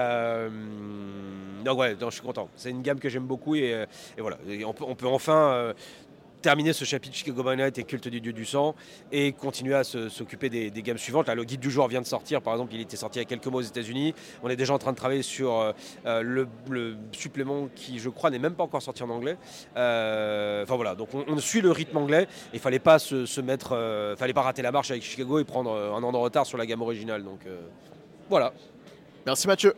donc 1.64 1.78
ouais, 1.78 1.97
je 2.01 2.11
suis 2.11 2.22
content. 2.22 2.49
C'est 2.57 2.70
une 2.70 2.82
gamme 2.82 2.99
que 2.99 3.09
j'aime 3.09 3.26
beaucoup 3.26 3.55
et, 3.55 3.74
euh, 3.74 3.86
voilà, 4.18 4.39
on, 4.66 4.72
peut, 4.72 5.07
enfin 5.07 5.51
euh, 5.51 5.72
terminer 6.41 6.72
ce 6.72 6.84
chapitre 6.84 7.16
Chicago 7.16 7.55
Night 7.55 7.78
et 7.78 7.84
culte 7.84 8.09
du 8.09 8.20
dieu 8.20 8.32
du 8.32 8.45
sang 8.45 8.74
et 9.11 9.32
continuer 9.32 9.74
à 9.74 9.84
s'occuper 9.84 10.49
des, 10.49 10.70
gammes 10.82 10.99
suivantes. 10.99 11.26
Là, 11.26 11.34
le 11.34 11.45
guide 11.45 11.61
du 11.61 11.70
jour 11.70 11.89
vient 11.89 12.01
de 12.01 12.07
sortir, 12.07 12.43
par 12.43 12.55
exemple, 12.55 12.74
il 12.74 12.80
était 12.80 12.97
sorti 12.97 13.18
il 13.18 13.22
y 13.22 13.24
a 13.24 13.28
quelques 13.28 13.47
mois 13.47 13.61
aux 13.61 13.64
États-Unis. 13.64 14.14
On 14.43 14.49
est 14.49 14.57
déjà 14.57 14.72
en 14.72 14.78
train 14.78 14.93
de 14.93 14.97
travailler 14.97 15.22
sur 15.22 15.74
euh, 16.07 16.22
le, 16.22 16.97
supplément 17.12 17.68
qui, 17.74 17.99
je 17.99 18.09
crois, 18.09 18.30
n'est 18.30 18.39
même 18.39 18.55
pas 18.55 18.64
encore 18.64 18.82
sorti 18.82 19.03
en 19.03 19.11
anglais. 19.11 19.36
enfin 19.74 20.76
voilà, 20.76 20.95
donc 20.95 21.09
on, 21.12 21.39
suit 21.39 21.61
le 21.61 21.72
rythme 21.72 21.97
anglais. 21.97 22.28
Il 22.55 22.61
fallait 22.61 22.78
pas 22.78 22.99
se, 22.99 23.41
mettre, 23.41 24.14
fallait 24.16 24.32
pas 24.32 24.43
rater 24.43 24.62
la 24.62 24.72
marche 24.72 24.91
avec 24.91 25.03
Chicago 25.03 25.39
et 25.39 25.45
prendre 25.45 25.72
un 25.72 26.03
an 26.03 26.12
de 26.12 26.16
retard 26.16 26.47
sur 26.47 26.57
la 26.57 26.66
gamme 26.66 26.82
originale. 26.82 27.24
Donc 27.24 27.41
voilà. 28.30 28.53
Merci 29.26 29.47
Mathieu. 29.49 29.74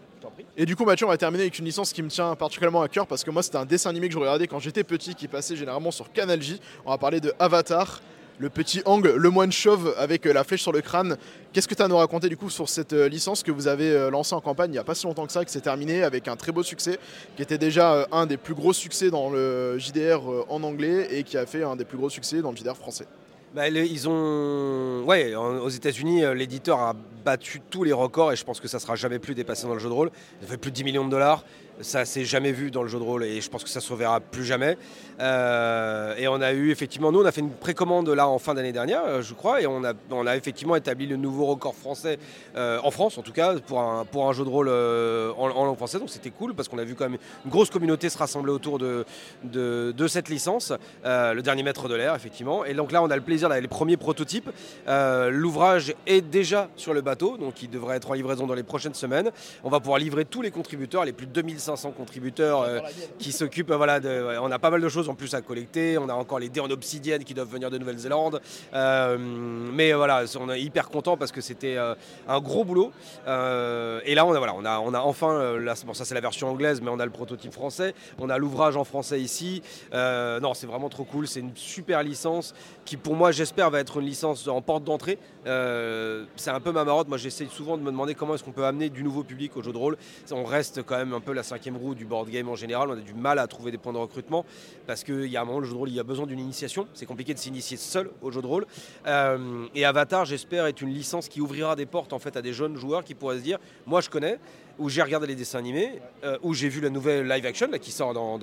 Et 0.56 0.66
du 0.66 0.76
coup, 0.76 0.84
Mathieu, 0.84 1.06
on 1.06 1.08
va 1.08 1.16
terminer 1.16 1.44
avec 1.44 1.58
une 1.58 1.64
licence 1.64 1.92
qui 1.92 2.02
me 2.02 2.08
tient 2.08 2.34
particulièrement 2.34 2.82
à 2.82 2.88
cœur 2.88 3.06
parce 3.06 3.24
que 3.24 3.30
moi, 3.30 3.42
c'était 3.42 3.56
un 3.56 3.64
dessin 3.64 3.90
animé 3.90 4.08
que 4.08 4.14
je 4.14 4.18
regardais 4.18 4.46
quand 4.46 4.58
j'étais 4.58 4.84
petit 4.84 5.14
qui 5.14 5.28
passait 5.28 5.56
généralement 5.56 5.90
sur 5.90 6.12
Canal 6.12 6.42
J. 6.42 6.60
On 6.84 6.90
va 6.90 6.98
parler 6.98 7.20
de 7.20 7.32
Avatar, 7.38 8.00
le 8.40 8.48
petit 8.48 8.80
angle, 8.86 9.14
le 9.16 9.30
moine 9.30 9.52
chauve 9.52 9.94
avec 9.98 10.26
euh, 10.26 10.32
la 10.32 10.44
flèche 10.44 10.62
sur 10.62 10.72
le 10.72 10.80
crâne. 10.80 11.16
Qu'est-ce 11.52 11.68
que 11.68 11.74
tu 11.74 11.82
as 11.82 11.84
à 11.84 11.88
nous 11.88 11.98
raconter 11.98 12.28
du 12.30 12.38
coup 12.38 12.48
sur 12.48 12.70
cette 12.70 12.94
euh, 12.94 13.06
licence 13.06 13.42
que 13.42 13.52
vous 13.52 13.68
avez 13.68 13.90
euh, 13.90 14.10
lancée 14.10 14.34
en 14.34 14.40
campagne 14.40 14.70
il 14.70 14.72
n'y 14.72 14.78
a 14.78 14.84
pas 14.84 14.94
si 14.94 15.06
longtemps 15.06 15.26
que 15.26 15.32
ça, 15.32 15.44
que 15.44 15.50
c'est 15.50 15.60
terminé 15.60 16.02
avec 16.02 16.26
un 16.26 16.36
très 16.36 16.50
beau 16.50 16.62
succès, 16.62 16.98
qui 17.36 17.42
était 17.42 17.58
déjà 17.58 18.08
un 18.10 18.24
des 18.24 18.38
plus 18.38 18.54
gros 18.54 18.72
succès 18.72 19.10
dans 19.10 19.28
le 19.28 19.78
JDR 19.78 20.22
en 20.48 20.62
anglais 20.62 21.08
et 21.10 21.22
qui 21.22 21.36
a 21.36 21.44
fait 21.44 21.62
un 21.62 21.76
des 21.76 21.84
plus 21.84 21.98
gros 21.98 22.08
succès 22.08 22.40
dans 22.40 22.50
le 22.50 22.56
JDR 22.56 22.76
français? 22.76 23.06
Bah, 23.54 23.68
ils 23.68 24.08
ont. 24.08 25.02
Ouais, 25.04 25.34
aux 25.34 25.68
États-Unis, 25.68 26.22
l'éditeur 26.34 26.78
a 26.78 26.94
battu 27.24 27.60
tous 27.70 27.84
les 27.84 27.92
records 27.92 28.32
et 28.32 28.36
je 28.36 28.44
pense 28.44 28.60
que 28.60 28.68
ça 28.68 28.78
sera 28.78 28.96
jamais 28.96 29.18
plus 29.18 29.34
dépassé 29.34 29.66
dans 29.66 29.74
le 29.74 29.80
jeu 29.80 29.88
de 29.88 29.94
rôle. 29.94 30.10
Il 30.42 30.48
fait 30.48 30.56
plus 30.56 30.70
de 30.70 30.76
10 30.76 30.84
millions 30.84 31.04
de 31.04 31.10
dollars. 31.10 31.44
Ça 31.80 32.04
s'est 32.04 32.26
jamais 32.26 32.52
vu 32.52 32.70
dans 32.70 32.82
le 32.82 32.88
jeu 32.88 32.98
de 32.98 33.04
rôle 33.04 33.24
et 33.24 33.40
je 33.40 33.48
pense 33.48 33.64
que 33.64 33.70
ça 33.70 33.80
se 33.80 33.90
reverra 33.90 34.20
plus 34.20 34.44
jamais. 34.44 34.76
Euh, 35.18 36.14
et 36.18 36.28
on 36.28 36.40
a 36.42 36.52
eu 36.52 36.70
effectivement, 36.70 37.10
nous 37.10 37.20
on 37.20 37.24
a 37.24 37.32
fait 37.32 37.40
une 37.40 37.52
précommande 37.52 38.08
là 38.10 38.28
en 38.28 38.38
fin 38.38 38.54
d'année 38.54 38.72
dernière, 38.72 39.02
euh, 39.06 39.22
je 39.22 39.32
crois, 39.32 39.62
et 39.62 39.66
on 39.66 39.82
a, 39.84 40.36
effectivement 40.36 40.76
établi 40.76 41.06
le 41.06 41.16
nouveau 41.16 41.46
record 41.46 41.74
français 41.74 42.18
euh, 42.56 42.78
en 42.82 42.90
France 42.90 43.18
en 43.18 43.22
tout 43.22 43.32
cas 43.32 43.54
pour 43.66 43.80
un, 43.80 44.32
jeu 44.32 44.44
de 44.44 44.48
rôle 44.48 44.68
en, 44.68 45.64
langue 45.64 45.76
française. 45.76 46.00
Donc 46.00 46.10
c'était 46.10 46.30
cool 46.30 46.54
parce 46.54 46.68
qu'on 46.68 46.78
a 46.78 46.84
vu 46.84 46.94
quand 46.94 47.08
même 47.08 47.18
une 47.46 47.50
grosse 47.50 47.70
communauté 47.70 48.10
se 48.10 48.18
rassembler 48.18 48.52
autour 48.52 48.78
de, 48.78 49.06
de, 49.44 50.06
cette 50.06 50.28
licence, 50.28 50.72
le 51.04 51.40
dernier 51.40 51.62
maître 51.62 51.88
de 51.88 51.94
l'air 51.94 52.14
effectivement. 52.14 52.64
Et 52.66 52.74
donc 52.74 52.92
là 52.92 53.02
on 53.02 53.10
a 53.10 53.16
le 53.16 53.22
plaisir 53.22 53.48
d'avoir 53.48 53.62
les 53.62 53.68
premiers 53.68 53.96
prototypes. 53.96 54.50
L'ouvrage 54.86 55.94
est 56.06 56.20
déjà 56.20 56.68
sur 56.76 56.92
le 56.92 57.00
bateau, 57.10 57.36
donc 57.36 57.62
il 57.62 57.70
devrait 57.70 57.96
être 57.96 58.10
en 58.10 58.14
livraison 58.14 58.46
dans 58.46 58.54
les 58.54 58.62
prochaines 58.62 58.94
semaines. 58.94 59.30
On 59.64 59.70
va 59.70 59.80
pouvoir 59.80 59.98
livrer 59.98 60.24
tous 60.24 60.42
les 60.42 60.50
contributeurs, 60.50 61.04
les 61.04 61.12
plus 61.12 61.26
de 61.26 61.32
2500 61.32 61.70
500 61.70 61.92
contributeurs 61.92 62.62
euh, 62.62 62.80
qui 63.18 63.32
s'occupent. 63.32 63.72
Voilà, 63.72 64.00
de, 64.00 64.38
on 64.40 64.50
a 64.50 64.58
pas 64.58 64.70
mal 64.70 64.80
de 64.80 64.88
choses 64.88 65.08
en 65.08 65.14
plus 65.14 65.34
à 65.34 65.40
collecter. 65.40 65.98
On 65.98 66.08
a 66.08 66.14
encore 66.14 66.38
les 66.38 66.48
dés 66.48 66.60
en 66.60 66.70
obsidienne 66.70 67.24
qui 67.24 67.34
doivent 67.34 67.50
venir 67.50 67.70
de 67.70 67.78
Nouvelle-Zélande. 67.78 68.40
Euh, 68.74 69.16
mais 69.18 69.92
voilà, 69.92 70.24
on 70.38 70.50
est 70.50 70.60
hyper 70.60 70.88
content 70.88 71.16
parce 71.16 71.32
que 71.32 71.40
c'était 71.40 71.76
euh, 71.76 71.94
un 72.28 72.40
gros 72.40 72.64
boulot. 72.64 72.92
et 73.26 74.14
là, 74.14 74.26
on 74.26 74.32
a, 74.32 74.38
voilà, 74.38 74.54
on 74.56 74.64
a, 74.64 74.78
on 74.80 74.94
a 74.94 75.00
enfin, 75.00 75.58
là, 75.58 75.74
bon, 75.86 75.94
ça 75.94 76.04
c'est 76.04 76.14
la 76.14 76.20
version 76.20 76.48
anglaise, 76.48 76.80
mais 76.80 76.90
on 76.90 77.00
a 77.00 77.04
le 77.04 77.10
prototype 77.10 77.52
français. 77.52 77.94
On 78.18 78.30
a 78.30 78.38
l'ouvrage 78.38 78.76
en 78.76 78.84
français 78.84 79.20
ici. 79.20 79.62
non, 79.92 80.54
c'est 80.54 80.66
vraiment 80.66 80.88
trop 80.88 81.04
cool. 81.04 81.26
C'est 81.26 81.40
une 81.40 81.56
super 81.56 82.02
licence 82.02 82.54
qui, 82.84 82.96
pour 82.96 83.14
moi, 83.14 83.32
j'espère, 83.32 83.70
va 83.70 83.80
être 83.80 83.98
une 83.98 84.06
licence 84.06 84.46
en 84.48 84.62
porte 84.62 84.84
d'entrée. 84.84 85.18
c'est 85.44 86.50
un 86.50 86.60
peu 86.60 86.72
ma 86.72 86.84
Moi, 87.08 87.18
j'essaie 87.18 87.46
souvent 87.46 87.76
de 87.76 87.82
me 87.82 87.90
demander 87.90 88.14
comment 88.14 88.34
est-ce 88.34 88.44
qu'on 88.44 88.52
peut 88.52 88.64
amener 88.64 88.88
du 88.88 89.02
nouveau 89.02 89.22
public 89.22 89.56
au 89.56 89.62
jeu 89.62 89.72
de 89.72 89.78
rôle. 89.78 89.96
On 90.30 90.44
reste 90.44 90.82
quand 90.82 90.96
même 90.96 91.12
un 91.12 91.20
peu 91.20 91.32
la 91.32 91.42
cinquième 91.42 91.76
roue 91.76 91.94
du 91.94 92.04
board 92.04 92.28
game 92.30 92.48
en 92.48 92.56
général. 92.56 92.88
On 92.90 92.92
a 92.92 92.96
du 92.96 93.14
mal 93.14 93.38
à 93.38 93.46
trouver 93.46 93.70
des 93.70 93.78
points 93.78 93.92
de 93.92 93.98
recrutement 93.98 94.44
parce 94.86 95.04
qu'il 95.04 95.26
y 95.26 95.36
a 95.36 95.42
un 95.42 95.44
moment, 95.44 95.60
le 95.60 95.66
jeu 95.66 95.72
de 95.72 95.78
rôle, 95.78 95.88
il 95.88 95.94
y 95.94 96.00
a 96.00 96.04
besoin 96.04 96.26
d'une 96.26 96.40
initiation. 96.40 96.86
C'est 96.94 97.06
compliqué 97.06 97.34
de 97.34 97.38
s'initier 97.38 97.76
seul 97.76 98.10
au 98.22 98.30
jeu 98.30 98.42
de 98.42 98.46
rôle. 98.46 98.66
Euh, 99.06 99.66
et 99.74 99.84
Avatar, 99.84 100.24
j'espère, 100.24 100.66
est 100.66 100.80
une 100.80 100.90
licence 100.90 101.28
qui 101.28 101.40
ouvrira 101.40 101.76
des 101.76 101.86
portes 101.86 102.12
en 102.12 102.18
fait 102.18 102.36
à 102.36 102.42
des 102.42 102.52
jeunes 102.52 102.76
joueurs 102.76 103.04
qui 103.04 103.14
pourraient 103.14 103.38
se 103.38 103.42
dire 103.42 103.58
Moi, 103.86 104.00
je 104.00 104.10
connais, 104.10 104.38
où 104.78 104.88
j'ai 104.88 105.02
regardé 105.02 105.26
les 105.26 105.34
dessins 105.34 105.58
animés, 105.58 106.00
euh, 106.24 106.38
où 106.42 106.54
j'ai 106.54 106.68
vu 106.68 106.80
la 106.80 106.90
nouvelle 106.90 107.28
live 107.28 107.46
action 107.46 107.68
là, 107.70 107.78
qui 107.78 107.90
sort 107.90 108.14
dans, 108.14 108.38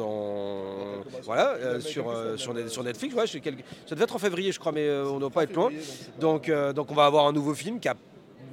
voilà 1.23 1.53
euh, 1.55 1.79
sur, 1.79 2.13
sur, 2.37 2.53
Netflix. 2.83 3.15
ça 3.15 3.95
devait 3.95 4.03
être 4.03 4.15
en 4.15 4.19
février, 4.19 4.51
je 4.51 4.59
crois, 4.59 4.71
mais 4.71 4.89
on 4.89 5.15
ne 5.15 5.19
doit 5.19 5.29
pas 5.29 5.43
être 5.43 5.53
loin. 5.53 5.71
Donc, 6.19 6.51
donc 6.75 6.91
on 6.91 6.95
va 6.95 7.05
avoir 7.05 7.27
un 7.27 7.33
nouveau 7.33 7.53
film 7.53 7.79
qui 7.79 7.87
a 7.87 7.95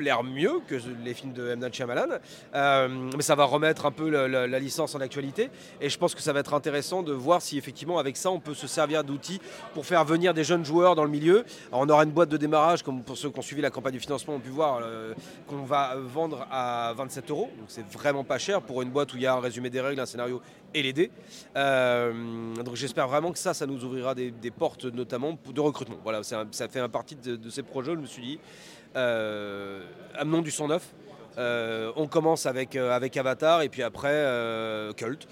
l'air 0.03 0.23
mieux 0.23 0.61
que 0.67 0.77
les 1.05 1.15
films 1.15 1.33
de 1.33 1.51
M. 1.51 1.61
Night 1.61 1.75
Shyamalan, 1.75 2.19
euh, 2.55 2.89
mais 3.17 3.23
ça 3.23 3.35
va 3.35 3.45
remettre 3.45 3.87
un 3.87 3.91
peu 3.91 4.09
la, 4.09 4.59
licence 4.59 4.95
en 4.95 5.01
actualité. 5.01 5.51
Et 5.81 5.89
je 5.89 5.99
pense 5.99 6.15
que 6.15 6.23
ça 6.23 6.33
va 6.33 6.41
être 6.41 6.55
intéressant 6.55 7.03
de 7.03 7.13
voir 7.13 7.43
si 7.43 7.59
effectivement 7.59 7.99
avec 7.99 8.17
ça 8.17 8.31
on 8.31 8.41
peut 8.41 8.55
se 8.55 8.67
servir 8.67 9.05
d'outils 9.05 9.41
pour 9.75 9.87
faire 9.87 10.05
venir 10.05 10.35
des 10.35 10.45
jeunes 10.45 10.65
joueurs 10.65 10.95
dans 10.95 11.05
le 11.05 11.11
milieu. 11.11 11.45
on 11.73 11.89
aura 11.89 12.05
une 12.05 12.11
boîte 12.11 12.29
de 12.29 12.37
démarrage, 12.37 12.83
comme 12.83 13.03
pour 13.03 13.17
ceux 13.17 13.31
qui 13.31 13.39
ont 13.39 13.43
suivi 13.43 13.63
la 13.63 13.71
campagne 13.71 13.95
du 13.95 14.01
financement 14.01 14.35
ont 14.35 14.41
pu 14.41 14.51
voir, 14.51 14.81
euh, 14.83 15.15
qu'on 15.47 15.65
va 15.65 15.97
vendre 15.97 16.47
à 16.51 16.93
27 16.97 17.31
euros. 17.31 17.51
Donc 17.59 17.67
c'est 17.69 17.87
vraiment 17.87 18.25
pas 18.25 18.39
cher 18.39 18.63
pour 18.63 18.83
une 18.83 18.91
boîte 18.91 19.13
où 19.13 19.17
il 19.17 19.23
y 19.23 19.27
a 19.27 19.35
un 19.35 19.41
résumé 19.41 19.71
des 19.71 19.81
règles, 19.81 20.01
un 20.01 20.07
scénario 20.07 20.41
et 20.75 20.83
l'aider. 20.83 21.11
Euh, 21.57 22.55
donc 22.57 22.75
j'espère 22.75 23.09
vraiment 23.09 23.33
que 23.33 23.39
ça, 23.39 23.55
ça 23.55 23.67
nous 23.67 23.85
ouvrira 23.85 24.15
des, 24.15 24.33
portes 24.51 24.85
notamment 24.85 25.39
de 25.53 25.61
recrutement. 25.61 25.97
Voilà, 26.03 26.23
ça 26.23 26.69
fait 26.69 26.81
un 26.81 26.89
partie 26.89 27.17
de, 27.17 27.51
ces 27.51 27.63
projets. 27.63 27.93
Je 27.93 28.01
me 28.01 28.07
suis 28.07 28.23
dit, 28.23 28.39
amenons 28.95 30.43
du 30.43 30.51
son 30.51 30.69
neuf. 30.69 30.95
Euh, 31.39 31.91
on 31.97 32.07
commence 32.07 32.47
avec, 32.47 32.77
euh, 32.77 32.93
avec 32.93 33.17
Avatar 33.17 33.63
et 33.63 33.69
puis 33.69 33.83
après 33.83 34.13
euh, 34.13 34.93
Cult 34.93 35.27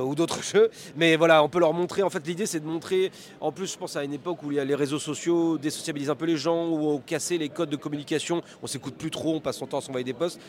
ou 0.00 0.14
d'autres 0.14 0.42
jeux. 0.54 0.70
Mais 0.96 1.16
voilà, 1.16 1.42
on 1.42 1.48
peut 1.48 1.60
leur 1.60 1.72
montrer. 1.72 2.02
En 2.02 2.10
fait, 2.10 2.26
l'idée 2.26 2.46
c'est 2.46 2.60
de 2.60 2.66
montrer. 2.66 3.10
En 3.40 3.52
plus, 3.52 3.72
je 3.72 3.78
pense 3.78 3.96
à 3.96 4.04
une 4.04 4.12
époque 4.12 4.42
où 4.42 4.50
les 4.50 4.74
réseaux 4.74 4.98
sociaux 4.98 5.58
désociabilisent 5.58 6.10
un 6.10 6.14
peu 6.14 6.26
les 6.26 6.36
gens, 6.36 6.68
où 6.68 6.90
on 6.90 6.98
cassait 6.98 7.38
les 7.38 7.48
codes 7.48 7.70
de 7.70 7.76
communication. 7.76 8.42
On 8.62 8.66
s'écoute 8.66 8.94
plus 8.94 9.10
trop, 9.10 9.34
on 9.34 9.40
passe 9.40 9.58
son 9.58 9.66
temps 9.66 9.78
à 9.78 9.80
s'envoyer 9.80 10.04
des 10.04 10.12
posts 10.12 10.40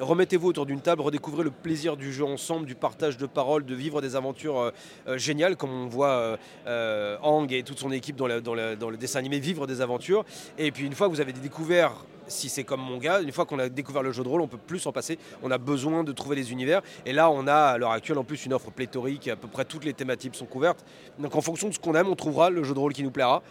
remettez-vous 0.00 0.48
autour 0.48 0.66
d'une 0.66 0.80
table, 0.80 1.02
redécouvrez 1.02 1.44
le 1.44 1.50
plaisir 1.50 1.96
du 1.96 2.12
jeu 2.12 2.24
ensemble, 2.24 2.66
du 2.66 2.74
partage 2.74 3.16
de 3.16 3.26
paroles, 3.26 3.64
de 3.64 3.74
vivre 3.74 4.00
des 4.00 4.16
aventures 4.16 4.58
euh, 4.58 4.70
euh, 5.08 5.18
géniales, 5.18 5.56
comme 5.56 5.70
on 5.70 5.86
voit 5.86 6.38
euh, 6.66 7.16
Hang 7.22 7.52
et 7.52 7.62
toute 7.62 7.78
son 7.78 7.92
équipe 7.92 8.16
dans, 8.16 8.26
le 8.26 8.96
dessin 8.96 9.18
animé 9.18 9.38
vivre 9.38 9.66
des 9.66 9.80
aventures. 9.80 10.24
Et 10.58 10.70
puis 10.70 10.84
une 10.86 10.94
fois 10.94 11.08
que 11.08 11.12
vous 11.12 11.20
avez 11.20 11.32
découvert 11.32 11.92
si 12.28 12.48
c'est 12.48 12.64
comme 12.64 12.80
mon 12.80 12.98
gars, 12.98 13.20
une 13.20 13.30
fois 13.30 13.46
qu'on 13.46 13.60
a 13.60 13.68
découvert 13.68 14.02
le 14.02 14.10
jeu 14.10 14.24
de 14.24 14.28
rôle, 14.28 14.40
on 14.40 14.48
peut 14.48 14.58
plus 14.58 14.80
s'en 14.80 14.90
passer. 14.90 15.16
On 15.44 15.50
a 15.52 15.58
besoin 15.58 16.02
de 16.02 16.10
trouver 16.10 16.34
des 16.34 16.50
univers. 16.50 16.82
Et 17.04 17.12
là, 17.12 17.30
on 17.30 17.46
a 17.46 17.54
à 17.54 17.78
l'heure 17.78 17.92
actuelle 17.92 18.18
en 18.18 18.24
plus 18.24 18.44
une 18.46 18.52
offre 18.52 18.72
pléthorique. 18.72 19.28
À 19.28 19.36
peu 19.36 19.46
près 19.46 19.64
toutes 19.64 19.84
les 19.84 19.94
thématiques 19.94 20.34
sont 20.34 20.46
couvertes. 20.46 20.84
Donc 21.20 21.36
en 21.36 21.40
fonction 21.40 21.68
de 21.68 21.74
ce 21.74 21.78
qu'on 21.78 21.94
aime, 21.94 22.08
on 22.08 22.16
trouvera 22.16 22.50
le 22.50 22.64
jeu 22.64 22.74
de 22.74 22.78
rôle 22.80 22.92
qui 22.92 23.04
nous 23.04 23.12
plaira. 23.12 23.42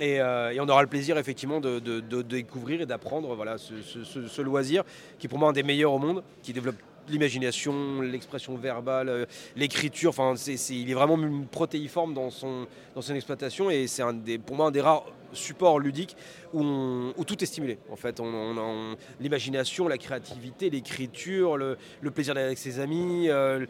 Euh, 0.00 0.50
et, 0.50 0.60
on 0.60 0.68
aura 0.68 0.82
le 0.82 0.88
plaisir 0.88 1.18
effectivement 1.18 1.60
de, 1.60 1.78
découvrir 2.22 2.80
et 2.80 2.86
d'apprendre 2.86 3.34
voilà, 3.34 3.56
ce, 3.58 4.42
loisir 4.42 4.84
qui 5.18 5.26
est 5.26 5.30
pour 5.30 5.38
moi 5.38 5.50
un 5.50 5.52
des 5.52 5.62
meilleurs 5.62 5.92
au 5.92 5.98
monde, 5.98 6.22
qui 6.42 6.52
développe 6.52 6.76
l'imagination, 7.08 8.00
l'expression 8.00 8.56
verbale, 8.56 9.08
euh, 9.08 9.26
l'écriture. 9.56 10.10
Enfin, 10.10 10.34
il 10.70 10.90
est 10.90 10.94
vraiment 10.94 11.18
protéiforme 11.50 12.14
dans 12.14 12.30
son, 12.30 12.66
dans 12.94 13.02
son 13.02 13.14
exploitation 13.14 13.70
et 13.70 13.86
c'est 13.86 14.04
pour 14.38 14.56
moi 14.56 14.66
un 14.66 14.70
des 14.70 14.80
rares 14.80 15.04
supports 15.32 15.78
ludiques 15.78 16.16
où, 16.52 17.24
tout 17.26 17.42
est 17.42 17.46
stimulé. 17.46 17.78
En 17.90 17.96
fait, 17.96 18.20
on, 18.20 18.96
l'imagination, 19.20 19.88
la 19.88 19.98
créativité, 19.98 20.70
l'écriture, 20.70 21.56
le, 21.56 21.76
plaisir 22.12 22.34
d'être 22.34 22.44
avec 22.44 22.58
ses 22.58 22.80
amis, 22.80 23.28
euh, 23.28 23.64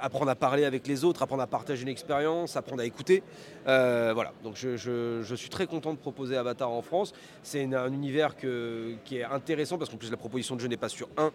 apprendre 0.00 0.30
à 0.30 0.34
parler 0.34 0.64
avec 0.64 0.86
les 0.86 1.04
autres, 1.04 1.22
apprendre 1.22 1.42
à 1.42 1.46
partager 1.46 1.82
une 1.82 1.88
expérience, 1.88 2.56
apprendre 2.56 2.82
à 2.82 2.86
écouter. 2.86 3.22
Euh, 3.66 4.12
voilà. 4.14 4.32
Donc, 4.44 4.56
je, 4.56 5.34
suis 5.34 5.48
très 5.48 5.66
content 5.66 5.92
de 5.92 5.98
proposer 5.98 6.36
Avatar 6.36 6.70
en 6.70 6.82
France. 6.82 7.12
C'est 7.42 7.62
un 7.74 7.92
univers 7.92 8.36
qui 8.36 9.16
est 9.16 9.24
intéressant 9.24 9.78
parce 9.78 9.90
qu'en 9.90 9.96
plus 9.96 10.10
la 10.10 10.16
proposition 10.16 10.54
de 10.54 10.60
jeu 10.60 10.68
n'est 10.68 10.76
pas 10.76 10.88
sur 10.88 11.08
un, 11.16 11.32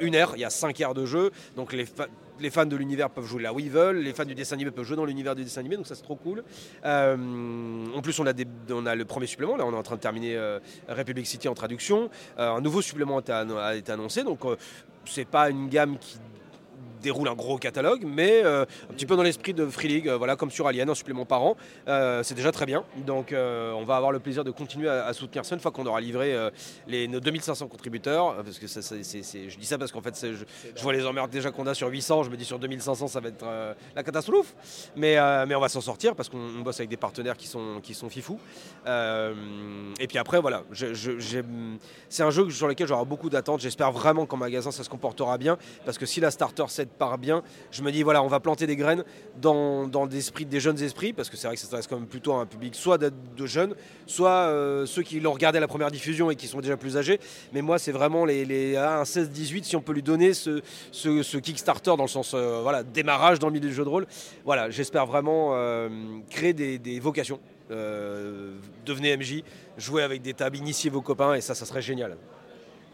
une 0.00 0.14
heure. 0.14 0.32
Il 0.36 0.40
y 0.40 0.44
a 0.44 0.50
cinq 0.50 0.80
heures 0.80 0.94
de 0.94 1.06
jeu. 1.06 1.30
Donc 1.56 1.72
les 1.72 1.86
les 2.40 2.50
fans 2.50 2.66
de 2.66 2.76
l'univers 2.76 3.10
peuvent 3.10 3.26
jouer 3.26 3.42
là 3.42 3.52
où 3.52 3.60
ils 3.60 3.70
veulent, 3.70 3.98
les 3.98 4.12
fans 4.12 4.24
du 4.24 4.34
dessin 4.34 4.54
animé 4.54 4.70
peuvent 4.70 4.84
jouer 4.84 4.96
dans 4.96 5.04
l'univers 5.04 5.34
du 5.34 5.44
dessin 5.44 5.60
animé, 5.60 5.76
donc 5.76 5.86
ça 5.86 5.94
c'est 5.94 6.02
trop 6.02 6.16
cool. 6.16 6.42
Euh, 6.84 7.86
en 7.94 8.00
plus, 8.02 8.18
on 8.18 8.26
a, 8.26 8.32
on 8.70 8.86
a 8.86 8.94
le 8.94 9.04
premier 9.04 9.26
supplément, 9.26 9.56
là 9.56 9.66
on 9.66 9.72
est 9.72 9.76
en 9.76 9.82
train 9.82 9.96
de 9.96 10.00
terminer 10.00 10.36
euh, 10.36 10.58
Republic 10.88 11.26
City 11.26 11.48
en 11.48 11.54
traduction. 11.54 12.10
Euh, 12.38 12.50
un 12.50 12.60
nouveau 12.60 12.82
supplément 12.82 13.18
a 13.18 13.74
été 13.74 13.92
annoncé, 13.92 14.24
donc 14.24 14.40
c'est 15.04 15.26
pas 15.26 15.50
une 15.50 15.68
gamme 15.68 15.98
qui 15.98 16.18
déroule 17.00 17.28
un 17.28 17.34
gros 17.34 17.58
catalogue, 17.58 18.04
mais 18.06 18.42
euh, 18.44 18.64
un 18.90 18.92
petit 18.92 19.06
peu 19.06 19.16
dans 19.16 19.22
l'esprit 19.22 19.54
de 19.54 19.66
Free 19.66 19.88
League, 19.88 20.08
euh, 20.08 20.16
voilà, 20.16 20.36
comme 20.36 20.50
sur 20.50 20.66
Alien, 20.66 20.88
un 20.90 20.94
supplément 20.94 21.24
par 21.24 21.42
an. 21.42 21.56
Euh, 21.88 22.22
c'est 22.22 22.34
déjà 22.34 22.52
très 22.52 22.66
bien. 22.66 22.84
Donc 23.06 23.32
on 23.32 23.84
va 23.84 23.96
avoir 23.96 24.12
le 24.12 24.18
plaisir 24.18 24.44
de 24.44 24.50
continuer 24.50 24.88
à, 24.88 25.12
soutenir 25.12 25.44
ça 25.44 25.54
une 25.54 25.60
fois 25.60 25.70
qu'on 25.70 25.86
aura 25.86 26.00
livré 26.00 26.34
les, 26.86 27.08
nos 27.08 27.20
2500 27.20 27.68
contributeurs. 27.68 28.36
Parce 28.36 28.58
que 28.58 28.66
je 28.66 29.56
dis 29.56 29.66
ça 29.66 29.78
parce 29.78 29.92
qu'en 29.92 30.00
fait, 30.00 30.14
je, 30.20 30.82
vois 30.82 30.92
les 30.92 31.04
emmerdes 31.06 31.30
déjà 31.30 31.50
qu'on 31.50 31.66
a 31.66 31.74
sur 31.74 31.88
800. 31.88 32.24
Je 32.24 32.30
me 32.30 32.36
dis 32.36 32.44
sur 32.44 32.58
2500, 32.58 33.08
ça 33.08 33.20
va 33.20 33.28
être 33.28 33.44
la 33.94 34.02
catastrophe. 34.02 34.54
Mais, 34.96 35.16
mais 35.46 35.54
on 35.54 35.60
va 35.60 35.68
s'en 35.68 35.80
sortir 35.80 36.14
parce 36.14 36.28
qu'on 36.28 36.60
bosse 36.62 36.80
avec 36.80 36.90
des 36.90 36.96
partenaires 36.96 37.36
qui 37.36 37.46
sont, 37.46 37.80
qui 37.82 37.94
sont 37.94 38.08
fifous. 38.08 38.40
et 38.86 40.06
puis 40.06 40.18
après, 40.18 40.40
voilà, 40.40 40.64
c'est 40.72 42.22
un 42.22 42.30
jeu 42.30 42.50
sur 42.50 42.68
lequel 42.68 42.86
j'aurai 42.86 43.04
beaucoup 43.04 43.30
d'attentes. 43.30 43.60
J'espère 43.60 43.92
vraiment 43.92 44.26
qu'en 44.26 44.36
magasin, 44.36 44.70
ça 44.70 44.84
se 44.84 44.88
comportera 44.88 45.38
bien. 45.38 45.58
Parce 45.84 45.98
que 45.98 46.06
si 46.06 46.20
la 46.20 46.30
starter 46.30 46.64
set 46.68 46.87
part 46.88 47.18
bien. 47.18 47.42
Je 47.70 47.82
me 47.82 47.92
dis, 47.92 48.02
voilà, 48.02 48.22
on 48.22 48.28
va 48.28 48.40
planter 48.40 48.66
des 48.66 48.76
graines 48.76 49.04
dans, 49.40 49.86
dans 49.86 50.06
des, 50.06 50.20
des 50.48 50.60
jeunes 50.60 50.82
esprits, 50.82 51.12
parce 51.12 51.30
que 51.30 51.36
c'est 51.36 51.46
vrai 51.46 51.56
que 51.56 51.60
ça 51.60 51.66
s'adresse 51.66 51.86
quand 51.86 51.98
même 51.98 52.08
plutôt 52.08 52.32
à 52.32 52.40
un 52.40 52.46
public 52.46 52.74
soit 52.74 52.98
de, 52.98 53.12
jeunes, 53.46 53.74
soit 54.06 54.30
euh, 54.30 54.86
ceux 54.86 55.02
qui 55.02 55.20
l'ont 55.20 55.32
regardé 55.32 55.58
à 55.58 55.60
la 55.60 55.68
première 55.68 55.90
diffusion 55.90 56.30
et 56.30 56.36
qui 56.36 56.46
sont 56.46 56.60
déjà 56.60 56.76
plus 56.76 56.96
âgés. 56.96 57.20
Mais 57.52 57.62
moi, 57.62 57.78
c'est 57.78 57.92
vraiment 57.92 58.24
les, 58.24 58.44
les 58.44 58.76
un 58.76 59.02
16-18, 59.02 59.64
si 59.64 59.76
on 59.76 59.80
peut 59.80 59.92
lui 59.92 60.02
donner 60.02 60.34
ce, 60.34 60.62
ce, 60.92 61.38
Kickstarter 61.38 61.96
dans 61.96 62.04
le 62.04 62.08
sens 62.08 62.32
euh, 62.34 62.60
voilà, 62.62 62.82
démarrage 62.82 63.38
dans 63.38 63.48
le 63.48 63.54
milieu 63.54 63.68
du 63.68 63.74
jeu 63.74 63.84
de 63.84 63.88
rôle. 63.88 64.06
Voilà, 64.44 64.70
j'espère 64.70 65.06
vraiment 65.06 65.50
euh, 65.52 65.88
créer 66.30 66.52
des, 66.52 66.78
des 66.78 67.00
vocations. 67.00 67.40
devenez 67.70 69.16
MJ, 69.16 69.42
jouez 69.76 70.02
avec 70.02 70.22
des 70.22 70.34
tables, 70.34 70.56
initiez 70.56 70.90
vos 70.90 71.02
copains, 71.02 71.34
et 71.34 71.40
ça, 71.40 71.54
ça 71.54 71.64
serait 71.64 71.82
génial. 71.82 72.16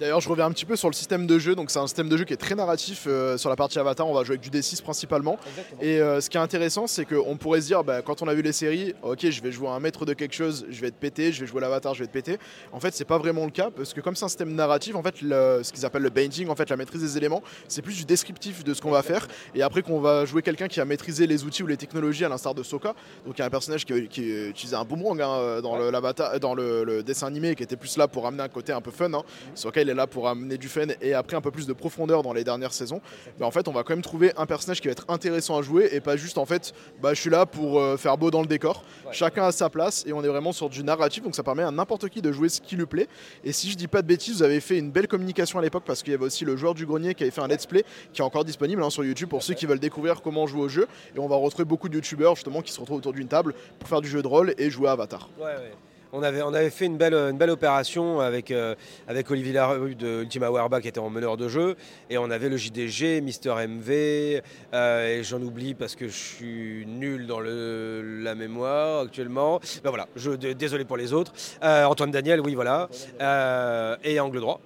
D'ailleurs, 0.01 0.21
je 0.21 0.29
reviens 0.29 0.47
un 0.47 0.51
petit 0.51 0.65
peu 0.65 0.75
sur 0.75 0.89
le 0.89 0.95
système 0.95 1.25
de 1.25 1.39
jeu. 1.39 1.55
Donc, 1.55 1.71
c'est 1.71 1.79
un 1.79 1.87
système 1.87 2.09
de 2.09 2.17
jeu 2.17 2.25
qui 2.25 2.33
est 2.33 2.39
très 2.39 2.57
narratif. 2.57 3.05
Euh, 3.07 3.39
sur 3.39 3.49
la 3.49 3.55
partie 3.55 3.79
Avatar, 3.79 4.09
on 4.09 4.13
va 4.13 4.25
jouer 4.25 4.37
avec 4.37 4.51
du 4.51 4.51
D6 4.51 4.83
principalement. 4.83 5.39
Et 5.81 6.01
euh, 6.01 6.21
ce 6.21 6.29
qui 6.29 6.37
est 6.37 6.41
intéressant, 6.41 6.89
c'est 6.89 7.05
qu'on 7.05 7.37
pourrait 7.37 7.61
se 7.61 7.67
dire, 7.67 7.85
bah, 7.85 8.03
quand 8.03 8.21
on 8.21 8.27
a 8.27 8.35
vu 8.35 8.43
les 8.43 8.53
séries, 8.53 8.93
ok, 9.03 9.31
je 9.31 9.41
vais 9.41 9.53
jouer 9.53 9.69
un 9.69 9.79
maître 9.79 10.05
de 10.05 10.13
quelque 10.13 10.35
chose, 10.35 10.67
je 10.69 10.81
vais 10.81 10.89
être 10.89 10.97
pété, 10.97 11.31
je 11.31 11.41
vais 11.41 11.47
jouer 11.47 11.61
l'Avatar, 11.61 11.95
je 11.95 12.01
vais 12.01 12.07
être 12.07 12.13
pété. 12.13 12.39
En 12.73 12.81
fait, 12.81 12.93
c'est 12.93 13.05
pas 13.05 13.19
vraiment 13.19 13.45
le 13.45 13.53
cas 13.53 13.71
parce 13.71 13.95
que 13.95 14.01
comme 14.01 14.17
c'est 14.17 14.25
un 14.25 14.29
système 14.29 14.53
narratif, 14.53 14.97
en 14.97 15.03
fait, 15.03 15.15
ce 15.19 15.73
qu'ils 15.73 15.87
appellent 15.87 16.03
le 16.03 16.11
binding, 16.11 16.49
en 16.49 16.57
fait, 16.57 16.69
la 16.71 16.77
maîtrise 16.77 17.01
des 17.01 17.17
éléments, 17.17 17.43
c'est 17.69 17.83
plus 17.83 17.97
du 17.97 18.05
descriptif 18.05 18.65
de 18.65 18.75
ce 18.75 18.83
qu'on 18.83 18.91
va 18.91 19.03
faire. 19.03 19.29
Et 19.55 19.63
après, 19.63 19.83
qu'on 19.83 20.01
va 20.01 20.25
jouer 20.25 20.43
quelqu'un 20.43 20.67
qui 20.67 20.81
a 20.81 20.85
maîtrisé 20.85 21.29
les 21.29 21.45
outils 21.45 21.63
ou 21.63 21.69
les 21.69 21.77
technologies, 21.77 22.25
à 22.25 22.29
l'instar 22.29 22.55
de 22.55 22.65
Soka. 22.65 22.95
Donc, 23.27 23.39
il 23.39 23.41
y 23.41 23.43
a 23.43 23.47
un 23.47 23.51
personnage 23.51 23.85
qui, 23.85 24.09
qui 24.09 24.49
utilisait 24.49 24.77
un 24.77 24.85
boomerang 24.85 25.21
hein, 25.21 25.61
dans, 25.63 25.77
le, 25.77 26.39
dans 26.41 26.55
le, 26.55 27.03
dessin 27.05 27.29
animé, 27.29 27.55
qui 27.55 27.63
était 27.63 27.77
plus 27.77 27.97
là 27.97 28.09
pour 28.09 28.27
amener 28.27 28.43
un 28.43 28.49
côté 28.49 28.73
un 28.73 28.81
peu 28.81 28.91
fun. 28.91 29.13
Hein. 29.13 29.23
Il 29.85 29.91
est 29.91 29.95
là 29.95 30.07
pour 30.07 30.29
amener 30.29 30.59
du 30.59 30.69
fun 30.69 30.87
et 31.01 31.15
après 31.15 31.37
un 31.37 31.41
peu 31.41 31.51
plus 31.51 31.67
de 31.67 31.73
profondeur 31.73 32.23
dans 32.23 32.33
les 32.33 32.45
dernières 32.45 32.73
saisons, 32.73 33.01
mais 33.39 33.45
en 33.45 33.51
fait 33.51 33.69
on 33.69 33.73
va 33.73 33.83
quand 33.83 33.93
même 33.93 34.03
trouver 34.03 34.33
un 34.37 34.47
personnage 34.47 34.81
qui 34.81 34.89
va 34.89 34.93
être 34.93 35.05
intéressant 35.09 35.59
à 35.59 35.63
jouer 35.63 35.91
et 35.93 36.01
pas 36.01 36.17
juste 36.17 36.39
en 36.39 36.47
fait 36.47 36.75
bah, 37.01 37.15
je 37.15 37.21
suis 37.21 37.31
là 37.31 37.47
pour 37.47 37.79
euh, 37.79 37.97
faire 37.97 38.19
beau 38.19 38.31
dans 38.31 38.41
le 38.41 38.47
décor. 38.47 38.85
Chacun 39.13 39.45
a 39.45 39.53
sa 39.53 39.71
place 39.71 40.05
et 40.07 40.13
on 40.13 40.25
est 40.25 40.29
vraiment 40.29 40.53
sur 40.53 40.69
du 40.69 40.83
narratif 40.83 41.23
donc 41.23 41.35
ça 41.35 41.43
permet 41.43 41.63
à 41.63 41.71
n'importe 41.71 42.09
qui 42.09 42.23
de 42.23 42.33
jouer 42.33 42.49
ce 42.49 42.61
qui 42.61 42.77
lui 42.77 42.87
plaît. 42.87 43.09
Et 43.45 43.53
si 43.53 43.71
je 43.71 43.77
dis 43.77 43.89
pas 43.89 44.03
de 44.03 44.07
bêtises, 44.07 44.37
vous 44.37 44.43
avez 44.43 44.61
fait 44.61 44.79
une 44.79 44.91
belle 44.91 45.09
communication 45.09 45.59
à 45.59 45.63
l'époque 45.63 45.85
parce 45.87 46.03
qu'il 46.03 46.13
y 46.13 46.17
avait 46.17 46.25
aussi 46.25 46.45
le 46.45 46.57
joueur 46.57 46.75
du 46.75 46.87
grenier 46.87 47.15
qui 47.15 47.23
avait 47.23 47.31
fait 47.31 47.41
un 47.41 47.49
let's 47.49 47.67
play 47.67 47.85
qui 48.13 48.21
est 48.21 48.25
encore 48.25 48.45
disponible 48.45 48.83
hein, 48.83 48.91
sur 48.91 49.05
YouTube 49.05 49.29
pour 49.29 49.43
ceux 49.43 49.55
qui 49.55 49.67
veulent 49.67 49.79
découvrir 49.81 50.23
comment 50.23 50.47
jouer 50.47 50.63
au 50.63 50.69
jeu. 50.69 50.87
Et 51.15 51.19
on 51.19 51.29
va 51.29 51.37
retrouver 51.37 51.65
beaucoup 51.65 51.89
de 51.89 51.95
youtubeurs 51.95 52.35
justement 52.35 52.63
qui 52.63 52.73
se 52.73 52.81
retrouvent 52.81 52.99
autour 52.99 53.13
d'une 53.13 53.29
table 53.29 53.55
pour 53.79 53.89
faire 53.89 54.01
du 54.01 54.09
jeu 54.09 54.23
de 54.23 54.29
rôle 54.29 54.55
et 54.59 54.71
jouer 54.71 54.89
à 54.89 54.93
Avatar 54.93 55.29
on 56.15 56.23
avait, 56.23 56.71
fait 56.71 56.87
une 56.87 56.97
belle, 56.97 57.51
opération 57.51 58.21
avec, 58.21 58.51
euh, 58.51 58.75
avec 59.09 59.31
Olivier 59.31 59.53
Larue 59.53 59.97
de 59.97 60.23
Ultima 60.23 60.49
Werba 60.49 60.81
qui 60.81 60.87
était 60.87 61.01
en 61.01 61.11
meneur 61.11 61.37
de 61.37 61.49
jeu. 61.49 61.75
Et 62.09 62.19
on 62.19 62.31
avait 62.31 62.49
le 62.49 62.57
JDG, 62.57 63.21
Mister 63.21 63.53
MV, 63.67 64.43
euh, 64.73 65.19
et 65.19 65.25
j'en 65.25 65.43
oublie 65.43 65.75
parce 65.75 65.97
que 65.97 66.07
je 66.07 66.13
suis 66.13 66.87
nul 66.87 67.27
dans 67.27 67.41
la 67.41 68.35
mémoire 68.35 69.01
actuellement. 69.01 69.61
Ben 69.83 69.91
voilà, 69.91 70.07
je, 70.15 70.31
désolé 70.31 70.85
pour 70.85 70.97
les 70.97 71.13
autres. 71.13 71.33
Euh, 71.65 71.85
Antoine 71.85 72.13
Daniel, 72.13 72.41
oui, 72.41 72.55
voilà. 72.55 72.89
et 74.05 74.21
Angle 74.21 74.41
Droit. 74.41 74.61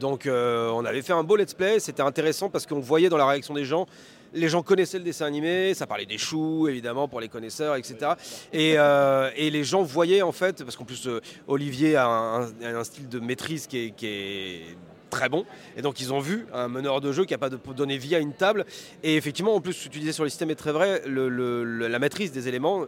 donc 0.00 0.28
on 0.28 0.84
avait 0.84 1.02
fait 1.02 1.12
un 1.12 1.22
beau 1.22 1.36
let's 1.36 1.54
play, 1.54 1.78
c'était 1.78 2.02
intéressant 2.02 2.50
parce 2.50 2.66
qu'on 2.66 2.80
voyait 2.80 3.08
dans 3.08 3.16
la 3.16 3.26
réaction 3.26 3.54
des 3.54 3.64
gens 3.64 3.86
les 4.34 4.48
gens 4.48 4.62
connaissaient 4.62 4.98
le 4.98 5.04
dessin 5.04 5.26
animé, 5.26 5.74
ça 5.74 5.86
parlait 5.86 6.06
des 6.06 6.18
choux 6.18 6.68
évidemment 6.68 7.08
pour 7.08 7.20
les 7.20 7.28
connaisseurs, 7.28 7.76
etc. 7.76 8.12
Euh, 8.54 9.30
et, 9.36 9.50
les 9.50 9.64
gens 9.64 9.82
voyaient 9.82 10.22
en 10.22 10.32
fait, 10.32 10.64
parce 10.64 10.76
qu'en 10.76 10.84
plus 10.84 11.06
euh, 11.06 11.20
Olivier 11.46 11.96
a 11.96 12.06
un, 12.06 12.84
style 12.84 13.08
de 13.08 13.20
maîtrise 13.20 13.66
qui 13.66 13.92
est, 14.02 14.76
très 15.10 15.28
bon. 15.28 15.44
Et 15.76 15.82
donc 15.82 16.00
ils 16.00 16.10
ont 16.10 16.20
vu 16.20 16.46
un 16.54 16.68
meneur 16.68 17.02
de 17.02 17.12
jeu 17.12 17.26
qui 17.26 17.34
a 17.34 17.38
pas 17.38 17.50
de 17.50 17.58
donner 17.76 17.98
vie 17.98 18.14
à 18.14 18.18
une 18.18 18.32
table. 18.32 18.64
Et 19.02 19.16
effectivement, 19.16 19.54
en 19.54 19.60
plus, 19.60 19.74
ce 19.74 19.88
que 19.88 19.92
tu 19.92 19.98
disais 19.98 20.12
sur 20.12 20.24
le 20.24 20.30
système 20.30 20.50
est 20.50 20.54
très 20.54 20.72
vrai, 20.72 21.02
la 21.06 21.98
maîtrise 21.98 22.32
des 22.32 22.48
éléments 22.48 22.86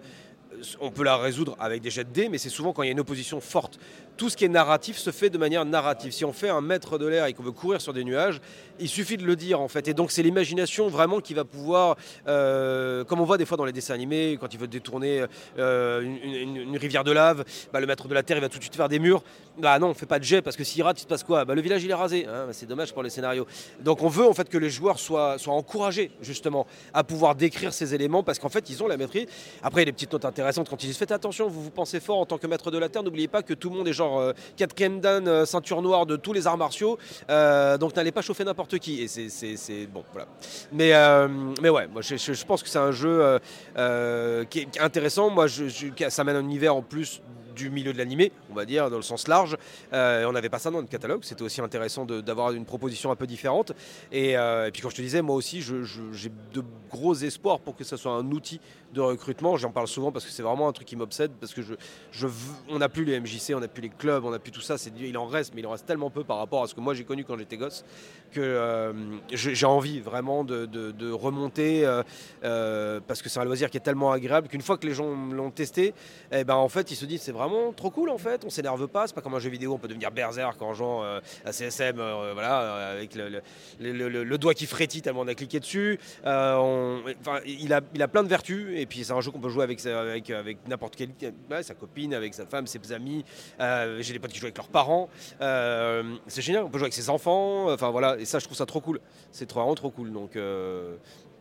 on 0.80 0.90
peut 0.90 1.04
la 1.04 1.16
résoudre 1.16 1.56
avec 1.58 1.82
des 1.82 1.90
jets 1.90 2.04
de 2.04 2.10
dés, 2.10 2.28
mais 2.28 2.38
c'est 2.38 2.48
souvent 2.48 2.72
quand 2.72 2.82
il 2.82 2.86
y 2.86 2.88
a 2.88 2.92
une 2.92 3.00
opposition 3.00 3.40
forte. 3.40 3.78
Tout 4.16 4.30
ce 4.30 4.36
qui 4.36 4.44
est 4.44 4.48
narratif 4.48 4.96
se 4.96 5.10
fait 5.10 5.28
de 5.28 5.38
manière 5.38 5.64
narrative. 5.64 6.12
Si 6.12 6.24
on 6.24 6.32
fait 6.32 6.48
un 6.48 6.60
mètre 6.60 6.98
de 6.98 7.06
l'air 7.06 7.26
et 7.26 7.32
qu'on 7.32 7.42
veut 7.42 7.52
courir 7.52 7.80
sur 7.80 7.92
des 7.92 8.04
nuages, 8.04 8.40
il 8.78 8.88
suffit 8.88 9.16
de 9.16 9.24
le 9.24 9.34
dire 9.36 9.60
en 9.60 9.68
fait. 9.68 9.88
Et 9.88 9.94
donc 9.94 10.10
c'est 10.10 10.22
l'imagination 10.22 10.88
vraiment 10.88 11.20
qui 11.20 11.34
va 11.34 11.44
pouvoir, 11.44 11.96
euh, 12.28 13.04
comme 13.04 13.20
on 13.20 13.24
voit 13.24 13.38
des 13.38 13.44
fois 13.44 13.56
dans 13.56 13.64
les 13.64 13.72
dessins 13.72 13.94
animés, 13.94 14.38
quand 14.40 14.52
il 14.54 14.60
veut 14.60 14.68
détourner 14.68 15.24
euh, 15.58 16.00
une, 16.02 16.76
rivière 16.76 17.04
de 17.04 17.12
lave, 17.12 17.44
bah, 17.72 17.80
le 17.80 17.86
maître 17.86 18.08
de 18.08 18.14
la 18.14 18.22
terre 18.22 18.36
il 18.36 18.40
va 18.40 18.48
tout 18.48 18.58
de 18.58 18.62
suite 18.62 18.76
faire 18.76 18.88
des 18.88 18.98
murs. 18.98 19.22
Bah 19.58 19.78
non, 19.78 19.88
on 19.88 19.94
fait 19.94 20.06
pas 20.06 20.18
de 20.18 20.24
jet 20.24 20.42
parce 20.42 20.56
que 20.56 20.64
s'il 20.64 20.82
rate, 20.82 20.98
il 20.98 21.02
se 21.02 21.06
passe 21.06 21.22
quoi? 21.22 21.44
Bah, 21.44 21.54
Le 21.54 21.60
village 21.60 21.82
il 21.84 21.90
est 21.90 21.94
rasé. 21.94 22.26
Hein, 22.26 22.46
c'est 22.52 22.66
dommage 22.66 22.92
pour 22.92 23.02
les 23.02 23.10
scénarios. 23.10 23.46
Donc 23.80 24.02
on 24.02 24.08
veut 24.08 24.26
en 24.26 24.34
fait 24.34 24.48
que 24.48 24.58
les 24.58 24.70
joueurs 24.70 24.98
soient, 24.98 25.38
soient 25.38 25.54
encouragés 25.54 26.10
justement 26.20 26.66
à 26.92 27.04
pouvoir 27.04 27.34
décrire 27.34 27.72
ces 27.72 27.94
éléments 27.94 28.22
parce 28.22 28.38
qu'en 28.38 28.48
fait 28.48 28.70
ils 28.70 28.82
ont 28.82 28.86
la 28.86 28.96
maîtrise. 28.96 29.26
Après 29.62 29.82
il 29.82 29.86
y 29.86 29.88
a 29.88 29.90
des 29.90 29.92
petites 29.92 30.12
notes 30.12 30.24
intéressantes 30.24 30.68
quand 30.68 30.82
ils 30.82 30.88
disent 30.88 30.98
faites 30.98 31.12
attention, 31.12 31.48
vous 31.48 31.62
vous 31.62 31.70
pensez 31.70 32.00
fort 32.00 32.18
en 32.18 32.26
tant 32.26 32.38
que 32.38 32.46
maître 32.46 32.70
de 32.70 32.78
la 32.78 32.88
terre, 32.88 33.02
n'oubliez 33.02 33.28
pas 33.28 33.42
que 33.42 33.54
tout 33.54 33.70
le 33.70 33.76
monde 33.76 33.88
est 33.88 33.92
genre 33.92 34.03
euh, 34.18 34.32
quatrième 34.56 35.00
dan, 35.00 35.26
euh, 35.26 35.44
ceinture 35.44 35.82
noire 35.82 36.06
de 36.06 36.16
tous 36.16 36.32
les 36.32 36.46
arts 36.46 36.58
martiaux, 36.58 36.98
donc 37.28 37.96
n'allez 37.96 38.12
pas 38.12 38.22
chauffer 38.22 38.44
n'importe 38.44 38.78
qui. 38.78 39.02
Et 39.02 39.08
c'est 39.08 39.86
bon, 39.86 40.04
voilà. 40.12 40.28
Mais, 40.72 41.70
ouais, 41.70 41.86
moi 41.88 42.02
je, 42.02 42.44
pense 42.44 42.62
que 42.62 42.68
c'est 42.68 42.78
un 42.78 42.92
jeu 42.92 43.38
qui 44.50 44.60
est 44.60 44.80
intéressant. 44.80 45.30
Moi, 45.30 45.46
je, 45.46 45.64
ça 46.08 46.24
mène 46.24 46.36
un 46.36 46.40
univers 46.40 46.76
en 46.76 46.82
plus 46.82 47.20
du 47.54 47.70
milieu 47.70 47.92
de 47.92 47.98
l'animé, 47.98 48.32
on 48.50 48.54
va 48.54 48.64
dire, 48.64 48.90
dans 48.90 48.96
le 48.96 49.02
sens 49.02 49.28
large. 49.28 49.56
Euh, 49.92 50.26
on 50.26 50.32
n'avait 50.32 50.48
pas 50.48 50.58
ça 50.58 50.70
dans 50.70 50.80
le 50.80 50.86
catalogue, 50.86 51.22
c'était 51.22 51.42
aussi 51.42 51.60
intéressant 51.60 52.04
d'avoir 52.04 52.52
une 52.52 52.64
proposition 52.64 53.10
un 53.10 53.16
peu 53.16 53.26
différente. 53.26 53.72
Et, 54.12 54.36
euh, 54.36 54.70
puis, 54.70 54.82
comme 54.82 54.90
je 54.90 54.96
te 54.96 55.02
disais, 55.02 55.22
moi 55.22 55.36
aussi, 55.36 55.62
j'ai 55.62 56.30
de 56.52 56.62
gros 56.90 57.14
espoirs 57.14 57.60
pour 57.60 57.76
que 57.76 57.84
ce 57.84 57.96
soit 57.96 58.12
un 58.12 58.30
outil 58.30 58.60
de 58.94 59.00
recrutement. 59.00 59.56
J'en 59.56 59.70
parle 59.70 59.88
souvent 59.88 60.12
parce 60.12 60.24
que 60.24 60.30
c'est 60.30 60.42
vraiment 60.42 60.68
un 60.68 60.72
truc 60.72 60.86
qui 60.86 60.96
m'obsède, 60.96 61.32
parce 61.40 61.52
que 61.52 61.62
je, 61.62 61.74
je, 62.12 62.26
on 62.68 62.78
n'a 62.78 62.88
plus 62.88 63.04
les 63.04 63.20
MJC, 63.20 63.54
on 63.54 63.60
n'a 63.60 63.68
plus 63.68 63.82
les 63.82 63.90
clubs, 63.90 64.24
on 64.24 64.30
n'a 64.30 64.38
plus 64.38 64.52
tout 64.52 64.60
ça. 64.60 64.76
Il 64.98 65.18
en 65.18 65.26
reste, 65.26 65.52
mais 65.54 65.60
il 65.60 65.66
en 65.66 65.72
reste 65.72 65.86
tellement 65.86 66.10
peu 66.10 66.24
par 66.24 66.38
rapport 66.38 66.62
à 66.62 66.66
ce 66.66 66.74
que 66.74 66.80
moi 66.80 66.94
j'ai 66.94 67.04
connu 67.04 67.24
quand 67.24 67.36
j'étais 67.36 67.56
gosse, 67.56 67.84
que 68.32 68.40
euh, 68.40 68.92
j'ai 69.32 69.66
envie 69.66 70.00
vraiment 70.00 70.44
de, 70.44 70.66
de, 70.66 71.10
remonter, 71.10 71.84
parce 72.40 73.22
que 73.22 73.28
c'est 73.28 73.40
un 73.40 73.44
loisir 73.44 73.70
qui 73.70 73.76
est 73.76 73.80
tellement 73.80 74.12
agréable 74.12 74.48
qu'une 74.48 74.62
fois 74.62 74.78
que 74.78 74.86
les 74.86 74.94
gens 74.94 75.14
l'ont 75.30 75.50
testé, 75.50 75.94
eh 76.32 76.44
ben, 76.44 76.54
en 76.54 76.68
fait, 76.68 76.90
ils 76.90 76.96
se 76.96 77.04
disent 77.04 77.22
c'est 77.22 77.32
vraiment 77.32 77.72
trop 77.72 77.90
cool 77.90 78.10
en 78.10 78.18
fait. 78.18 78.44
On 78.44 78.50
s'énerve 78.50 78.86
pas. 78.88 79.06
C'est 79.06 79.14
pas 79.14 79.20
comme 79.20 79.34
un 79.34 79.38
jeu 79.38 79.50
vidéo, 79.50 79.72
on 79.74 79.78
peut 79.78 79.88
devenir 79.88 80.10
berserk 80.10 80.60
en 80.62 80.74
jouant 80.74 81.04
euh, 81.04 81.20
à 81.44 81.52
CSM, 81.52 81.98
euh, 81.98 82.32
voilà, 82.32 82.62
euh, 82.62 82.92
avec 82.92 83.14
le, 83.14 84.38
doigt 84.38 84.54
qui 84.54 84.66
frétille 84.66 85.02
tellement 85.02 85.20
on 85.20 85.28
a 85.28 85.34
cliqué 85.34 85.60
dessus. 85.60 85.98
il, 86.24 87.72
a, 87.72 87.80
il 87.94 88.02
a 88.02 88.08
plein 88.08 88.22
de 88.22 88.28
vertus 88.28 88.68
et 88.74 88.83
puis 88.86 89.04
c'est 89.04 89.12
un 89.12 89.20
jeu 89.20 89.30
qu'on 89.30 89.40
peut 89.40 89.48
jouer 89.48 89.64
avec, 89.64 89.84
avec, 89.86 90.30
avec 90.30 90.68
n'importe 90.68 90.96
quelle 90.96 91.10
sa 91.62 91.74
copine, 91.74 92.14
avec 92.14 92.34
sa 92.34 92.46
femme, 92.46 92.66
ses 92.66 92.80
amis. 92.92 93.24
J'ai 93.58 94.12
des 94.12 94.18
potes 94.18 94.32
qui 94.32 94.38
jouent 94.38 94.46
avec 94.46 94.56
leurs 94.56 94.68
parents. 94.68 95.08
c'est 95.40 96.42
génial. 96.42 96.64
On 96.64 96.70
peut 96.70 96.78
jouer 96.78 96.86
avec 96.86 96.94
ses 96.94 97.10
enfants. 97.10 97.70
Enfin 97.70 97.90
voilà. 97.90 98.16
Et 98.18 98.24
ça, 98.24 98.38
je 98.38 98.44
trouve 98.44 98.56
ça 98.56 98.66
trop 98.66 98.80
cool. 98.80 99.00
C'est 99.30 99.50
vraiment 99.52 99.74
trop 99.74 99.90
cool. 99.90 100.12
Donc 100.12 100.36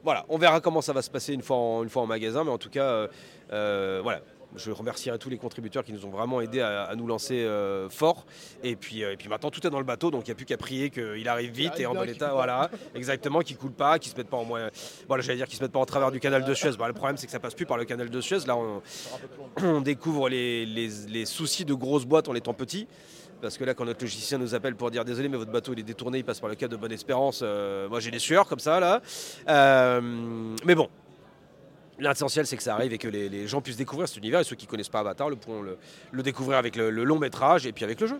voilà, 0.04 0.26
on 0.28 0.38
verra 0.38 0.60
comment 0.60 0.82
ça 0.82 0.92
va 0.92 1.02
se 1.02 1.10
passer 1.10 1.34
une 1.34 1.42
fois 1.42 1.58
en 1.58 2.06
magasin, 2.06 2.44
mais 2.44 2.52
en 2.52 2.58
tout 2.58 2.70
cas, 2.70 3.08
voilà, 3.50 4.22
je 4.56 4.72
remercierai 4.72 5.18
tous 5.18 5.30
les 5.30 5.38
contributeurs 5.38 5.84
qui 5.84 5.94
nous 5.94 6.06
ont 6.06 6.10
vraiment 6.10 6.42
aidés 6.42 6.62
à, 6.62 6.94
nous 6.96 7.08
lancer 7.08 7.44
euh, 7.44 7.90
fort. 7.90 8.26
Et 8.64 8.76
puis, 8.76 9.04
euh, 9.04 9.14
et 9.14 9.18
puis 9.18 9.30
maintenant, 9.30 9.52
tout 9.52 9.66
est 9.66 9.70
dans 9.70 9.80
le 9.80 9.86
bateau, 9.86 10.12
donc 10.12 10.28
il 10.28 10.30
n'y 10.30 10.34
a 10.34 10.36
plus 10.36 10.46
qu'à 10.46 10.58
prier 10.58 10.90
qu'il 10.90 11.28
arrive 11.28 11.52
vite 11.52 11.80
et 11.80 11.86
en 11.86 11.94
bon 11.94 12.08
état. 12.08 12.34
Voilà, 12.34 12.70
exactement, 12.96 13.40
qu'il 13.40 13.56
ne 13.56 13.62
coule 13.62 13.72
pas, 13.72 14.00
qu'il 14.00 14.12
ne 14.12 14.16
se 14.16 14.20
mette 14.20 14.30
pas 14.30 14.38
en 14.38 14.46
moins. 14.46 14.70
Voilà, 15.08 15.24
j'allais 15.24 15.38
dire 15.38 15.48
qu'il 15.48 15.58
se 15.58 15.64
mette 15.64 15.72
pas 15.72 15.80
en 15.80 15.86
travers 15.86 16.12
du 16.12 16.20
canal 16.20 16.44
de 16.44 16.54
Suez. 16.54 16.72
Bah, 16.78 16.88
le 16.88 16.94
problème, 16.94 17.18
c'est 17.18 17.26
que 17.26 17.32
ça 17.32 17.40
passe 17.40 17.56
plus 17.56 17.66
par 17.66 17.78
le 17.78 17.86
canal 17.86 18.10
de 18.10 18.22
Suez. 18.22 18.40
Là, 18.48 18.58
on, 18.58 19.82
découvre 19.82 20.30
les, 20.30 21.26
soucis 21.26 21.66
de 21.66 21.74
grosses 21.74 22.06
boîtes 22.06 22.30
en 22.30 22.36
étant 22.36 22.54
petit. 22.54 22.88
Parce 23.42 23.58
que 23.58 23.66
là, 23.66 23.74
quand 23.74 23.84
notre 23.84 24.02
logicien 24.02 24.38
nous 24.38 24.56
appelle 24.56 24.76
pour 24.76 24.90
dire 24.90 25.04
désolé, 25.04 25.28
mais 25.28 25.36
votre 25.36 25.52
bateau 25.52 25.74
il 25.74 25.80
est 25.80 25.84
détourné, 25.84 26.20
il 26.20 26.24
passe 26.24 26.40
par 26.40 26.50
le 26.50 26.56
cap 26.56 26.72
de 26.72 26.78
Bonne 26.78 26.94
Espérance, 26.94 27.42
euh, 27.44 27.90
moi 27.90 28.00
j'ai 28.00 28.10
des 28.10 28.20
sueurs 28.20 28.48
comme 28.48 28.60
ça 28.60 28.80
là. 28.80 29.02
mais 30.64 30.76
bon, 30.76 30.88
L'essentiel, 32.00 32.48
c'est 32.48 32.58
que 32.58 32.64
ça 32.64 32.74
arrive 32.74 32.94
et 32.94 32.98
que 32.98 33.08
les, 33.08 33.48
gens 33.48 33.62
puissent 33.62 33.78
découvrir 33.78 34.08
cet 34.08 34.18
univers 34.18 34.40
et 34.40 34.44
ceux 34.44 34.56
qui 34.56 34.66
ne 34.66 34.72
connaissent 34.72 34.90
pas 34.90 35.02
Avatar 35.02 35.30
le 35.30 35.36
pourront 35.36 35.62
le, 35.62 36.24
découvrir 36.24 36.58
avec 36.58 36.76
le, 36.76 36.90
long 36.90 37.20
métrage 37.20 37.66
et 37.66 37.72
puis 37.72 37.84
avec 37.84 38.02
le 38.02 38.08
jeu. 38.08 38.20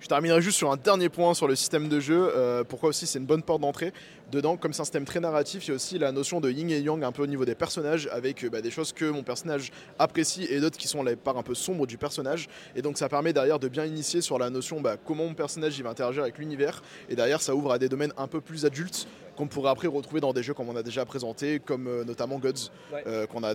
Je 0.00 0.08
terminerai 0.08 0.42
juste 0.42 0.58
sur 0.58 0.70
un 0.70 0.76
dernier 0.76 1.08
point 1.08 1.32
sur 1.32 1.48
le 1.48 1.54
système 1.54 1.88
de 1.88 2.00
jeu. 2.00 2.30
Euh, 2.36 2.64
pourquoi 2.64 2.90
aussi 2.90 3.06
c'est 3.06 3.18
une 3.18 3.24
bonne 3.24 3.42
porte 3.42 3.62
d'entrée. 3.62 3.92
Dedans, 4.32 4.56
comme 4.56 4.72
c'est 4.72 4.80
un 4.80 4.84
système 4.84 5.04
très 5.04 5.20
narratif, 5.20 5.66
il 5.66 5.68
y 5.68 5.70
a 5.70 5.76
aussi 5.76 6.00
la 6.00 6.10
notion 6.10 6.40
de 6.40 6.50
yin 6.50 6.68
et 6.68 6.80
yang 6.80 7.04
un 7.04 7.12
peu 7.12 7.22
au 7.22 7.28
niveau 7.28 7.44
des 7.44 7.54
personnages, 7.54 8.08
avec 8.10 8.42
euh, 8.42 8.50
bah, 8.50 8.60
des 8.60 8.72
choses 8.72 8.92
que 8.92 9.04
mon 9.04 9.22
personnage 9.22 9.70
apprécie 10.00 10.48
et 10.50 10.58
d'autres 10.58 10.78
qui 10.78 10.88
sont 10.88 11.04
les 11.04 11.14
parts 11.14 11.38
un 11.38 11.44
peu 11.44 11.54
sombres 11.54 11.86
du 11.86 11.96
personnage. 11.96 12.48
Et 12.74 12.82
donc 12.82 12.98
ça 12.98 13.08
permet 13.08 13.32
derrière 13.32 13.60
de 13.60 13.68
bien 13.68 13.84
initier 13.84 14.20
sur 14.22 14.40
la 14.40 14.50
notion 14.50 14.80
bah, 14.80 14.96
comment 14.96 15.26
mon 15.26 15.34
personnage 15.34 15.78
il 15.78 15.84
va 15.84 15.90
interagir 15.90 16.24
avec 16.24 16.38
l'univers. 16.38 16.82
Et 17.08 17.14
derrière, 17.14 17.40
ça 17.40 17.54
ouvre 17.54 17.70
à 17.70 17.78
des 17.78 17.88
domaines 17.88 18.12
un 18.16 18.26
peu 18.26 18.40
plus 18.40 18.66
adultes 18.66 19.06
qu'on 19.36 19.46
pourrait 19.46 19.70
après 19.70 19.86
retrouver 19.86 20.20
dans 20.20 20.32
des 20.32 20.42
jeux 20.42 20.54
comme 20.54 20.70
on 20.70 20.76
a 20.76 20.82
déjà 20.82 21.04
présenté, 21.04 21.60
comme 21.60 21.86
euh, 21.86 22.04
notamment 22.04 22.40
Gods, 22.40 22.72
euh, 23.06 23.26
qu'on 23.26 23.44
a 23.44 23.54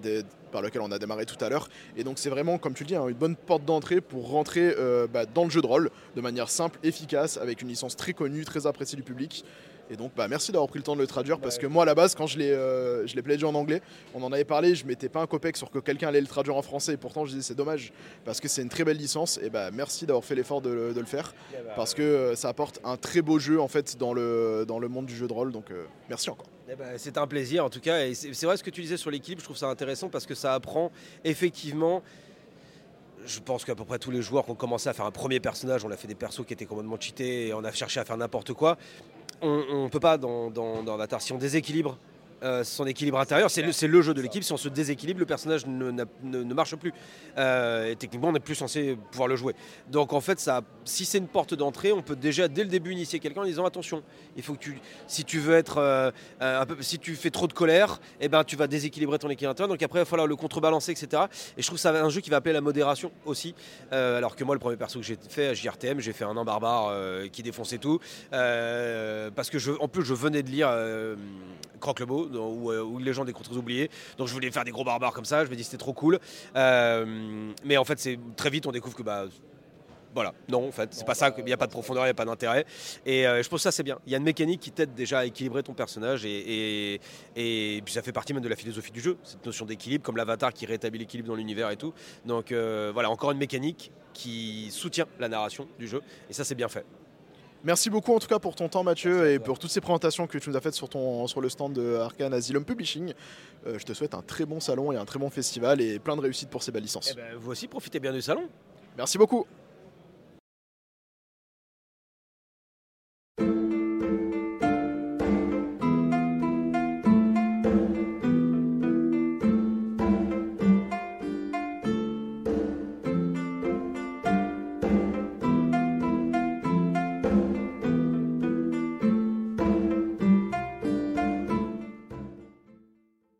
par 0.54 0.62
lequel 0.62 0.82
on 0.82 0.92
a 0.92 1.00
démarré 1.00 1.26
tout 1.26 1.44
à 1.44 1.50
l'heure. 1.50 1.68
Et 1.98 2.06
donc 2.06 2.18
c'est 2.18 2.30
vraiment, 2.30 2.58
comme 2.58 2.76
tu 2.76 2.84
le 2.84 2.88
dis, 2.88 2.96
hein, 2.96 3.10
une 3.10 3.16
bonne 3.16 3.36
porte 3.36 3.66
d'entrée 3.66 4.00
pour 4.00 4.30
rentrer 4.30 4.74
bah, 5.12 5.26
dans 5.26 5.44
le 5.44 5.50
jeu 5.50 5.62
de 5.62 5.68
rôle 5.68 5.90
de 6.16 6.22
manière 6.22 6.50
simple, 6.50 6.80
efficace, 6.84 7.36
avec 7.38 7.62
une 7.62 7.68
licence 7.68 7.98
très 7.98 8.14
connue, 8.14 8.46
très 8.46 8.68
appréciée 8.68 8.96
du 8.96 9.04
public. 9.04 9.44
Et 9.92 9.98
donc, 9.98 10.14
bah, 10.16 10.30
merci 10.30 10.54
d'avoir 10.54 10.70
pris 10.70 10.80
le 10.80 10.84
temps 10.84 10.96
de 10.96 11.02
le 11.02 11.08
traduire 11.08 11.40
parce 11.40 11.58
que 11.58 11.68
moi, 11.68 11.84
à 11.84 11.86
la 11.86 11.96
base, 11.96 12.16
quand 12.16 12.26
je 12.26 12.38
l'ai 12.38 12.52
euh, 12.52 13.06
plaidé 13.22 13.44
en 13.44 13.54
anglais, 13.54 13.82
on 14.14 14.24
en 14.24 14.32
avait 14.32 14.46
parlé, 14.46 14.74
je 14.74 14.86
mettais 14.86 15.10
pas 15.10 15.22
un 15.22 15.28
copec 15.28 15.58
sur 15.58 15.70
que 15.70 15.80
quelqu'un 15.80 16.08
allait 16.08 16.22
le 16.22 16.28
traduire 16.28 16.56
en 16.56 16.62
français. 16.62 16.94
Et 16.94 16.98
pourtant, 16.98 17.26
je 17.26 17.32
disais 17.32 17.42
c'est 17.42 17.56
dommage 17.56 17.92
parce 18.24 18.40
que 18.40 18.48
c'est 18.48 18.62
une 18.62 18.70
très 18.70 18.86
belle 18.86 18.96
licence. 18.96 19.38
Et 19.44 19.50
bah, 19.50 19.70
merci 19.70 20.06
d'avoir 20.06 20.24
fait 20.24 20.36
l'effort 20.36 20.62
de, 20.62 20.94
le 20.96 21.06
faire 21.06 21.34
bah, 21.52 21.74
parce 21.76 21.94
que 21.94 22.02
euh, 22.02 22.36
ça 22.36 22.48
apporte 22.48 22.80
un 22.86 22.96
très 22.96 23.22
beau 23.22 23.38
jeu 23.38 23.60
en 23.60 23.68
fait 23.68 23.98
dans 23.98 24.14
le, 24.14 24.64
dans 24.66 24.80
le 24.80 24.88
monde 24.88 25.08
du 25.08 25.16
jeu 25.16 25.28
de 25.28 25.34
rôle. 25.34 25.52
Donc, 25.52 25.72
euh, 25.72 25.84
merci 26.08 26.30
encore. 26.30 26.48
Eh 26.72 26.76
ben, 26.76 26.94
c'est 26.96 27.18
un 27.18 27.28
plaisir 27.28 27.66
en 27.66 27.70
tout 27.70 27.82
cas. 27.82 28.06
Et 28.06 28.14
c'est 28.14 28.46
vrai 28.46 28.56
ce 28.56 28.64
que 28.64 28.70
tu 28.70 28.82
disais 28.82 28.96
sur 28.96 29.12
l'équipe, 29.12 29.40
je 29.40 29.44
trouve 29.44 29.58
ça 29.58 29.68
intéressant 29.68 30.08
parce 30.08 30.26
que 30.26 30.36
ça 30.36 30.54
apprend 30.54 30.90
effectivement 31.26 32.02
je 33.26 33.40
pense 33.40 33.66
qu'à 33.66 33.76
peu 33.76 33.86
près 33.86 34.00
tous 34.00 34.12
les 34.12 34.22
joueurs 34.22 34.46
qui 34.46 34.52
ont 34.52 34.56
commencé 34.56 34.90
à 34.90 34.94
faire 34.94 35.06
un 35.06 35.12
premier 35.12 35.40
personnage, 35.40 35.86
on 35.86 35.92
a 35.92 35.98
fait 35.98 36.08
des 36.08 36.16
persos 36.16 36.46
qui 36.46 36.54
étaient 36.54 36.66
complètement 36.66 37.00
cheatés 37.00 37.48
et 37.48 37.54
on 37.54 37.64
a 37.64 37.72
cherché 37.72 38.00
à 38.00 38.06
faire 38.06 38.18
n'importe 38.18 38.54
quoi 38.54 38.78
on 39.42 39.84
ne 39.84 39.90
peut 39.90 40.00
pas, 40.00 40.18
dans, 40.18 40.50
dans, 40.50 40.84
dans 40.84 40.94
Avatar, 40.94 41.22
si 41.22 41.34
on 41.34 41.38
déséquilibre 41.38 41.98
euh, 42.44 42.64
son 42.64 42.88
équilibre 42.88 43.20
intérieur. 43.20 43.52
C'est 43.52 43.88
le, 43.88 44.02
jeu 44.02 44.16
de 44.16 44.22
l'équipe. 44.22 44.44
Si 44.44 44.52
on 44.52 44.58
se 44.58 44.68
déséquilibre, 44.68 45.20
le 45.20 45.28
personnage 45.28 45.68
ne, 45.68 46.54
marche 46.54 46.76
plus. 46.76 46.92
Euh, 47.38 47.92
et 47.92 47.96
techniquement, 47.96 48.30
on 48.30 48.32
n'est 48.32 48.40
plus 48.40 48.56
censé 48.56 48.98
pouvoir 49.12 49.28
le 49.28 49.36
jouer. 49.36 49.54
Donc 49.92 50.12
en 50.12 50.22
fait, 50.22 50.40
ça, 50.40 50.62
si 50.84 51.06
c'est 51.06 51.20
une 51.20 51.28
porte 51.28 51.54
d'entrée, 51.54 51.92
on 51.92 52.02
peut 52.02 52.16
déjà 52.16 52.48
dès 52.48 52.64
le 52.64 52.70
début 52.70 52.94
initier 52.94 53.20
quelqu'un 53.20 53.42
en 53.42 53.46
disant 53.46 53.66
attention, 53.66 54.02
il 54.36 54.42
faut 54.42 54.54
que 54.54 54.60
tu, 54.60 54.80
si 55.06 55.24
tu 55.24 55.38
veux 55.38 55.56
être 55.56 55.78
euh, 55.78 56.10
un 56.40 56.66
peu, 56.66 56.82
si 56.82 56.98
tu 56.98 57.16
fais 57.16 57.30
trop 57.30 57.46
de 57.46 57.54
colère, 57.54 58.00
eh 58.20 58.28
ben 58.28 58.44
tu 58.44 58.56
vas 58.56 58.66
déséquilibrer 58.66 59.20
ton 59.20 59.30
équilibre 59.30 59.52
intérieur. 59.52 59.70
Donc 59.70 59.84
après, 59.84 60.00
il 60.00 60.02
va 60.02 60.06
falloir 60.06 60.28
le 60.28 60.36
contrebalancer, 60.36 60.92
etc. 60.92 61.24
Et 61.58 61.62
je 61.62 61.68
trouve 61.68 61.78
ça 61.78 61.92
un 61.92 62.10
jeu 62.10 62.22
qui 62.22 62.32
va 62.32 62.38
appeler 62.38 62.54
la 62.54 62.62
modération 62.62 63.12
aussi. 63.26 63.54
alors 63.92 64.36
que 64.36 64.44
moi, 64.44 64.56
le 64.56 64.60
premier 64.60 64.78
perso 64.78 65.00
que 65.00 65.06
j'ai 65.06 65.18
fait 65.30 65.50
à 65.50 65.54
JRTM, 65.54 66.00
j'ai 66.00 66.14
fait 66.14 66.26
un 66.26 66.36
an 66.36 66.44
barbare 66.44 66.92
qui 67.32 67.44
défonçait 67.44 67.78
tout, 67.78 68.00
parce 68.32 69.50
que 69.52 69.60
je, 69.60 69.74
en 69.80 69.88
plus, 69.88 70.04
je 70.04 70.16
venais 70.16 70.42
de 70.42 70.50
lire 70.50 70.70
Croque-le-Beau, 72.32 72.72
euh, 72.72 73.00
les 73.00 73.14
gens 73.14 73.26
des 73.26 73.34
contres 73.34 73.56
oubliés. 73.56 73.90
Donc 74.18 74.28
je 74.28 74.34
voulais 74.34 74.52
faire 74.52 74.64
des 74.64 74.72
gros 74.72 74.84
barbares 74.84 75.14
comme 75.14 75.26
ça, 75.26 75.46
je 75.46 75.50
me 75.50 75.56
dis 75.56 75.64
c'était 75.64 75.78
trop 75.78 75.94
cool. 75.94 76.20
Euh, 76.56 77.52
mais 77.64 77.78
en 77.78 77.86
fait, 77.86 78.00
c'est 78.00 78.20
très 78.36 78.50
vite 78.50 78.66
on 78.68 78.72
découvre 78.72 78.96
que 78.96 79.04
bah 79.04 79.26
voilà, 80.14 80.34
non, 80.50 80.68
en 80.68 80.72
fait, 80.74 80.94
c'est 80.94 81.06
pas 81.06 81.14
ça, 81.14 81.34
il 81.38 81.46
n'y 81.46 81.54
a 81.54 81.58
pas 81.58 81.68
de 81.68 81.72
profondeur, 81.72 82.04
il 82.04 82.08
n'y 82.08 82.12
a 82.12 82.14
pas 82.16 82.26
d'intérêt. 82.26 82.66
Et 83.06 83.26
euh, 83.26 83.42
je 83.42 83.48
pense 83.48 83.60
que 83.60 83.64
ça, 83.64 83.72
c'est 83.72 83.84
bien. 83.84 83.98
Il 84.06 84.12
y 84.12 84.16
a 84.16 84.18
une 84.18 84.26
mécanique 84.26 84.60
qui 84.60 84.70
t'aide 84.70 84.94
déjà 84.94 85.20
à 85.20 85.26
équilibrer 85.26 85.64
ton 85.64 85.74
personnage, 85.74 86.26
et, 86.26 87.00
et, 87.38 87.82
puis 87.82 87.94
ça 87.94 88.02
fait 88.02 88.12
partie 88.12 88.34
même 88.34 88.44
de 88.44 88.50
la 88.50 88.58
philosophie 88.58 88.92
du 88.92 89.00
jeu, 89.00 89.18
cette 89.24 89.46
notion 89.46 89.66
d'équilibre, 89.66 90.04
comme 90.04 90.18
l'avatar 90.18 90.52
qui 90.52 90.66
rétablit 90.66 91.00
l'équilibre 91.00 91.30
dans 91.30 91.36
l'univers 91.36 91.70
et 91.70 91.78
tout. 91.78 91.94
Donc 92.26 92.52
voilà, 92.52 93.10
encore 93.10 93.32
une 93.32 93.38
mécanique 93.38 93.94
qui 94.14 94.70
soutient 94.72 95.06
la 95.18 95.30
narration 95.30 95.66
du 95.80 95.88
jeu, 95.88 96.02
et 96.30 96.34
ça, 96.34 96.44
c'est 96.44 96.56
bien 96.56 96.68
fait. 96.68 96.86
Merci 97.64 97.92
beaucoup 97.92 98.16
en 98.16 98.20
tout 98.20 98.28
cas 98.28 98.40
pour 98.40 98.56
ton 98.56 98.70
temps 98.70 98.84
Mathieu 98.84 99.32
et 99.32 99.38
pour 99.38 99.60
toutes 99.60 99.70
ces 99.70 99.82
présentations 99.82 100.26
que 100.26 100.38
tu 100.40 100.50
nous 100.50 100.58
as 100.58 100.62
faites 100.62 100.74
sur, 100.74 100.90
ton, 100.90 101.28
sur 101.28 101.42
le 101.42 101.50
stand 101.50 101.74
de 101.74 101.96
Arkane 101.96 102.34
Asylum 102.34 102.66
Publishing. 102.66 103.14
Euh, 103.68 103.78
je 103.78 103.86
te 103.86 103.94
souhaite 103.94 104.16
un 104.16 104.24
très 104.24 104.46
bon 104.46 104.60
salon 104.60 104.92
et 104.92 104.98
un 104.98 105.06
très 105.06 105.20
bon 105.20 105.30
festival 105.30 105.80
et 105.80 106.00
plein 106.00 106.16
de 106.16 106.22
réussites 106.22 106.50
pour 106.50 106.64
ces 106.64 106.72
belles 106.72 106.82
licences. 106.82 107.12
Eh 107.12 107.16
ben, 107.16 107.36
vous 107.40 107.52
aussi 107.52 107.68
profitez 107.68 108.00
bien 108.00 108.14
du 108.14 108.22
salon. 108.22 108.48
Merci 108.98 109.20
beaucoup. 109.20 109.46